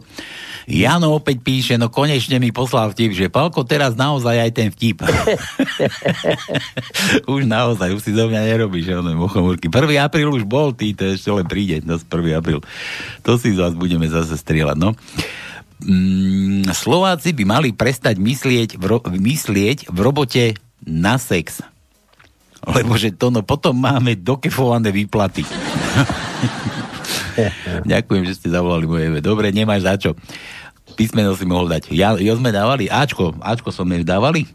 Jano 0.67 1.15
opäť 1.15 1.39
píše, 1.39 1.75
no 1.79 1.87
konečne 1.87 2.43
mi 2.43 2.51
poslal 2.51 2.91
vtip, 2.91 3.15
že 3.15 3.31
Palko 3.31 3.63
teraz 3.63 3.95
naozaj 3.95 4.35
aj 4.43 4.51
ten 4.51 4.69
vtip. 4.75 5.07
už 7.35 7.47
naozaj, 7.47 7.95
už 7.95 8.03
si 8.03 8.11
do 8.11 8.27
mňa 8.27 8.43
nerobíš, 8.43 8.91
ono, 8.99 9.15
mochomúrky. 9.15 9.71
1. 9.71 9.79
apríl 10.03 10.27
už 10.27 10.43
bol, 10.43 10.75
ty, 10.75 10.91
to 10.99 11.15
ešte 11.15 11.31
len 11.31 11.47
príde, 11.47 11.87
no 11.87 11.95
1. 11.95 12.11
apríl. 12.35 12.59
To 13.23 13.39
si 13.39 13.55
zase 13.55 13.79
budeme 13.79 14.11
zase 14.11 14.35
strieľať, 14.35 14.75
no. 14.75 14.99
Mm, 15.83 16.73
Slováci 16.73 17.37
by 17.37 17.45
mali 17.45 17.69
prestať 17.77 18.17
myslieť 18.17 18.81
v, 18.81 18.85
ro- 18.89 19.05
myslieť 19.05 19.93
v 19.93 19.99
robote 20.01 20.45
na 20.85 21.21
sex. 21.21 21.61
Lebo 22.67 22.97
že 22.99 23.15
to, 23.15 23.29
no 23.31 23.45
potom 23.45 23.77
máme 23.77 24.17
dokefované 24.17 24.91
výplaty. 24.91 25.45
Ďakujem, 27.93 28.23
že 28.27 28.37
ste 28.41 28.49
zavolali 28.49 28.89
moje. 28.89 29.07
Dobre, 29.21 29.53
nemáš 29.53 29.85
za 29.85 29.95
čo. 30.01 30.11
Písmeno 30.97 31.37
si 31.37 31.45
mohol 31.45 31.69
dať. 31.69 31.93
Ja, 31.93 32.17
jo 32.17 32.33
sme 32.41 32.51
dávali? 32.51 32.89
Ačko. 32.89 33.37
Ačko 33.45 33.69
som 33.69 33.93
dávali? 33.93 34.49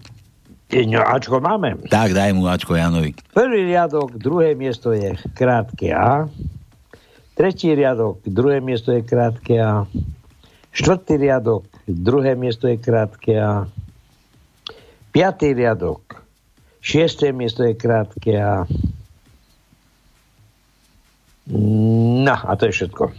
No, 0.72 1.04
Ačko 1.04 1.44
máme. 1.44 1.76
Tak, 1.92 2.16
daj 2.16 2.32
mu 2.32 2.48
Ačko 2.48 2.80
Janovi. 2.80 3.12
Prvý 3.36 3.68
riadok, 3.68 4.16
druhé 4.16 4.56
miesto 4.56 4.96
je 4.96 5.20
krátke 5.36 5.92
A. 5.92 6.32
Tretí 7.36 7.76
riadok, 7.76 8.24
druhé 8.24 8.64
miesto 8.64 8.96
je 8.96 9.04
krátke 9.04 9.60
A. 9.60 9.84
Štvrtý 10.72 11.20
riadok, 11.20 11.68
druhé 11.88 12.36
miesto 12.40 12.68
je 12.68 12.80
krátke 12.80 13.36
A. 13.36 13.68
Piatý 15.12 15.52
riadok, 15.52 16.24
šiesté 16.80 17.36
miesto 17.36 17.68
je 17.68 17.76
krátke 17.76 18.40
A. 18.40 18.64
No, 21.52 22.36
a 22.36 22.52
to 22.56 22.72
je 22.72 22.74
všetko. 22.80 23.12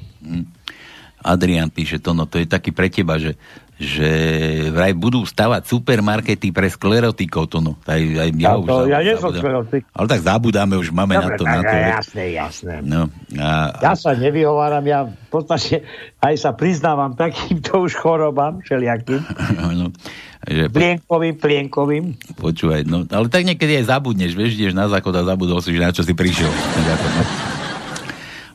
Adrian 1.23 1.71
píše 1.71 2.03
to, 2.03 2.17
no 2.17 2.27
to 2.27 2.41
je 2.41 2.49
taký 2.49 2.75
pre 2.75 2.89
teba, 2.91 3.21
že, 3.21 3.39
že 3.83 4.11
vraj 4.71 4.95
budú 4.95 5.27
stavať 5.27 5.67
supermarkety 5.67 6.55
pre 6.55 6.71
sklerotikov, 6.71 7.51
to 7.51 7.59
no. 7.59 7.75
Aj, 7.83 7.99
aj 7.99 8.31
ja, 8.39 8.55
už 8.55 8.67
to, 8.71 8.77
ja 8.87 8.99
nie 9.03 9.15
som 9.19 9.35
sklerotik. 9.35 9.83
Ale 9.91 10.07
tak 10.07 10.23
zabudáme, 10.23 10.79
už 10.79 10.95
máme 10.95 11.19
na 11.19 11.35
Dobre, 11.35 11.39
to. 11.39 11.45
Na 11.45 11.61
tak, 11.61 11.67
to 11.67 11.75
veď. 11.75 11.93
jasné, 11.99 12.25
jasné. 12.33 12.75
No, 12.87 13.11
a, 13.43 13.75
Ja 13.83 13.93
sa 13.99 14.15
nevyhováram, 14.15 14.87
ja 14.87 15.11
v 15.11 15.29
podstate 15.29 15.83
aj 16.23 16.35
sa 16.39 16.55
priznávam 16.55 17.19
takýmto 17.19 17.83
už 17.83 17.99
chorobám 17.99 18.63
všelijakým. 18.63 19.21
no, 19.83 19.91
že, 20.47 20.71
Plienkovým, 20.71 21.35
plienkovým. 21.39 22.05
počúvaj, 22.39 22.87
no, 22.87 23.03
ale 23.11 23.27
tak 23.27 23.43
niekedy 23.43 23.83
aj 23.83 23.91
zabudneš, 23.91 24.39
vieš, 24.39 24.59
ideš 24.59 24.75
na 24.79 24.87
záchod 24.87 25.15
a 25.19 25.27
zabudol 25.27 25.59
si, 25.59 25.75
že 25.75 25.83
na 25.83 25.91
čo 25.91 26.07
si 26.07 26.15
prišiel. 26.15 26.51
Na 26.51 26.95
no. 26.95 27.23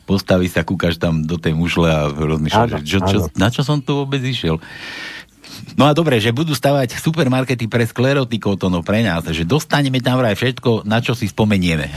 Postavíš 0.08 0.56
sa, 0.56 0.64
kúkaš 0.64 0.96
tam 0.96 1.20
do 1.20 1.36
tej 1.36 1.52
mušle 1.52 1.84
a 1.84 2.08
rozmýšľaš, 2.08 2.80
čo, 2.80 2.98
čo, 3.04 3.16
na 3.36 3.52
čo 3.52 3.60
som 3.60 3.76
tu 3.84 3.92
vôbec 3.92 4.24
išiel. 4.24 4.56
No 5.78 5.86
a 5.86 5.94
dobre, 5.94 6.18
že 6.18 6.34
budú 6.34 6.54
stavať 6.58 6.98
supermarkety 6.98 7.70
pre 7.70 7.86
sklerotikov, 7.86 8.58
to 8.58 8.66
no 8.66 8.82
pre 8.82 9.06
nás, 9.06 9.22
že 9.30 9.46
dostaneme 9.46 10.02
tam 10.02 10.18
vraj 10.18 10.34
všetko, 10.34 10.82
na 10.82 10.98
čo 10.98 11.14
si 11.14 11.30
spomenieme. 11.30 11.86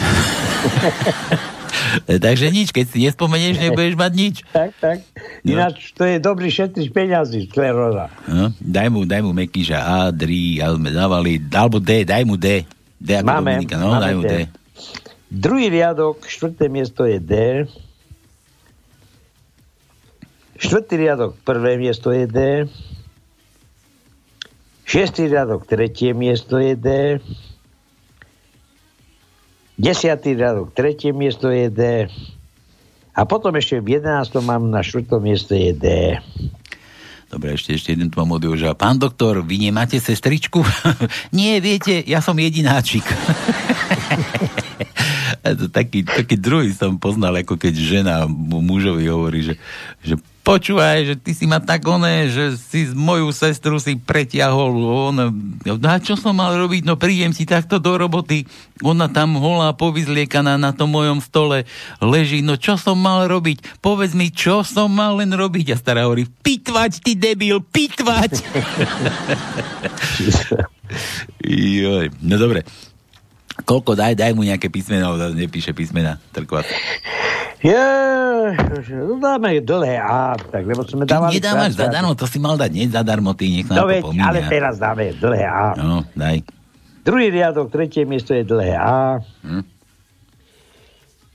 Takže 2.26 2.52
nič, 2.53 2.69
keď 2.72 2.86
si 2.88 2.98
nespomenieš, 3.03 3.57
nebudeš 3.57 3.95
mať 3.98 4.11
nič. 4.14 4.36
Tak, 4.53 4.72
tak. 4.80 4.98
No. 5.44 5.57
Ináč 5.57 5.91
to 5.98 6.06
je 6.06 6.22
dobrý 6.22 6.53
šetrič 6.53 6.94
peňazí, 6.94 7.49
skleróza. 7.49 8.14
No, 8.30 8.53
daj 8.60 8.88
mu, 8.91 9.03
daj 9.07 9.22
mu 9.26 9.32
Mekíša 9.34 9.80
A, 9.82 9.99
Dri, 10.14 10.61
ja 10.61 10.72
sme 10.76 10.94
dávali, 10.94 11.41
alebo 11.52 11.82
D, 11.82 12.06
daj 12.06 12.23
mu 12.23 12.38
D. 12.38 12.64
D 13.02 13.10
ako 13.18 13.28
Máme, 13.28 13.52
Dominika, 13.57 13.76
no, 13.82 13.98
máme 13.98 14.03
daj 14.03 14.14
mu 14.14 14.23
D. 14.23 14.30
D. 14.30 14.36
Druhý 15.32 15.68
riadok, 15.72 16.28
štvrté 16.28 16.68
miesto 16.68 17.07
je 17.07 17.18
D. 17.18 17.34
Štvrtý 20.61 20.94
riadok, 21.02 21.32
prvé 21.41 21.82
miesto 21.82 22.14
je 22.14 22.30
D. 22.30 22.40
Šiestý 24.91 25.31
riadok, 25.31 25.63
tretie 25.63 26.11
miesto 26.11 26.59
je 26.59 26.76
D. 26.76 26.88
Desiatý 29.80 30.35
riadok, 30.35 30.76
tretie 30.76 31.15
miesto 31.15 31.47
je 31.47 31.72
D. 31.72 31.81
A 33.15 33.23
potom 33.23 33.55
ešte 33.55 33.80
v 33.80 34.03
11. 34.03 34.27
mám 34.43 34.68
na 34.68 34.84
štvrtom 34.84 35.23
mieste 35.23 35.55
je 35.55 35.72
D. 35.72 35.85
Dobre, 37.31 37.55
ešte, 37.55 37.72
ešte 37.72 37.95
jeden 37.95 38.11
tu 38.11 38.19
mám 38.19 38.35
od 38.35 38.43
Joža. 38.43 38.76
Pán 38.76 38.99
doktor, 38.99 39.39
vy 39.39 39.72
nemáte 39.72 39.95
sestričku? 39.95 40.59
Nie, 41.31 41.63
viete, 41.63 42.03
ja 42.03 42.19
som 42.19 42.35
jedináčik. 42.35 43.07
Taký, 45.72 46.05
taký 46.05 46.38
druhý 46.38 46.69
som 46.69 47.01
poznal, 47.01 47.34
ako 47.41 47.57
keď 47.57 47.73
žena 47.73 48.15
mu- 48.30 48.61
mužovi 48.61 49.09
hovorí, 49.09 49.41
že, 49.41 49.55
že 50.05 50.13
počúvaj, 50.41 50.97
že 51.05 51.15
ty 51.18 51.31
si 51.38 51.45
ma 51.45 51.61
tak 51.61 51.85
oné, 51.85 52.27
že 52.27 52.57
si 52.57 52.89
moju 52.91 53.30
sestru 53.31 53.77
si 53.77 53.95
pretiahol. 53.95 54.73
Ona, 55.13 55.30
no 55.65 55.88
a 55.88 55.97
čo 56.01 56.18
som 56.18 56.35
mal 56.38 56.57
robiť? 56.57 56.84
No 56.84 56.97
prídem 56.97 57.31
si 57.31 57.45
takto 57.45 57.77
do 57.77 57.95
roboty. 57.97 58.45
Ona 58.81 59.07
tam 59.07 59.38
holá, 59.38 59.72
povyzliekaná 59.77 60.57
na 60.57 60.73
tom 60.73 60.91
mojom 60.93 61.22
stole 61.22 61.69
leží. 62.01 62.41
No 62.41 62.57
čo 62.57 62.76
som 62.76 62.97
mal 62.99 63.30
robiť? 63.30 63.80
Povedz 63.80 64.18
mi, 64.18 64.34
čo 64.34 64.65
som 64.65 64.91
mal 64.91 65.22
len 65.22 65.31
robiť? 65.31 65.73
A 65.73 65.80
stará 65.80 66.09
hovorí, 66.09 66.26
pitvať, 66.27 67.05
ty 67.05 67.13
debil, 67.15 67.61
pitvať. 67.61 68.41
Joj, 71.47 72.11
no 72.19 72.35
dobre. 72.35 72.68
Koľko 73.63 73.95
daj, 73.95 74.13
daj 74.17 74.31
mu 74.33 74.43
nejaké 74.45 74.67
písmena, 74.67 75.13
zase 75.17 75.35
nepíše 75.38 75.71
písmena. 75.71 76.17
Trkvat. 76.33 76.65
Je, 77.61 77.85
no 79.05 79.21
dáme 79.21 79.61
dlhé 79.61 80.01
A, 80.01 80.33
tak, 80.33 80.65
lebo 80.65 80.81
sme 80.81 81.05
Ty 81.05 81.21
dávali... 81.21 81.38
nedávaš 81.38 81.77
zadarmo, 81.77 82.17
to 82.17 82.25
si 82.25 82.41
mal 82.41 82.57
dať, 82.57 82.71
nie 82.73 82.89
zadarmo, 82.89 83.38
ty 83.38 83.53
nech 83.53 83.69
nám 83.69 83.77
No 83.77 83.85
veď, 83.85 84.01
ale 84.17 84.39
teraz 84.49 84.81
dáme 84.81 85.13
dlhé 85.13 85.45
A. 85.45 85.77
No, 85.77 86.01
daj. 86.17 86.41
Druhý 87.05 87.29
riadok, 87.29 87.69
tretie 87.69 88.01
miesto 88.09 88.33
je 88.33 88.41
dlhé 88.41 88.73
A. 88.73 89.21
Hm? 89.45 89.63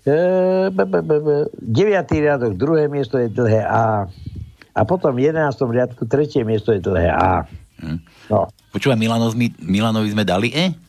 E, 0.07 0.19
b, 0.75 0.79
b, 0.83 0.95
b, 1.03 1.13
b. 1.23 1.29
Deviatý 1.63 2.23
riadok, 2.23 2.59
druhé 2.59 2.91
miesto 2.91 3.23
je 3.23 3.31
dlhé 3.31 3.63
A. 3.63 4.11
A 4.75 4.81
potom 4.83 5.15
v 5.15 5.31
jedenáctom 5.31 5.71
riadku, 5.71 6.11
tretie 6.11 6.43
miesto 6.43 6.75
je 6.75 6.83
dlhé 6.83 7.07
A. 7.07 7.47
Hm. 7.83 8.03
No. 8.35 8.51
Počúvaj, 8.75 8.99
Milanovi 9.63 10.11
sme 10.11 10.27
dali 10.27 10.51
E? 10.51 10.86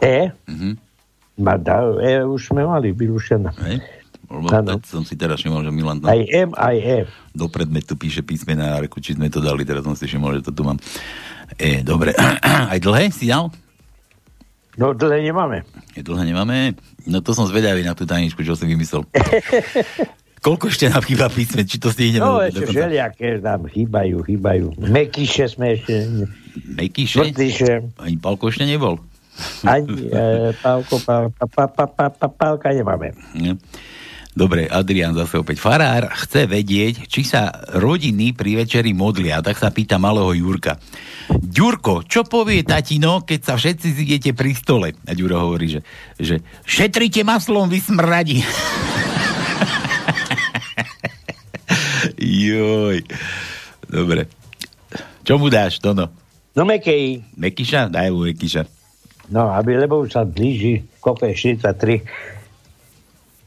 E? 0.00 0.30
Mhm. 0.48 0.70
Ma 1.42 1.56
e 2.02 2.22
už 2.22 2.52
sme 2.52 2.62
mali 2.68 2.92
vyrušené. 2.92 3.50
Hej? 3.66 3.76
Lebo 4.32 4.80
som 4.88 5.04
si 5.04 5.12
teraz 5.12 5.40
všimol, 5.40 5.60
že 5.60 5.72
Milan 5.72 6.00
Aj 6.08 6.16
M, 6.16 6.56
aj 6.56 6.76
E. 6.80 6.98
do 7.36 7.52
predmetu 7.52 8.00
píše 8.00 8.24
písmena 8.24 8.76
a 8.76 8.80
reku, 8.80 8.96
či 8.96 9.12
sme 9.12 9.28
to 9.28 9.44
dali, 9.44 9.60
teraz 9.60 9.84
som 9.84 9.92
si 9.92 10.08
všimol, 10.08 10.40
že 10.40 10.48
to 10.48 10.52
tu 10.56 10.64
mám. 10.64 10.80
E, 11.60 11.84
dobre. 11.84 12.16
Aj 12.72 12.78
dlhé 12.80 13.12
si 13.12 13.28
dal? 13.28 13.52
No 14.80 14.96
dlhé 14.96 15.20
nemáme. 15.20 15.68
Dlhé 15.92 16.24
nemáme? 16.24 16.72
No 17.04 17.20
to 17.20 17.36
som 17.36 17.44
zvedavý 17.44 17.84
na 17.84 17.92
tú 17.92 18.08
tajničku, 18.08 18.40
čo 18.40 18.56
si 18.56 18.64
vymyslel. 18.64 19.04
Koľko 20.46 20.72
ešte 20.72 20.88
nám 20.88 21.04
chýba 21.04 21.28
písme? 21.28 21.62
Či 21.68 21.76
to 21.76 21.92
stihneme? 21.92 22.24
No 22.24 22.40
ešte 22.40 22.66
konca? 22.66 22.72
všelijaké 22.72 23.28
nám 23.44 23.68
chýbajú, 23.68 24.16
chýbajú. 24.26 24.66
Mekyše 24.80 25.44
sme 25.52 25.76
ešte... 25.76 26.08
Mekyše? 26.72 27.20
Ani 28.00 28.16
Palko 28.16 28.48
ešte 28.48 28.64
nebol. 28.64 28.96
Ani 29.66 30.08
e, 30.08 30.52
pálko, 30.58 30.98
pál, 31.02 31.32
pa, 31.34 31.66
pa, 31.68 31.86
pa, 31.86 32.06
pa, 32.10 32.26
pálka 32.28 32.70
nemáme. 32.74 33.14
Dobre, 34.32 34.64
Adrian 34.64 35.12
zase 35.12 35.36
opäť. 35.36 35.60
Farár 35.60 36.08
chce 36.16 36.48
vedieť, 36.48 37.04
či 37.04 37.20
sa 37.20 37.52
rodiny 37.76 38.32
pri 38.32 38.64
večeri 38.64 38.96
modlia, 38.96 39.44
tak 39.44 39.60
sa 39.60 39.68
pýta 39.68 40.00
malého 40.00 40.32
Jurka. 40.32 40.80
Ďurko, 41.28 42.08
čo 42.08 42.24
povie 42.24 42.64
tatino, 42.64 43.28
keď 43.28 43.40
sa 43.44 43.60
všetci 43.60 43.88
zidete 43.92 44.32
pri 44.32 44.56
stole? 44.56 44.96
A 45.04 45.12
Ďuro 45.12 45.36
hovorí, 45.36 45.68
že, 45.68 45.80
že 46.16 46.40
šetrite 46.64 47.20
maslom, 47.28 47.68
vy 47.68 47.76
smradi. 47.84 48.40
Joj. 52.16 53.04
Dobre. 53.84 54.32
Čo 55.28 55.36
mu 55.36 55.52
dáš, 55.52 55.76
Tono? 55.76 56.08
No 56.56 56.64
Mekej. 56.64 57.20
Mekyša? 57.36 57.92
Daj 57.92 58.08
mu 58.08 58.24
Mekyša. 58.24 58.81
No, 59.30 59.54
aby, 59.54 59.78
lebo 59.78 60.02
už 60.02 60.18
sa 60.18 60.26
blíži, 60.26 60.82
koľko 60.98 61.30
je 61.30 61.34
43. 61.60 62.02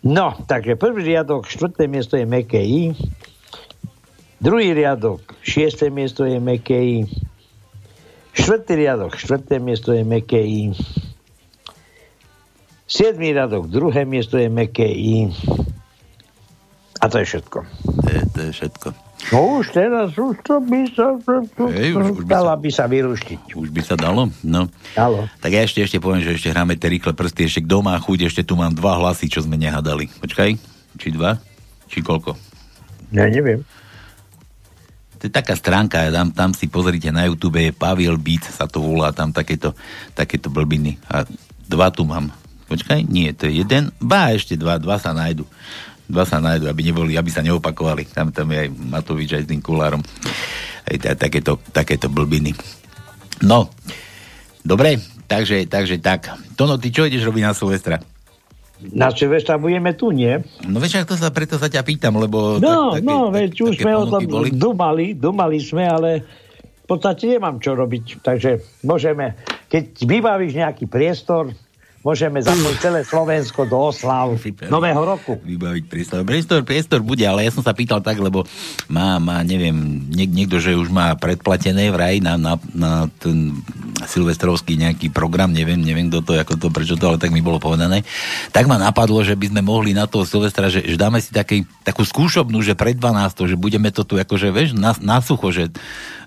No, 0.06 0.38
takže 0.46 0.78
prvý 0.78 1.02
riadok, 1.04 1.50
štvrté 1.50 1.90
miesto 1.90 2.16
je 2.16 2.30
meké. 2.30 2.62
Druhý 4.38 4.78
riadok, 4.78 5.26
šiesté 5.42 5.90
miesto 5.90 6.24
je 6.30 6.38
meké 6.38 6.78
I. 6.78 7.00
Štvrtý 8.36 8.76
riadok, 8.78 9.18
štvrté 9.18 9.58
miesto 9.58 9.96
je 9.96 10.06
meké 10.06 10.44
I. 10.44 10.76
Siedmý 12.86 13.34
riadok, 13.34 13.66
druhé 13.66 14.06
miesto 14.06 14.38
je 14.38 14.46
meké. 14.46 14.86
A 17.02 17.10
to 17.10 17.18
je 17.18 17.26
všetko. 17.26 17.60
To 18.06 18.10
je, 18.14 18.22
to 18.30 18.40
je 18.46 18.52
všetko. 18.54 19.05
No 19.34 19.58
už 19.58 19.74
teraz, 19.74 20.14
už 20.14 20.38
to 20.46 20.62
by 20.62 20.86
sa... 20.94 21.18
Hej, 21.74 21.98
už- 21.98 22.14
už 22.22 22.26
by 22.26 22.30
dala 22.30 22.54
by 22.54 22.70
sa 22.70 22.86
vyruštiť. 22.86 23.58
Už 23.58 23.74
by 23.74 23.82
sa 23.82 23.98
dalo? 23.98 24.30
No. 24.46 24.70
Dalo. 24.94 25.26
Tak 25.42 25.50
ja 25.50 25.66
ešte, 25.66 25.82
ešte 25.82 25.98
poviem, 25.98 26.22
že 26.22 26.38
ešte 26.38 26.54
hráme 26.54 26.78
tie 26.78 26.94
rýchle 26.94 27.18
prsty, 27.18 27.50
ešte 27.50 27.62
kto 27.66 27.82
má 27.82 27.98
chuť, 27.98 28.30
ešte 28.30 28.46
tu 28.46 28.54
mám 28.54 28.74
dva 28.78 29.02
hlasy, 29.02 29.26
čo 29.26 29.42
sme 29.42 29.58
nehadali. 29.58 30.14
Počkaj, 30.22 30.50
či 31.02 31.08
dva? 31.10 31.42
Či 31.90 32.06
koľko? 32.06 32.38
Ja 33.14 33.26
neviem. 33.26 33.66
To 35.18 35.24
je 35.26 35.34
taká 35.34 35.58
stránka, 35.58 36.06
tam, 36.14 36.30
tam 36.30 36.52
si 36.54 36.70
pozrite 36.70 37.10
na 37.10 37.26
YouTube, 37.26 37.58
je 37.58 37.74
Pavel 37.74 38.20
Beat, 38.22 38.46
sa 38.46 38.70
to 38.70 38.78
volá, 38.78 39.10
tam 39.10 39.34
takéto, 39.34 39.74
takéto 40.14 40.54
blbiny. 40.54 41.02
A 41.10 41.26
dva 41.66 41.90
tu 41.90 42.06
mám. 42.06 42.30
Počkaj, 42.70 43.06
nie, 43.10 43.30
to 43.34 43.50
je 43.50 43.66
jeden, 43.66 43.90
ba 43.98 44.34
ešte 44.34 44.54
dva, 44.54 44.78
dva 44.78 45.02
sa 45.02 45.14
nájdu. 45.18 45.46
Dva 46.06 46.24
sa 46.24 46.38
nájdu, 46.38 46.70
aby 46.70 46.82
neboli, 46.86 47.18
aby 47.18 47.32
sa 47.34 47.42
neopakovali. 47.42 48.06
Tam, 48.14 48.30
tam 48.30 48.54
je 48.54 48.66
aj 48.66 48.70
Matovič 48.70 49.30
aj 49.34 49.44
s 49.46 49.50
tým 49.50 49.62
kulárom. 49.62 50.02
Aj 50.86 50.96
tá- 51.02 51.18
takéto, 51.18 51.58
takéto 51.74 52.08
blbiny. 52.14 52.54
No, 53.42 53.74
dobre, 54.62 55.02
takže, 55.26 55.66
takže 55.66 55.98
tak. 55.98 56.30
Tono, 56.54 56.78
ty 56.78 56.94
čo 56.94 57.10
ideš 57.10 57.26
robiť 57.26 57.44
na 57.44 57.54
Silvestra? 57.58 57.98
Na 58.94 59.10
Silvestra 59.10 59.58
budeme 59.58 59.96
tu, 59.98 60.12
nie? 60.14 60.36
No 60.68 60.78
vieš, 60.78 61.08
to 61.10 61.18
sa, 61.18 61.34
preto 61.34 61.58
sa 61.58 61.72
ťa 61.72 61.82
pýtam, 61.82 62.22
lebo... 62.22 62.62
No, 62.62 62.94
tak, 62.94 63.02
také, 63.02 63.08
no, 63.08 63.18
veď 63.34 63.52
už 63.66 63.74
také 63.80 63.84
sme 63.88 63.94
o 63.98 64.06
tom 64.06 64.22
boli. 64.28 64.50
dumali, 64.54 65.06
dumali 65.18 65.58
sme, 65.58 65.90
ale 65.90 66.10
v 66.84 66.86
podstate 66.86 67.40
nemám 67.40 67.58
čo 67.58 67.74
robiť. 67.74 68.22
Takže 68.22 68.84
môžeme, 68.86 69.34
keď 69.74 70.06
vybavíš 70.06 70.54
nejaký 70.60 70.86
priestor, 70.86 71.50
môžeme 72.06 72.38
zapojiť 72.38 72.78
celé 72.78 73.02
Slovensko 73.02 73.66
do 73.66 73.90
oslav 73.90 74.38
Nového 74.70 75.02
roku. 75.02 75.42
vybaviť 75.42 75.84
priestor. 75.90 76.22
Priestor, 76.22 76.62
priestor 76.62 77.02
bude, 77.02 77.26
ale 77.26 77.50
ja 77.50 77.52
som 77.52 77.66
sa 77.66 77.74
pýtal 77.74 78.06
tak, 78.06 78.22
lebo 78.22 78.46
má, 78.86 79.18
má 79.18 79.42
neviem, 79.42 80.06
niek, 80.14 80.30
niekto, 80.30 80.62
že 80.62 80.78
už 80.78 80.94
má 80.94 81.18
predplatené 81.18 81.90
vraj 81.90 82.22
na, 82.22 82.38
na, 82.38 82.62
na 82.78 83.10
ten 83.18 83.58
silvestrovský 84.06 84.78
nejaký 84.78 85.10
program, 85.10 85.50
neviem, 85.50 85.82
neviem 85.82 86.14
kto 86.14 86.22
to, 86.22 86.32
ako 86.38 86.54
to, 86.62 86.68
prečo 86.70 86.94
to, 86.94 87.10
ale 87.10 87.18
tak 87.18 87.34
mi 87.34 87.42
bolo 87.42 87.58
povedané. 87.58 88.06
Tak 88.54 88.70
ma 88.70 88.78
napadlo, 88.78 89.26
že 89.26 89.34
by 89.34 89.50
sme 89.50 89.66
mohli 89.66 89.98
na 89.98 90.06
toho 90.06 90.30
Silvestra, 90.30 90.70
že, 90.70 90.86
že 90.86 91.02
dáme 91.02 91.18
si 91.18 91.34
taký, 91.34 91.66
takú 91.82 92.06
skúšobnú, 92.06 92.62
že 92.62 92.78
pred 92.78 92.94
12, 92.94 93.50
že 93.50 93.58
budeme 93.58 93.90
to 93.90 94.06
tu 94.06 94.22
akože, 94.22 94.54
vieš, 94.54 94.78
na, 94.78 94.94
na 95.02 95.18
sucho, 95.26 95.50
že, 95.50 95.74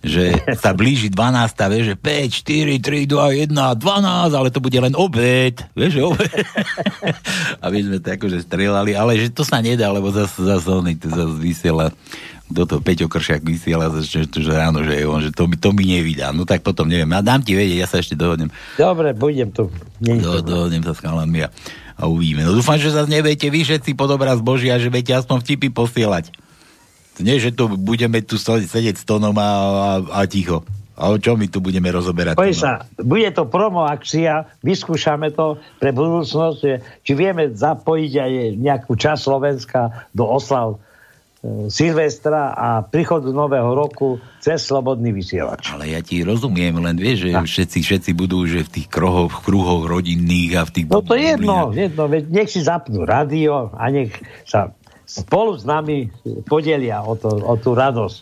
že 0.03 0.35
sa 0.59 0.75
blíži 0.75 1.07
12, 1.07 1.55
vieš, 1.71 1.87
že 1.95 1.97
5, 1.97 2.83
4, 2.83 3.07
3, 3.07 3.07
2, 3.15 3.47
1, 3.47 3.55
12, 3.55 4.35
ale 4.35 4.49
to 4.51 4.59
bude 4.59 4.79
len 4.81 4.99
obed, 4.99 5.68
vieš, 5.77 6.05
obed. 6.05 6.29
Aby 7.65 7.79
sme 7.85 7.99
to 7.99 8.09
akože 8.15 8.39
strieľali, 8.45 8.93
ale 8.95 9.19
že 9.19 9.33
to 9.33 9.43
sa 9.43 9.59
nedá, 9.59 9.89
lebo 9.91 10.09
zase 10.13 10.41
zas, 10.45 10.65
on 10.69 10.87
to 10.97 11.09
zase 11.11 11.37
vysiela 11.41 11.93
kto 12.49 12.63
to 12.65 12.77
Peťo 12.81 13.07
Kršiak 13.13 13.45
vysiela, 13.45 13.93
že, 14.01 14.25
že, 14.25 14.41
že 14.41 14.53
áno, 14.57 14.81
že, 14.81 15.05
on, 15.05 15.21
že 15.21 15.31
to, 15.37 15.45
mi, 15.45 15.61
to 15.61 15.69
mi 15.77 15.85
nevydá. 15.85 16.33
No 16.33 16.49
tak 16.49 16.65
potom 16.65 16.89
neviem. 16.89 17.09
Ja 17.13 17.21
dám 17.21 17.45
ti 17.45 17.53
vedieť, 17.53 17.85
ja 17.85 17.89
sa 17.89 18.01
ešte 18.01 18.17
dohodnem. 18.17 18.49
Dobre, 18.81 19.13
budem 19.13 19.53
tu. 19.53 19.69
Do, 20.01 20.41
dohodnem 20.41 20.81
sa 20.81 20.97
s 20.97 21.01
chalami 21.05 21.45
a, 21.45 21.53
a 22.01 22.09
uvidíme. 22.09 22.49
No 22.49 22.57
dúfam, 22.57 22.81
že 22.81 22.89
zase 22.89 23.13
nebejte 23.13 23.53
vy 23.53 23.69
všetci 23.69 23.93
pod 23.93 24.09
obraz 24.09 24.41
Božia, 24.41 24.81
že 24.81 24.89
viete 24.89 25.13
aspoň 25.13 25.45
vtipy 25.45 25.69
posielať. 25.69 26.33
Nie, 27.21 27.37
že 27.37 27.53
tu 27.53 27.69
budeme 27.69 28.23
tu 28.25 28.41
sedieť 28.41 28.97
s 28.97 29.05
tónom 29.05 29.35
a, 29.37 29.45
a, 29.45 29.91
a 30.17 30.21
ticho. 30.25 30.65
A 30.99 31.15
o 31.15 31.17
čom 31.23 31.39
my 31.39 31.47
tu 31.47 31.63
budeme 31.63 31.87
rozoberať? 31.95 32.35
Tono? 32.35 32.51
sa, 32.51 32.83
bude 32.99 33.31
to 33.31 33.47
promo 33.47 33.87
akcia, 33.87 34.51
vyskúšame 34.67 35.31
to 35.31 35.63
pre 35.79 35.95
budúcnosť, 35.95 36.61
či 37.07 37.13
vieme 37.15 37.55
zapojiť 37.55 38.13
aj 38.19 38.33
nejakú 38.59 38.99
časť 38.99 39.21
Slovenska 39.23 40.11
do 40.11 40.27
oslav 40.27 40.75
e, 40.75 41.71
Silvestra 41.71 42.51
a 42.51 42.83
príchodu 42.83 43.31
Nového 43.31 43.79
roku 43.79 44.19
cez 44.43 44.59
Slobodný 44.67 45.15
vysielač. 45.15 45.71
Ale 45.71 45.87
ja 45.87 46.03
ti 46.03 46.27
rozumiem, 46.27 46.83
len 46.83 46.99
vieš, 46.99 47.31
že 47.31 47.47
všetci, 47.47 47.79
všetci 47.79 48.11
budú 48.19 48.43
že 48.51 48.67
v 48.67 48.83
tých 48.83 48.89
krohoch, 48.91 49.31
v 49.31 49.41
kruhoch 49.47 49.87
rodinných 49.87 50.59
a 50.59 50.63
v 50.67 50.71
tých... 50.75 50.85
No 50.91 51.07
to 51.07 51.15
je 51.15 51.39
jedno, 51.39 51.71
jedno, 51.71 52.11
nech 52.11 52.51
si 52.51 52.59
zapnú 52.59 53.07
rádio 53.07 53.71
a 53.79 53.87
nech 53.87 54.19
sa 54.43 54.75
spolu 55.07 55.55
s 55.55 55.63
nami 55.63 56.11
podelia 56.45 57.07
o, 57.07 57.15
to, 57.15 57.31
o 57.33 57.55
tú 57.55 57.79
radosť. 57.79 58.19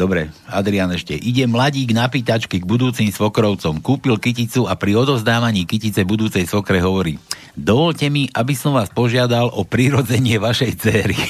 Dobre, 0.00 0.32
Adrian 0.48 0.88
ešte. 0.96 1.12
Ide 1.12 1.44
mladík 1.44 1.92
na 1.92 2.08
pýtačky 2.08 2.56
k 2.56 2.64
budúcim 2.64 3.12
svokrovcom. 3.12 3.84
Kúpil 3.84 4.16
kyticu 4.16 4.64
a 4.64 4.72
pri 4.72 4.96
odovzdávaní 4.96 5.68
kytice 5.68 6.08
budúcej 6.08 6.48
svokre 6.48 6.80
hovorí 6.80 7.20
Dovolte 7.52 8.08
mi, 8.08 8.24
aby 8.32 8.56
som 8.56 8.72
vás 8.72 8.88
požiadal 8.88 9.52
o 9.52 9.60
prirodzenie 9.68 10.40
vašej 10.40 10.72
céry. 10.80 11.20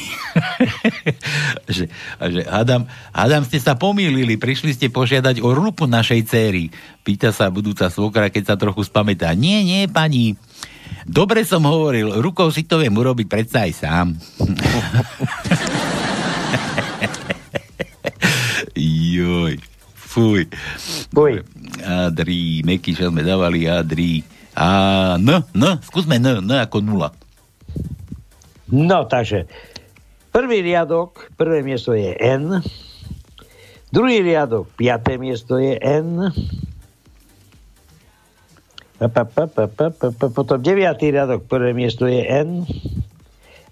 že, 1.74 1.90
že 2.14 2.42
Adam, 2.46 2.86
Adam, 3.10 3.42
ste 3.42 3.58
sa 3.58 3.74
pomýlili, 3.74 4.38
prišli 4.38 4.70
ste 4.70 4.86
požiadať 4.86 5.42
o 5.42 5.50
rupu 5.50 5.90
našej 5.90 6.30
céry. 6.30 6.70
Pýta 7.02 7.34
sa 7.34 7.50
budúca 7.50 7.90
svokra, 7.90 8.30
keď 8.30 8.54
sa 8.54 8.60
trochu 8.60 8.86
spamätá. 8.86 9.34
Nie, 9.34 9.66
nie, 9.66 9.90
pani. 9.90 10.38
Dobre 11.10 11.42
som 11.42 11.66
hovoril, 11.66 12.22
rukou 12.22 12.54
si 12.54 12.62
to 12.62 12.78
viem 12.78 12.94
urobiť 12.94 13.26
predsa 13.26 13.66
aj 13.66 13.72
sám. 13.74 14.14
Joj, 19.10 19.58
fuj. 19.94 20.46
Fuj. 21.10 21.42
Adri, 21.82 22.62
Meky, 22.62 22.94
čo 22.94 23.10
sme 23.10 23.26
dávali, 23.26 23.66
Adri. 23.66 24.22
A 24.54 25.18
N, 25.18 25.42
N, 25.50 25.64
skúsme 25.82 26.22
N, 26.22 26.46
N 26.46 26.50
ako 26.62 26.78
nula. 26.78 27.10
No, 28.70 29.10
takže 29.10 29.50
prvý 30.30 30.62
riadok, 30.62 31.34
prvé 31.34 31.66
miesto 31.66 31.90
je 31.90 32.14
N, 32.14 32.62
druhý 33.90 34.22
riadok, 34.22 34.70
piaté 34.78 35.18
miesto 35.18 35.58
je 35.58 35.74
N, 35.74 36.30
pa, 39.02 39.26
pa, 39.26 39.50
pa, 39.50 39.86
potom 40.30 40.62
deviatý 40.62 41.10
riadok, 41.10 41.50
prvé 41.50 41.74
miesto 41.74 42.06
je 42.06 42.22
N 42.22 42.62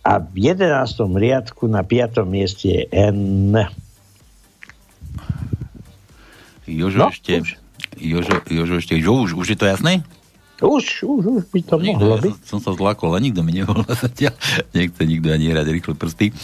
a 0.03 0.19
v 0.19 0.35
jedenáctom 0.51 1.15
riadku 1.15 1.69
na 1.69 1.85
piatom 1.85 2.27
mieste 2.27 2.67
je 2.67 2.83
N. 2.91 3.53
Jožo 6.65 6.99
No, 6.99 7.09
ešte, 7.09 7.41
Jožo, 7.97 8.35
Jožo 8.45 8.75
ešte, 8.77 8.95
jo, 8.95 9.25
už, 9.25 9.33
už 9.35 9.47
je 9.49 9.59
to 9.59 9.65
jasné? 9.65 10.05
Už, 10.59 11.07
už, 11.07 11.23
už 11.23 11.43
by 11.55 11.61
to 11.63 11.75
Nikto, 11.79 12.03
mohlo 12.03 12.19
ja 12.19 12.23
byť. 12.29 12.35
som, 12.43 12.59
som 12.59 12.61
sa 12.61 12.73
zlákol, 12.75 13.15
a 13.15 13.23
nikto 13.23 13.47
mi 13.47 13.55
nevolá 13.55 13.87
zatiaľ. 14.05 14.35
Nechce 14.75 15.03
nikto 15.03 15.31
ani 15.31 15.49
hrať 15.49 15.67
rýchle 15.71 15.95
prsty. 15.95 16.35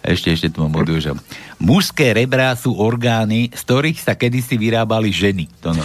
Ešte, 0.00 0.32
ešte 0.32 0.48
tu 0.48 0.64
mám 0.64 0.72
od 0.74 0.88
Joža. 0.88 1.12
Mužské 1.60 2.16
rebrá 2.16 2.56
sú 2.56 2.72
orgány, 2.72 3.52
z 3.52 3.60
ktorých 3.60 4.00
sa 4.00 4.16
kedysi 4.16 4.56
vyrábali 4.56 5.12
ženy. 5.12 5.44
To 5.60 5.76
no. 5.76 5.84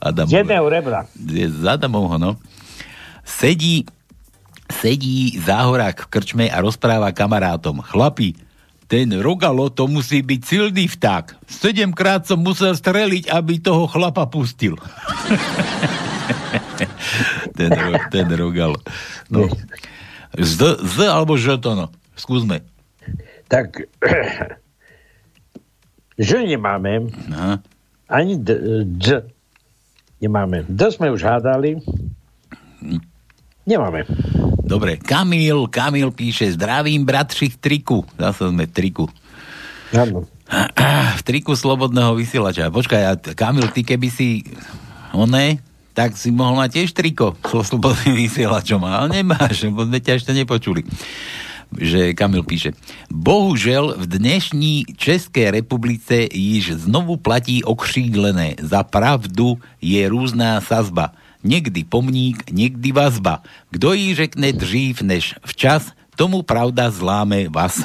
Adam, 0.00 0.26
Z 0.26 0.42
jedného 0.42 0.64
rebra. 0.64 1.04
z 1.20 1.60
Adamovho, 1.62 2.16
no. 2.16 2.40
Sedí, 3.20 3.84
sedí 4.68 5.36
záhorák 5.36 6.08
v 6.08 6.10
krčme 6.10 6.46
a 6.48 6.56
rozpráva 6.60 7.12
kamarátom. 7.12 7.84
Chlapi, 7.84 8.32
ten 8.84 9.08
rogalo 9.20 9.72
to 9.72 9.88
musí 9.88 10.20
byť 10.20 10.40
silný 10.44 10.84
vták. 10.86 11.48
Sedemkrát 11.48 12.28
som 12.28 12.44
musel 12.44 12.76
streliť, 12.76 13.32
aby 13.32 13.58
toho 13.60 13.88
chlapa 13.88 14.28
pustil. 14.28 14.76
ten, 17.58 17.70
ten 18.12 18.28
rogal. 18.36 18.76
No. 19.32 19.48
Z, 20.36 20.82
z 20.82 20.96
alebo 21.06 21.38
no. 21.74 21.88
Skúsme. 22.14 22.60
Tak, 23.48 23.88
že 26.28 26.36
nemáme. 26.44 27.08
Aha. 27.32 27.62
Ani 28.10 28.36
d, 28.36 28.84
d 28.84 29.24
nemáme. 30.20 30.68
D 30.68 30.80
sme 30.92 31.10
už 31.10 31.24
hádali. 31.24 31.80
Nemáme. 33.64 34.04
Dobre, 34.64 34.96
Kamil, 34.96 35.68
Kamil 35.68 36.12
píše, 36.12 36.52
zdravím 36.52 37.04
bratři 37.04 37.48
v 37.48 37.56
triku. 37.56 37.98
Zase 38.16 38.48
sme 38.48 38.64
v 38.68 38.72
triku. 38.72 39.04
Áno. 39.92 40.28
V 41.16 41.22
triku 41.24 41.56
slobodného 41.56 42.12
vysielača. 42.16 42.68
Počkaj, 42.68 43.32
Kamil, 43.32 43.72
ty 43.72 43.80
keby 43.84 44.08
si 44.12 44.44
oné, 45.16 45.64
tak 45.96 46.16
si 46.16 46.28
mohol 46.28 46.60
mať 46.60 46.70
tiež 46.80 46.90
triko 46.92 47.38
so 47.40 47.64
slobodným 47.64 48.18
vysielačom, 48.28 48.82
ale 48.84 49.22
nemáš, 49.22 49.64
lebo 49.64 49.88
sme 49.88 50.02
ťa 50.02 50.12
ešte 50.20 50.32
nepočuli. 50.36 50.84
Že 51.74 52.12
Kamil 52.12 52.44
píše, 52.44 52.76
bohužel 53.08 53.96
v 53.96 54.04
dnešní 54.06 54.92
České 54.96 55.50
republice 55.50 56.28
již 56.28 56.84
znovu 56.84 57.16
platí 57.16 57.64
okřídlené. 57.64 58.60
Za 58.60 58.82
pravdu 58.82 59.56
je 59.80 60.08
různá 60.08 60.60
sazba. 60.60 61.16
Někdy 61.44 61.84
pomník, 61.84 62.50
někdy 62.50 62.92
vazba. 62.92 63.42
Kdo 63.70 63.92
jí 63.92 64.14
řekne 64.14 64.52
dřív 64.52 65.02
než 65.02 65.34
včas, 65.46 65.92
tomu 66.16 66.42
pravda 66.42 66.90
zláme 66.90 67.48
vás. 67.48 67.82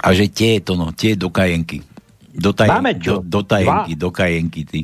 A 0.00 0.16
že 0.16 0.32
tie 0.32 0.64
to 0.64 0.80
no, 0.80 0.96
tie 0.96 1.12
do 1.12 1.28
kajenky. 1.28 1.84
Do, 2.32 2.56
taj, 2.56 2.72
Máme 2.72 2.96
čo? 2.96 3.20
do, 3.20 3.40
do 3.40 3.40
tajenky, 3.44 3.92
do 3.92 4.08
kajenky, 4.08 4.64
ty. 4.64 4.80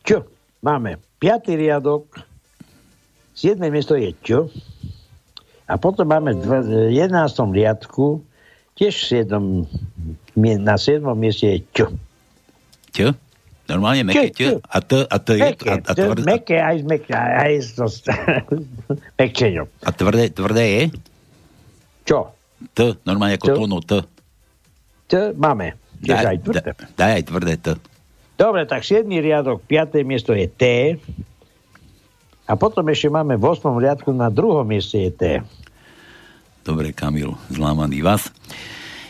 Čo? 0.00 0.24
Máme 0.64 0.96
piatý 1.20 1.60
riadok, 1.60 2.08
7. 3.36 3.60
miesto 3.68 3.94
je 3.94 4.16
čo? 4.24 4.48
A 5.68 5.76
potom 5.76 6.08
máme 6.08 6.32
v 6.34 6.88
11. 6.96 7.12
riadku, 7.52 8.24
tiež 8.80 8.96
v 8.96 9.04
7. 9.28 9.68
mie- 10.40 10.56
na 10.58 10.80
7. 10.80 11.04
mieste 11.12 11.46
je 11.52 11.58
čo? 11.76 11.86
Čo? 12.96 13.12
Normálne 13.68 14.02
meké 14.02 14.32
čo? 14.32 14.64
A 14.64 14.80
to, 14.80 15.04
a 15.04 15.16
to 15.20 15.36
je... 15.36 15.44
Meké, 15.44 15.68
A, 15.68 15.76
a, 15.76 15.92
tvrdé, 15.92 16.24
meké 16.24 16.56
aj 16.56 16.76
z 16.80 16.84
meké, 16.84 17.12
aj 17.12 17.52
z 17.60 17.68
to, 17.76 17.84
mekčeňom. 19.20 19.66
a 19.84 19.90
tvrdé, 19.92 20.24
tvrdé 20.32 20.64
je? 20.64 20.82
Čo? 22.02 22.32
T, 22.72 22.96
normálne 23.04 23.36
ako 23.36 23.46
tónu, 23.54 23.78
T. 23.84 23.92
To 25.08 25.18
máme. 25.36 25.76
Daj, 26.00 26.24
aj 26.26 26.38
tvrdé. 26.40 26.60
da- 26.64 26.88
daj 26.96 27.12
aj 27.12 27.24
tvrdé 27.24 27.54
T. 27.56 27.66
Dobre, 28.34 28.64
tak 28.64 28.82
7. 28.82 29.04
riadok, 29.04 29.60
5. 29.62 30.00
miesto 30.02 30.32
je 30.32 30.46
T. 30.46 30.62
A 32.44 32.56
potom 32.56 32.88
ešte 32.88 33.06
máme 33.06 33.36
v 33.36 33.44
8. 33.44 33.68
riadku 33.76 34.08
na 34.10 34.32
druhom 34.32 34.64
mieste 34.64 34.96
je 34.96 35.10
T. 35.10 35.22
Dobre, 36.62 36.92
Kamil, 36.92 37.36
zlámaný 37.48 38.00
vás. 38.00 38.32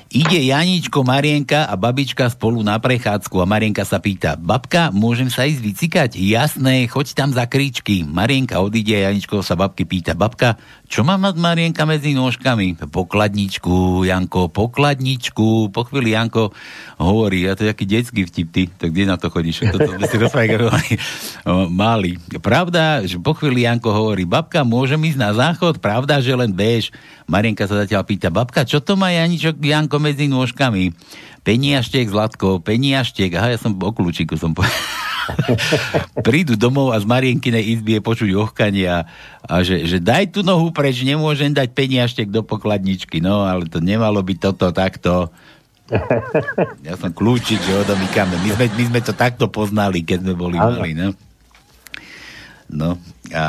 Ide 0.09 0.41
Janičko, 0.41 1.05
Marienka 1.05 1.69
a 1.69 1.77
babička 1.77 2.33
spolu 2.33 2.65
na 2.65 2.81
prechádzku 2.81 3.45
a 3.45 3.45
Marienka 3.45 3.85
sa 3.85 4.01
pýta, 4.01 4.41
babka, 4.41 4.89
môžem 4.89 5.29
sa 5.29 5.45
ísť 5.45 5.61
vycikať? 5.61 6.11
Jasné, 6.17 6.89
choď 6.89 7.13
tam 7.13 7.29
za 7.37 7.45
kríčky. 7.45 8.09
Marienka 8.09 8.57
odíde 8.65 8.97
a 8.97 9.13
Janičko 9.13 9.45
sa 9.45 9.53
babky 9.53 9.85
pýta, 9.85 10.17
babka, 10.17 10.57
čo 10.89 11.05
má 11.05 11.21
mať 11.21 11.37
Marienka 11.37 11.85
medzi 11.85 12.17
nôžkami? 12.17 12.89
Pokladničku, 12.89 14.09
Janko, 14.09 14.49
pokladničku. 14.49 15.77
Po 15.77 15.85
chvíli 15.85 16.17
Janko 16.17 16.57
hovorí, 16.97 17.45
a 17.45 17.53
to 17.53 17.69
je 17.69 17.77
taký 17.77 17.85
detský 17.85 18.25
vtip, 18.25 18.49
ty, 18.49 18.63
tak 18.65 18.97
kde 18.97 19.13
na 19.13 19.21
to 19.21 19.29
chodíš? 19.29 19.69
Toto 19.69 19.93
sme 19.93 20.09
si 20.09 20.17
mali. 21.85 22.17
Pravda, 22.41 23.05
že 23.05 23.21
po 23.21 23.37
chvíli 23.37 23.69
Janko 23.69 23.93
hovorí, 23.93 24.25
babka, 24.25 24.65
môžem 24.65 25.05
ísť 25.05 25.21
na 25.21 25.37
záchod? 25.37 25.85
Pravda, 25.85 26.25
že 26.25 26.33
len 26.33 26.49
bež. 26.49 26.89
Marienka 27.29 27.69
sa 27.69 27.85
zatiaľ 27.85 28.09
pýta, 28.09 28.33
babka, 28.33 28.65
čo 28.65 28.81
to 28.81 28.97
má 28.97 29.13
Janičok, 29.13 29.61
Janko 29.61 29.98
medzi 30.03 30.31
nôžkami? 30.31 30.95
Peniaštek, 31.47 32.11
Zlatko, 32.11 32.59
peniaštek. 32.59 33.35
Aha, 33.39 33.55
ja 33.55 33.59
som 33.59 33.77
o 33.79 33.91
kľúčiku 33.95 34.35
som 34.35 34.53
po... 34.53 34.67
Prídu 36.27 36.57
domov 36.57 36.93
a 36.93 37.01
z 37.01 37.05
Marienkinej 37.05 37.79
izby 37.79 38.01
je 38.01 38.03
počuť 38.03 38.31
ochkanie 38.33 38.89
a, 38.89 39.05
a 39.45 39.61
že, 39.61 39.85
že 39.85 40.01
daj 40.01 40.33
tú 40.33 40.41
nohu 40.41 40.73
preč, 40.73 41.05
nemôžem 41.05 41.53
dať 41.53 41.73
peniaštek 41.77 42.33
do 42.33 42.41
pokladničky. 42.41 43.21
No, 43.21 43.45
ale 43.45 43.69
to 43.69 43.81
nemalo 43.81 44.25
byť 44.25 44.39
toto, 44.41 44.73
takto. 44.73 45.29
Ja 46.85 47.01
som 47.01 47.13
kľúčik, 47.13 47.61
že 47.65 47.81
odomýkame. 47.85 48.37
My 48.45 48.51
sme, 48.57 48.65
my 48.73 48.85
sme 48.93 49.01
to 49.01 49.13
takto 49.17 49.49
poznali, 49.49 50.05
keď 50.05 50.25
sme 50.25 50.35
boli 50.37 50.57
Áno. 50.61 50.81
mali, 50.81 50.93
no. 50.93 51.17
No 52.69 53.01
a, 53.33 53.45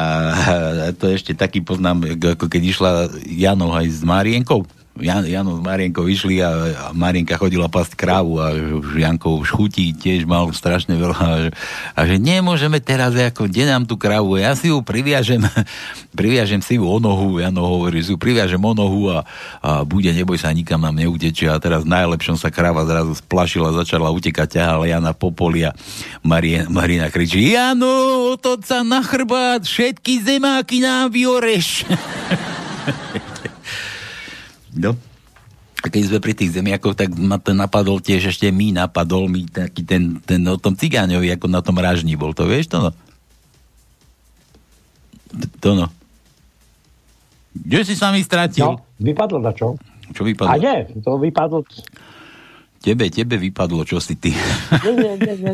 a 0.87 0.89
to 0.95 1.11
ešte 1.11 1.35
taký 1.35 1.59
poznám, 1.59 2.07
ako 2.15 2.47
keď 2.47 2.61
išla 2.63 2.91
Janov 3.27 3.75
aj 3.75 3.87
s 3.91 4.01
Marienkou. 4.07 4.63
Jan, 4.99 5.23
Jano 5.23 5.55
s 5.55 5.61
Marienkou 5.63 6.03
išli 6.11 6.43
a, 6.43 6.49
a 6.49 6.83
Marienka 6.91 7.39
chodila 7.39 7.71
pasť 7.71 7.95
krávu 7.95 8.41
a 8.41 8.51
už 8.51 8.99
Janko 8.99 9.39
už 9.39 9.55
chutí 9.55 9.95
tiež 9.95 10.27
mal 10.27 10.49
strašne 10.51 10.99
veľa 10.99 11.19
a 11.19 11.35
a 11.95 11.99
že 12.03 12.19
nemôžeme 12.19 12.83
teraz 12.83 13.15
ako, 13.15 13.47
kde 13.47 13.69
nám 13.69 13.87
tú 13.87 13.95
krávu, 13.95 14.35
ja 14.35 14.51
si 14.59 14.67
ju 14.67 14.83
priviažem 14.83 15.39
priviažem 16.19 16.59
si 16.59 16.75
ju 16.75 16.83
o 16.83 16.99
nohu, 16.99 17.39
Jano 17.39 17.63
hovorí, 17.63 18.03
si 18.03 18.11
ju 18.11 18.19
priviažem 18.19 18.59
o 18.59 18.73
nohu 18.75 19.13
a, 19.13 19.23
a 19.63 19.87
bude, 19.87 20.11
neboj 20.11 20.35
sa, 20.35 20.51
nikam 20.51 20.83
nám 20.83 20.99
neutečie 20.99 21.47
a 21.47 21.61
teraz 21.63 21.87
najlepšom 21.87 22.35
sa 22.35 22.51
kráva 22.51 22.83
zrazu 22.83 23.15
splašila, 23.15 23.71
začala 23.71 24.11
utekať, 24.11 24.59
ťahala 24.59 24.85
Jana 24.89 25.15
po 25.15 25.31
poli 25.31 25.63
a 25.63 25.71
Marie, 26.27 26.67
Marina 26.67 27.07
kričí, 27.07 27.55
Jano, 27.55 28.35
otoď 28.35 28.59
sa 28.67 28.79
na 28.83 28.99
chrbát, 28.99 29.63
všetky 29.63 30.27
zemáky 30.27 30.83
nám 30.83 31.15
vyoreš. 31.15 31.87
No. 34.75 34.93
A 35.79 35.87
keď 35.87 36.01
sme 36.11 36.19
pri 36.19 36.33
tých 36.35 36.51
zemiakoch, 36.59 36.91
tak 36.91 37.15
ma 37.15 37.39
to 37.39 37.55
napadol 37.55 38.03
tiež 38.03 38.35
ešte 38.35 38.51
mi 38.51 38.75
napadol 38.75 39.31
mi 39.31 39.47
taký 39.47 39.87
ten, 39.87 40.19
ten 40.27 40.43
o 40.43 40.59
tom 40.59 40.75
cigáňovi, 40.75 41.31
ako 41.31 41.47
na 41.47 41.63
tom 41.63 41.79
ražni 41.79 42.19
bol. 42.19 42.35
To 42.35 42.43
vieš 42.43 42.67
to 42.67 42.83
no? 42.83 42.91
To 45.63 45.69
no. 45.79 45.87
Kde 47.55 47.81
si 47.87 47.95
sa 47.95 48.11
mi 48.11 48.19
stratil? 48.19 48.65
No, 48.65 48.83
vypadlo 48.99 49.39
na 49.39 49.55
čo? 49.55 49.79
Čo 50.11 50.27
vypadlo? 50.27 50.51
A 50.51 50.59
nie, 50.59 50.77
to 50.99 51.15
vypadlo... 51.15 51.63
Tebe, 52.79 53.11
tebe 53.11 53.35
vypadlo, 53.35 53.83
čo 53.83 53.99
si 53.99 54.15
ty. 54.15 54.31
Nie, 54.87 55.19
nie, 55.19 55.35
nie. 55.35 55.53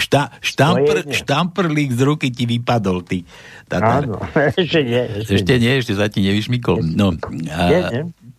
Šta, 0.00 0.32
štampr, 0.40 1.04
štamprlík 1.12 1.92
z 1.92 2.00
ruky 2.00 2.32
ti 2.32 2.48
vypadol, 2.48 3.04
ty. 3.04 3.28
Tatar. 3.68 4.08
Áno, 4.08 4.16
ešte 4.60 4.80
nie. 4.80 5.02
Ešte, 5.20 5.32
Ešte 5.36 5.54
nie, 5.60 5.72
ešte 5.76 5.92
sa 5.92 6.08
ti 6.08 6.24
nevyšmykol. 6.24 6.80
No, 6.96 7.12
a 7.52 7.62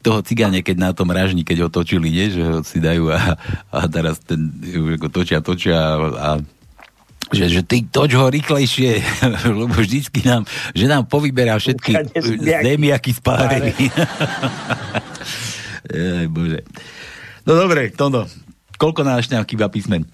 toho 0.01 0.21
cigáne, 0.21 0.61
keď 0.61 0.77
na 0.77 0.91
tom 0.93 1.09
ražni, 1.09 1.41
keď 1.41 1.65
ho 1.65 1.69
točili, 1.69 2.13
nie, 2.13 2.29
že 2.29 2.41
ho 2.45 2.61
si 2.61 2.77
dajú 2.77 3.09
a, 3.09 3.37
a 3.73 3.79
teraz 3.89 4.21
ten, 4.21 4.53
točia, 5.09 5.41
točia 5.41 5.77
a, 5.77 5.97
a 5.97 6.29
že, 7.33 7.49
že 7.49 7.61
ty 7.65 7.81
toč 7.81 8.13
ho 8.13 8.29
rýchlejšie, 8.29 9.01
lebo 9.49 9.73
vždycky 9.73 10.21
nám, 10.21 10.45
že 10.77 10.85
nám 10.85 11.09
povyberá 11.09 11.57
všetky 11.57 12.13
zemiaky. 12.61 13.11
spárený. 13.17 13.73
Ej, 15.89 16.25
bože. 16.29 16.61
No 17.45 17.53
dobre, 17.53 17.93
Tono, 17.93 18.25
koľko 18.81 19.05
náš 19.05 19.29
nám 19.29 19.45
chýba 19.45 19.69
písmen? 19.69 20.09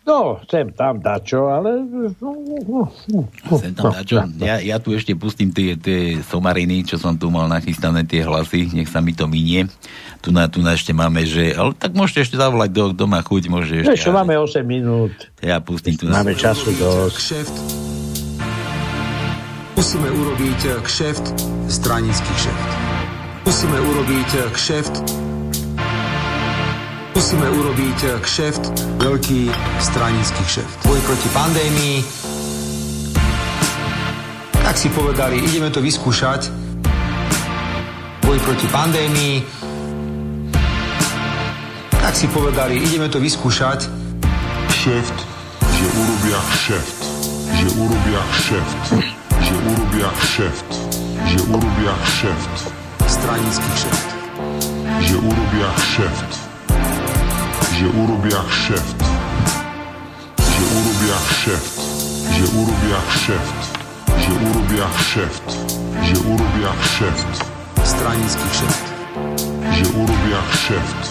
No, 0.00 0.40
sem 0.48 0.72
tam 0.72 0.96
dačo, 0.98 1.52
ale... 1.52 1.84
No, 2.18 2.32
no, 2.32 2.88
no, 2.88 3.52
Sem 3.60 3.76
tam 3.76 3.92
dačo. 3.92 4.24
Ja, 4.40 4.56
ja 4.58 4.80
tu 4.80 4.96
ešte 4.96 5.12
pustím 5.12 5.52
tie, 5.52 5.76
tie 5.76 6.24
somariny, 6.24 6.88
čo 6.88 6.96
som 6.96 7.14
tu 7.14 7.28
mal 7.28 7.46
nachystané, 7.52 8.08
tie 8.08 8.24
hlasy, 8.24 8.72
nech 8.72 8.88
sa 8.88 9.04
mi 9.04 9.12
to 9.12 9.28
minie. 9.28 9.68
Tu 10.24 10.32
na, 10.32 10.48
tu 10.48 10.64
na 10.64 10.72
ešte 10.72 10.96
máme, 10.96 11.22
že... 11.28 11.52
Ale 11.52 11.76
tak 11.76 11.92
môžete 11.92 12.26
ešte 12.26 12.36
zavolať 12.40 12.72
do 12.72 12.84
doma 12.96 13.20
chuť, 13.20 13.42
môže 13.52 13.84
No, 13.84 13.92
ešte... 13.92 14.08
ešte 14.08 14.10
máme 14.10 14.34
8 14.40 14.64
minút. 14.64 15.12
Ja 15.44 15.60
pustím 15.60 16.00
tu 16.00 16.08
na... 16.08 16.24
Máme 16.24 16.32
času 16.32 16.72
dosť. 16.80 17.14
Kšeft. 17.20 17.56
Musíme 19.76 20.08
urobiť 20.12 20.60
eh, 20.64 20.76
kšeft, 20.80 21.24
stranický 21.68 22.30
kšeft. 22.34 22.70
Musíme 23.46 23.78
urobiť 23.78 24.30
eh, 24.32 24.48
kšeft. 24.52 25.29
Musíme 27.20 27.52
urobiť 27.52 27.98
eh, 28.08 28.16
kšeft, 28.16 28.64
veľký 28.96 29.52
stranický 29.76 30.40
kšeft. 30.40 30.88
Boj 30.88 30.96
proti 31.04 31.28
pandémii. 31.36 32.00
Tak 34.56 34.72
si 34.80 34.88
povedali, 34.88 35.36
ideme 35.44 35.68
to 35.68 35.84
vyskúšať. 35.84 36.48
Boj 38.24 38.40
proti 38.40 38.64
pandémii. 38.72 39.44
Tak 41.92 42.16
si 42.16 42.24
povedali, 42.32 42.80
ideme 42.80 43.12
to 43.12 43.20
vyskúšať. 43.20 43.84
Kšeft, 44.72 45.18
že 45.60 45.86
urobia 46.00 46.40
kšeft, 46.56 47.00
že 47.52 47.66
urobia 47.76 48.22
kšeft, 48.32 48.84
že 49.44 49.54
urobia 49.68 50.08
kšeft, 50.24 50.70
že 51.28 51.38
urobia 51.52 51.92
kšeft, 52.00 52.56
Stranický 53.04 53.68
kšeft. 53.76 54.08
že 55.04 55.14
urobia 55.20 55.68
kšeft, 55.76 56.39
že 57.80 57.88
urobia 57.96 58.40
kšeft, 58.44 58.98
kšeft, 61.40 61.76
že 62.36 62.44
urobia 62.52 62.98
kšeft, 63.08 63.60
že 64.20 64.30
urobia 64.36 64.86
kšeft, 64.92 65.48
že 66.04 66.16
urobia 66.28 66.70
kšeft, 66.84 67.32
Stranický 67.80 68.46
kšeft. 68.52 68.86
že 69.72 69.84
urobia 69.96 70.40
kšeft. 70.52 71.02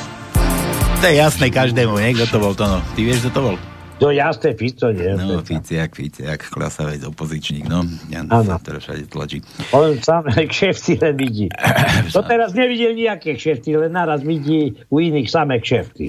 To 1.02 1.06
je 1.10 1.16
jasné 1.18 1.50
každému, 1.50 1.98
nie? 1.98 2.14
Kto 2.14 2.26
to 2.30 2.38
bol, 2.38 2.54
to 2.54 2.70
no. 2.70 2.78
Ty 2.94 3.00
vieš, 3.02 3.26
kto 3.26 3.30
to 3.34 3.42
bol? 3.42 3.56
To 4.00 4.16
jasné, 4.16 4.56
Fico, 4.56 4.96
nie? 4.96 5.12
No, 5.20 5.44
Ficiak, 5.44 5.92
Ficiak, 5.92 6.48
klasavec, 6.48 7.04
opozičník, 7.04 7.68
no. 7.68 7.84
Ja 8.08 8.24
Áno. 8.24 8.56
sa 8.56 8.56
teraz 8.56 8.88
všade 8.88 9.12
tlačí. 9.12 9.44
On 9.76 9.92
sám 10.00 10.32
kšefty 10.52 10.96
len 11.04 11.16
vidí. 11.20 11.48
To 12.16 12.24
teraz 12.24 12.56
nevidel 12.56 12.96
nejaké 12.96 13.36
kšefty, 13.36 13.76
len 13.76 13.92
naraz 13.92 14.24
vidí 14.24 14.80
u 14.88 15.04
iných 15.04 15.28
samé 15.28 15.60
kšefty. 15.60 16.08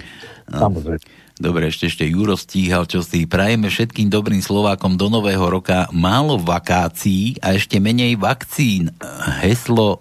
Samozrejme. 0.48 1.02
Dobre, 1.40 1.72
ešte 1.72 1.88
ešte 1.88 2.04
Juro 2.04 2.36
stíhal, 2.36 2.84
čo 2.84 3.00
si 3.00 3.24
prajeme 3.24 3.72
všetkým 3.72 4.12
dobrým 4.12 4.44
Slovákom 4.44 5.00
do 5.00 5.08
nového 5.08 5.48
roka 5.48 5.88
málo 5.88 6.36
vakácií 6.36 7.40
a 7.40 7.56
ešte 7.56 7.80
menej 7.80 8.20
vakcín. 8.20 8.92
Heslo, 9.40 9.96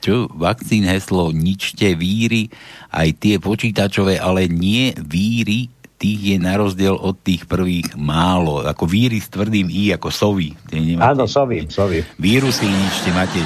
čo? 0.00 0.32
Vakcín 0.32 0.88
heslo 0.88 1.28
ničte 1.36 1.92
víry, 1.92 2.48
aj 2.88 3.20
tie 3.20 3.36
počítačové, 3.36 4.16
ale 4.16 4.48
nie 4.48 4.96
víry, 4.96 5.68
tých 6.00 6.20
je 6.32 6.36
na 6.40 6.56
rozdiel 6.56 6.96
od 6.96 7.20
tých 7.20 7.44
prvých 7.44 7.92
málo. 7.92 8.64
Ako 8.64 8.88
víry 8.88 9.20
s 9.20 9.28
tvrdým 9.28 9.68
i, 9.68 9.92
ako 9.92 10.08
sovy. 10.08 10.56
Áno, 10.96 11.28
sovím, 11.28 11.68
sovím. 11.68 12.08
Vírusy 12.16 12.64
ničte, 12.64 13.12
máte 13.12 13.40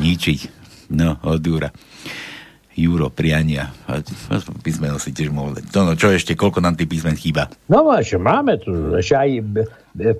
ničiť. 0.00 0.40
No, 0.96 1.20
od 1.20 1.44
Jura. 1.44 1.68
Juro, 2.72 3.12
priania. 3.12 3.68
Písmeno 4.64 4.96
si 4.96 5.12
tiež 5.12 5.28
mohol 5.28 5.60
dať. 5.60 5.64
No, 5.76 5.92
čo 5.92 6.08
ešte, 6.08 6.32
koľko 6.32 6.64
nám 6.64 6.80
tých 6.80 6.88
písmen 6.88 7.20
chýba? 7.20 7.52
No 7.68 7.84
ešte 7.92 8.16
máme 8.16 8.56
tu, 8.56 8.96
ešte 8.96 9.12
aj 9.12 9.30
b- 9.44 9.68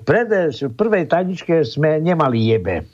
pred, 0.05 0.29
v 0.53 0.69
prvej 0.69 1.09
taničke 1.09 1.65
sme 1.65 1.97
nemali 1.97 2.53
jebe. 2.53 2.85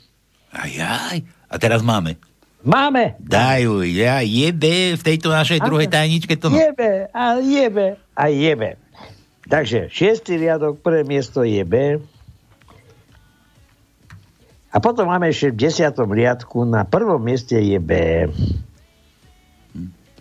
Ajaj. 0.56 1.20
A 1.52 1.54
teraz 1.60 1.84
máme. 1.84 2.16
Máme. 2.60 3.16
Dajú, 3.16 3.80
ja 3.88 4.20
jebe 4.20 4.92
v 4.92 5.02
tejto 5.02 5.32
našej 5.32 5.64
druhej 5.64 5.88
tajničke 5.88 6.36
to. 6.36 6.52
Jebe 6.52 7.08
a 7.08 7.40
jebe 7.40 7.96
a 8.12 8.24
jebe. 8.28 8.76
Takže 9.48 9.88
šiestý 9.88 10.36
riadok, 10.38 10.78
prvé 10.84 11.02
miesto 11.02 11.42
je 11.42 11.64
B. 11.64 11.98
A 14.70 14.76
potom 14.78 15.10
máme 15.10 15.32
ešte 15.32 15.50
v 15.50 15.66
desiatom 15.66 16.14
riadku, 16.14 16.62
na 16.62 16.86
prvom 16.86 17.18
mieste 17.18 17.58
je 17.58 17.78
B. 17.82 17.92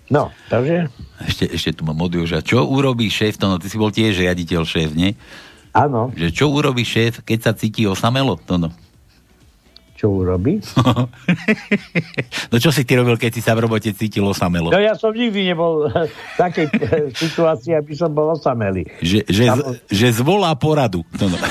No, 0.09 0.33
takže? 0.49 0.89
Ešte, 1.21 1.45
ešte 1.53 1.71
tu 1.77 1.81
mám 1.85 2.01
od 2.01 2.09
Joža. 2.09 2.41
Čo 2.41 2.65
urobí 2.65 3.13
šéf? 3.13 3.37
To 3.37 3.45
no, 3.45 3.61
ty 3.61 3.69
si 3.69 3.77
bol 3.77 3.93
tiež 3.93 4.17
riaditeľ 4.17 4.65
šéf, 4.65 4.97
nie? 4.97 5.13
Áno. 5.69 6.09
Že 6.17 6.27
čo 6.33 6.45
urobí 6.49 6.81
šéf, 6.81 7.21
keď 7.21 7.39
sa 7.45 7.51
cíti 7.53 7.85
osamelo? 7.85 8.41
To 8.49 8.57
no. 8.57 8.73
Čo 9.99 10.23
urobí? 10.23 10.63
no 12.51 12.55
čo 12.55 12.71
si 12.71 12.87
ty 12.87 12.95
robil, 12.95 13.19
keď 13.19 13.35
si 13.35 13.43
sa 13.43 13.51
v 13.51 13.67
robote 13.67 13.91
cítil 13.91 14.23
osamelo? 14.23 14.71
No 14.71 14.79
ja 14.79 14.95
som 14.95 15.11
nikdy 15.11 15.51
nebol 15.51 15.91
v 15.91 16.35
takej 16.39 16.71
situácii, 17.27 17.75
aby 17.75 17.91
som 17.99 18.07
bol 18.07 18.31
osamelý. 18.31 18.87
Že, 19.03 19.27
že, 19.27 19.43
z, 19.51 19.59
že 19.91 20.07
zvolá 20.23 20.55
poradu. 20.55 21.03
To 21.19 21.27
no. 21.27 21.35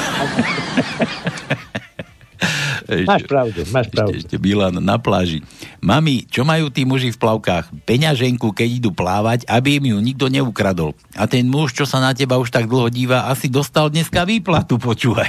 Máš 2.89 3.29
pravdu, 3.29 3.69
máš 3.69 3.93
pravdu. 3.93 4.17
Ešte, 4.17 4.41
ešte 4.41 4.41
Milan 4.41 4.81
na 4.81 4.97
pláži. 4.97 5.45
Mami, 5.85 6.25
čo 6.25 6.41
majú 6.49 6.73
tí 6.73 6.89
muži 6.89 7.13
v 7.13 7.21
plavkách? 7.21 7.85
Peňaženku, 7.85 8.49
keď 8.57 8.69
idú 8.81 8.91
plávať, 8.97 9.45
aby 9.45 9.77
im 9.77 9.93
ju 9.93 9.99
nikto 10.01 10.33
neukradol. 10.33 10.97
A 11.13 11.29
ten 11.29 11.45
muž, 11.45 11.77
čo 11.77 11.85
sa 11.85 12.01
na 12.01 12.17
teba 12.17 12.41
už 12.41 12.49
tak 12.49 12.65
dlho 12.65 12.89
díva, 12.89 13.29
asi 13.29 13.53
dostal 13.53 13.93
dneska 13.93 14.25
výplatu, 14.25 14.81
počúvaj. 14.81 15.29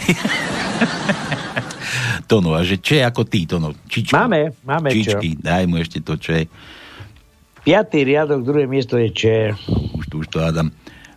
Tono, 2.29 2.53
a 2.53 2.61
že 2.61 2.77
čo 2.77 2.93
je 2.93 3.01
ako 3.01 3.25
ty, 3.25 3.49
Tono? 3.49 3.73
Čičky. 3.89 4.13
Máme, 4.13 4.53
máme 4.61 4.93
čo. 4.93 5.17
Čičky, 5.17 5.41
daj 5.41 5.65
mu 5.65 5.81
ešte 5.81 5.97
to, 6.05 6.13
čo 6.13 6.37
je. 6.37 6.45
Piatý 7.65 8.05
riadok, 8.05 8.45
druhé 8.45 8.69
miesto 8.69 9.01
je 9.01 9.09
Č. 9.09 9.21
Už 9.97 10.05
to, 10.05 10.21
už 10.21 10.27
to 10.29 10.37
hádam, 10.37 10.69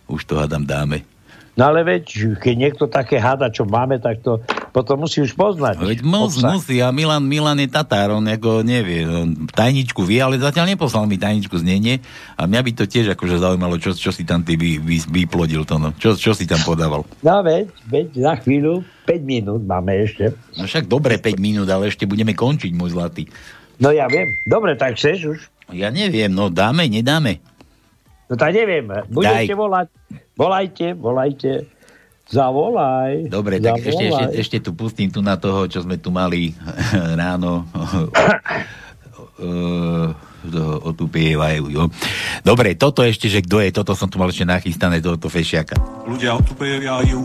už 0.09 0.25
to 0.25 0.33
hádam 0.41 0.65
dáme. 0.65 1.05
No 1.53 1.69
ale 1.69 1.85
veď, 1.85 2.33
keď 2.41 2.55
niekto 2.57 2.89
také 2.89 3.21
háda, 3.21 3.53
čo 3.53 3.61
máme, 3.69 4.01
tak 4.01 4.25
to 4.25 4.41
potom 4.73 5.05
musí 5.05 5.21
už 5.21 5.37
poznať. 5.37 5.77
Veď 5.85 6.01
mus, 6.01 6.41
musí, 6.41 6.81
a 6.81 6.89
Milan, 6.89 7.21
Milan 7.21 7.61
je 7.61 7.69
Tatár, 7.69 8.17
on 8.17 8.25
ako 8.25 8.65
nevie, 8.65 9.05
on 9.05 9.45
tajničku 9.53 10.01
vie, 10.01 10.17
ale 10.17 10.41
zatiaľ 10.41 10.73
neposlal 10.73 11.05
mi 11.05 11.21
tajničku 11.21 11.53
znenie 11.61 12.01
a 12.33 12.49
mňa 12.49 12.61
by 12.65 12.71
to 12.73 12.89
tiež 12.89 13.13
akože 13.13 13.37
zaujímalo, 13.37 13.77
čo, 13.77 13.93
čo 13.93 14.09
si 14.09 14.25
tam 14.25 14.41
ty 14.41 14.57
vy, 14.57 14.81
vy, 14.81 14.97
vyplodil 15.05 15.61
to, 15.61 15.77
no. 15.77 15.93
Čo, 15.93 16.17
čo 16.17 16.33
si 16.33 16.49
tam 16.49 16.57
podával? 16.65 17.05
No 17.21 17.45
veď, 17.45 17.69
veď, 17.85 18.07
za 18.17 18.33
chvíľu, 18.41 18.81
5 19.05 19.21
minút 19.21 19.61
máme 19.61 19.93
ešte. 20.01 20.33
No 20.57 20.65
však 20.65 20.89
dobre 20.89 21.21
5 21.21 21.37
minút, 21.37 21.69
ale 21.69 21.93
ešte 21.93 22.09
budeme 22.09 22.33
končiť, 22.33 22.73
môj 22.73 22.97
zlatý. 22.97 23.29
No 23.77 23.93
ja 23.93 24.09
viem. 24.09 24.33
Dobre, 24.49 24.73
tak 24.73 24.97
chceš 24.97 25.37
už? 25.37 25.39
Ja 25.73 25.93
neviem, 25.93 26.33
no 26.33 26.49
dáme, 26.49 26.89
nedáme. 26.89 27.41
No 28.23 28.33
tak 28.33 28.51
neviem, 28.51 28.85
budete 29.07 29.49
Daj. 29.49 29.55
volať. 29.55 29.87
Volajte, 30.33 30.87
volajte. 30.93 31.51
Zavolaj. 32.23 33.27
Dobre, 33.27 33.59
tak 33.59 33.77
zavolaj. 33.77 33.85
ešte, 33.85 34.03
ešte, 34.05 34.25
ešte 34.39 34.57
tu 34.63 34.71
pustím 34.73 35.11
tu 35.11 35.19
na 35.19 35.35
toho, 35.35 35.67
čo 35.67 35.83
sme 35.83 35.99
tu 35.99 36.09
mali 36.09 36.55
ráno. 37.19 37.67
Eh, 39.33 40.07
to- 40.45 40.79
otupievajú, 40.85 41.67
jo. 41.67 41.83
Dobre, 42.41 42.73
toto 42.73 43.03
ešte, 43.03 43.27
že 43.27 43.39
kto 43.39 43.59
je, 43.59 43.69
toto 43.71 43.91
som 43.91 44.07
tu 44.07 44.15
mal 44.15 44.27
ešte 44.27 44.43
nachystané, 44.43 44.99
tohoto 44.99 45.27
fešiaka. 45.27 45.75
Ľudia 46.05 46.35
otupievajú. 46.37 47.19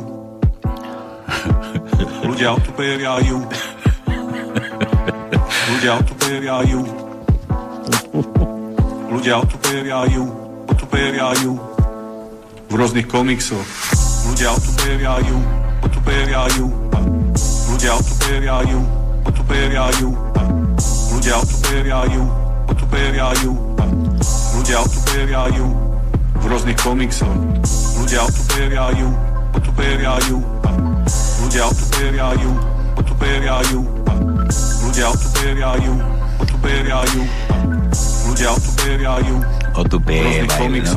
Ľudia 2.24 2.48
otupievajú. 2.54 3.36
Ľudia 5.68 5.92
otupievajú. 5.94 6.80
Ľudia 9.08 9.34
otupievajú. 9.38 10.22
Otupievajú. 10.78 11.58
V 12.70 12.72
rôznych 12.78 13.10
komiksoch. 13.10 13.66
Ľudia 14.30 14.54
otupievajú. 14.54 15.34
Otupievajú. 15.82 16.66
Ľudia 17.66 17.92
otupievajú. 17.98 18.78
Otupievajú. 19.26 20.08
Ľudia 21.10 21.34
otupievajú. 21.42 22.22
Otupievajú. 22.70 23.50
Ľudia 24.54 24.78
otupievajú. 24.86 25.66
V 26.38 26.44
rôznych 26.46 26.78
komiksoch. 26.78 27.34
Ľudia 27.98 28.22
otupievajú. 28.22 29.06
Otupievajú. 29.58 30.36
Ľudia 31.42 31.62
otupievajú. 31.74 32.50
Otupievajú. 33.02 33.80
Ľudia 34.86 35.06
otupievajú. 35.10 35.92
Otupievajú. 36.38 37.22
Ľudia 38.30 38.48
otupievajú. 38.54 39.34
V 39.34 39.42
rôznych 39.42 39.57
Otupievajú, 39.78 40.82
no. 40.82 40.94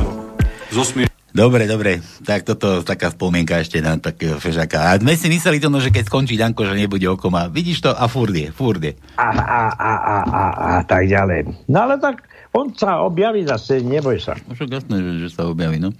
Dobre, 1.32 1.64
dobre, 1.64 2.02
tak 2.26 2.44
toto 2.44 2.84
taká 2.84 3.08
spomienka 3.08 3.56
ešte 3.56 3.80
na 3.80 3.96
takého 3.96 4.36
fežaka. 4.36 4.92
A 4.92 5.00
sme 5.00 5.16
si 5.16 5.32
mysleli 5.32 5.56
to, 5.62 5.72
no, 5.72 5.80
že 5.80 5.88
keď 5.88 6.10
skončí 6.10 6.36
Danko, 6.36 6.68
že 6.68 6.76
nebude 6.76 7.08
okoma. 7.08 7.48
Vidíš 7.48 7.88
to? 7.88 7.90
A 7.94 8.04
furt 8.04 8.36
je, 8.36 8.52
furt 8.52 8.82
je. 8.84 8.92
A, 9.16 9.28
a, 9.32 9.62
a, 9.72 9.92
a, 9.96 10.16
a, 10.28 10.42
a 10.52 10.70
tak 10.84 11.08
ďalej. 11.08 11.72
No 11.72 11.88
ale 11.88 11.96
tak 12.02 12.26
on 12.52 12.74
sa 12.76 13.00
objaví 13.00 13.48
zase, 13.48 13.80
neboj 13.80 14.20
sa. 14.20 14.36
No 14.44 14.52
však 14.52 14.68
jasné, 14.68 15.00
že, 15.00 15.12
že 15.24 15.28
sa 15.32 15.48
objaví, 15.48 15.80
no. 15.80 15.96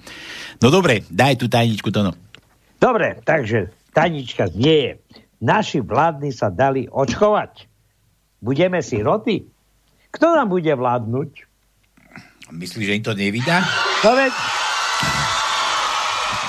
No 0.61 0.69
dobre, 0.69 1.01
daj 1.09 1.41
tú 1.41 1.49
tajničku, 1.49 1.89
to 1.89 2.05
no. 2.05 2.13
Dobre, 2.77 3.23
takže 3.25 3.73
tajnička 3.97 4.53
znie. 4.53 5.01
Naši 5.41 5.81
vládni 5.81 6.35
sa 6.35 6.53
dali 6.53 6.91
očkovať. 6.91 7.71
Budeme 8.43 8.85
si 8.85 9.01
roty? 9.01 9.49
Kto 10.13 10.35
nám 10.35 10.53
bude 10.53 10.75
vládnuť? 10.75 11.52
Myslíš, 12.53 12.85
že 12.85 12.97
im 13.01 13.05
to 13.05 13.17
nevydá? 13.17 13.65
No 14.05 14.13
veď, 14.13 14.33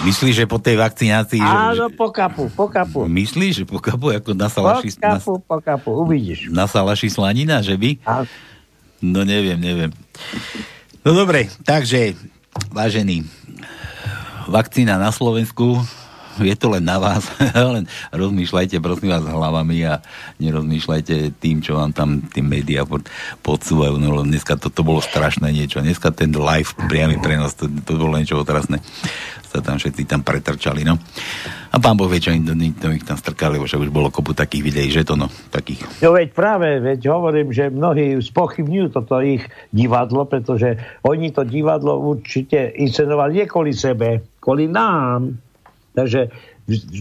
Myslíš, 0.04 0.44
že 0.44 0.46
po 0.50 0.60
tej 0.60 0.76
vakcinácii... 0.76 1.40
Že, 1.40 1.48
áno, 1.48 1.86
po 1.88 2.12
kapu, 2.12 2.52
po 2.52 2.68
kapu. 2.68 3.08
Myslíš, 3.08 3.64
že 3.64 3.66
po 3.66 3.80
kapu, 3.80 4.12
ako 4.12 4.36
na 4.36 4.52
Po 4.52 4.60
salaši, 4.60 4.92
na, 5.00 5.16
kapu, 5.16 5.40
po 5.40 5.58
kapu, 5.64 5.90
uvidíš. 5.96 6.52
na 6.52 6.68
salaši 6.68 7.08
slanina, 7.08 7.64
že 7.64 7.80
by? 7.80 8.04
A, 8.04 8.28
No 9.04 9.28
neviem, 9.28 9.60
neviem. 9.60 9.92
No 11.04 11.12
dobre, 11.12 11.52
takže, 11.68 12.16
vážení, 12.72 13.28
vakcína 14.48 14.96
na 14.96 15.12
Slovensku, 15.12 15.84
je 16.50 16.56
to 16.58 16.74
len 16.74 16.84
na 16.86 16.98
vás, 16.98 17.30
len 17.76 17.86
rozmýšľajte 18.10 18.82
prosím 18.82 19.14
vás 19.14 19.26
hlavami 19.26 19.78
a 19.86 20.02
nerozmýšľajte 20.42 21.38
tým, 21.38 21.62
čo 21.62 21.78
vám 21.78 21.94
tam 21.94 22.24
tí 22.26 22.42
médiá 22.42 22.88
pod- 22.88 23.10
podsúvajú, 23.46 24.02
no 24.02 24.26
dneska 24.26 24.58
toto 24.58 24.82
bolo 24.82 25.04
strašné 25.04 25.54
niečo, 25.54 25.84
dneska 25.84 26.10
ten 26.10 26.34
live 26.34 26.74
priamy 26.90 27.22
prenos, 27.22 27.54
to, 27.54 27.70
to 27.70 28.00
bolo 28.00 28.18
niečo 28.18 28.42
otrasné, 28.42 28.82
sa 29.54 29.62
tam 29.62 29.78
všetci 29.78 30.10
tam 30.10 30.26
pretrčali, 30.26 30.82
no. 30.82 30.98
A 31.74 31.82
pán 31.82 31.98
Boh 31.98 32.06
vie, 32.06 32.22
čo 32.22 32.30
im, 32.30 32.46
to 32.46 32.94
ich 32.94 33.06
tam 33.06 33.18
strkali, 33.18 33.58
lebo 33.58 33.66
už 33.66 33.90
bolo 33.90 34.14
kopu 34.14 34.38
takých 34.38 34.62
videí, 34.62 34.90
že 34.94 35.06
to 35.06 35.18
no, 35.18 35.30
takých. 35.50 35.82
No 36.06 36.14
veď 36.14 36.30
práve, 36.34 36.78
veď 36.78 37.10
hovorím, 37.10 37.50
že 37.50 37.74
mnohí 37.74 38.22
spochybňujú 38.22 38.88
toto 38.94 39.18
ich 39.22 39.42
divadlo, 39.74 40.30
pretože 40.30 40.78
oni 41.02 41.34
to 41.34 41.42
divadlo 41.46 41.98
určite 41.98 42.78
inscenovali 42.78 43.42
nie 43.42 43.46
kvôli 43.50 43.74
sebe, 43.74 44.22
kvôli 44.38 44.70
nám. 44.70 45.53
Takže 45.94 46.30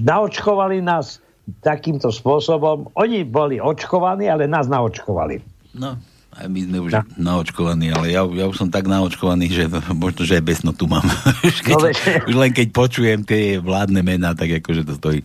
naočkovali 0.04 0.84
nás 0.84 1.18
takýmto 1.64 2.12
spôsobom. 2.12 2.92
Oni 2.94 3.26
boli 3.26 3.58
očkovaní, 3.58 4.30
ale 4.30 4.46
nás 4.46 4.70
naočkovali. 4.70 5.42
No, 5.74 5.98
aj 6.32 6.48
my 6.48 6.60
sme 6.64 6.78
už 6.80 6.92
no. 6.96 7.02
naočkovaní, 7.20 7.92
ale 7.92 8.08
ja, 8.08 8.24
ja 8.24 8.44
už 8.48 8.56
som 8.56 8.68
tak 8.72 8.88
naočkovaný, 8.88 9.52
že 9.52 9.68
možno, 9.92 10.24
že 10.24 10.40
aj 10.40 10.44
besnotu 10.44 10.88
mám. 10.88 11.04
už, 11.48 11.56
keď, 11.60 11.76
no, 11.76 11.88
už 12.28 12.34
len 12.36 12.52
keď 12.56 12.68
počujem 12.72 13.20
tie 13.26 13.60
vládne 13.60 14.00
mená, 14.00 14.32
tak 14.32 14.48
akože 14.62 14.82
to 14.88 14.94
stojí 14.96 15.20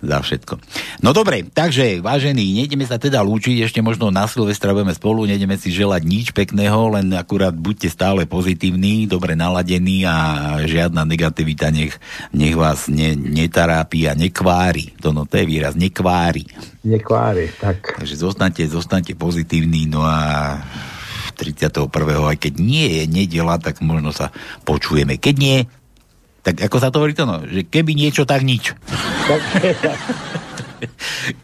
za 0.00 0.18
všetko. 0.24 0.56
No 1.04 1.12
dobre, 1.12 1.44
takže 1.44 2.00
vážení, 2.00 2.56
nejdeme 2.56 2.88
sa 2.88 2.96
teda 2.96 3.20
lúčiť, 3.20 3.64
ešte 3.64 3.84
možno 3.84 4.08
na 4.08 4.24
Silvestra 4.24 4.72
budeme 4.72 4.96
spolu, 4.96 5.28
nejdeme 5.28 5.60
si 5.60 5.68
želať 5.68 6.02
nič 6.08 6.26
pekného, 6.32 6.96
len 6.96 7.12
akurát 7.12 7.52
buďte 7.52 7.92
stále 7.92 8.24
pozitívni, 8.24 9.04
dobre 9.04 9.36
naladení 9.36 10.08
a 10.08 10.16
žiadna 10.64 11.04
negativita 11.04 11.68
nech, 11.68 12.00
nech 12.32 12.56
vás 12.56 12.88
ne, 12.88 13.12
netarápi 13.12 14.08
a 14.08 14.16
nekvári. 14.16 14.96
To, 15.04 15.12
no, 15.12 15.28
to 15.28 15.36
je 15.40 15.44
výraz, 15.44 15.76
nekvári. 15.76 16.48
Nekvári, 16.80 17.52
tak. 17.60 18.00
Takže 18.00 18.16
zostanete, 18.16 18.64
zostanete 18.64 19.12
pozitívni, 19.12 19.84
no 19.84 20.04
a 20.08 20.56
31. 21.40 21.88
aj 22.28 22.36
keď 22.36 22.54
nie 22.60 23.00
je 23.00 23.02
nedela, 23.08 23.56
tak 23.56 23.80
možno 23.80 24.12
sa 24.12 24.28
počujeme. 24.68 25.16
Keď 25.16 25.34
nie, 25.40 25.64
tak 26.40 26.56
ako 26.66 26.76
sa 26.80 26.88
to 26.88 26.98
hovorí 27.00 27.12
to, 27.12 27.28
no, 27.28 27.44
že 27.44 27.68
keby 27.68 27.92
niečo, 27.92 28.24
tak 28.24 28.44
nič. 28.44 28.72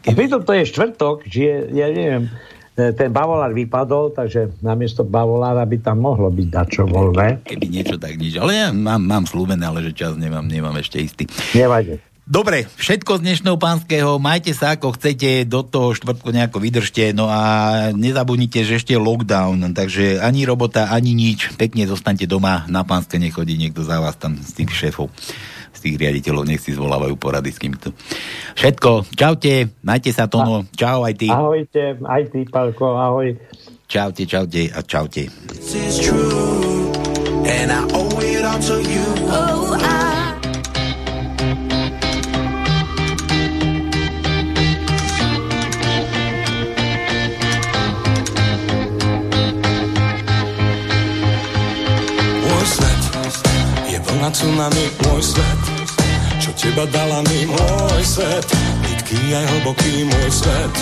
A 0.07 0.09
pritom 0.17 0.41
to 0.41 0.51
je 0.57 0.65
štvrtok, 0.65 1.29
že 1.29 1.69
ja 1.69 1.93
neviem, 1.93 2.25
e, 2.73 2.89
ten 2.97 3.13
bavolár 3.13 3.53
vypadol, 3.53 4.09
takže 4.09 4.57
namiesto 4.65 5.05
bavolára 5.05 5.61
by 5.61 5.77
tam 5.77 6.01
mohlo 6.01 6.33
byť 6.33 6.47
dačo 6.49 6.89
voľné. 6.89 7.45
Keby 7.45 7.67
niečo, 7.69 8.01
tak 8.01 8.17
nič. 8.17 8.41
Ale 8.41 8.51
ja 8.57 8.67
mám, 8.73 8.97
mám 8.97 9.29
slúbené, 9.29 9.61
ale 9.69 9.85
že 9.85 9.93
čas 9.93 10.17
nemám, 10.17 10.49
nemám 10.49 10.73
ešte 10.81 10.97
istý. 10.97 11.29
Nevadí. 11.53 12.01
Dobre, 12.27 12.67
všetko 12.67 13.17
z 13.17 13.21
dnešného 13.23 13.55
pánskeho, 13.55 14.19
majte 14.19 14.51
sa 14.51 14.75
ako 14.75 14.99
chcete, 14.99 15.47
do 15.47 15.63
toho 15.63 15.95
štvrtku 15.95 16.35
nejako 16.35 16.59
vydržte, 16.59 17.15
no 17.15 17.31
a 17.31 17.39
nezabudnite, 17.95 18.67
že 18.67 18.83
ešte 18.83 18.91
je 18.91 18.99
lockdown, 18.99 19.71
takže 19.71 20.19
ani 20.19 20.43
robota, 20.43 20.91
ani 20.91 21.15
nič, 21.15 21.55
pekne 21.55 21.87
zostaňte 21.87 22.27
doma, 22.27 22.67
na 22.67 22.83
pánske 22.83 23.15
nechodí 23.15 23.55
niekto 23.55 23.79
za 23.79 24.03
vás 24.03 24.19
tam 24.19 24.35
z 24.35 24.59
tých 24.59 24.75
šéfov, 24.75 25.07
z 25.71 25.79
tých 25.79 25.95
riaditeľov, 25.95 26.43
nech 26.43 26.59
si 26.59 26.75
zvolávajú 26.75 27.15
porady 27.15 27.47
s 27.47 27.63
kýmto. 27.63 27.95
Všetko, 28.59 29.07
čaute, 29.15 29.71
majte 29.87 30.11
sa 30.11 30.27
Tono, 30.27 30.67
čau 30.75 31.07
aj 31.07 31.15
ty. 31.15 31.31
Ahojte, 31.31 31.95
aj 32.03 32.23
ty, 32.27 32.43
Palko, 32.43 32.91
ahoj. 32.99 33.39
Čaute, 33.87 34.27
čaute 34.27 34.67
a 34.75 34.83
čaute. 34.83 35.31
This 35.47 35.79
is 35.79 35.95
true, 36.03 36.91
and 37.47 37.71
I 37.71 37.87
owe 37.95 38.19
it 38.19 38.43
all 38.43 38.59
to 38.67 38.83
you. 38.83 39.07
Oh, 39.31 39.79
I 39.79 39.96
na 54.27 54.35
tsunami 54.35 54.85
môj 55.07 55.23
svet. 55.23 55.63
Čo 56.43 56.51
teba 56.59 56.83
dala 56.91 57.23
mi 57.31 57.47
môj 57.47 58.03
svet? 58.03 58.43
Nitký 58.83 59.15
aj 59.31 59.45
hlboký 59.55 60.03
môj 60.03 60.27
svet. 60.27 60.73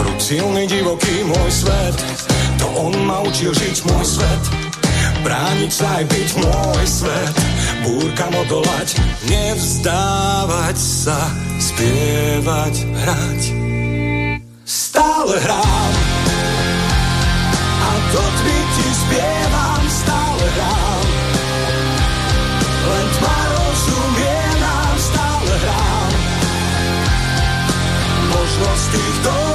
Prúd 0.00 0.16
silný, 0.16 0.64
divoký 0.64 1.20
môj 1.28 1.50
svet. 1.52 1.92
To 2.56 2.88
on 2.88 2.96
ma 3.04 3.20
učil 3.20 3.52
žiť 3.52 3.84
môj 3.84 4.00
svet. 4.00 4.42
Brániť 5.20 5.72
sa 5.76 6.00
aj 6.00 6.04
byť 6.08 6.28
môj 6.40 6.84
svet. 6.88 7.36
Búrkam 7.84 8.32
odolať, 8.32 8.96
nevzdávať 9.28 10.76
sa. 10.80 11.20
Spievať, 11.60 12.74
hrať. 12.80 13.42
Stále 14.64 15.36
hrám. 15.36 15.92
A 17.60 17.90
to 18.08 18.24
by 18.24 18.56
ti 18.72 18.88
spieva 19.04 19.55
was 28.60 28.84
sticht 28.84 29.45